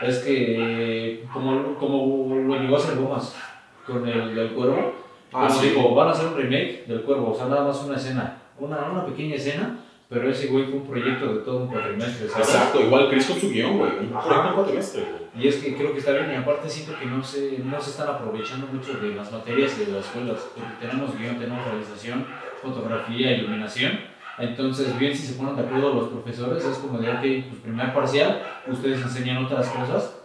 es 0.00 0.18
que, 0.18 1.24
como, 1.32 1.74
como 1.76 2.34
lo 2.34 2.56
llegó 2.60 2.76
a 2.76 2.78
hacer 2.78 2.96
Gomas 2.98 3.36
con 3.86 4.06
el 4.08 4.34
del 4.34 4.50
cuervo, 4.52 4.92
Ah, 5.36 5.48
como 5.48 5.60
sí. 5.60 5.68
dijo, 5.70 5.94
van 5.96 6.08
a 6.08 6.10
hacer 6.12 6.28
un 6.28 6.36
remake 6.36 6.84
del 6.86 7.02
cuervo, 7.02 7.32
o 7.32 7.34
sea, 7.34 7.46
nada 7.46 7.64
más 7.64 7.82
una 7.82 7.96
escena, 7.96 8.36
una, 8.56 8.84
una 8.92 9.04
pequeña 9.04 9.34
escena, 9.34 9.76
pero 10.14 10.30
ese 10.30 10.46
güey 10.46 10.64
fue 10.66 10.74
un 10.74 10.86
proyecto 10.86 11.34
de 11.34 11.40
todo 11.40 11.64
un 11.64 11.66
cuatrimestre, 11.66 12.28
¿sabes? 12.28 12.46
Exacto, 12.46 12.80
igual 12.80 13.10
Chris 13.10 13.26
con 13.26 13.40
su 13.40 13.50
guion, 13.50 13.78
güey. 13.78 13.90
Un 13.98 14.10
proyecto 14.10 14.48
en 14.48 14.54
cuatrimestre, 14.54 15.02
güey. 15.02 15.44
Y 15.44 15.48
es 15.48 15.56
que 15.56 15.74
creo 15.74 15.92
que 15.92 15.98
está 15.98 16.12
bien, 16.12 16.30
y 16.30 16.36
aparte 16.36 16.70
siento 16.70 16.96
que 16.96 17.06
no 17.06 17.22
se, 17.24 17.58
no 17.58 17.80
se 17.80 17.90
están 17.90 18.08
aprovechando 18.08 18.68
mucho 18.68 18.94
de 18.94 19.12
las 19.12 19.32
materias 19.32 19.76
de 19.76 19.92
las 19.92 20.06
escuelas, 20.06 20.48
porque 20.54 20.86
tenemos 20.86 21.18
guion, 21.18 21.36
tenemos 21.36 21.66
realización, 21.66 22.26
fotografía, 22.62 23.32
iluminación. 23.32 23.98
Entonces, 24.38 24.96
bien, 25.00 25.16
si 25.16 25.26
se 25.26 25.34
ponen 25.34 25.56
de 25.56 25.62
acuerdo 25.62 25.92
los 25.92 26.08
profesores, 26.10 26.64
es 26.64 26.78
como 26.78 26.98
de, 26.98 27.10
ok, 27.10 27.48
pues 27.48 27.62
primer 27.64 27.92
parcial, 27.92 28.40
ustedes 28.68 29.02
enseñan 29.02 29.44
otras 29.44 29.68
cosas, 29.68 30.20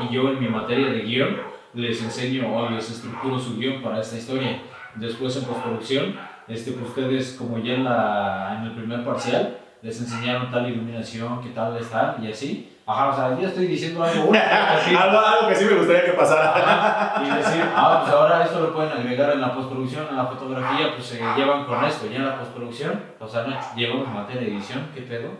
y 0.00 0.14
yo 0.14 0.30
en 0.30 0.40
mi 0.40 0.48
materia 0.48 0.88
de 0.88 1.02
guion 1.02 1.36
les 1.74 2.02
enseño 2.02 2.56
o 2.56 2.70
les 2.70 2.90
estructuro 2.90 3.38
su 3.38 3.58
guion 3.58 3.82
para 3.82 4.00
esta 4.00 4.16
historia. 4.16 4.62
Después 4.94 5.36
en 5.36 5.44
postproducción, 5.44 6.16
este, 6.48 6.72
pues 6.72 6.88
ustedes 6.88 7.36
como 7.38 7.58
ya 7.58 7.74
en, 7.74 7.84
la, 7.84 8.56
en 8.58 8.64
el 8.64 8.72
primer 8.72 9.04
parcial, 9.04 9.58
les 9.82 10.00
enseñaron 10.00 10.50
tal 10.50 10.68
iluminación, 10.68 11.42
qué 11.42 11.50
tal 11.50 11.76
está, 11.76 12.16
y 12.22 12.30
así. 12.30 12.70
Ajá, 12.86 13.08
o 13.08 13.16
sea, 13.16 13.38
ya 13.40 13.48
estoy 13.48 13.66
diciendo 13.66 14.04
algo 14.04 14.26
bueno, 14.26 14.44
algo, 15.00 15.18
algo 15.18 15.48
que 15.48 15.54
sí 15.54 15.64
me 15.64 15.76
gustaría 15.76 16.04
que 16.04 16.12
pasara. 16.12 16.54
Ajá, 16.54 17.22
y 17.24 17.36
decir, 17.36 17.64
ah, 17.74 18.00
pues 18.02 18.14
ahora 18.14 18.44
esto 18.44 18.60
lo 18.60 18.74
pueden 18.74 18.92
agregar 18.92 19.32
en 19.32 19.40
la 19.40 19.54
postproducción, 19.54 20.06
en 20.10 20.16
la 20.16 20.26
fotografía, 20.26 20.94
pues 20.94 21.06
se 21.06 21.18
llevan 21.18 21.64
con 21.64 21.82
esto, 21.84 22.06
ya 22.10 22.16
en 22.16 22.26
la 22.26 22.38
postproducción, 22.38 23.02
o 23.18 23.28
sea, 23.28 23.44
no 23.44 23.56
llevamos 23.74 24.08
materia 24.08 24.42
de 24.42 24.48
edición, 24.54 24.88
¿qué 24.94 25.00
pedo? 25.00 25.30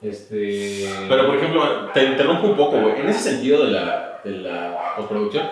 Este... 0.00 0.88
Pero, 1.08 1.26
por 1.26 1.36
ejemplo, 1.36 1.90
te 1.92 2.04
interrumpo 2.04 2.46
un 2.48 2.56
poco, 2.56 2.80
güey. 2.80 3.00
En 3.00 3.08
ese 3.08 3.32
sentido 3.32 3.64
de 3.64 3.72
la, 3.72 4.20
de 4.24 4.30
la 4.30 4.94
postproducción, 4.96 5.48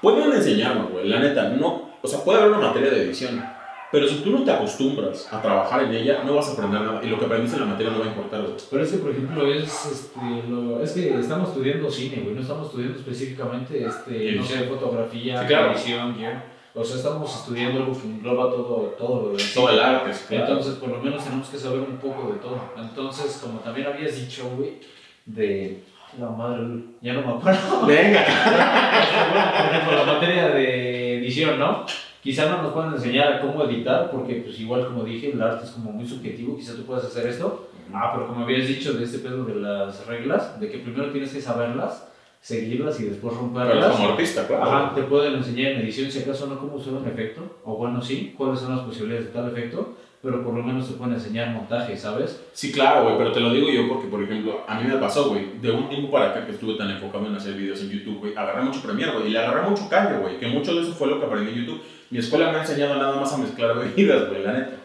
pueden 0.00 0.32
enseñarnos, 0.32 0.90
güey. 0.90 1.08
La 1.08 1.18
neta, 1.18 1.44
no. 1.48 1.90
O 2.00 2.06
sea, 2.06 2.20
puede 2.20 2.40
haber 2.40 2.52
una 2.52 2.68
materia 2.68 2.90
de 2.90 3.02
edición. 3.02 3.44
Pero 3.90 4.06
si 4.06 4.16
tú 4.16 4.30
no 4.32 4.44
te 4.44 4.50
acostumbras 4.50 5.32
a 5.32 5.40
trabajar 5.40 5.84
en 5.84 5.94
ella, 5.94 6.22
no 6.24 6.34
vas 6.34 6.48
a 6.50 6.52
aprender 6.52 6.80
nada. 6.82 7.00
Y 7.02 7.06
lo 7.08 7.18
que 7.18 7.24
aprendiste 7.24 7.56
en 7.56 7.62
la 7.64 7.68
materia 7.70 7.90
no 7.92 8.00
va 8.00 8.04
a 8.04 8.08
importar, 8.08 8.42
güey. 8.42 8.52
Pero 8.70 8.82
es 8.84 8.90
que, 8.92 8.98
por 8.98 9.10
ejemplo, 9.12 9.46
es, 9.52 9.86
este, 9.86 10.20
lo- 10.48 10.82
es 10.82 10.92
que 10.92 11.18
estamos 11.18 11.48
estudiando 11.48 11.90
cine, 11.90 12.20
güey, 12.22 12.34
no 12.34 12.42
estamos 12.42 12.66
estudiando 12.66 12.98
específicamente, 12.98 13.86
este, 13.86 14.32
no 14.32 14.44
sé, 14.44 14.64
fotografía, 14.64 15.40
Sí, 15.40 15.46
claro. 15.46 15.72
edición, 15.72 16.16
guion. 16.18 16.42
O 16.74 16.84
sea, 16.84 16.96
estamos 16.96 17.34
estudiando 17.34 17.80
algo 17.80 17.92
que 17.98 18.06
engloba 18.06 18.50
todo, 18.50 18.94
todo 18.98 19.22
lo 19.22 19.36
del. 19.36 19.54
Todo 19.54 19.70
el 19.70 19.80
arte, 19.80 20.10
claro. 20.28 20.44
Entonces, 20.48 20.74
por 20.74 20.90
lo 20.90 20.98
menos 21.02 21.24
tenemos 21.24 21.48
que 21.48 21.58
saber 21.58 21.80
un 21.80 21.96
poco 21.96 22.30
de 22.32 22.38
todo. 22.40 22.60
Entonces, 22.76 23.40
como 23.42 23.58
también 23.60 23.86
habías 23.86 24.14
dicho, 24.16 24.50
güey, 24.56 24.80
de 25.24 25.82
la 26.20 26.28
madre, 26.28 26.66
ya 27.00 27.14
no 27.14 27.22
me 27.22 27.32
acuerdo. 27.38 27.86
Venga. 27.86 28.22
por 29.64 29.74
ejemplo, 29.74 29.96
la 30.04 30.12
materia 30.12 30.48
de 30.50 31.18
edición, 31.18 31.58
¿no? 31.58 31.86
Quizá 32.22 32.50
no 32.50 32.62
nos 32.62 32.72
puedan 32.72 32.94
enseñar 32.94 33.40
cómo 33.40 33.62
editar, 33.64 34.10
porque 34.10 34.34
pues 34.44 34.58
igual 34.60 34.86
como 34.86 35.04
dije, 35.04 35.32
el 35.32 35.40
arte 35.40 35.64
es 35.64 35.70
como 35.70 35.92
muy 35.92 36.06
subjetivo, 36.06 36.56
quizá 36.56 36.74
tú 36.74 36.82
puedas 36.84 37.04
hacer 37.04 37.26
esto. 37.28 37.68
Ah, 37.92 38.10
pero 38.14 38.26
como 38.26 38.44
habías 38.44 38.66
dicho 38.66 38.92
de 38.94 39.04
este 39.04 39.18
pedo 39.20 39.44
de 39.44 39.54
las 39.54 40.04
reglas, 40.06 40.60
de 40.60 40.68
que 40.70 40.78
primero 40.78 41.10
tienes 41.10 41.32
que 41.32 41.40
saberlas, 41.40 42.06
seguirlas 42.40 43.00
y 43.00 43.04
después 43.04 43.34
Pero 43.34 43.46
es 43.48 43.54
romperlas. 43.54 43.96
como 43.96 44.08
artista, 44.10 44.46
claro. 44.46 44.62
Ajá, 44.64 44.94
te 44.94 45.02
pueden 45.04 45.34
enseñar 45.36 45.72
en 45.72 45.80
edición 45.80 46.10
si 46.10 46.18
acaso 46.20 46.46
no 46.46 46.58
cómo 46.58 46.74
usar 46.74 46.94
un 46.94 47.06
efecto, 47.08 47.42
o 47.64 47.76
bueno, 47.76 48.02
sí, 48.02 48.34
cuáles 48.36 48.60
son 48.60 48.76
las 48.76 48.84
posibilidades 48.84 49.26
de 49.26 49.32
tal 49.32 49.48
efecto, 49.50 49.94
pero 50.30 50.44
por 50.44 50.52
lo 50.52 50.62
menos 50.62 50.86
te 50.86 50.94
pueden 50.94 51.14
enseñar 51.14 51.48
montaje, 51.54 51.96
¿sabes? 51.96 52.44
Sí, 52.52 52.70
claro, 52.70 53.04
güey, 53.04 53.16
pero 53.16 53.32
te 53.32 53.40
lo 53.40 53.50
digo 53.50 53.70
yo 53.70 53.88
porque, 53.88 54.08
por 54.08 54.22
ejemplo, 54.22 54.62
a 54.68 54.78
mí 54.78 54.86
me 54.86 54.98
pasó, 54.98 55.30
güey, 55.30 55.58
de 55.58 55.70
un 55.70 55.88
tiempo 55.88 56.10
para 56.10 56.30
acá 56.30 56.44
que 56.44 56.52
estuve 56.52 56.74
tan 56.74 56.90
enfocado 56.90 57.26
en 57.26 57.34
hacer 57.34 57.54
videos 57.54 57.80
en 57.80 57.88
YouTube, 57.88 58.18
güey, 58.18 58.36
agarré 58.36 58.62
mucho 58.62 58.82
Premiere, 58.82 59.12
güey, 59.12 59.28
y 59.28 59.30
le 59.30 59.38
agarré 59.38 59.68
mucho 59.70 59.88
callo, 59.88 60.20
güey, 60.20 60.38
que 60.38 60.46
mucho 60.48 60.74
de 60.74 60.82
eso 60.82 60.92
fue 60.92 61.08
lo 61.08 61.18
que 61.18 61.24
aprendí 61.24 61.52
en 61.52 61.64
YouTube. 61.64 61.80
Mi 62.10 62.18
escuela 62.18 62.52
me 62.52 62.58
ha 62.58 62.60
enseñado 62.60 62.96
nada 62.96 63.16
más 63.18 63.32
a 63.32 63.38
mezclar 63.38 63.74
bebidas, 63.78 64.28
güey, 64.28 64.42
la 64.42 64.52
neta. 64.52 64.76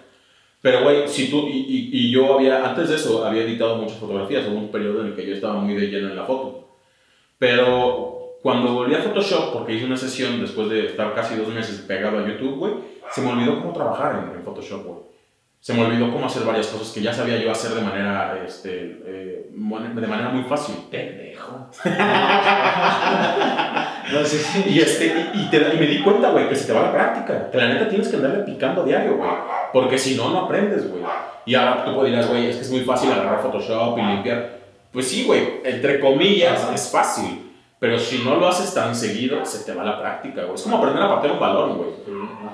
Pero, 0.61 0.83
güey, 0.83 1.09
si 1.09 1.29
tú, 1.29 1.45
y, 1.49 1.57
y, 1.57 1.89
y 1.91 2.11
yo 2.11 2.35
había, 2.35 2.65
antes 2.65 2.87
de 2.87 2.95
eso, 2.95 3.25
había 3.25 3.43
editado 3.43 3.75
muchas 3.75 3.97
fotografías, 3.97 4.47
hubo 4.47 4.59
un 4.59 4.71
periodo 4.71 5.01
en 5.01 5.07
el 5.07 5.13
que 5.13 5.27
yo 5.27 5.35
estaba 5.35 5.55
muy 5.55 5.75
de 5.75 5.87
lleno 5.87 6.07
en 6.07 6.15
la 6.15 6.23
foto. 6.23 6.69
Pero 7.37 8.37
cuando 8.41 8.73
volví 8.73 8.95
a 8.95 9.01
Photoshop, 9.01 9.51
porque 9.51 9.73
hice 9.73 9.85
una 9.85 9.97
sesión 9.97 10.39
después 10.39 10.69
de 10.69 10.85
estar 10.85 11.13
casi 11.13 11.35
dos 11.35 11.49
meses 11.49 11.81
pegado 11.81 12.19
a 12.19 12.27
YouTube, 12.27 12.55
güey, 12.55 12.73
se 13.11 13.21
me 13.21 13.31
olvidó 13.31 13.59
cómo 13.59 13.73
trabajar 13.73 14.29
en, 14.31 14.37
en 14.39 14.43
Photoshop, 14.45 14.85
güey. 14.85 15.02
Se 15.63 15.73
me 15.73 15.81
olvidó 15.85 16.11
cómo 16.11 16.25
hacer 16.25 16.43
varias 16.43 16.67
cosas 16.67 16.91
que 16.91 17.01
ya 17.01 17.13
sabía 17.13 17.37
yo 17.37 17.49
hacer 17.49 17.71
de 17.71 17.79
manera, 17.81 18.37
este, 18.45 18.99
eh, 19.05 19.47
de 19.49 20.07
manera 20.07 20.27
muy 20.27 20.43
fácil. 20.43 20.75
Pendejo. 20.91 21.69
no 24.11 24.25
sé 24.25 24.39
si. 24.39 24.69
Y, 24.69 24.79
este, 24.81 25.05
y, 25.33 25.43
y 25.43 25.49
te- 25.49 25.73
y 25.73 25.77
me 25.79 25.87
di 25.87 26.01
cuenta, 26.01 26.31
güey, 26.31 26.49
que 26.49 26.55
se 26.57 26.67
te 26.67 26.73
va 26.73 26.81
la 26.81 26.91
práctica. 26.91 27.49
Que 27.49 27.57
la 27.57 27.69
neta 27.69 27.87
tienes 27.87 28.09
que 28.09 28.17
andarle 28.17 28.39
picando 28.43 28.83
diario, 28.83 29.15
güey. 29.15 29.29
Porque 29.71 29.97
si 29.97 30.15
no, 30.15 30.31
no 30.31 30.39
aprendes, 30.41 30.89
güey. 30.89 31.01
Y 31.45 31.55
ahora 31.55 31.85
tú 31.85 32.03
dirás, 32.03 32.27
güey, 32.27 32.47
es 32.49 32.57
que 32.57 32.61
es 32.63 32.69
muy 32.71 32.81
fácil 32.81 33.13
agarrar 33.13 33.41
Photoshop 33.41 33.97
y 33.97 34.01
limpiar. 34.01 34.57
Pues 34.91 35.07
sí, 35.07 35.23
güey, 35.23 35.61
entre 35.63 36.01
comillas 36.01 36.61
Ajá. 36.61 36.75
es 36.75 36.89
fácil. 36.91 37.53
Pero 37.79 37.97
si 37.97 38.17
no 38.25 38.35
lo 38.35 38.49
haces 38.49 38.73
tan 38.73 38.93
seguido, 38.93 39.45
se 39.45 39.63
te 39.63 39.73
va 39.77 39.85
la 39.85 39.97
práctica, 39.97 40.41
güey. 40.43 40.55
Es 40.55 40.61
como 40.63 40.75
aprender 40.77 41.03
a 41.03 41.15
patear 41.15 41.35
un 41.35 41.39
balón, 41.39 41.77
güey. 41.77 41.89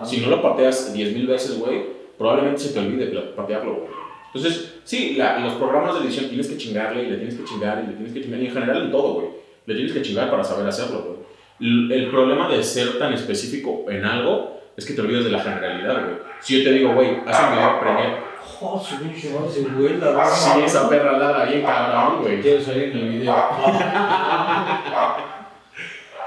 Si 0.03 0.21
no 0.21 0.27
lo 0.29 0.43
pateas 0.43 0.93
10.000 0.95 1.27
veces, 1.27 1.57
güey, 1.59 1.97
probablemente 2.19 2.59
se 2.61 2.73
te 2.73 2.79
olvide 2.79 3.07
patearlo, 3.35 3.73
güey. 3.73 3.87
Entonces, 4.31 4.75
sí, 4.83 5.15
la- 5.17 5.39
los 5.39 5.53
programas 5.53 5.95
de 5.95 6.05
edición 6.05 6.27
tienes 6.27 6.47
que 6.47 6.57
chingarle 6.57 7.01
y 7.03 7.09
le 7.09 7.15
tienes 7.17 7.33
que 7.35 7.43
chingar 7.45 7.81
y 7.83 7.87
le 7.87 7.93
tienes 7.93 8.13
que 8.13 8.21
chingar. 8.21 8.39
Y 8.41 8.45
en 8.45 8.51
general 8.53 8.81
en 8.83 8.91
todo, 8.91 9.13
güey. 9.15 9.27
Le 9.65 9.73
tienes 9.73 9.91
que 9.93 10.01
chingar 10.03 10.29
para 10.29 10.43
saber 10.43 10.67
hacerlo, 10.67 11.01
güey. 11.03 11.17
L- 11.61 11.95
El 11.95 12.09
problema 12.11 12.47
de 12.47 12.61
ser 12.63 12.99
tan 12.99 13.11
específico 13.13 13.85
en 13.89 14.05
algo 14.05 14.59
es 14.77 14.85
que 14.85 14.93
te 14.93 15.01
olvidas 15.01 15.23
de 15.23 15.31
la 15.31 15.39
generalidad, 15.39 15.93
güey. 16.05 16.15
Si 16.41 16.57
yo 16.59 16.63
te 16.69 16.73
digo, 16.75 16.93
güey, 16.93 17.17
haz 17.25 17.41
un 17.43 17.55
video 17.55 17.79
Premiere. 17.79 18.29
Oh, 18.61 18.79
su 18.79 18.97
pinche 19.01 19.29
madre 19.31 19.49
se 19.51 19.61
vuela, 19.61 20.11
¿no? 20.11 20.25
Sí, 20.29 20.61
esa 20.65 20.89
perra 20.89 21.17
ladra 21.17 21.45
bien 21.45 21.61
cabrón, 21.63 22.21
güey. 22.21 22.41
Quiero 22.41 22.61
salir 22.61 22.83
en 22.91 22.97
el 22.97 23.09
video. 23.19 23.35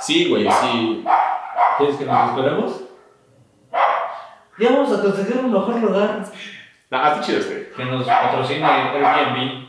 Sí, 0.01 0.29
güey, 0.29 0.49
sí. 0.51 1.05
¿Quieres 1.79 1.97
que 1.97 2.05
nos 2.05 2.31
esperemos? 2.31 2.81
Ya 4.63 4.71
vamos 4.71 4.99
a 4.99 5.03
conseguir 5.03 5.37
un 5.39 5.53
mejor 5.53 5.75
lugar. 5.81 6.25
Ah, 6.91 7.09
está 7.13 7.21
chido 7.21 7.39
este. 7.41 7.73
Que 7.77 7.85
nos 7.85 8.07
patrocine 8.07 8.65
Airbnb. 8.65 9.67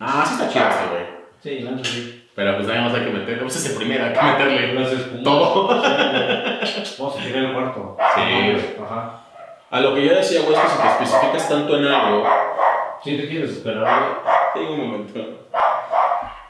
Ah, 0.00 0.24
sí 0.26 0.34
está 0.34 0.48
chido 0.48 0.68
este, 0.68 0.86
güey. 0.90 1.06
Sí, 1.42 1.60
la 1.60 1.70
neta 1.70 1.88
sí. 1.88 2.28
Pero 2.34 2.54
pues 2.56 2.66
también 2.66 2.84
vamos 2.86 3.00
a 3.00 3.04
que 3.04 3.10
meterle, 3.12 3.42
pues 3.44 3.56
es 3.56 3.70
el 3.70 3.76
primero, 3.78 4.04
hay 4.04 4.12
que 4.12 4.22
meterle 4.22 4.74
Las 4.74 4.92
espumas. 4.92 5.22
todo. 5.24 5.82
Sí. 6.66 6.94
Vamos 6.98 7.16
a 7.16 7.22
tirar 7.22 7.44
el 7.44 7.52
cuarto. 7.54 7.96
Sí. 8.14 8.74
Ajá. 8.84 9.20
A 9.70 9.80
lo 9.80 9.94
que 9.94 10.04
yo 10.04 10.14
decía, 10.14 10.40
güey, 10.42 10.54
es 10.54 10.60
que 10.62 10.68
si 10.68 10.76
te 10.82 10.88
especificas 11.04 11.48
tanto 11.48 11.78
en 11.78 11.86
algo. 11.86 12.26
Si 13.02 13.16
te 13.16 13.28
quieres 13.28 13.50
esperar, 13.52 14.20
Tengo 14.52 14.72
un 14.74 14.80
momento. 14.90 15.14
güey. 15.14 15.36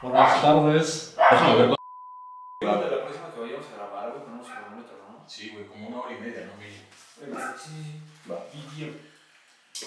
Buenas 0.01 0.41
tardes. 0.41 1.17
Déjame 1.31 1.55
ver. 1.55 1.69
La 1.69 2.79
próxima 2.79 3.33
que 3.33 3.39
vayamos 3.39 3.65
a 3.71 3.75
grabar, 3.77 4.09
güey, 4.11 4.23
ponemos 4.23 4.47
cronómetro, 4.47 4.95
¿no? 5.09 5.23
Sí, 5.25 5.51
güey, 5.53 5.67
como 5.67 5.87
una 5.87 5.99
hora 6.01 6.15
y 6.17 6.21
media, 6.21 6.47
¿no? 6.47 6.53
Sí. 7.17 8.29
Va. 8.29 8.45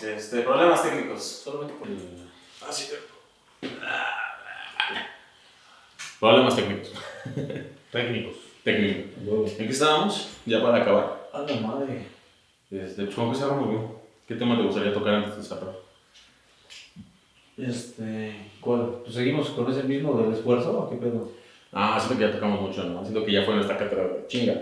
Este, 0.02 0.40
problemas 0.42 0.82
técnicos. 0.82 1.22
Solamente 1.22 1.74
por 1.74 1.88
el. 1.88 2.28
Así. 2.68 2.92
Problemas 6.18 6.56
técnicos. 6.56 6.92
Técnicos. 7.92 8.36
Técnicos. 8.64 9.50
¿En 9.52 9.66
qué 9.66 9.72
estábamos? 9.72 10.28
Ya 10.44 10.62
para 10.62 10.82
acabar. 10.82 11.30
A 11.32 11.40
la 11.40 11.60
madre. 11.60 12.06
Este, 12.70 13.04
pues, 13.04 13.14
¿cómo 13.14 13.32
que 13.32 13.38
cerramos, 13.38 13.66
güey? 13.66 13.80
¿Qué 14.26 14.34
tema 14.34 14.56
te 14.56 14.62
gustaría 14.62 14.92
tocar 14.92 15.14
antes 15.14 15.36
de 15.36 15.42
cerrar? 15.42 15.74
Este. 17.56 18.50
¿Cuál? 18.60 19.00
Pues 19.02 19.14
seguimos 19.14 19.50
con 19.50 19.70
ese 19.70 19.84
mismo 19.84 20.20
del 20.20 20.32
esfuerzo 20.32 20.78
o 20.78 20.90
qué 20.90 20.96
pedo? 20.96 21.32
Ah, 21.72 21.98
siento 21.98 22.18
que 22.18 22.28
ya 22.28 22.32
tocamos 22.32 22.60
mucho, 22.60 22.84
¿no? 22.84 23.02
Siento 23.02 23.24
que 23.24 23.32
ya 23.32 23.44
fue 23.44 23.54
nuestra 23.54 23.78
cátedra. 23.78 24.26
Chinga. 24.26 24.54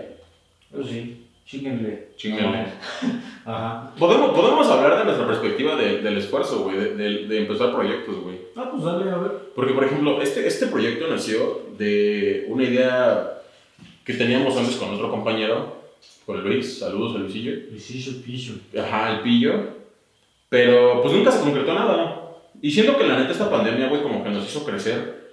Eso 0.71 0.83
sí. 0.83 1.28
Chinguenle. 1.49 2.09
Chinguenle. 2.15 2.65
Ajá. 3.45 3.91
Podemos, 3.97 4.31
podemos 4.37 4.67
hablar 4.69 4.99
de 4.99 5.05
nuestra 5.05 5.25
perspectiva 5.25 5.75
de- 5.75 5.97
del 6.01 6.17
esfuerzo, 6.17 6.59
güey, 6.63 6.77
de, 6.77 6.95
de- 6.95 7.27
de 7.27 7.37
empezar 7.39 7.73
proyectos, 7.73 8.17
güey. 8.21 8.35
Ah, 8.55 8.69
pues 8.71 8.83
dale, 8.83 9.09
a 9.09 9.17
ver. 9.17 9.31
Porque, 9.55 9.73
por 9.73 9.83
ejemplo, 9.83 10.21
este, 10.21 10.45
este 10.47 10.67
proyecto 10.67 11.07
nació 11.07 11.63
de 11.77 12.45
una 12.49 12.63
idea 12.65 13.41
que 14.05 14.13
teníamos 14.13 14.55
antes 14.57 14.75
con 14.75 14.93
otro 14.93 15.09
compañero, 15.09 15.75
con 16.25 16.37
el 16.37 16.43
Luis. 16.43 16.77
Saludos 16.77 17.15
a 17.15 17.19
Luisillo. 17.19 17.53
Pisillo, 17.71 18.21
piso. 18.23 18.53
Ajá, 18.79 19.13
el 19.13 19.21
pillo. 19.21 19.53
Pero 20.49 21.01
pues 21.01 21.13
nunca 21.15 21.31
se 21.31 21.41
concretó 21.41 21.73
nada. 21.73 22.27
Y 22.61 22.69
siento 22.69 22.95
que 22.97 23.07
la 23.07 23.17
neta 23.17 23.31
esta 23.31 23.49
pandemia, 23.49 23.87
güey, 23.87 24.03
como 24.03 24.23
que 24.23 24.29
nos 24.29 24.45
hizo 24.47 24.63
crecer 24.65 25.28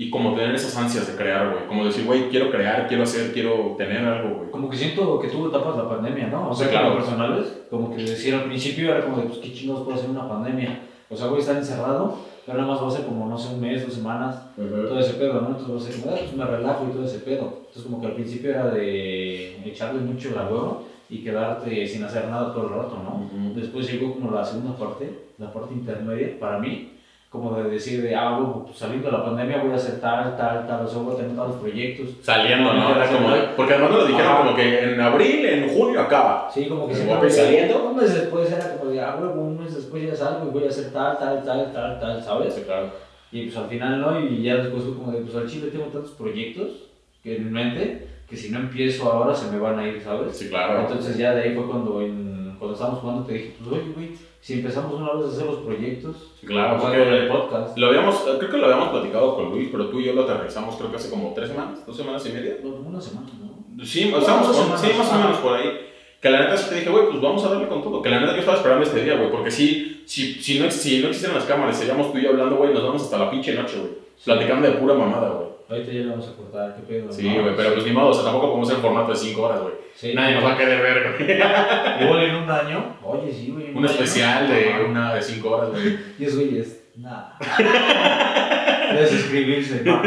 y 0.00 0.08
como 0.08 0.34
tener 0.34 0.54
esas 0.54 0.74
ansias 0.78 1.06
de 1.08 1.14
crear, 1.14 1.52
güey. 1.52 1.66
Como 1.66 1.84
decir, 1.84 2.06
güey, 2.06 2.30
quiero 2.30 2.50
crear, 2.50 2.88
quiero 2.88 3.02
hacer, 3.02 3.34
quiero 3.34 3.74
tener 3.76 4.02
algo, 4.02 4.36
güey. 4.38 4.50
Como 4.50 4.70
que 4.70 4.78
siento 4.78 5.20
que 5.20 5.28
tuvo 5.28 5.48
etapas 5.48 5.76
la 5.76 5.90
pandemia, 5.90 6.28
¿no? 6.28 6.48
O 6.48 6.54
sea, 6.54 6.68
Sí, 6.68 6.72
claro. 6.72 6.88
como 6.94 7.00
personales, 7.00 7.64
como 7.68 7.94
que 7.94 8.02
decir 8.04 8.34
al 8.34 8.44
principio 8.44 8.90
era 8.92 9.04
como 9.04 9.18
de, 9.18 9.24
pues, 9.24 9.40
¿qué 9.40 9.52
chingados 9.52 9.82
puede 9.82 9.98
ser 9.98 10.08
una 10.08 10.26
pandemia? 10.26 10.84
O 11.10 11.14
sea, 11.14 11.26
a 11.26 11.36
estar 11.38 11.54
encerrado, 11.54 12.16
pero 12.46 12.56
nada 12.56 12.72
más 12.72 12.82
va 12.82 12.88
a 12.88 12.90
ser 12.92 13.04
como, 13.04 13.28
no 13.28 13.36
sé, 13.36 13.52
un 13.52 13.60
mes, 13.60 13.84
dos 13.84 13.92
semanas, 13.92 14.42
todo 14.56 14.98
ese 14.98 15.12
pedo, 15.18 15.42
¿no? 15.42 15.48
Entonces 15.48 15.70
va 15.70 15.76
a 15.76 15.80
ser 15.92 16.00
como, 16.00 16.14
ah, 16.14 16.18
pues 16.18 16.32
me 16.34 16.44
relajo 16.46 16.86
y 16.88 16.92
todo 16.94 17.04
ese 17.04 17.18
pedo. 17.18 17.58
Entonces 17.58 17.82
como 17.82 18.00
que 18.00 18.06
al 18.06 18.14
principio 18.14 18.50
era 18.52 18.70
de 18.70 19.68
echarle 19.68 20.00
mucho 20.00 20.30
la 20.34 20.44
huevo 20.48 20.84
y 21.10 21.18
quedarte 21.18 21.86
sin 21.86 22.04
hacer 22.04 22.26
nada 22.28 22.54
todo 22.54 22.68
el 22.68 22.74
rato, 22.74 22.96
¿no? 23.04 23.26
Ujú. 23.26 23.54
Después 23.54 23.92
llegó 23.92 24.14
como 24.14 24.30
la 24.30 24.46
segunda 24.46 24.74
parte, 24.78 25.10
la 25.36 25.52
parte 25.52 25.74
intermedia, 25.74 26.40
para 26.40 26.58
mí, 26.58 26.92
como 27.30 27.54
de 27.54 27.70
decir 27.70 28.02
de, 28.02 28.12
ah, 28.12 28.32
bueno, 28.32 28.64
pues 28.64 28.76
saliendo 28.76 29.06
de 29.06 29.16
la 29.16 29.24
pandemia 29.24 29.62
voy 29.62 29.70
a 29.70 29.76
hacer 29.76 30.00
tal, 30.00 30.36
tal, 30.36 30.66
tal, 30.66 30.84
o 30.84 30.88
sea, 30.88 30.98
voy 31.00 31.14
a 31.14 31.16
tener 31.18 31.36
tales 31.36 31.54
proyectos. 31.56 32.08
Saliendo, 32.22 32.72
¿no? 32.74 32.96
Era 32.96 33.06
como 33.06 33.28
porque 33.56 33.74
además 33.74 33.90
nos 33.92 34.00
lo 34.00 34.06
dijeron 34.06 34.32
Ajá. 34.32 34.42
como 34.42 34.56
que 34.56 34.92
en 34.92 35.00
abril, 35.00 35.46
en 35.46 35.68
junio 35.68 36.00
acaba. 36.00 36.50
Sí, 36.52 36.66
como 36.66 36.88
que 36.88 36.94
que 36.94 37.30
saliendo. 37.30 37.88
Un 37.88 37.96
mes 37.96 38.12
después 38.14 38.50
era 38.50 38.76
como 38.76 38.90
de, 38.90 39.00
ah, 39.00 39.16
huevo, 39.20 39.42
un 39.42 39.62
mes 39.62 39.76
después 39.76 40.04
ya 40.04 40.16
salgo 40.16 40.48
y 40.48 40.50
voy 40.50 40.64
a 40.64 40.68
hacer 40.68 40.92
tal, 40.92 41.16
tal, 41.18 41.44
tal, 41.44 41.72
tal, 41.72 42.00
tal, 42.00 42.24
¿sabes? 42.24 42.52
Sí, 42.52 42.62
claro. 42.62 42.90
Y 43.30 43.44
pues 43.44 43.56
al 43.56 43.68
final 43.68 44.00
no, 44.00 44.20
y 44.20 44.42
ya 44.42 44.56
después 44.56 44.82
fue 44.82 44.96
como 44.96 45.12
de, 45.12 45.20
pues 45.20 45.36
al 45.36 45.48
chile 45.48 45.70
tengo 45.70 45.84
tantos 45.84 46.10
proyectos 46.10 46.88
que 47.22 47.36
en 47.36 47.52
mente 47.52 48.08
que 48.28 48.36
si 48.36 48.50
no 48.50 48.58
empiezo 48.58 49.10
ahora 49.12 49.32
se 49.34 49.52
me 49.52 49.60
van 49.60 49.78
a 49.78 49.86
ir, 49.86 50.02
¿sabes? 50.02 50.36
Sí, 50.36 50.48
claro. 50.48 50.80
Entonces 50.80 51.16
ya 51.16 51.32
de 51.32 51.42
ahí 51.42 51.54
fue 51.54 51.66
cuando, 51.66 52.00
en, 52.00 52.56
cuando 52.58 52.74
estábamos 52.74 53.00
jugando 53.00 53.24
te 53.24 53.34
dije, 53.34 53.54
pues 53.58 53.80
oye, 53.80 53.92
güey, 53.94 54.10
si 54.40 54.54
empezamos 54.54 54.94
una 54.94 55.12
vez 55.14 55.26
a 55.26 55.28
hacer 55.28 55.46
los 55.46 55.56
proyectos, 55.58 56.16
claro, 56.46 56.78
porque- 56.80 57.02
el 57.02 57.28
podcast, 57.28 57.76
Lo 57.76 57.88
habíamos, 57.88 58.16
creo 58.38 58.50
que 58.50 58.56
lo 58.58 58.64
habíamos 58.66 58.88
platicado 58.88 59.36
con 59.36 59.50
Luis, 59.50 59.68
pero 59.70 59.88
tú 59.88 60.00
y 60.00 60.04
yo 60.04 60.12
lo 60.14 60.22
aterrizamos 60.22 60.76
creo 60.76 60.90
que 60.90 60.96
hace 60.96 61.10
como 61.10 61.32
tres 61.34 61.50
semanas, 61.50 61.84
dos 61.86 61.96
semanas 61.96 62.24
y 62.26 62.32
media. 62.32 62.56
no, 62.62 62.70
una 62.70 63.00
semana, 63.00 63.28
¿no? 63.38 63.84
Sí, 63.84 64.12
estamos 64.14 64.46
dos 64.48 64.56
con- 64.56 64.64
semanas. 64.66 64.80
sí, 64.80 64.88
más 64.98 65.12
o 65.12 65.16
menos 65.16 65.36
por 65.38 65.56
ahí. 65.56 65.86
Que 66.20 66.28
la 66.28 66.40
neta 66.40 66.56
sí 66.56 66.68
te 66.68 66.74
dije, 66.76 66.90
güey, 66.90 67.06
pues 67.08 67.20
vamos 67.22 67.42
a 67.44 67.48
darle 67.48 67.66
con 67.68 67.82
todo. 67.82 68.02
Que 68.02 68.10
la 68.10 68.20
neta 68.20 68.32
yo 68.34 68.40
estaba 68.40 68.58
esperando 68.58 68.84
este 68.84 69.02
día, 69.02 69.16
güey, 69.16 69.30
porque 69.30 69.50
si, 69.50 70.02
si, 70.04 70.34
si, 70.34 70.58
no, 70.58 70.70
si 70.70 70.98
no 71.00 71.08
existieran 71.08 71.36
las 71.38 71.46
cámaras, 71.46 71.78
seríamos 71.78 72.12
tú 72.12 72.18
y 72.18 72.22
yo 72.24 72.30
hablando, 72.30 72.56
güey, 72.56 72.74
nos 72.74 72.82
vamos 72.82 73.02
hasta 73.02 73.16
la 73.18 73.30
pinche 73.30 73.54
noche, 73.54 73.78
güey. 73.78 73.92
Platicando 74.22 74.68
de 74.68 74.74
pura 74.74 74.92
mamada, 74.94 75.30
güey. 75.30 75.48
Ahorita 75.70 75.92
ya 75.92 76.00
le 76.00 76.10
vamos 76.10 76.28
a 76.28 76.36
cortar, 76.36 76.74
qué 76.74 76.82
pedo. 76.82 77.12
Sí, 77.12 77.28
¿no? 77.28 77.42
güey, 77.42 77.54
pero 77.54 77.74
pues 77.74 77.86
ni 77.86 77.92
modo, 77.92 78.08
o 78.08 78.12
sea, 78.12 78.24
tampoco 78.24 78.48
podemos 78.48 78.68
hacer 78.68 78.78
en 78.78 78.82
formato 78.82 79.12
de 79.12 79.16
5 79.16 79.40
horas, 79.40 79.60
güey. 79.62 79.74
Sí, 79.94 80.14
Nadie 80.14 80.34
nos 80.34 80.44
va 80.44 80.54
a 80.54 80.58
querer 80.58 80.82
ver, 80.82 81.16
güey. 81.16 81.30
Igual 82.04 82.22
en 82.24 82.34
un 82.34 82.50
año, 82.50 82.96
oye, 83.04 83.32
sí, 83.32 83.52
güey. 83.52 83.70
Un 83.70 83.78
año. 83.78 83.86
especial 83.86 84.48
de 84.48 84.84
una 84.88 85.14
de 85.14 85.22
5 85.22 85.48
horas, 85.48 85.70
güey. 85.70 85.96
Y 86.18 86.24
es 86.24 86.34
güey, 86.34 86.58
es 86.58 86.82
nada. 86.96 87.38
De 88.90 89.06
suscribirse, 89.06 89.84
no. 89.84 90.02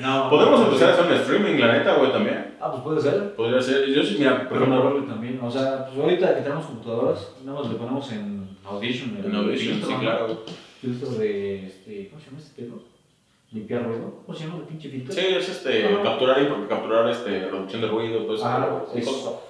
no 0.00 0.30
Podemos 0.30 0.60
no, 0.60 0.66
empezar 0.68 0.88
a 0.88 0.92
hacer 0.94 1.04
un 1.04 1.12
streaming, 1.12 1.60
la 1.60 1.72
neta, 1.74 1.96
güey, 1.96 2.10
también. 2.10 2.54
Ah, 2.58 2.70
pues 2.70 2.82
puede 2.82 3.00
ser. 3.02 3.34
Podría 3.34 3.60
ser. 3.60 3.86
Yo 3.90 4.02
sí, 4.02 4.16
mira, 4.18 4.48
por 4.48 4.58
Pero 4.58 4.72
ejemplo, 4.72 5.00
no 5.00 5.06
también. 5.06 5.38
O 5.42 5.50
sea, 5.50 5.84
pues 5.84 5.98
ahorita 5.98 6.36
que 6.36 6.40
tenemos 6.40 6.64
computadoras, 6.64 7.34
nada 7.44 7.60
más 7.60 7.70
le 7.70 7.76
ponemos 7.76 8.10
en 8.12 8.56
Audition. 8.64 9.18
en 9.22 9.34
Audition, 9.34 9.82
sí, 9.86 9.94
claro. 10.00 10.44
Filtro 10.80 11.10
de, 11.10 11.66
este, 11.66 12.08
¿cómo 12.08 12.22
se 12.22 12.26
llama 12.30 12.38
este 12.38 12.62
pedo? 12.62 12.91
Limpiar 13.52 13.84
ruido. 13.84 14.22
¿Cómo 14.24 14.36
se 14.38 14.44
llama 14.44 14.58
el 14.60 14.64
pinche 14.64 14.88
filtro? 14.88 15.12
Sí, 15.12 15.20
es 15.28 15.48
este, 15.48 15.84
Ajá. 15.86 16.02
capturar, 16.02 16.40
impro- 16.40 16.66
capturar 16.68 17.08
este, 17.10 17.40
reducción 17.50 17.82
de 17.82 17.88
ruido, 17.88 18.20
todo 18.22 18.34
eso. 18.34 18.44
Ah, 18.46 18.84
güey. 18.90 19.02
eso. 19.02 19.42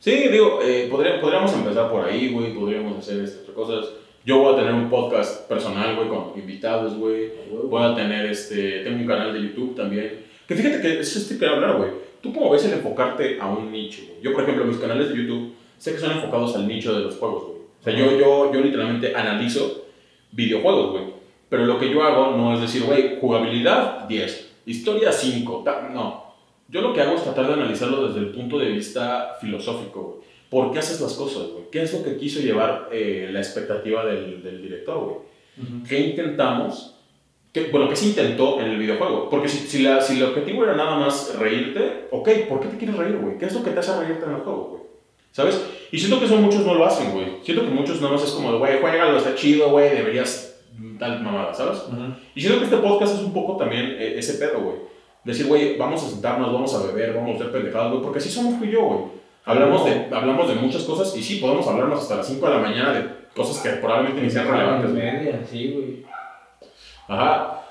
Sí, 0.00 0.10
digo, 0.28 0.60
eh, 0.62 0.88
podría- 0.90 1.20
podríamos 1.20 1.52
empezar 1.54 1.90
por 1.90 2.04
ahí, 2.04 2.28
güey, 2.32 2.52
podríamos 2.54 2.98
hacer 2.98 3.20
este, 3.24 3.40
otras 3.50 3.54
cosas. 3.56 3.90
Yo 4.24 4.38
voy 4.38 4.52
a 4.52 4.56
tener 4.58 4.74
un 4.74 4.90
podcast 4.90 5.48
personal, 5.48 5.96
güey, 5.96 6.08
con 6.08 6.32
invitados, 6.38 6.94
güey. 6.96 7.30
Voy 7.64 7.82
a 7.82 7.94
tener, 7.94 8.26
este, 8.26 8.80
tengo 8.84 8.98
un 9.00 9.06
canal 9.06 9.32
de 9.32 9.40
YouTube 9.40 9.74
también. 9.74 10.26
Que 10.46 10.54
fíjate 10.54 10.80
que 10.82 11.00
es 11.00 11.26
que 11.28 11.38
quiero 11.38 11.54
hablar, 11.54 11.76
güey. 11.78 11.90
¿Tú 12.20 12.34
cómo 12.34 12.50
ves 12.50 12.64
el 12.66 12.72
enfocarte 12.74 13.38
a 13.40 13.48
un 13.48 13.72
nicho, 13.72 14.02
güey? 14.08 14.20
Yo, 14.22 14.32
por 14.34 14.42
ejemplo, 14.42 14.64
mis 14.66 14.76
canales 14.76 15.08
de 15.08 15.16
YouTube, 15.16 15.54
sé 15.78 15.92
que 15.92 15.98
son 15.98 16.10
enfocados 16.12 16.54
al 16.56 16.68
nicho 16.68 16.92
de 16.92 17.04
los 17.04 17.16
juegos, 17.16 17.44
güey. 17.44 17.58
O 17.80 17.82
sea, 17.82 17.94
yo, 17.94 18.18
yo, 18.18 18.52
yo 18.52 18.60
literalmente 18.60 19.14
analizo 19.14 19.84
videojuegos, 20.32 20.90
güey. 20.92 21.17
Pero 21.48 21.64
lo 21.66 21.78
que 21.78 21.90
yo 21.90 22.02
hago 22.02 22.36
no 22.36 22.54
es 22.54 22.60
decir, 22.60 22.82
güey, 22.84 23.18
jugabilidad 23.20 24.06
10, 24.08 24.50
historia 24.66 25.12
5, 25.12 25.62
ta- 25.64 25.88
no. 25.92 26.24
Yo 26.68 26.82
lo 26.82 26.92
que 26.92 27.00
hago 27.00 27.14
es 27.14 27.22
tratar 27.24 27.46
de 27.46 27.54
analizarlo 27.54 28.06
desde 28.08 28.20
el 28.20 28.32
punto 28.32 28.58
de 28.58 28.68
vista 28.70 29.36
filosófico, 29.40 30.02
güey. 30.02 30.28
¿Por 30.50 30.72
qué 30.72 30.78
haces 30.78 31.00
las 31.00 31.14
cosas, 31.14 31.48
güey? 31.48 31.64
¿Qué 31.70 31.82
es 31.82 31.92
lo 31.92 32.02
que 32.02 32.16
quiso 32.16 32.40
llevar 32.40 32.88
eh, 32.92 33.28
la 33.32 33.38
expectativa 33.40 34.04
del, 34.04 34.42
del 34.42 34.62
director, 34.62 34.98
güey? 35.04 35.16
Ujú. 35.58 35.86
¿Qué 35.88 35.98
intentamos? 36.00 36.94
¿Qué, 37.52 37.68
bueno, 37.70 37.88
¿qué 37.88 37.96
se 37.96 38.06
intentó 38.06 38.60
en 38.60 38.70
el 38.70 38.78
videojuego? 38.78 39.28
Porque 39.30 39.48
si, 39.48 39.66
si, 39.66 39.82
la, 39.82 40.00
si 40.02 40.16
el 40.18 40.22
objetivo 40.24 40.64
era 40.64 40.74
nada 40.76 40.96
más 40.96 41.34
reírte, 41.38 42.08
ok, 42.10 42.28
¿por 42.48 42.60
qué 42.60 42.68
te 42.68 42.76
quieres 42.76 42.96
reír, 42.96 43.16
güey? 43.16 43.38
¿Qué 43.38 43.46
es 43.46 43.54
lo 43.54 43.62
que 43.62 43.70
te 43.70 43.78
hace 43.80 43.98
reírte 43.98 44.24
en 44.26 44.32
el 44.36 44.40
juego, 44.42 44.64
güey? 44.70 44.82
¿Sabes? 45.32 45.62
Y 45.90 45.98
siento 45.98 46.18
que 46.18 46.26
eso 46.26 46.36
muchos 46.36 46.64
no 46.66 46.74
lo 46.74 46.84
hacen, 46.86 47.12
güey. 47.12 47.26
Siento 47.42 47.64
que 47.64 47.70
muchos 47.70 48.00
nada 48.00 48.12
más 48.14 48.24
es 48.24 48.30
como 48.32 48.58
güey, 48.58 48.78
juégalo, 48.80 49.16
está 49.18 49.34
chido, 49.34 49.70
güey, 49.70 49.90
deberías 49.94 50.57
tal 50.98 51.22
mamada, 51.22 51.54
¿sabes? 51.54 51.84
Ujú. 51.88 52.14
Y 52.34 52.40
siento 52.40 52.58
que 52.58 52.64
este 52.64 52.76
podcast 52.78 53.14
es 53.14 53.20
un 53.20 53.32
poco 53.32 53.56
también 53.56 53.96
eh, 53.98 54.14
ese 54.18 54.34
pedo, 54.34 54.60
güey. 54.60 54.76
Decir, 55.24 55.46
güey, 55.46 55.76
vamos 55.76 56.02
a 56.04 56.08
sentarnos, 56.08 56.52
vamos 56.52 56.74
a 56.74 56.86
beber, 56.86 57.14
vamos 57.14 57.32
a 57.32 57.34
hacer 57.34 57.52
pendejadas, 57.52 57.90
güey, 57.90 58.02
porque 58.02 58.18
así 58.18 58.30
somos 58.30 58.58
tú 58.58 58.64
y 58.64 58.70
yo, 58.70 58.82
güey. 58.82 59.00
Hablamos 59.44 59.84
de, 59.84 60.08
hablamos 60.14 60.48
de 60.48 60.54
muchas 60.56 60.82
cosas 60.82 61.16
y 61.16 61.22
sí, 61.22 61.36
podemos 61.36 61.66
hablarnos 61.66 62.00
hasta 62.00 62.16
las 62.16 62.26
5 62.26 62.46
de 62.46 62.54
la 62.54 62.60
mañana 62.60 62.92
de 62.92 63.08
cosas 63.34 63.62
que 63.62 63.78
probablemente 63.78 64.20
ni 64.20 64.30
sean 64.30 64.48
relevantes, 64.48 64.90
media, 64.90 65.40
sí, 65.50 65.72
güey. 65.72 66.06
Ajá. 67.08 67.62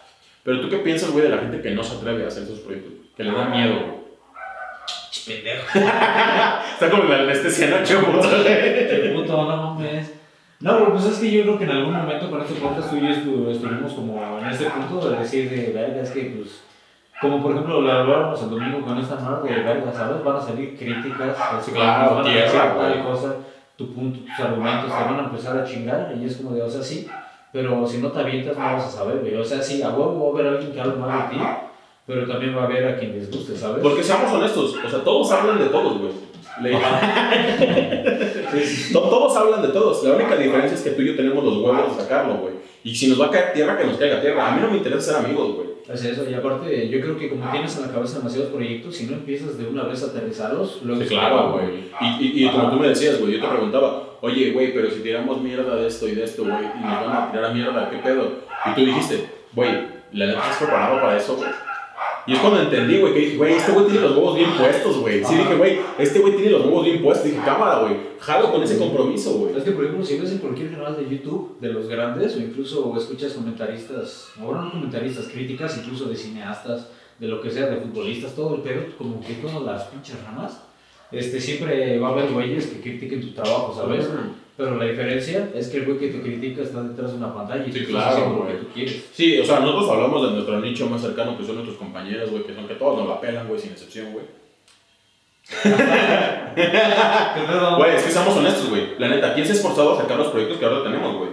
Pero 0.43 0.61
tú 0.61 0.69
qué 0.69 0.77
piensas, 0.77 1.11
güey, 1.11 1.23
de 1.25 1.29
la 1.29 1.37
gente 1.37 1.61
que 1.61 1.71
no 1.71 1.83
se 1.83 1.95
atreve 1.95 2.23
a 2.23 2.27
hacer 2.27 2.43
esos 2.43 2.59
proyectos? 2.59 2.93
Que 3.15 3.23
le 3.23 3.31
da 3.31 3.45
miedo, 3.45 3.73
güey. 3.73 3.97
Pendejo. 5.27 5.79
Está 6.73 6.89
como 6.89 7.03
la 7.03 7.19
anestesia, 7.19 7.67
¿no? 7.67 7.77
Puto, 7.83 8.29
güey. 8.29 8.43
Qué 8.43 9.11
puto, 9.13 9.33
no 9.33 9.75
mames. 9.75 10.16
No, 10.59 10.77
pero 10.79 10.91
pues 10.93 11.05
es 11.05 11.19
que 11.19 11.31
yo 11.31 11.43
creo 11.43 11.57
que 11.59 11.63
en 11.65 11.69
algún 11.71 11.93
momento 11.93 12.31
con 12.31 12.41
este 12.41 12.55
podcast 12.59 12.89
tú 12.89 12.95
y 12.97 13.01
yo 13.01 13.07
estu- 13.09 13.49
estuvimos 13.51 13.93
como 13.93 14.39
en 14.39 14.45
este 14.47 14.65
punto 14.69 15.09
de 15.09 15.19
decir 15.19 15.49
de 15.49 15.71
verga, 15.71 16.01
es 16.01 16.09
que 16.09 16.21
pues, 16.35 16.61
como 17.21 17.41
por 17.43 17.51
ejemplo 17.51 17.81
lo 17.81 17.91
hablábamos 17.91 18.41
el 18.41 18.49
domingo 18.49 18.81
con 18.81 18.97
esta 18.97 19.15
madre 19.17 19.53
de 19.53 19.61
verga, 19.61 19.93
¿sabes? 19.93 20.23
Van 20.23 20.37
a 20.37 20.41
salir 20.41 20.75
críticas, 20.77 21.37
así 21.39 21.71
Claro, 21.71 22.15
van 22.15 22.25
a 22.25 22.29
decir 22.29 22.59
tal 22.59 23.03
cosa, 23.03 23.35
tu 23.75 23.93
punto, 23.93 24.19
tus 24.21 24.39
argumentos 24.45 24.85
te 24.85 25.03
van 25.03 25.19
a 25.19 25.23
empezar 25.25 25.57
a 25.57 25.63
chingar 25.63 26.13
y 26.19 26.25
es 26.25 26.37
como 26.37 26.55
de, 26.55 26.61
o 26.63 26.69
sea, 26.69 26.81
sí, 26.81 27.07
pero 27.53 27.85
si 27.85 27.99
no 27.99 28.11
te 28.11 28.19
avientas 28.19 28.57
no 28.57 28.63
vas 28.63 28.85
a 28.85 28.89
saber, 28.89 29.19
güey. 29.19 29.35
O 29.35 29.43
sea, 29.45 29.61
sí, 29.61 29.81
a 29.83 29.89
huevo 29.89 30.31
va 30.33 30.39
a 30.39 30.41
haber 30.41 30.53
alguien 30.55 30.73
que 30.73 30.81
hable 30.81 30.95
mal 30.95 31.29
de 31.29 31.35
ti, 31.37 31.41
pero 32.07 32.25
también 32.27 32.55
va 32.57 32.61
a 32.63 32.65
haber 32.65 32.87
a 32.87 32.97
quien 32.97 33.11
les 33.13 33.29
guste, 33.31 33.55
¿sabes? 33.55 33.83
Porque 33.83 34.01
seamos 34.03 34.31
honestos, 34.33 34.75
o 34.83 34.89
sea, 34.89 35.03
todos 35.03 35.31
hablan 35.31 35.59
de 35.59 35.65
todos, 35.65 35.99
güey. 35.99 36.11
To- 38.93 39.09
Todos 39.09 39.37
hablan 39.37 39.61
de 39.61 39.67
todos. 39.69 40.03
La 40.03 40.15
única 40.15 40.35
diferencia 40.35 40.75
es 40.75 40.81
que 40.81 40.91
tú 40.91 41.01
y 41.01 41.07
yo 41.07 41.15
tenemos 41.15 41.43
los 41.43 41.57
huevos 41.57 41.95
de 41.97 42.03
sacarlo, 42.03 42.35
güey. 42.37 42.53
Y 42.83 42.95
si 42.95 43.07
nos 43.07 43.19
va 43.21 43.27
a 43.27 43.31
caer 43.31 43.53
tierra, 43.53 43.77
que 43.77 43.85
nos 43.85 43.97
caiga 43.97 44.21
tierra. 44.21 44.47
A 44.47 44.51
mí 44.55 44.61
no 44.61 44.71
me 44.71 44.77
interesa 44.77 45.13
ser 45.13 45.25
amigos, 45.25 45.55
güey. 45.55 45.67
Es 45.93 46.03
eso, 46.03 46.29
y 46.29 46.33
aparte, 46.33 46.89
yo 46.89 46.99
creo 46.99 47.17
que 47.17 47.29
como 47.29 47.49
tienes 47.49 47.73
en 47.77 47.83
la 47.83 47.93
cabeza 47.93 48.17
demasiados 48.17 48.49
proyectos, 48.51 48.93
si 48.97 49.05
no 49.05 49.13
empiezas 49.13 49.57
de 49.57 49.67
una 49.67 49.83
vez 49.83 50.03
a 50.03 50.07
aterrizarlos, 50.07 50.81
luego 50.83 51.01
Sí, 51.01 51.07
se 51.07 51.13
claro, 51.13 51.53
güey. 51.53 51.65
Y, 52.01 52.41
y, 52.41 52.45
y 52.45 52.49
como 52.49 52.71
tú 52.71 52.75
me 52.77 52.89
decías, 52.89 53.19
güey, 53.21 53.33
yo 53.33 53.39
te 53.41 53.47
preguntaba, 53.47 54.03
oye, 54.19 54.51
güey, 54.51 54.73
pero 54.73 54.89
si 54.91 54.99
tiramos 54.99 55.41
mierda 55.41 55.77
de 55.77 55.87
esto 55.87 56.05
y 56.09 56.15
de 56.15 56.25
esto, 56.25 56.43
güey, 56.43 56.55
y 56.57 56.83
nos 56.85 57.05
van 57.05 57.15
a 57.15 57.31
tirar 57.31 57.45
a 57.45 57.53
mierda, 57.53 57.89
¿qué 57.89 57.97
pedo? 57.99 58.31
Y 58.65 58.75
tú 58.75 58.81
dijiste, 58.85 59.29
güey, 59.53 59.69
¿la 60.11 60.25
neta 60.25 60.39
estás 60.39 60.57
preparado 60.57 60.99
para 60.99 61.17
eso, 61.17 61.37
güey? 61.37 61.49
Y 62.27 62.33
es 62.33 62.39
cuando 62.39 62.61
entendí, 62.61 62.99
güey, 62.99 63.13
que 63.13 63.19
dije, 63.19 63.37
güey, 63.37 63.53
este 63.53 63.71
güey 63.71 63.85
tiene 63.85 64.01
los 64.01 64.17
huevos 64.17 64.35
bien 64.35 64.49
puestos, 64.51 64.97
güey. 64.99 65.23
Sí, 65.23 65.35
dije, 65.35 65.55
güey, 65.55 65.79
este 65.97 66.19
güey 66.19 66.35
tiene 66.35 66.51
los 66.51 66.65
huevos 66.65 66.83
bien 66.83 67.01
puestos. 67.01 67.25
Dije, 67.25 67.39
cámara, 67.43 67.79
güey, 67.79 67.95
jalo 68.19 68.51
con 68.51 68.61
ese 68.61 68.77
compromiso, 68.77 69.31
güey. 69.39 69.55
Es 69.55 69.63
que, 69.63 69.71
por 69.71 69.85
ejemplo, 69.85 70.05
si 70.05 70.17
ves 70.17 70.31
en 70.33 70.39
cualquier 70.39 70.71
canal 70.71 70.97
de 70.97 71.09
YouTube 71.09 71.57
de 71.61 71.69
los 71.69 71.87
grandes, 71.87 72.35
o 72.35 72.39
incluso 72.39 72.93
escuchas 72.97 73.31
comentaristas, 73.31 74.27
bueno, 74.35 74.63
no 74.63 74.71
comentaristas, 74.71 75.27
críticas, 75.27 75.77
incluso 75.77 76.09
de 76.09 76.17
cineastas, 76.17 76.89
de 77.17 77.27
lo 77.29 77.41
que 77.41 77.49
sea, 77.49 77.67
de 77.67 77.77
futbolistas, 77.77 78.35
todo 78.35 78.55
el 78.55 78.61
pedo, 78.61 78.81
como 78.97 79.21
que 79.21 79.35
todas 79.35 79.61
las 79.61 79.83
pinches 79.85 80.21
ramas, 80.25 80.63
este, 81.11 81.39
siempre 81.39 81.97
va 81.97 82.09
a 82.09 82.11
haber 82.11 82.31
güeyes 82.31 82.67
que 82.67 82.81
critiquen 82.81 83.21
tu 83.21 83.31
trabajo, 83.31 83.73
¿sabes? 83.73 84.09
Pero 84.57 84.75
la 84.75 84.85
diferencia 84.85 85.51
es 85.53 85.67
que 85.67 85.77
el 85.77 85.85
güey 85.85 85.99
que 85.99 86.07
te 86.07 86.19
critica 86.19 86.63
está 86.63 86.81
detrás 86.81 87.11
de 87.11 87.17
una 87.17 87.31
pantalla 87.31 87.63
y 87.63 87.71
Sí, 87.71 87.85
tú 87.85 87.91
claro, 87.91 88.39
lo 88.39 88.47
que 88.47 88.53
tú 88.55 88.67
quieres. 88.73 89.05
Sí, 89.13 89.39
o 89.39 89.45
sea, 89.45 89.59
nosotros 89.59 89.87
hablamos 89.91 90.27
de 90.27 90.33
nuestro 90.33 90.59
nicho 90.59 90.89
más 90.89 91.01
cercano, 91.01 91.37
que 91.37 91.45
son 91.45 91.55
nuestros 91.55 91.77
compañeros, 91.77 92.31
güey, 92.31 92.43
que 92.43 92.55
son 92.55 92.67
que 92.67 92.73
todos 92.73 92.97
nos 92.97 93.07
la 93.07 93.21
pelan, 93.21 93.47
güey, 93.47 93.59
sin 93.59 93.71
excepción, 93.71 94.11
güey. 94.13 94.25
Güey, 97.77 97.95
es 97.95 98.03
que 98.03 98.11
seamos 98.11 98.35
honestos, 98.35 98.69
güey. 98.69 98.97
La 98.97 99.09
neta, 99.09 99.35
¿quién 99.35 99.45
se 99.45 99.53
ha 99.53 99.55
esforzado 99.55 99.93
a 99.93 100.01
sacar 100.01 100.17
los 100.17 100.29
proyectos 100.29 100.57
que 100.57 100.65
ahora 100.65 100.83
tenemos, 100.83 101.17
güey? 101.17 101.29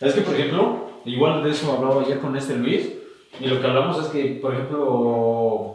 Es 0.00 0.12
que, 0.12 0.20
por 0.20 0.34
ejemplo, 0.34 0.90
igual 1.06 1.42
de 1.42 1.50
eso 1.50 1.72
hablaba 1.72 2.02
ayer 2.02 2.18
con 2.18 2.36
este 2.36 2.56
Luis, 2.56 2.92
y 3.40 3.46
lo 3.46 3.60
que 3.60 3.66
hablamos 3.66 3.98
es 4.04 4.08
que, 4.08 4.38
por 4.40 4.52
ejemplo, 4.52 5.73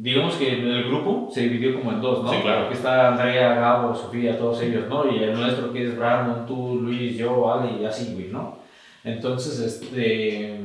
digamos 0.00 0.34
que 0.36 0.52
el 0.52 0.84
grupo 0.84 1.28
se 1.32 1.42
dividió 1.42 1.74
como 1.74 1.92
en 1.92 2.00
dos, 2.00 2.22
¿no? 2.22 2.30
Sí, 2.30 2.38
claro. 2.42 2.68
Que 2.68 2.74
está 2.74 3.08
Andrea, 3.08 3.54
Gabo, 3.54 3.94
Sofía, 3.94 4.38
todos 4.38 4.62
ellos, 4.62 4.84
¿no? 4.88 5.10
Y 5.10 5.22
el 5.22 5.34
nuestro 5.34 5.72
que 5.72 5.84
es 5.84 5.96
Brandon, 5.96 6.46
tú, 6.46 6.80
Luis, 6.82 7.16
yo, 7.16 7.52
Ali, 7.52 7.82
y 7.82 7.84
así, 7.84 8.14
güey, 8.14 8.28
¿no? 8.28 8.58
Entonces, 9.04 9.58
este... 9.60 10.60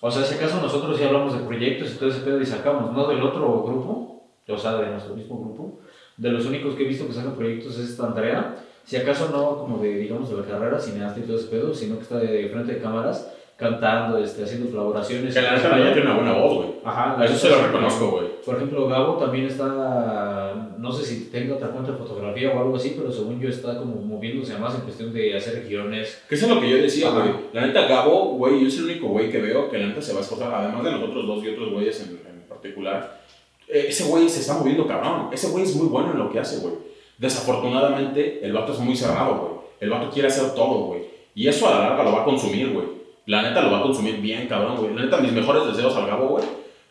O 0.00 0.10
sea, 0.10 0.22
si 0.22 0.34
acaso 0.34 0.60
nosotros 0.60 0.98
sí 0.98 1.04
hablamos 1.04 1.32
de 1.32 1.46
proyectos 1.46 1.92
y 1.92 1.98
todo 1.98 2.10
ese 2.10 2.20
pedo 2.20 2.40
y 2.40 2.46
sacamos, 2.46 2.92
no 2.92 3.08
del 3.08 3.22
otro 3.22 3.62
grupo, 3.62 4.22
o 4.46 4.58
sea, 4.58 4.74
de 4.74 4.90
nuestro 4.90 5.14
mismo 5.14 5.38
grupo, 5.38 5.80
de 6.16 6.30
los 6.30 6.44
únicos 6.44 6.74
que 6.74 6.84
he 6.84 6.88
visto 6.88 7.06
que 7.06 7.14
sacan 7.14 7.34
proyectos 7.34 7.78
es 7.78 7.90
esta 7.90 8.06
Andrea, 8.06 8.54
si 8.84 8.96
acaso 8.96 9.30
no 9.32 9.58
como 9.58 9.78
de, 9.78 9.96
digamos, 9.96 10.28
de 10.28 10.36
la 10.36 10.46
carrera, 10.46 10.78
cineasta 10.78 11.20
y 11.20 11.22
todo 11.22 11.38
ese 11.38 11.48
pedo, 11.48 11.72
sino 11.72 11.96
que 11.96 12.02
está 12.02 12.18
de 12.18 12.50
frente 12.50 12.74
de 12.74 12.82
cámaras, 12.82 13.32
cantando, 13.56 14.18
este, 14.18 14.44
haciendo 14.44 14.70
colaboraciones. 14.70 15.32
Que 15.32 15.40
la 15.40 15.54
neta 15.54 15.92
tiene 15.94 16.02
una 16.02 16.16
buena 16.16 16.32
voz, 16.34 16.54
güey. 16.54 16.68
Ajá, 16.84 17.24
eso 17.24 17.34
se 17.34 17.48
lo 17.48 17.66
reconozco, 17.66 18.10
güey. 18.10 18.23
Por 18.44 18.56
ejemplo, 18.56 18.86
Gabo 18.88 19.14
también 19.14 19.46
está, 19.46 20.74
no 20.78 20.92
sé 20.92 21.04
si 21.04 21.30
tenga 21.30 21.54
otra 21.54 21.68
cuenta 21.68 21.92
de 21.92 21.98
fotografía 21.98 22.50
o 22.50 22.60
algo 22.60 22.76
así, 22.76 22.94
pero 22.96 23.10
según 23.10 23.40
yo 23.40 23.48
está 23.48 23.78
como 23.78 23.96
moviéndose 23.96 24.58
más 24.58 24.74
en 24.74 24.82
cuestión 24.82 25.14
de 25.14 25.36
hacer 25.36 25.66
guiones. 25.66 26.22
Que 26.28 26.34
eso 26.34 26.46
es 26.46 26.54
lo 26.54 26.60
que 26.60 26.68
yo 26.68 26.76
decía, 26.76 27.10
güey. 27.10 27.30
La 27.52 27.66
neta, 27.66 27.86
Gabo, 27.86 28.34
güey, 28.36 28.62
yo 28.62 28.70
soy 28.70 28.80
el 28.80 28.90
único 28.90 29.08
güey 29.08 29.30
que 29.30 29.40
veo 29.40 29.70
que 29.70 29.78
la 29.78 29.86
neta 29.86 30.02
se 30.02 30.12
va 30.12 30.18
a 30.18 30.22
esforzar, 30.22 30.52
además 30.52 30.84
de 30.84 30.92
nosotros 30.92 31.26
dos 31.26 31.44
y 31.44 31.48
otros 31.48 31.72
güeyes 31.72 32.00
en, 32.00 32.20
en 32.28 32.42
particular. 32.48 33.22
Eh, 33.68 33.86
ese 33.88 34.04
güey 34.04 34.28
se 34.28 34.40
está 34.40 34.54
moviendo 34.54 34.86
cabrón. 34.86 35.28
Ese 35.32 35.48
güey 35.48 35.64
es 35.64 35.74
muy 35.74 35.88
bueno 35.88 36.12
en 36.12 36.18
lo 36.18 36.30
que 36.30 36.38
hace, 36.40 36.58
güey. 36.58 36.74
Desafortunadamente, 37.18 38.44
el 38.44 38.52
vato 38.52 38.72
es 38.72 38.78
muy 38.78 38.96
cerrado, 38.96 39.36
güey. 39.38 39.52
El 39.80 39.90
vato 39.90 40.10
quiere 40.10 40.28
hacer 40.28 40.54
todo, 40.54 40.86
güey. 40.86 41.02
Y 41.34 41.48
eso 41.48 41.66
a 41.68 41.70
la 41.70 41.88
larga 41.88 42.04
lo 42.04 42.12
va 42.12 42.22
a 42.22 42.24
consumir, 42.24 42.72
güey. 42.72 42.86
La 43.26 43.42
neta 43.42 43.62
lo 43.62 43.70
va 43.70 43.78
a 43.78 43.82
consumir 43.82 44.20
bien, 44.20 44.46
cabrón, 44.46 44.76
güey. 44.76 44.94
La 44.94 45.04
neta, 45.04 45.18
mis 45.18 45.32
mejores 45.32 45.66
deseos 45.66 45.96
al 45.96 46.06
Gabo, 46.06 46.28
güey. 46.28 46.44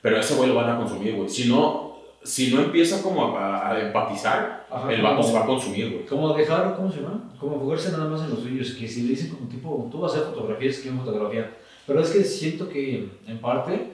Pero 0.03 0.17
ese 0.17 0.35
güey 0.35 0.49
lo 0.49 0.55
van 0.55 0.69
a 0.69 0.77
consumir, 0.77 1.15
güey. 1.15 1.29
Si 1.29 1.47
no, 1.47 1.95
si 2.21 2.53
no 2.53 2.61
empieza 2.61 3.01
como 3.01 3.37
a, 3.37 3.69
a 3.69 3.79
empatizar, 3.79 4.67
Ajá, 4.69 4.91
el 4.91 5.01
vato 5.01 5.23
se 5.23 5.33
va 5.33 5.43
a 5.43 5.45
consumir, 5.45 5.91
güey. 5.91 6.05
Como 6.05 6.35
dejar, 6.35 6.75
¿cómo 6.75 6.91
se 6.91 6.99
llama? 6.99 7.31
Como 7.39 7.55
enfocarse 7.55 7.91
nada 7.93 8.09
más 8.09 8.21
en 8.21 8.31
los 8.31 8.41
suyos, 8.41 8.71
que 8.71 8.85
si 8.85 9.03
le 9.03 9.09
dicen 9.11 9.33
como 9.33 9.47
tipo, 9.47 9.87
tú 9.89 9.99
vas 9.99 10.13
a 10.13 10.17
hacer 10.17 10.33
fotografías, 10.33 10.79
que 10.79 10.89
fotografía. 10.89 11.55
Pero 11.87 12.01
es 12.01 12.09
que 12.09 12.21
siento 12.21 12.67
que, 12.67 13.07
en 13.25 13.37
parte, 13.39 13.93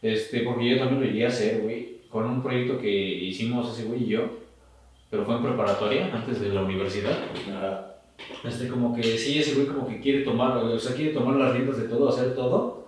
este, 0.00 0.40
porque 0.40 0.70
yo 0.70 0.78
también 0.78 1.00
lo 1.00 1.06
llegué 1.06 1.26
a 1.26 1.28
hacer, 1.28 1.60
güey, 1.60 1.98
con 2.08 2.24
un 2.24 2.42
proyecto 2.42 2.78
que 2.78 2.90
hicimos 2.90 3.76
ese 3.76 3.86
güey 3.86 4.04
y 4.04 4.06
yo, 4.06 4.22
pero 5.10 5.26
fue 5.26 5.36
en 5.36 5.42
preparatoria, 5.42 6.10
antes 6.14 6.40
de 6.40 6.48
la 6.48 6.62
universidad. 6.62 7.18
Este, 8.42 8.68
como 8.68 8.94
que 8.96 9.02
sí, 9.02 9.38
ese 9.38 9.54
güey 9.54 9.66
como 9.66 9.86
que 9.86 10.00
quiere 10.00 10.22
tomar, 10.22 10.56
o 10.56 10.78
sea, 10.78 10.96
quiere 10.96 11.12
tomar 11.12 11.36
las 11.36 11.52
riendas 11.52 11.76
de 11.76 11.88
todo, 11.88 12.08
hacer 12.08 12.34
todo. 12.34 12.81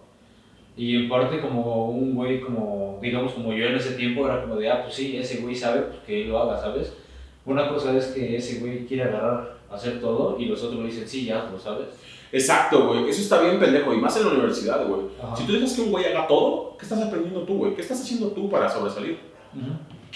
Y 0.77 0.97
en 0.97 1.09
parte 1.09 1.41
como 1.41 1.91
un 1.91 2.15
güey 2.15 2.41
como, 2.41 2.99
digamos 3.01 3.33
como 3.33 3.53
yo 3.53 3.67
en 3.67 3.77
ese 3.77 3.93
tiempo 3.93 4.27
era 4.27 4.43
como 4.43 4.57
de, 4.57 4.69
ah, 4.71 4.83
pues 4.83 4.95
sí, 4.95 5.17
ese 5.17 5.39
güey 5.39 5.55
sabe, 5.55 5.83
pues 5.83 6.01
que 6.07 6.23
él 6.23 6.29
lo 6.29 6.39
haga, 6.39 6.61
¿sabes? 6.61 6.93
Una 7.47 7.69
cosa 7.69 7.97
es 7.97 8.07
que 8.07 8.37
ese 8.37 8.59
güey 8.59 8.87
quiere 8.87 9.05
agarrar, 9.05 9.59
hacer 9.71 10.01
todo, 10.01 10.37
y 10.39 10.47
los 10.47 10.63
otros 10.63 10.81
le 10.81 10.87
dicen, 10.87 11.07
sí, 11.07 11.27
ya, 11.27 11.49
lo 11.51 11.59
sabes. 11.59 11.89
Exacto, 12.33 12.89
güey. 12.89 13.09
Eso 13.09 13.21
está 13.21 13.41
bien 13.43 13.61
pendejo. 13.61 13.95
Y 13.95 13.99
más 13.99 14.17
en 14.17 14.25
la 14.25 14.33
universidad, 14.33 14.85
güey. 14.89 15.03
Si 15.37 15.45
tú 15.47 15.53
dejas 15.53 15.75
que 15.75 15.83
un 15.83 15.93
güey 15.93 16.05
haga 16.07 16.27
todo, 16.27 16.77
¿qué 16.77 16.85
estás 16.85 17.01
aprendiendo 17.01 17.43
tú, 17.43 17.59
güey? 17.59 17.75
¿Qué 17.77 17.83
estás 17.83 18.01
haciendo 18.01 18.29
tú 18.29 18.51
para 18.51 18.69
sobresalir? 18.69 19.19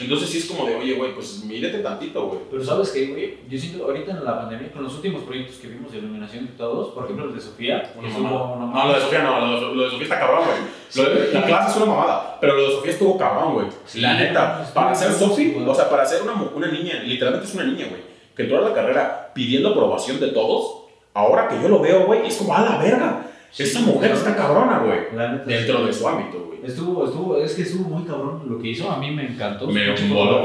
Entonces 0.01 0.29
sí 0.31 0.39
es 0.39 0.45
como 0.47 0.65
de, 0.67 0.77
oye, 0.77 0.95
güey, 0.95 1.13
pues 1.15 1.43
mírete 1.45 1.79
tantito, 1.79 2.27
güey. 2.27 2.39
Pero 2.51 2.65
sabes 2.65 2.91
qué, 2.91 3.07
güey, 3.07 3.39
yo 3.49 3.59
siento 3.59 3.85
ahorita 3.85 4.13
en 4.13 4.25
la 4.25 4.39
pandemia, 4.41 4.71
con 4.73 4.85
los 4.85 4.95
últimos 4.95 5.23
proyectos 5.23 5.57
que 5.57 5.67
vimos 5.69 5.91
de 5.91 5.99
iluminación 5.99 6.47
de 6.47 6.53
todos, 6.53 6.95
por 6.95 7.05
ejemplo 7.05 7.25
el 7.27 7.35
de 7.35 7.41
Sofía, 7.41 7.83
que 7.93 7.99
Una 7.99 8.09
estuvo 8.09 8.25
mamada. 8.29 8.55
una 8.55 8.67
No, 8.85 8.87
lo 8.89 8.95
de 8.95 9.01
Sofía 9.01 9.23
no, 9.23 9.41
lo 9.41 9.55
de, 9.71 9.75
lo 9.75 9.83
de 9.85 9.91
Sofía 9.91 10.05
está 10.05 10.21
cabrón, 10.21 10.43
güey. 10.45 11.07
De- 11.09 11.33
La 11.33 11.45
clase 11.45 11.71
es 11.71 11.77
una 11.77 11.87
mamada, 11.87 12.39
pero 12.41 12.55
lo 12.57 12.63
de 12.69 12.71
Sofía 12.77 12.93
estuvo 12.93 13.19
cabrón, 13.19 13.55
güey. 13.55 13.67
Sí, 13.87 14.01
la 14.01 14.15
neta, 14.15 14.71
para 14.73 14.95
ser 14.95 15.13
güey. 15.13 15.67
o 15.69 15.75
sea, 15.75 15.91
para 15.91 16.07
ser 16.07 16.23
una, 16.23 16.35
una 16.35 16.69
niña, 16.69 17.03
literalmente 17.05 17.49
es 17.49 17.55
una 17.55 17.65
niña, 17.65 17.87
güey, 17.89 18.03
que 18.37 18.43
entró 18.45 18.59
a 18.59 18.69
la 18.69 18.75
carrera 18.75 19.33
pidiendo 19.35 19.71
aprobación 19.71 20.21
de 20.21 20.29
todos, 20.29 20.85
ahora 21.15 21.49
que 21.49 21.61
yo 21.61 21.69
lo 21.69 21.81
veo, 21.81 22.07
güey, 22.07 22.25
es 22.27 22.37
como, 22.37 22.55
a 22.55 22.61
la 22.61 22.79
verga. 22.79 23.25
Esta 23.57 23.81
mujer 23.81 24.13
está 24.13 24.37
cabrona, 24.37 24.81
güey. 24.81 25.01
Dentro 25.47 25.79
sí. 25.81 25.87
de 25.87 25.93
su 25.93 26.09
ámbito, 26.09 26.45
güey. 26.47 26.59
Estuvo, 26.65 27.05
estuvo, 27.07 27.37
es 27.39 27.55
que 27.55 27.63
estuvo 27.63 27.89
muy 27.89 28.05
cabrón 28.05 28.43
lo 28.47 28.59
que 28.59 28.69
hizo, 28.69 28.91
a 28.91 28.99
mí 28.99 29.11
me 29.11 29.27
encantó. 29.33 29.67
Me 29.69 29.91
voló. 30.13 30.45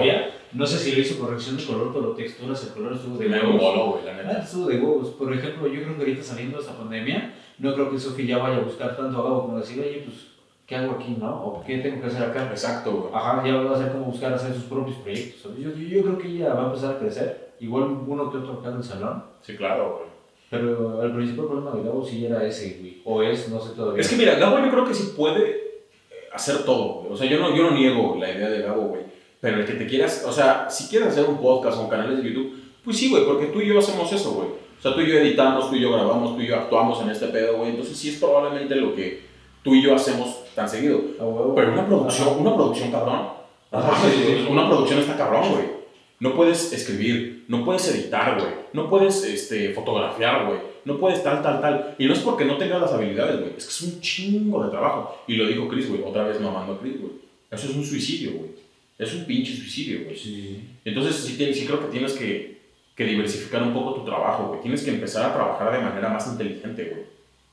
No 0.53 0.67
sé 0.67 0.77
si 0.77 0.91
le 0.91 1.01
hizo 1.01 1.19
corrección 1.19 1.57
de 1.57 1.63
color, 1.65 1.91
pero 1.91 2.09
texturas, 2.11 2.63
el 2.63 2.73
color 2.73 2.93
estuvo 2.93 3.17
de 3.17 3.27
Me 3.27 3.39
huevos. 3.39 3.59
voló, 3.59 3.85
güey, 3.93 4.05
la 4.05 4.11
Ah, 4.11 4.15
neta. 4.23 4.39
estuvo 4.43 4.67
de 4.67 4.80
huevos. 4.80 5.09
Por 5.09 5.34
ejemplo, 5.34 5.67
yo 5.67 5.81
creo 5.81 5.95
que 5.95 6.01
ahorita 6.01 6.21
saliendo 6.23 6.57
de 6.57 6.63
esta 6.63 6.77
pandemia, 6.77 7.34
no 7.57 7.73
creo 7.73 7.89
que 7.89 7.97
Sofi 7.97 8.27
ya 8.27 8.38
vaya 8.38 8.57
a 8.57 8.61
buscar 8.61 8.95
tanto 8.95 9.17
a 9.19 9.23
Gabo 9.23 9.41
como 9.47 9.57
decir, 9.57 9.80
oye, 9.80 10.03
pues, 10.05 10.27
¿qué 10.67 10.75
hago 10.75 10.91
aquí, 10.93 11.17
no? 11.19 11.43
¿O 11.43 11.63
qué 11.65 11.80
tengo 11.80 12.01
que 12.01 12.07
hacer 12.07 12.21
acá? 12.30 12.47
Exacto, 12.51 12.91
güey. 12.91 13.13
Ajá, 13.15 13.43
ya 13.45 13.55
va 13.55 13.75
a 13.75 13.80
ser 13.80 13.91
como 13.93 14.05
buscar 14.05 14.31
hacer 14.34 14.53
sus 14.53 14.65
propios 14.65 14.97
proyectos. 14.97 15.51
Yo, 15.57 15.71
yo, 15.71 15.75
yo 15.75 16.01
creo 16.03 16.17
que 16.19 16.27
ella 16.27 16.53
va 16.53 16.63
a 16.63 16.65
empezar 16.67 16.95
a 16.95 16.99
crecer. 16.99 17.53
Igual 17.59 17.97
uno 18.05 18.30
que 18.31 18.38
otro 18.38 18.53
acá 18.59 18.69
en 18.69 18.77
el 18.77 18.84
salón. 18.84 19.23
Sí, 19.41 19.55
claro, 19.57 19.97
güey. 19.97 20.12
Pero 20.53 21.03
el 21.03 21.11
principal 21.13 21.47
problema 21.47 21.71
de 21.71 21.84
Gabo 21.84 22.05
sí 22.05 22.25
era 22.25 22.45
ese, 22.45 22.77
güey. 22.80 23.01
O 23.05 23.23
es, 23.23 23.49
no 23.49 23.59
sé 23.59 23.71
todavía. 23.75 24.01
Es 24.01 24.07
que 24.07 24.15
mira, 24.15 24.35
Gabo 24.35 24.59
yo 24.59 24.69
creo 24.69 24.85
que 24.85 24.93
sí 24.93 25.13
puede 25.17 25.49
eh, 25.49 26.30
hacer 26.31 26.63
todo, 26.63 27.01
güey. 27.01 27.13
O 27.13 27.17
sea, 27.17 27.27
yo 27.27 27.39
no, 27.39 27.55
yo 27.55 27.63
no 27.63 27.71
niego 27.71 28.15
la 28.19 28.31
idea 28.31 28.49
de 28.49 28.61
Gabo, 28.61 28.84
güey. 28.89 29.01
Pero 29.41 29.59
el 29.59 29.65
que 29.65 29.73
te 29.73 29.88
quieras, 29.88 30.23
o 30.27 30.31
sea, 30.31 30.69
si 30.69 30.88
quieres 30.88 31.09
hacer 31.09 31.25
un 31.25 31.38
podcast 31.38 31.80
o 31.80 31.89
canales 31.89 32.23
de 32.23 32.30
YouTube, 32.30 32.53
pues 32.84 32.97
sí, 32.97 33.09
güey, 33.09 33.25
porque 33.25 33.47
tú 33.47 33.61
y 33.61 33.67
yo 33.67 33.80
hacemos 33.80 34.11
eso, 34.13 34.31
güey. 34.31 34.47
O 34.47 34.81
sea, 34.81 34.93
tú 34.93 35.01
y 35.01 35.07
yo 35.07 35.17
editamos, 35.17 35.69
tú 35.69 35.75
y 35.75 35.81
yo 35.81 35.91
grabamos, 35.91 36.35
tú 36.35 36.41
y 36.41 36.47
yo 36.47 36.55
actuamos 36.55 37.01
en 37.01 37.09
este 37.09 37.27
pedo, 37.27 37.57
güey. 37.57 37.71
Entonces 37.71 37.97
sí 37.97 38.09
es 38.09 38.19
probablemente 38.19 38.75
lo 38.75 38.93
que 38.93 39.23
tú 39.63 39.73
y 39.73 39.81
yo 39.81 39.95
hacemos 39.95 40.43
tan 40.53 40.69
seguido. 40.69 41.01
A 41.19 41.23
huevo. 41.23 41.55
Pero 41.55 41.73
una 41.73 41.88
producción, 41.88 42.27
una 42.39 42.55
producción 42.55 42.91
cabrón. 42.91 43.30
Ajá, 43.71 43.91
sí, 44.03 44.17
sí, 44.17 44.23
sí. 44.23 44.47
Una 44.49 44.69
producción 44.69 44.99
está 44.99 45.17
cabrón, 45.17 45.51
güey. 45.51 45.82
No 46.24 46.34
puedes 46.34 46.72
escribir, 46.72 47.44
no 47.50 47.66
puedes 47.66 47.86
editar, 47.94 48.40
güey. 48.40 48.54
No 48.72 48.90
puedes 48.90 49.26
este, 49.26 49.74
fotografiar, 49.74 50.45
güey. 50.45 50.58
No 50.86 50.98
puedes 50.98 51.22
tal, 51.22 51.44
tal, 51.44 51.60
tal. 51.60 51.95
Y 51.98 52.06
no 52.06 52.14
es 52.14 52.20
porque 52.20 52.45
no 52.45 52.56
tengas 52.56 52.80
las 52.80 52.94
habilidades, 52.94 53.41
güey. 53.41 53.52
Es 53.58 53.66
que 53.66 53.72
es 53.72 53.82
un 53.82 54.00
chingo 54.00 54.64
de 54.64 54.72
trabajo. 54.72 55.22
Y 55.28 55.36
lo 55.36 55.45
dijo 55.45 55.68
Chris, 55.68 55.90
güey. 55.90 56.02
Otra 56.02 56.24
vez 56.24 56.40
mamando 56.40 56.76
a 56.76 56.80
Chris, 56.80 57.02
güey. 57.02 57.12
Eso 57.52 57.68
es 57.68 57.76
un 57.76 57.84
suicidio, 57.84 58.38
güey. 58.38 58.52
Es 58.98 59.14
un 59.14 59.26
pinche 59.26 59.54
suicidio, 59.54 60.06
güey. 60.06 60.16
Sí. 60.16 60.64
Entonces 60.86 61.14
sí, 61.14 61.54
sí 61.54 61.66
creo 61.66 61.82
que 61.82 61.91
tienes 61.91 62.14
que, 62.14 62.58
que 62.95 63.04
diversificar 63.04 63.62
un 63.62 63.74
poco 63.74 63.95
tu 63.95 64.06
trabajo, 64.06 64.48
güey. 64.48 64.62
Tienes 64.62 64.82
que 64.82 64.91
empezar 64.91 65.30
a 65.30 65.34
trabajar 65.34 65.74
de 65.74 65.84
manera 65.84 66.08
más 66.08 66.26
inteligente, 66.28 66.86
güey. 66.86 67.04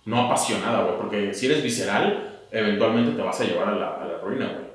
No 0.04 0.26
apasionada, 0.26 0.84
güey. 0.84 0.96
Porque 0.96 1.34
si 1.34 1.46
eres 1.46 1.64
visceral, 1.64 2.38
eventualmente 2.52 3.16
te 3.16 3.22
vas 3.22 3.40
a 3.40 3.44
llevar 3.44 3.70
a 3.70 3.76
la, 3.76 3.88
a 3.96 4.06
la 4.06 4.18
ruina, 4.18 4.46
güey. 4.46 4.70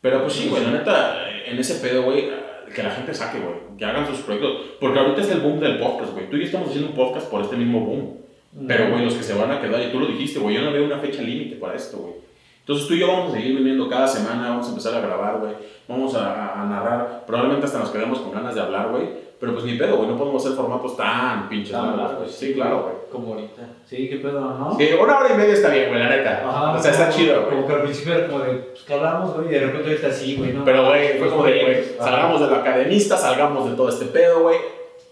Pero 0.00 0.22
pues 0.22 0.34
sí, 0.34 0.46
güey, 0.48 0.62
la 0.62 0.70
neta, 0.70 1.28
en 1.46 1.58
ese 1.58 1.80
pedo, 1.80 2.04
güey, 2.04 2.45
que 2.74 2.82
la 2.82 2.90
gente 2.90 3.14
saque, 3.14 3.38
güey. 3.38 3.54
Que 3.78 3.84
hagan 3.84 4.06
sus 4.06 4.20
proyectos. 4.20 4.52
Porque 4.80 4.98
ahorita 4.98 5.20
es 5.20 5.30
el 5.30 5.40
boom 5.40 5.60
del 5.60 5.78
podcast, 5.78 6.12
güey. 6.12 6.28
Tú 6.28 6.36
y 6.36 6.40
yo 6.40 6.46
estamos 6.46 6.68
haciendo 6.68 6.90
un 6.90 6.96
podcast 6.96 7.28
por 7.30 7.42
este 7.42 7.56
mismo 7.56 7.80
boom. 7.80 8.18
Pero, 8.66 8.90
güey, 8.90 9.04
los 9.04 9.14
que 9.14 9.22
se 9.22 9.34
van 9.34 9.50
a 9.50 9.60
quedar, 9.60 9.82
y 9.82 9.92
tú 9.92 10.00
lo 10.00 10.06
dijiste, 10.06 10.38
güey, 10.38 10.54
yo 10.54 10.62
no 10.62 10.72
veo 10.72 10.84
una 10.84 10.98
fecha 10.98 11.20
límite 11.20 11.56
para 11.56 11.74
esto, 11.74 11.98
güey. 11.98 12.14
Entonces 12.60 12.88
tú 12.88 12.94
y 12.94 12.98
yo 13.00 13.06
vamos 13.06 13.32
a 13.32 13.36
seguir 13.36 13.56
viniendo 13.56 13.88
cada 13.88 14.08
semana, 14.08 14.48
vamos 14.48 14.66
a 14.66 14.70
empezar 14.70 14.94
a 14.94 15.00
grabar, 15.00 15.38
güey. 15.38 15.52
Vamos 15.86 16.14
a, 16.14 16.62
a 16.62 16.64
narrar. 16.66 17.24
Probablemente 17.26 17.66
hasta 17.66 17.78
nos 17.78 17.90
quedemos 17.90 18.18
con 18.18 18.32
ganas 18.32 18.54
de 18.54 18.60
hablar, 18.60 18.90
güey. 18.90 19.08
Pero 19.38 19.52
pues 19.52 19.64
ni 19.64 19.74
pedo, 19.74 19.98
güey, 19.98 20.08
no 20.08 20.16
podemos 20.16 20.44
hacer 20.44 20.56
formatos 20.56 20.96
tan 20.96 21.48
pinches 21.48 21.72
Tan 21.72 21.96
largos. 21.96 22.32
Sí, 22.32 22.54
claro, 22.54 22.82
güey. 22.82 22.94
Como 23.16 23.34
ahorita. 23.34 23.62
Sí, 23.86 24.08
qué 24.08 24.16
pedo, 24.16 24.40
¿no? 24.40 24.76
Sí, 24.78 24.90
una 25.00 25.18
hora 25.18 25.34
y 25.34 25.36
media 25.36 25.54
está 25.54 25.68
bien, 25.70 25.88
güey, 25.88 26.00
la 26.00 26.08
neta. 26.10 26.42
Ajá, 26.48 26.72
o 26.72 26.82
sea, 26.82 26.90
está 26.90 27.06
como- 27.08 27.16
chido, 27.18 27.40
güey. 27.42 27.54
Como 27.56 27.66
que 27.66 27.72
al 27.74 27.82
principio 27.82 28.14
era 28.14 28.26
como 28.26 28.40
de, 28.40 28.52
pues 28.54 28.82
que 28.84 28.94
hablamos, 28.94 29.34
güey, 29.34 29.48
y 29.48 29.50
de 29.52 29.60
repente 29.60 29.88
ahorita 29.90 30.10
sí, 30.12 30.36
güey, 30.36 30.52
¿no? 30.52 30.64
Pero, 30.64 30.86
güey, 30.86 31.18
fue 31.18 31.28
como 31.28 31.44
de, 31.44 31.62
güey, 31.62 31.84
salgamos 31.98 32.40
de 32.40 32.46
lo 32.48 32.56
academista, 32.56 33.16
salgamos 33.16 33.70
de 33.70 33.76
todo 33.76 33.88
este 33.88 34.06
pedo, 34.06 34.40
güey. 34.42 34.58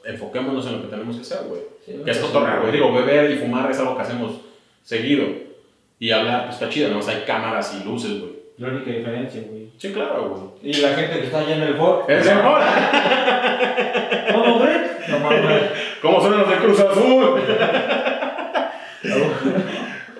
Enfoquémonos 0.04 0.66
en 0.66 0.72
lo 0.76 0.82
que 0.82 0.88
tenemos 0.88 1.16
que 1.16 1.22
hacer, 1.22 1.38
güey. 1.48 1.60
Sí, 1.84 2.00
Que 2.04 2.10
es 2.10 2.18
cotorrear, 2.18 2.60
güey. 2.60 2.72
Digo, 2.72 2.92
beber 2.92 3.30
y 3.30 3.36
fumar 3.38 3.70
es 3.70 3.78
algo 3.78 3.96
que 3.96 4.02
hacemos 4.02 4.32
seguido. 4.82 5.24
Y 5.98 6.10
hablar, 6.10 6.44
pues 6.44 6.54
está 6.56 6.68
chido, 6.68 6.90
¿no? 6.90 6.98
O 6.98 7.02
sea, 7.02 7.14
hay 7.16 7.22
cámaras 7.22 7.74
y 7.80 7.84
luces, 7.84 8.20
güey. 8.20 8.32
La 8.58 8.68
única 8.68 8.90
diferencia, 8.90 9.42
güey. 9.48 9.68
Sí, 9.78 9.92
claro, 9.92 10.28
güey. 10.60 10.70
Y 10.70 10.80
la 10.80 10.88
gente 10.94 11.18
que 11.20 11.24
está 11.26 11.38
allá 11.40 11.56
en 11.56 11.62
el 11.62 11.74
foro. 11.76 12.04
¡Es 12.08 12.24
mejor! 12.26 12.60
¿Cómo, 14.32 14.58
güey? 14.58 14.74
No 15.08 15.18
mames. 15.18 15.62
¿Cómo 16.04 16.20
son 16.20 16.38
los 16.38 16.50
de 16.50 16.56
Cruz 16.56 16.80
Azul? 16.80 17.40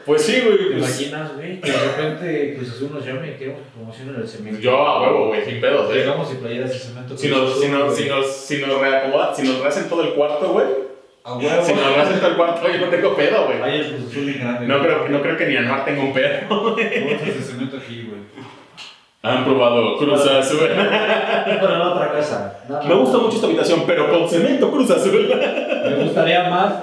Pues 0.05 0.21
sí, 0.21 0.43
güey. 0.45 0.59
¿Te 0.59 0.65
pues- 0.77 1.01
imaginas, 1.01 1.35
güey? 1.35 1.61
Que 1.63 1.71
de 1.73 1.79
repente 1.79 2.55
Cruz 2.59 2.73
Azul 2.73 2.91
nos 2.93 3.07
llame 3.07 3.29
y 3.29 3.35
queremos 3.39 3.63
promoción 3.75 4.11
en 4.11 4.21
el 4.21 4.29
cemento. 4.29 4.61
yo 4.61 4.77
a 4.87 5.01
huevo, 5.01 5.29
güey, 5.29 5.43
sin 5.47 5.63
pedos, 5.63 5.91
eh. 5.91 6.01
Llegamos 6.01 6.31
y 6.31 6.35
playeras 6.35 6.71
de 6.71 6.79
cemento. 6.79 7.17
Si 7.17 7.29
nos, 7.29 7.59
si 7.59 7.69
nos, 7.69 7.85
güey. 7.85 7.97
si 7.97 8.09
nos, 8.11 8.27
si 8.31 8.59
nos 8.59 8.81
reacomodan, 8.83 9.35
si 9.35 9.43
nos 9.45 9.61
rehacen 9.61 9.89
todo 9.89 10.03
el 10.03 10.11
cuarto, 10.11 10.53
güey. 10.53 10.67
A 11.25 11.39
huevo. 11.39 11.65
Si 11.65 11.73
nos 11.73 11.87
rehacen 11.87 12.19
todo 12.19 12.29
el 12.29 12.37
cuarto, 12.37 12.69
yo 12.69 12.81
no 12.81 12.89
tengo 12.89 13.17
pedo, 13.17 13.47
güey. 13.47 13.63
Hay 13.63 13.81
el 13.81 13.95
Cruz 13.95 14.11
Azul 14.11 14.25
bien 14.27 14.41
grande. 14.41 14.67
No 14.67 14.83
creo, 14.83 15.09
no 15.09 15.23
creo 15.23 15.37
que 15.39 15.47
ni 15.47 15.57
Anuar 15.57 15.87
tenga 15.87 16.03
un 16.03 16.13
pedo. 16.13 16.49
Bolsas 16.51 16.77
de 16.87 17.43
cemento 17.43 17.79
aquí, 17.79 18.07
güey. 18.07 18.21
Han 19.25 19.43
probado 19.43 19.97
Cruz 19.97 20.27
Azul. 20.27 20.69
Para 20.69 21.79
la 21.79 21.95
otra 21.95 22.13
casa. 22.13 22.59
Me 22.87 22.95
gusta 22.95 23.17
mucho 23.17 23.37
esta 23.37 23.47
habitación, 23.47 23.85
pero 23.87 24.11
con 24.11 24.29
cemento 24.29 24.71
Cruz 24.71 24.91
Azul. 24.91 25.33
Me 25.83 26.05
gustaría 26.05 26.51
más. 26.51 26.75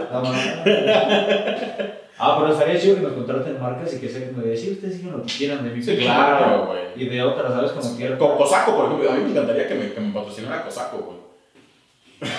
Ah, 2.24 2.38
pero 2.40 2.52
estaría 2.52 2.80
chido 2.80 2.96
que 2.96 3.02
nos 3.02 3.14
contraten 3.14 3.60
marcas 3.60 3.94
y 3.94 4.00
que 4.00 4.28
como 4.30 4.44
de 4.44 4.52
decir, 4.52 4.74
ustedes 4.74 4.98
sigan 4.98 5.14
lo 5.14 5.24
que 5.24 5.34
quieran 5.34 5.64
de 5.64 5.72
mi 5.72 5.82
Sí, 5.82 5.98
claro, 5.98 6.68
güey. 6.68 6.82
Y 6.96 7.10
de 7.10 7.24
otras, 7.24 7.52
¿sabes? 7.52 7.72
Como 7.72 7.96
quieran. 7.96 8.18
Con 8.18 8.38
Cosaco, 8.38 8.76
por 8.76 8.86
ejemplo. 8.86 9.12
A 9.12 9.16
mí 9.16 9.24
me 9.24 9.32
encantaría 9.32 9.68
que 9.68 9.76
me, 9.76 9.92
que 9.92 10.00
me 10.00 10.14
patrocinara 10.14 10.64
Cosaco, 10.64 10.98
güey. 10.98 11.18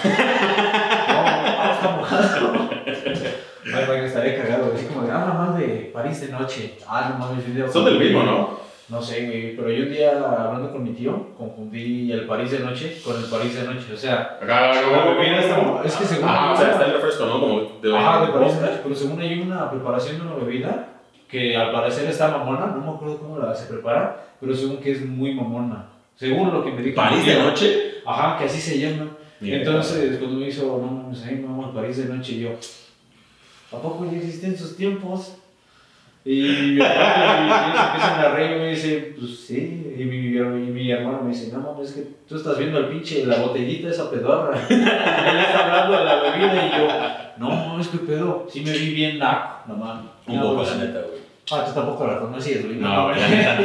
No, 3.65 3.81
no, 3.81 3.87
güey, 3.87 4.05
estaría 4.05 4.43
cagado. 4.43 4.73
Así 4.75 4.87
como 4.87 5.03
de, 5.07 5.13
habla 5.13 5.35
más 5.35 5.59
de 5.59 5.91
París 5.95 6.21
de 6.21 6.29
noche. 6.29 6.75
Ah, 6.87 7.11
no 7.13 7.19
mames, 7.25 7.47
video. 7.47 7.71
Son 7.71 7.85
del 7.85 7.99
mismo, 7.99 8.23
¿no? 8.25 8.62
No 8.89 9.01
sé, 9.01 9.27
güey. 9.27 9.57
Pero 9.57 9.71
yo 9.71 9.85
un 9.85 9.93
día 9.93 10.11
hablando 10.19 10.71
con 10.73 10.83
mi 10.83 10.91
tío, 10.91 11.29
confundí 11.37 12.13
el 12.13 12.27
París 12.27 12.51
de 12.51 12.61
noche 12.61 13.01
con 13.05 13.17
el 13.17 13.25
París 13.31 13.55
de 13.55 13.63
noche. 13.63 13.93
O 13.93 13.97
sea, 13.97 14.39
está. 15.41 15.83
Es 15.85 15.97
que 15.97 16.05
según. 16.05 16.29
Ah, 16.29 16.53
o 16.53 16.57
sea, 16.57 16.73
está 16.73 16.87
el 16.87 16.93
refresco, 16.95 17.27
¿no? 17.27 17.41
Como 17.41 17.61
de 17.81 17.97
Ajá, 17.97 18.27
de 18.27 18.33
París 18.33 18.55
de 18.55 18.61
noche. 18.61 18.81
Pero 18.83 18.95
según 18.95 19.21
hay 19.21 19.41
una 19.41 19.71
preparación 19.71 20.19
de 20.19 20.23
una 20.23 20.35
bebida 20.35 20.89
que 21.29 21.57
al 21.57 21.73
parecer 21.73 22.09
está 22.09 22.29
mamona. 22.29 22.67
No 22.67 22.81
me 22.81 22.97
acuerdo 22.97 23.19
cómo 23.19 23.39
la 23.39 23.55
se 23.55 23.73
prepara, 23.73 24.27
pero 24.41 24.55
según 24.55 24.79
que 24.79 24.93
es 24.93 25.07
muy 25.07 25.35
mamona. 25.35 25.87
Según 26.17 26.53
lo 26.53 26.65
que 26.65 26.73
me 26.73 26.83
dijo. 26.83 26.97
¿París 26.97 27.25
de 27.25 27.39
noche? 27.39 27.95
Ajá, 28.05 28.39
que 28.39 28.45
así 28.45 28.61
se 28.61 28.79
llama. 28.79 29.11
Entonces, 29.41 30.19
cuando 30.19 30.39
me 30.39 30.49
hizo, 30.49 30.79
no 30.79 30.87
mames, 30.87 31.23
a 31.23 31.27
mí 31.27 31.37
me 31.37 31.47
vamos 31.47 31.67
al 31.67 31.73
París 31.73 31.97
de 31.97 32.15
noche, 32.15 32.35
y 32.35 32.41
yo, 32.41 32.51
¿a 33.73 33.83
poco 33.83 34.07
ya 34.11 34.19
existen 34.19 34.57
sus 34.57 34.77
tiempos? 34.77 35.37
Y 36.25 36.41
mi 36.41 36.81
ellos 36.81 36.87
empiezan 37.85 38.21
a 38.21 38.29
reír 38.35 38.53
y 38.53 38.61
me 38.61 38.69
dice, 38.69 39.15
pues 39.19 39.41
sí. 39.41 39.95
Y 39.99 40.05
mi, 40.05 40.19
mi, 40.19 40.71
mi 40.71 40.91
hermano 40.91 41.23
me 41.23 41.31
dice, 41.31 41.53
no 41.53 41.61
mames, 41.61 41.91
es 41.91 41.95
que 41.97 42.03
tú 42.29 42.37
estás 42.37 42.59
viendo 42.59 42.79
al 42.79 42.89
pinche, 42.89 43.27
la 43.27 43.39
botellita 43.39 43.89
esa 43.89 44.09
pedorra. 44.11 44.57
y 44.71 44.73
él 44.73 45.39
está 45.39 45.65
hablando 45.65 45.99
de 45.99 46.05
la 46.05 46.23
bebida 46.23 46.67
y 46.67 46.79
yo, 46.79 46.89
no 47.39 47.51
mames, 47.51 47.89
qué 47.89 47.99
pedo. 47.99 48.47
Sí 48.49 48.61
me 48.61 48.71
vi 48.71 48.95
bien 48.95 49.19
naco, 49.19 49.63
no 49.67 49.77
mames. 49.77 50.11
Un 50.27 50.41
poco, 50.41 50.63
la 50.63 50.75
neta, 50.77 51.01
güey. 51.01 51.23
Ah, 51.51 51.65
tú 51.67 51.73
tampoco 51.73 52.07
la 52.07 52.21
conocías, 52.21 52.65
güey. 52.65 52.77
No, 52.77 53.09
güey, 53.09 53.17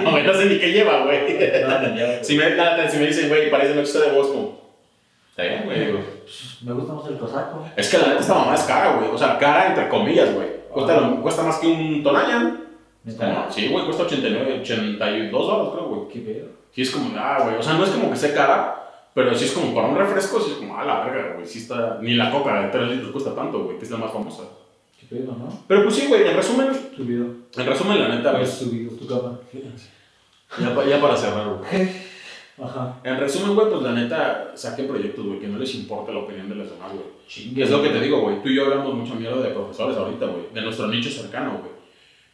no, 0.03 0.11
güey, 0.11 0.23
no 0.23 0.33
sé 0.33 0.45
ni 0.47 0.57
qué 0.57 0.71
lleva, 0.71 1.03
güey. 1.03 1.37
No. 1.61 2.23
Si 2.23 2.35
me, 2.35 2.49
nada, 2.55 2.89
si 2.89 2.97
me 2.97 3.05
dicen, 3.05 3.29
güey, 3.29 3.51
París 3.51 3.69
de 3.69 3.75
noche 3.75 3.99
de 3.99 4.17
como. 4.17 4.67
Está 5.29 5.43
bien, 5.43 5.61
güey. 5.65 5.85
digo. 5.85 5.99
Me 6.61 6.73
gusta 6.73 6.93
más 6.93 7.07
el 7.07 7.17
cosaco. 7.17 7.69
Es 7.75 7.89
que 7.89 7.99
la 7.99 8.07
neta 8.07 8.21
esta 8.21 8.33
mamá 8.33 8.55
es 8.55 8.63
cara, 8.63 8.95
güey. 8.95 9.09
O 9.11 9.17
sea, 9.17 9.37
cara 9.37 9.67
entre 9.67 9.87
comillas, 9.87 10.33
güey. 10.33 10.56
Cuesta, 10.85 11.09
cuesta 11.21 11.43
más 11.43 11.57
que 11.57 11.67
un 11.67 12.03
Tonayan. 12.03 12.63
Sí, 13.49 13.67
güey, 13.69 13.85
cuesta 13.85 14.03
89, 14.03 14.59
82 14.61 15.31
dólares, 15.31 15.71
creo, 15.73 15.87
güey. 15.87 16.07
¿Qué 16.09 16.19
pedo? 16.19 16.47
Sí, 16.73 16.81
es 16.81 16.91
como, 16.91 17.09
ah, 17.17 17.39
güey. 17.43 17.55
O 17.57 17.63
sea, 17.63 17.73
no 17.73 17.83
es 17.83 17.89
como 17.91 18.09
que 18.11 18.15
sea 18.17 18.33
cara, 18.33 18.83
pero 19.13 19.33
sí 19.33 19.45
es 19.45 19.51
como 19.53 19.73
para 19.73 19.87
un 19.87 19.97
refresco, 19.97 20.39
sí 20.41 20.51
es 20.51 20.57
como, 20.57 20.77
ah, 20.77 20.83
la 20.85 21.05
verga, 21.05 21.33
güey. 21.35 21.45
Sí 21.47 21.59
está. 21.59 21.97
Ni 22.01 22.13
la 22.15 22.29
coca 22.31 22.61
de 22.61 22.67
3 22.69 22.89
litros 22.91 23.11
cuesta 23.11 23.33
tanto, 23.33 23.63
güey, 23.63 23.77
que 23.77 23.85
es 23.85 23.91
la 23.91 23.97
más 23.97 24.11
famosa. 24.11 24.43
¿Qué 24.99 25.05
pedo, 25.15 25.31
no? 25.33 25.47
Pero 25.67 25.83
pues 25.83 25.95
sí, 25.95 26.07
güey, 26.07 26.27
en 26.27 26.35
resumen, 26.35 26.67
Subido. 26.95 27.25
en 27.55 27.65
resumen, 27.65 27.99
la 27.99 28.09
neta, 28.15 28.31
Pues 28.31 28.49
pues. 28.49 28.59
subido 28.59 28.91
tu 28.95 29.07
cama. 29.07 29.39
Ya, 30.59 30.75
pa- 30.75 30.85
ya 30.85 30.99
para 31.01 31.15
cerrar, 31.15 31.47
güey. 31.47 31.89
Ajá. 32.61 32.99
En 33.03 33.19
resumen, 33.19 33.55
güey, 33.55 33.69
pues 33.69 33.81
la 33.83 33.91
neta, 33.91 34.51
saquen 34.55 34.87
proyectos, 34.87 35.25
güey, 35.25 35.39
que 35.39 35.47
no 35.47 35.59
les 35.59 35.75
importa 35.75 36.11
la 36.11 36.19
opinión 36.19 36.49
de 36.49 36.55
los 36.55 36.71
demás, 36.71 36.91
güey. 36.91 37.05
Chingue. 37.27 37.63
Es 37.63 37.69
lo 37.69 37.83
que 37.83 37.89
te 37.89 37.99
digo, 37.99 38.21
güey. 38.21 38.41
Tú 38.41 38.49
y 38.49 38.55
yo 38.55 38.63
hablamos 38.65 38.93
mucho 38.93 39.15
mierda 39.15 39.41
de 39.41 39.49
profesores 39.49 39.95
ahorita, 39.95 40.25
güey. 40.25 40.45
De 40.53 40.61
nuestro 40.61 40.87
nicho 40.87 41.09
cercano, 41.09 41.59
güey. 41.59 41.71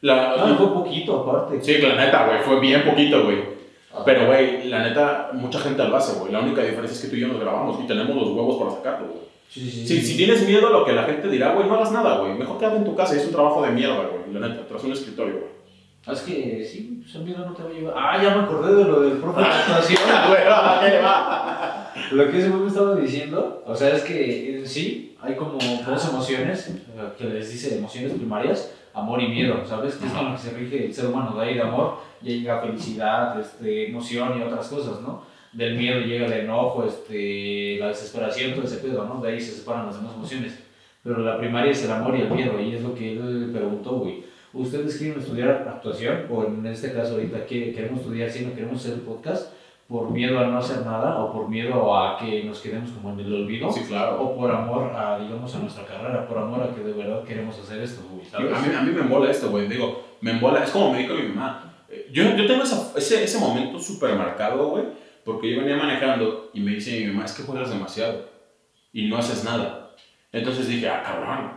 La, 0.02 0.36
No, 0.38 0.56
fue 0.56 0.74
poquito 0.74 1.22
aparte. 1.22 1.62
Sí, 1.62 1.78
la 1.80 1.96
neta, 1.96 2.26
güey. 2.28 2.40
Fue 2.42 2.60
bien 2.60 2.84
poquito, 2.84 3.24
güey. 3.24 3.54
Pero, 4.06 4.26
güey, 4.28 4.68
la 4.70 4.84
neta, 4.88 5.30
mucha 5.34 5.60
gente 5.60 5.84
lo 5.84 5.96
hace, 5.96 6.20
güey. 6.20 6.32
La 6.32 6.40
única 6.40 6.64
diferencia 6.64 6.96
es 6.96 7.02
que 7.02 7.10
tú 7.10 7.16
y 7.16 7.22
yo 7.22 7.28
nos 7.28 7.40
grabamos 7.40 7.80
y 7.84 7.88
tenemos 7.88 8.16
los 8.16 8.30
huevos 8.30 8.58
para 8.58 8.72
sacarlo, 8.72 9.08
güey. 9.08 9.24
Sí, 9.50 9.70
sí, 9.70 9.88
Si, 9.88 10.02
si 10.02 10.18
tienes 10.18 10.48
miedo 10.48 10.68
a 10.68 10.72
lo 10.72 10.84
que 10.84 10.94
la 10.94 11.04
gente 11.04 11.30
dirá, 11.30 11.54
güey, 11.54 11.68
no 11.68 11.76
hagas 11.76 11.92
nada, 11.92 12.18
güey. 12.20 12.34
Mejor 12.34 12.58
quédate 12.58 12.78
en 12.78 12.86
tu 12.86 12.96
casa 12.96 13.16
y 13.16 13.20
es 13.20 13.26
un 13.26 13.34
trabajo 13.34 13.62
de 13.62 13.72
mierda, 13.72 14.08
güey. 14.08 14.34
La 14.34 14.48
neta, 14.48 14.68
tras 14.68 14.84
un 14.84 14.94
escritorio, 14.94 15.34
güey. 15.34 15.63
Es 16.06 16.22
que 16.22 16.66
sí, 16.70 17.02
pues 17.02 17.24
miedo 17.24 17.46
no 17.46 17.54
te 17.54 17.64
va 17.64 17.70
a 17.70 17.74
llevar. 17.74 17.94
Ah, 17.98 18.22
ya 18.22 18.36
me 18.36 18.44
acordé 18.44 18.76
de 18.76 18.84
lo 18.84 19.02
del 19.02 19.20
profe 19.20 19.40
de 19.40 19.48
actuación. 19.48 20.02
Güey, 20.28 20.48
va, 20.48 20.82
¿qué 20.82 20.90
le 20.90 21.02
va? 21.02 21.94
Lo 22.12 22.30
que 22.30 22.40
ese 22.40 22.50
güey 22.50 22.62
me 22.64 22.68
estaba 22.68 22.96
diciendo, 22.96 23.64
o 23.66 23.76
sea, 23.76 23.96
es 23.96 24.04
que 24.04 24.58
en 24.58 24.68
sí 24.68 25.16
hay 25.22 25.36
como 25.36 25.54
dos 25.54 26.10
emociones, 26.10 26.68
eh, 26.70 27.14
que 27.18 27.26
les 27.26 27.50
dice 27.50 27.78
emociones 27.78 28.12
primarias, 28.14 28.74
amor 28.94 29.22
y 29.22 29.30
miedo, 29.30 29.66
¿sabes? 29.66 29.96
Que 29.96 30.08
es 30.08 30.12
con 30.12 30.26
lo 30.26 30.36
que 30.36 30.42
se 30.42 30.52
rige 30.52 30.86
el 30.86 30.94
ser 30.94 31.06
humano, 31.06 31.36
de 31.36 31.46
ahí 31.46 31.54
de 31.54 31.62
amor 31.62 32.00
llega 32.22 32.62
felicidad, 32.62 33.40
este, 33.40 33.90
emoción 33.90 34.38
y 34.38 34.42
otras 34.42 34.68
cosas, 34.68 35.02
¿no? 35.02 35.24
Del 35.54 35.78
miedo 35.78 36.00
llega 36.02 36.26
el 36.26 36.34
enojo, 36.34 36.84
este, 36.86 37.78
la 37.80 37.88
desesperación, 37.88 38.54
todo 38.54 38.66
ese 38.66 38.78
pedo, 38.78 39.06
¿no? 39.06 39.22
De 39.22 39.32
ahí 39.32 39.40
se 39.40 39.54
separan 39.54 39.86
las 39.86 39.96
demás 39.96 40.16
emociones. 40.16 40.60
Pero 41.02 41.20
la 41.20 41.38
primaria 41.38 41.72
es 41.72 41.84
el 41.84 41.92
amor 41.92 42.18
y 42.18 42.22
el 42.22 42.32
miedo, 42.32 42.60
y 42.60 42.76
es 42.76 42.82
lo 42.82 42.94
que 42.94 43.14
él 43.14 43.52
preguntó, 43.54 43.92
güey. 43.98 44.24
¿Ustedes 44.54 44.98
quieren 44.98 45.20
estudiar 45.20 45.50
actuación? 45.68 46.28
O 46.30 46.46
en 46.46 46.66
este 46.68 46.94
caso 46.94 47.14
ahorita 47.16 47.46
que 47.46 47.74
queremos 47.74 48.02
estudiar 48.02 48.30
cine, 48.30 48.54
queremos 48.54 48.86
hacer 48.86 49.00
podcast 49.02 49.52
por 49.88 50.12
miedo 50.12 50.40
a 50.40 50.46
no 50.48 50.60
hacer 50.60 50.86
nada 50.86 51.18
o 51.24 51.34
por 51.34 51.50
miedo 51.50 51.96
a 51.96 52.18
que 52.18 52.44
nos 52.44 52.60
quedemos 52.60 52.92
como 52.92 53.12
en 53.14 53.20
el 53.20 53.34
olvido 53.34 53.72
Sí, 53.72 53.82
claro. 53.88 54.22
o 54.22 54.36
por 54.38 54.50
amor 54.52 54.92
a, 54.96 55.20
digamos, 55.20 55.54
a 55.56 55.60
nuestra 55.60 55.86
carrera, 55.86 56.28
por 56.28 56.38
amor 56.38 56.64
a 56.64 56.74
que 56.74 56.82
de 56.82 56.94
verdad 56.94 57.24
queremos 57.24 57.58
hacer 57.60 57.82
esto, 57.82 58.02
güey, 58.12 58.26
¿sabes? 58.26 58.54
A 58.54 58.60
mí, 58.60 58.74
a 58.76 58.82
mí 58.82 58.92
me 58.92 59.02
embola 59.02 59.30
esto, 59.32 59.50
güey. 59.50 59.68
Digo, 59.68 60.04
me 60.22 60.32
embola. 60.32 60.64
Es 60.64 60.70
como 60.72 60.92
me 60.94 61.00
dijo 61.00 61.14
mi 61.16 61.24
mamá. 61.30 61.74
Eh, 61.90 62.08
Yo, 62.14 62.24
yo 62.36 62.46
tengo 62.48 62.64
esa- 62.64 62.92
ese, 62.96 63.24
ese 63.24 63.40
momento 63.40 63.80
súper 63.80 64.16
marcado, 64.16 64.70
güey. 64.70 64.86
Porque 65.26 65.52
yo 65.54 65.62
venía 65.62 65.78
manejando 65.78 66.50
y 66.54 66.60
me 66.60 66.72
dice 66.72 67.00
mi 67.02 67.08
mamá, 67.08 67.26
es 67.26 67.34
que 67.34 67.44
juegas 67.44 67.70
demasiado. 67.70 68.26
Y 68.94 69.08
no 69.08 69.18
haces 69.18 69.44
nada. 69.44 69.92
Entonces 70.32 70.68
dije, 70.68 70.88
ah, 70.90 71.02
cabrón. 71.04 71.52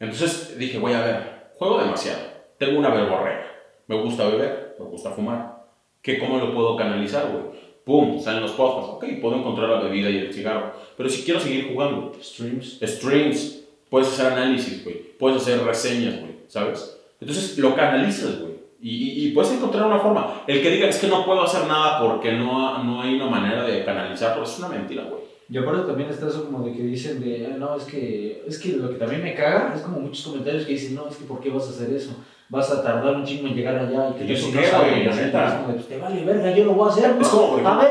Entonces 0.00 0.56
dije, 0.58 0.78
voy 0.78 0.92
a 0.92 1.00
ver, 1.04 1.35
juego 1.58 1.78
demasiado. 1.78 2.18
Tengo 2.58 2.78
una 2.78 2.90
verborrea. 2.90 3.46
Me 3.86 4.00
gusta 4.00 4.26
beber, 4.28 4.76
me 4.78 4.84
gusta 4.86 5.10
fumar. 5.10 5.64
¿Qué, 6.02 6.18
¿Cómo 6.18 6.38
lo 6.38 6.54
puedo 6.54 6.76
canalizar, 6.76 7.28
güey? 7.30 7.44
Pum, 7.84 8.20
salen 8.20 8.42
los 8.42 8.52
podcasts. 8.52 8.90
Ok, 8.94 9.04
puedo 9.20 9.36
encontrar 9.36 9.68
la 9.68 9.80
bebida 9.80 10.10
y 10.10 10.18
el 10.18 10.32
cigarro. 10.34 10.72
Pero 10.96 11.08
si 11.08 11.22
quiero 11.22 11.38
seguir 11.40 11.72
jugando, 11.72 12.12
Streams. 12.20 12.78
streams, 12.82 13.64
puedes 13.90 14.08
hacer 14.08 14.32
análisis, 14.32 14.82
güey, 14.82 14.96
puedes 15.18 15.40
hacer 15.42 15.62
reseñas, 15.62 16.18
güey, 16.20 16.32
¿sabes? 16.48 16.98
Entonces 17.20 17.56
lo 17.58 17.74
canalizas, 17.76 18.40
güey, 18.40 18.54
y, 18.80 18.90
y- 18.90 19.26
y 19.28 19.30
puedes 19.32 19.52
encontrar 19.52 19.86
una 19.86 20.00
forma. 20.00 20.42
El 20.48 20.60
que 20.62 20.70
diga 20.70 20.88
es 20.88 20.98
que 20.98 21.06
no 21.06 21.24
puedo 21.24 21.42
hacer 21.42 21.66
nada 21.68 22.00
porque 22.00 22.32
no, 22.32 22.82
no 22.82 23.00
hay 23.02 23.14
una 23.14 23.26
manera 23.26 23.62
de 23.64 23.84
canalizarlo, 23.84 24.42
es 24.42 24.58
una 24.58 24.68
mentira, 24.68 25.04
güey. 25.04 25.15
Y 25.48 25.56
aparte 25.58 25.82
también 25.86 26.10
está 26.10 26.26
eso 26.26 26.44
como 26.46 26.64
de 26.66 26.72
que 26.72 26.82
dicen 26.82 27.20
de, 27.20 27.48
"Ah, 27.52 27.56
no, 27.56 27.76
es 27.76 27.84
que, 27.84 28.42
es 28.48 28.58
que 28.58 28.72
lo 28.72 28.88
que 28.90 28.96
también 28.96 29.22
me 29.22 29.34
caga 29.34 29.72
es 29.76 29.82
como 29.82 30.00
muchos 30.00 30.26
comentarios 30.26 30.64
que 30.66 30.72
dicen, 30.72 30.96
no, 30.96 31.08
es 31.08 31.16
que 31.16 31.24
¿por 31.24 31.40
qué 31.40 31.50
vas 31.50 31.66
a 31.68 31.70
hacer 31.70 31.92
eso? 31.94 32.16
Vas 32.48 32.70
a 32.72 32.82
tardar 32.82 33.14
un 33.14 33.24
chingo 33.24 33.46
en 33.48 33.54
llegar 33.54 33.76
allá 33.76 34.10
y 34.10 34.18
que 34.18 34.24
¿Y 34.24 34.26
te 34.26 34.32
eso 34.34 34.48
no 34.52 34.60
qué, 34.60 34.66
sabes", 34.66 34.90
güey? 34.90 35.02
y 35.02 35.04
La 35.04 35.10
así, 35.12 35.20
neta. 35.22 35.46
es 35.46 35.52
como 35.54 35.68
de, 35.68 35.74
pues 35.74 35.86
te 35.88 35.98
vale 35.98 36.24
verga, 36.24 36.50
yo 36.50 36.64
lo 36.64 36.72
voy 36.74 36.88
a 36.88 36.92
hacer. 36.92 37.16
Es 37.20 37.28
como, 37.28 37.68
A 37.68 37.78
ver, 37.78 37.90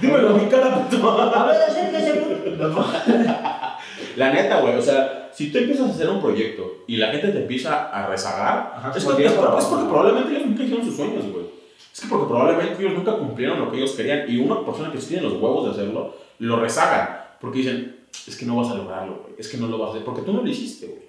Dímelo, 0.00 0.30
mi 0.36 0.46
cara, 0.48 0.74
puto. 0.88 1.10
a 1.20 1.46
ver, 1.46 1.62
acérquese. 1.62 2.22
La 4.16 4.32
neta, 4.32 4.60
güey, 4.60 4.76
o 4.76 4.82
sea, 4.82 5.28
si 5.32 5.52
tú 5.52 5.58
empiezas 5.58 5.88
a 5.88 5.90
hacer 5.92 6.08
un 6.10 6.20
proyecto 6.20 6.78
y 6.88 6.96
la 6.96 7.08
gente 7.08 7.28
te 7.28 7.38
empieza 7.42 7.88
a 7.90 8.08
rezagar, 8.08 8.72
Ajá, 8.76 8.92
es, 8.96 9.04
porque, 9.04 9.26
es, 9.26 9.32
porque 9.32 9.84
probablemente 9.88 10.32
ellos 10.32 10.46
nunca 10.46 10.62
hicieron 10.64 10.84
sus 10.84 10.96
sueños, 10.96 11.24
güey. 11.32 11.46
Es 11.98 12.04
que 12.04 12.10
porque 12.10 12.28
probablemente 12.28 12.80
ellos 12.80 12.94
nunca 12.96 13.16
cumplieron 13.16 13.58
lo 13.58 13.72
que 13.72 13.78
ellos 13.78 13.90
querían 13.92 14.30
y 14.30 14.38
una 14.38 14.64
persona 14.64 14.92
que 14.92 15.00
sí 15.00 15.08
tiene 15.08 15.24
los 15.24 15.32
huevos 15.32 15.64
de 15.64 15.70
hacerlo, 15.72 16.14
lo 16.38 16.60
rezagan. 16.60 17.22
Porque 17.40 17.58
dicen, 17.58 17.96
es 18.28 18.36
que 18.36 18.46
no 18.46 18.54
vas 18.54 18.68
a 18.70 18.74
lograrlo, 18.76 19.22
güey. 19.22 19.34
Es 19.36 19.48
que 19.48 19.56
no 19.56 19.66
lo 19.66 19.78
vas 19.78 19.88
a 19.88 19.90
hacer. 19.94 20.04
Porque 20.04 20.22
tú 20.22 20.32
no 20.32 20.42
lo 20.42 20.48
hiciste, 20.48 20.86
güey. 20.86 21.02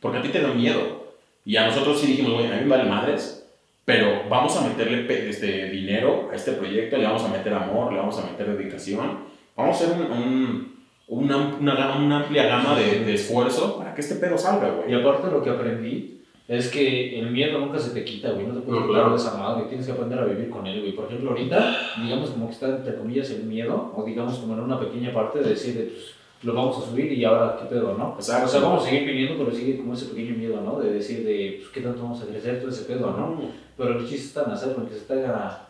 Porque 0.00 0.18
a 0.18 0.22
ti 0.22 0.28
te 0.28 0.42
da 0.42 0.52
miedo. 0.52 1.14
Y 1.46 1.56
a 1.56 1.66
nosotros 1.66 1.98
sí 1.98 2.08
dijimos, 2.08 2.34
güey, 2.34 2.46
a 2.46 2.56
mí 2.56 2.62
me 2.64 2.76
vale 2.76 2.84
madres, 2.90 3.50
pero 3.86 4.28
vamos 4.28 4.54
a 4.58 4.66
meterle 4.68 5.06
este, 5.30 5.70
dinero 5.70 6.28
a 6.30 6.34
este 6.34 6.52
proyecto, 6.52 6.98
le 6.98 7.04
vamos 7.04 7.24
a 7.24 7.28
meter 7.28 7.54
amor, 7.54 7.90
le 7.92 8.00
vamos 8.00 8.18
a 8.18 8.26
meter 8.30 8.54
dedicación. 8.54 9.20
Vamos 9.56 9.80
a 9.80 9.84
hacer 9.84 9.96
un, 9.98 10.12
un- 10.12 10.74
una, 11.06 11.36
una, 11.58 11.96
una 11.96 12.16
amplia 12.18 12.44
gama 12.46 12.78
de, 12.78 13.00
de 13.04 13.14
esfuerzo 13.14 13.78
para 13.78 13.94
que 13.94 14.00
este 14.02 14.16
pedo 14.16 14.36
salga, 14.36 14.68
Y 14.86 14.90
güey. 14.92 15.00
aparte 15.00 15.30
lo 15.30 15.42
que 15.42 15.48
aprendí 15.50 16.22
es 16.46 16.68
que 16.68 17.18
el 17.18 17.30
miedo 17.30 17.58
nunca 17.58 17.78
se 17.78 17.90
te 17.90 18.04
quita, 18.04 18.30
güey. 18.32 18.46
No 18.46 18.54
te 18.54 18.60
puedes 18.60 18.80
No, 18.82 18.86
quitar 18.88 19.02
claro. 19.02 19.10
de 19.10 19.16
esa 19.16 19.38
madre. 19.38 19.64
Tienes 19.68 19.86
que 19.86 19.92
aprender 19.92 20.18
a 20.18 20.24
vivir 20.26 20.50
con 20.50 20.66
él, 20.66 20.80
güey. 20.80 20.92
Por 20.92 21.06
ejemplo, 21.06 21.30
ahorita, 21.30 21.76
digamos 22.02 22.30
como 22.30 22.46
que 22.48 22.52
está 22.52 22.68
entre 22.68 22.96
comillas 22.96 23.30
el 23.30 23.44
miedo, 23.44 23.92
o 23.96 24.04
digamos 24.04 24.38
como 24.38 24.54
en 24.54 24.60
una 24.60 24.78
pequeña 24.78 25.12
parte 25.12 25.38
de 25.38 25.50
decir, 25.50 25.74
de, 25.74 25.84
pues, 25.84 26.14
lo 26.42 26.52
vamos 26.52 26.76
a 26.76 26.90
subir 26.90 27.10
y 27.12 27.24
ahora 27.24 27.56
qué 27.58 27.66
pedo, 27.66 27.94
¿no? 27.96 28.14
Exacto. 28.18 28.46
O 28.46 28.48
sea, 28.48 28.60
vamos 28.60 28.84
a 28.84 28.90
seguir 28.90 29.06
viniendo, 29.06 29.42
pero 29.42 29.56
sigue 29.56 29.78
como 29.78 29.94
ese 29.94 30.06
pequeño 30.06 30.36
miedo, 30.36 30.60
¿no? 30.60 30.78
De 30.78 30.92
decir 30.92 31.24
de, 31.24 31.56
pues, 31.60 31.70
¿qué 31.72 31.80
tanto 31.80 32.02
vamos 32.02 32.22
a 32.22 32.26
crecer? 32.26 32.60
Todo 32.60 32.68
ese 32.70 32.84
pedo, 32.84 33.06
¿no? 33.12 33.40
Pero 33.78 33.98
el 33.98 34.06
chiste 34.06 34.26
está 34.26 34.44
en 34.44 34.50
hacerlo, 34.50 34.86
que 34.86 34.94
se 34.94 35.12
haga... 35.12 35.68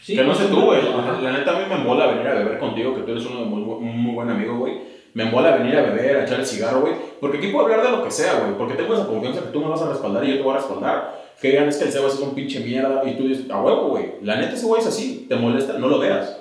Sí, 0.00 0.14
que 0.16 0.24
no 0.24 0.34
sé 0.34 0.46
tú, 0.46 0.60
güey. 0.62 0.80
La 1.22 1.32
neta 1.32 1.56
a 1.56 1.60
mí 1.60 1.66
me 1.68 1.84
mola 1.84 2.06
venir 2.06 2.26
a 2.28 2.34
beber 2.34 2.58
contigo, 2.58 2.94
que 2.94 3.02
tú 3.02 3.10
eres 3.10 3.26
uno 3.26 3.40
de 3.40 3.46
muy, 3.46 3.60
un 3.62 3.98
muy 3.98 4.14
buen 4.14 4.30
amigo, 4.30 4.56
güey. 4.56 4.74
Me 5.14 5.24
mola 5.24 5.56
venir 5.56 5.76
a 5.76 5.82
beber, 5.82 6.16
a 6.16 6.24
echar 6.24 6.40
el 6.40 6.46
cigarro, 6.46 6.82
güey. 6.82 6.94
Porque 7.20 7.38
aquí 7.38 7.48
puedo 7.48 7.66
hablar 7.66 7.82
de 7.82 7.90
lo 7.90 8.04
que 8.04 8.10
sea, 8.10 8.40
güey. 8.40 8.56
Porque 8.56 8.74
tengo 8.74 8.94
esa 8.94 9.06
confianza 9.06 9.42
que 9.42 9.48
tú 9.48 9.60
me 9.60 9.68
vas 9.68 9.82
a 9.82 9.88
respaldar 9.88 10.24
y 10.24 10.30
yo 10.30 10.36
te 10.36 10.42
voy 10.42 10.54
a 10.54 10.58
respaldar. 10.58 11.20
Que 11.40 11.50
digan 11.50 11.68
es 11.68 11.76
que 11.76 11.84
el 11.84 11.92
Seba 11.92 12.08
es 12.08 12.18
un 12.18 12.34
pinche 12.34 12.60
mierda 12.60 13.02
y 13.04 13.16
tú 13.16 13.26
dices, 13.26 13.50
a 13.50 13.60
huevo, 13.60 13.88
güey. 13.88 14.14
La 14.22 14.36
neta 14.36 14.54
ese 14.54 14.66
güey 14.66 14.80
es 14.80 14.86
así. 14.86 15.26
Te 15.28 15.36
molesta, 15.36 15.78
no 15.78 15.88
lo 15.88 15.98
veas. 15.98 16.40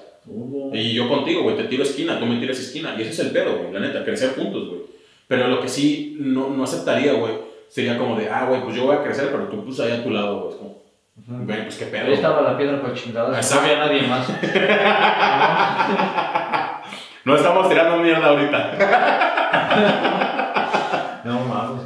Y 0.73 0.93
yo 0.93 1.09
contigo, 1.09 1.43
güey, 1.43 1.55
te 1.55 1.63
tiro 1.63 1.83
esquina, 1.83 2.19
tú 2.19 2.25
me 2.25 2.39
tiras 2.39 2.59
esquina. 2.59 2.95
Y 2.97 3.01
ese 3.01 3.11
es 3.11 3.19
el 3.19 3.31
pedo, 3.31 3.57
güey, 3.57 3.71
la 3.71 3.79
neta, 3.79 4.03
crecer 4.03 4.35
juntos, 4.35 4.67
güey. 4.67 4.81
Pero 5.27 5.47
lo 5.47 5.61
que 5.61 5.67
sí 5.67 6.17
no, 6.19 6.49
no 6.49 6.63
aceptaría, 6.63 7.13
güey, 7.13 7.33
sería 7.67 7.97
como 7.97 8.15
de, 8.15 8.29
ah, 8.29 8.45
güey, 8.47 8.61
pues 8.63 8.75
yo 8.75 8.85
voy 8.85 8.95
a 8.95 9.03
crecer, 9.03 9.29
pero 9.31 9.47
tú 9.47 9.65
pues 9.65 9.79
ahí 9.79 9.91
a 9.91 10.03
tu 10.03 10.11
lado, 10.11 10.41
güey. 10.41 10.51
Es 10.51 10.55
como, 10.57 10.83
güey, 11.45 11.63
pues 11.63 11.77
qué 11.77 11.85
pedo. 11.85 12.05
Ahí 12.05 12.13
estaba 12.13 12.41
la 12.41 12.57
piedra 12.57 12.81
para 12.81 12.93
chingadas, 12.93 13.55
no 13.55 13.61
había 13.61 13.79
nadie 13.79 14.03
más. 14.03 14.27
No 17.29 17.35
estamos 17.35 17.69
tirando 17.69 17.97
mierda 17.97 18.27
ahorita. 18.27 18.71
No 21.23 21.39
mames. 21.41 21.81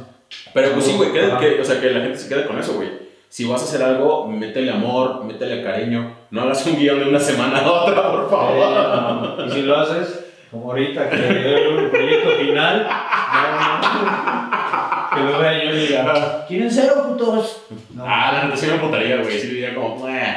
Pero 0.54 0.72
pues 0.72 0.84
sí, 0.84 0.94
güey, 0.96 1.12
que, 1.12 1.60
o 1.60 1.64
sea, 1.64 1.80
que 1.80 1.90
la 1.90 2.00
gente 2.00 2.16
se 2.16 2.28
quede 2.28 2.46
con 2.46 2.58
eso, 2.58 2.74
güey. 2.74 2.88
Si 3.28 3.44
vas 3.44 3.60
a 3.60 3.64
hacer 3.64 3.82
algo, 3.82 4.26
métele 4.28 4.70
amor, 4.70 5.24
métele 5.24 5.62
cariño. 5.62 6.14
No 6.30 6.42
hagas 6.42 6.64
un 6.66 6.76
guion 6.78 7.00
de 7.00 7.08
una 7.08 7.18
semana 7.18 7.58
a 7.58 7.70
otra, 7.70 8.10
por 8.12 8.30
favor. 8.30 9.40
Eh, 9.40 9.44
y 9.48 9.50
si 9.50 9.62
lo 9.62 9.76
haces, 9.76 10.24
como 10.50 10.70
ahorita, 10.70 11.10
que 11.10 11.16
el 11.16 11.90
proyecto 11.90 12.30
final, 12.38 12.86
no, 13.34 13.90
no, 13.90 15.10
que 15.14 15.20
lo 15.32 15.38
vea 15.40 15.64
yo 15.64 15.74
y 15.74 15.86
diga, 15.88 16.46
¿quieren 16.46 16.70
cero, 16.70 16.94
putos? 17.08 17.62
No. 17.92 18.04
Ah, 18.06 18.30
la 18.34 18.44
neta 18.44 18.56
sí 18.56 18.66
me 18.68 18.78
putaría, 18.78 19.16
güey. 19.16 19.36
Sí 19.38 19.48
diría 19.48 19.74
como, 19.74 20.06
"Meh, 20.06 20.36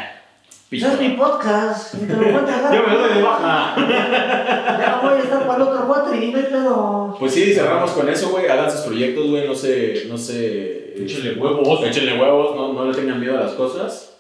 Ese 0.70 0.86
es 0.86 1.00
mi 1.00 1.10
podcast, 1.12 1.94
ni 1.94 2.08
te 2.08 2.14
lo 2.14 2.20
voy 2.20 2.34
a 2.34 2.46
cagar. 2.46 2.76
Yo 2.76 2.88
me 2.88 2.98
doy 2.98 3.14
de 3.14 3.22
baja. 3.22 3.76
Ya 4.80 5.00
voy 5.02 5.14
a 5.14 5.24
estar 5.24 5.48
para 5.48 5.56
el 5.56 5.62
otro 5.62 5.88
cuatro 5.88 6.14
y 6.14 6.32
no 6.32 6.38
hay 6.38 6.44
pedo. 6.44 7.16
Pues 7.18 7.34
sí, 7.34 7.54
cerramos 7.54 7.92
con 7.92 8.10
eso, 8.10 8.30
güey. 8.30 8.48
Hagan 8.48 8.70
sus 8.70 8.82
proyectos, 8.82 9.30
güey. 9.30 9.48
No 9.48 9.56
se. 9.56 10.06
No 10.10 10.18
se. 10.18 11.04
Échale 11.04 11.36
huevos. 11.40 11.84
Échenle 11.86 12.20
huevos, 12.20 12.56
no, 12.56 12.74
no 12.74 12.86
le 12.86 12.94
tengan 12.94 13.20
miedo 13.20 13.38
a 13.38 13.44
las 13.44 13.54
cosas. 13.54 14.18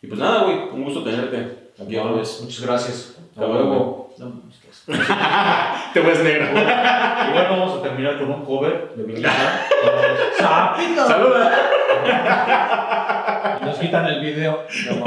Y 0.00 0.06
pues 0.06 0.18
nada, 0.18 0.44
güey. 0.44 0.56
Un 0.72 0.84
gusto 0.84 1.04
tenerte. 1.04 1.72
Aquí 1.78 1.96
otra 1.96 2.12
vez. 2.12 2.40
Muchas 2.42 2.62
gracias. 2.62 3.16
Hasta 3.34 3.46
luego. 3.46 4.01
No, 4.18 4.32
es 4.50 4.58
que 4.58 4.68
es- 4.70 4.84
Te 5.94 6.00
ves 6.00 6.22
negro. 6.22 6.46
Igual 6.52 7.46
vamos 7.50 7.78
a 7.78 7.82
terminar 7.82 8.18
con 8.18 8.30
un 8.30 8.44
cover 8.44 8.92
de 8.94 9.02
Billy. 9.04 9.22
¡Sapito! 10.38 11.06
Saluda. 11.06 11.50
Nos 13.62 13.78
quitan 13.78 14.06
el 14.06 14.20
video. 14.20 14.64
No. 14.90 15.04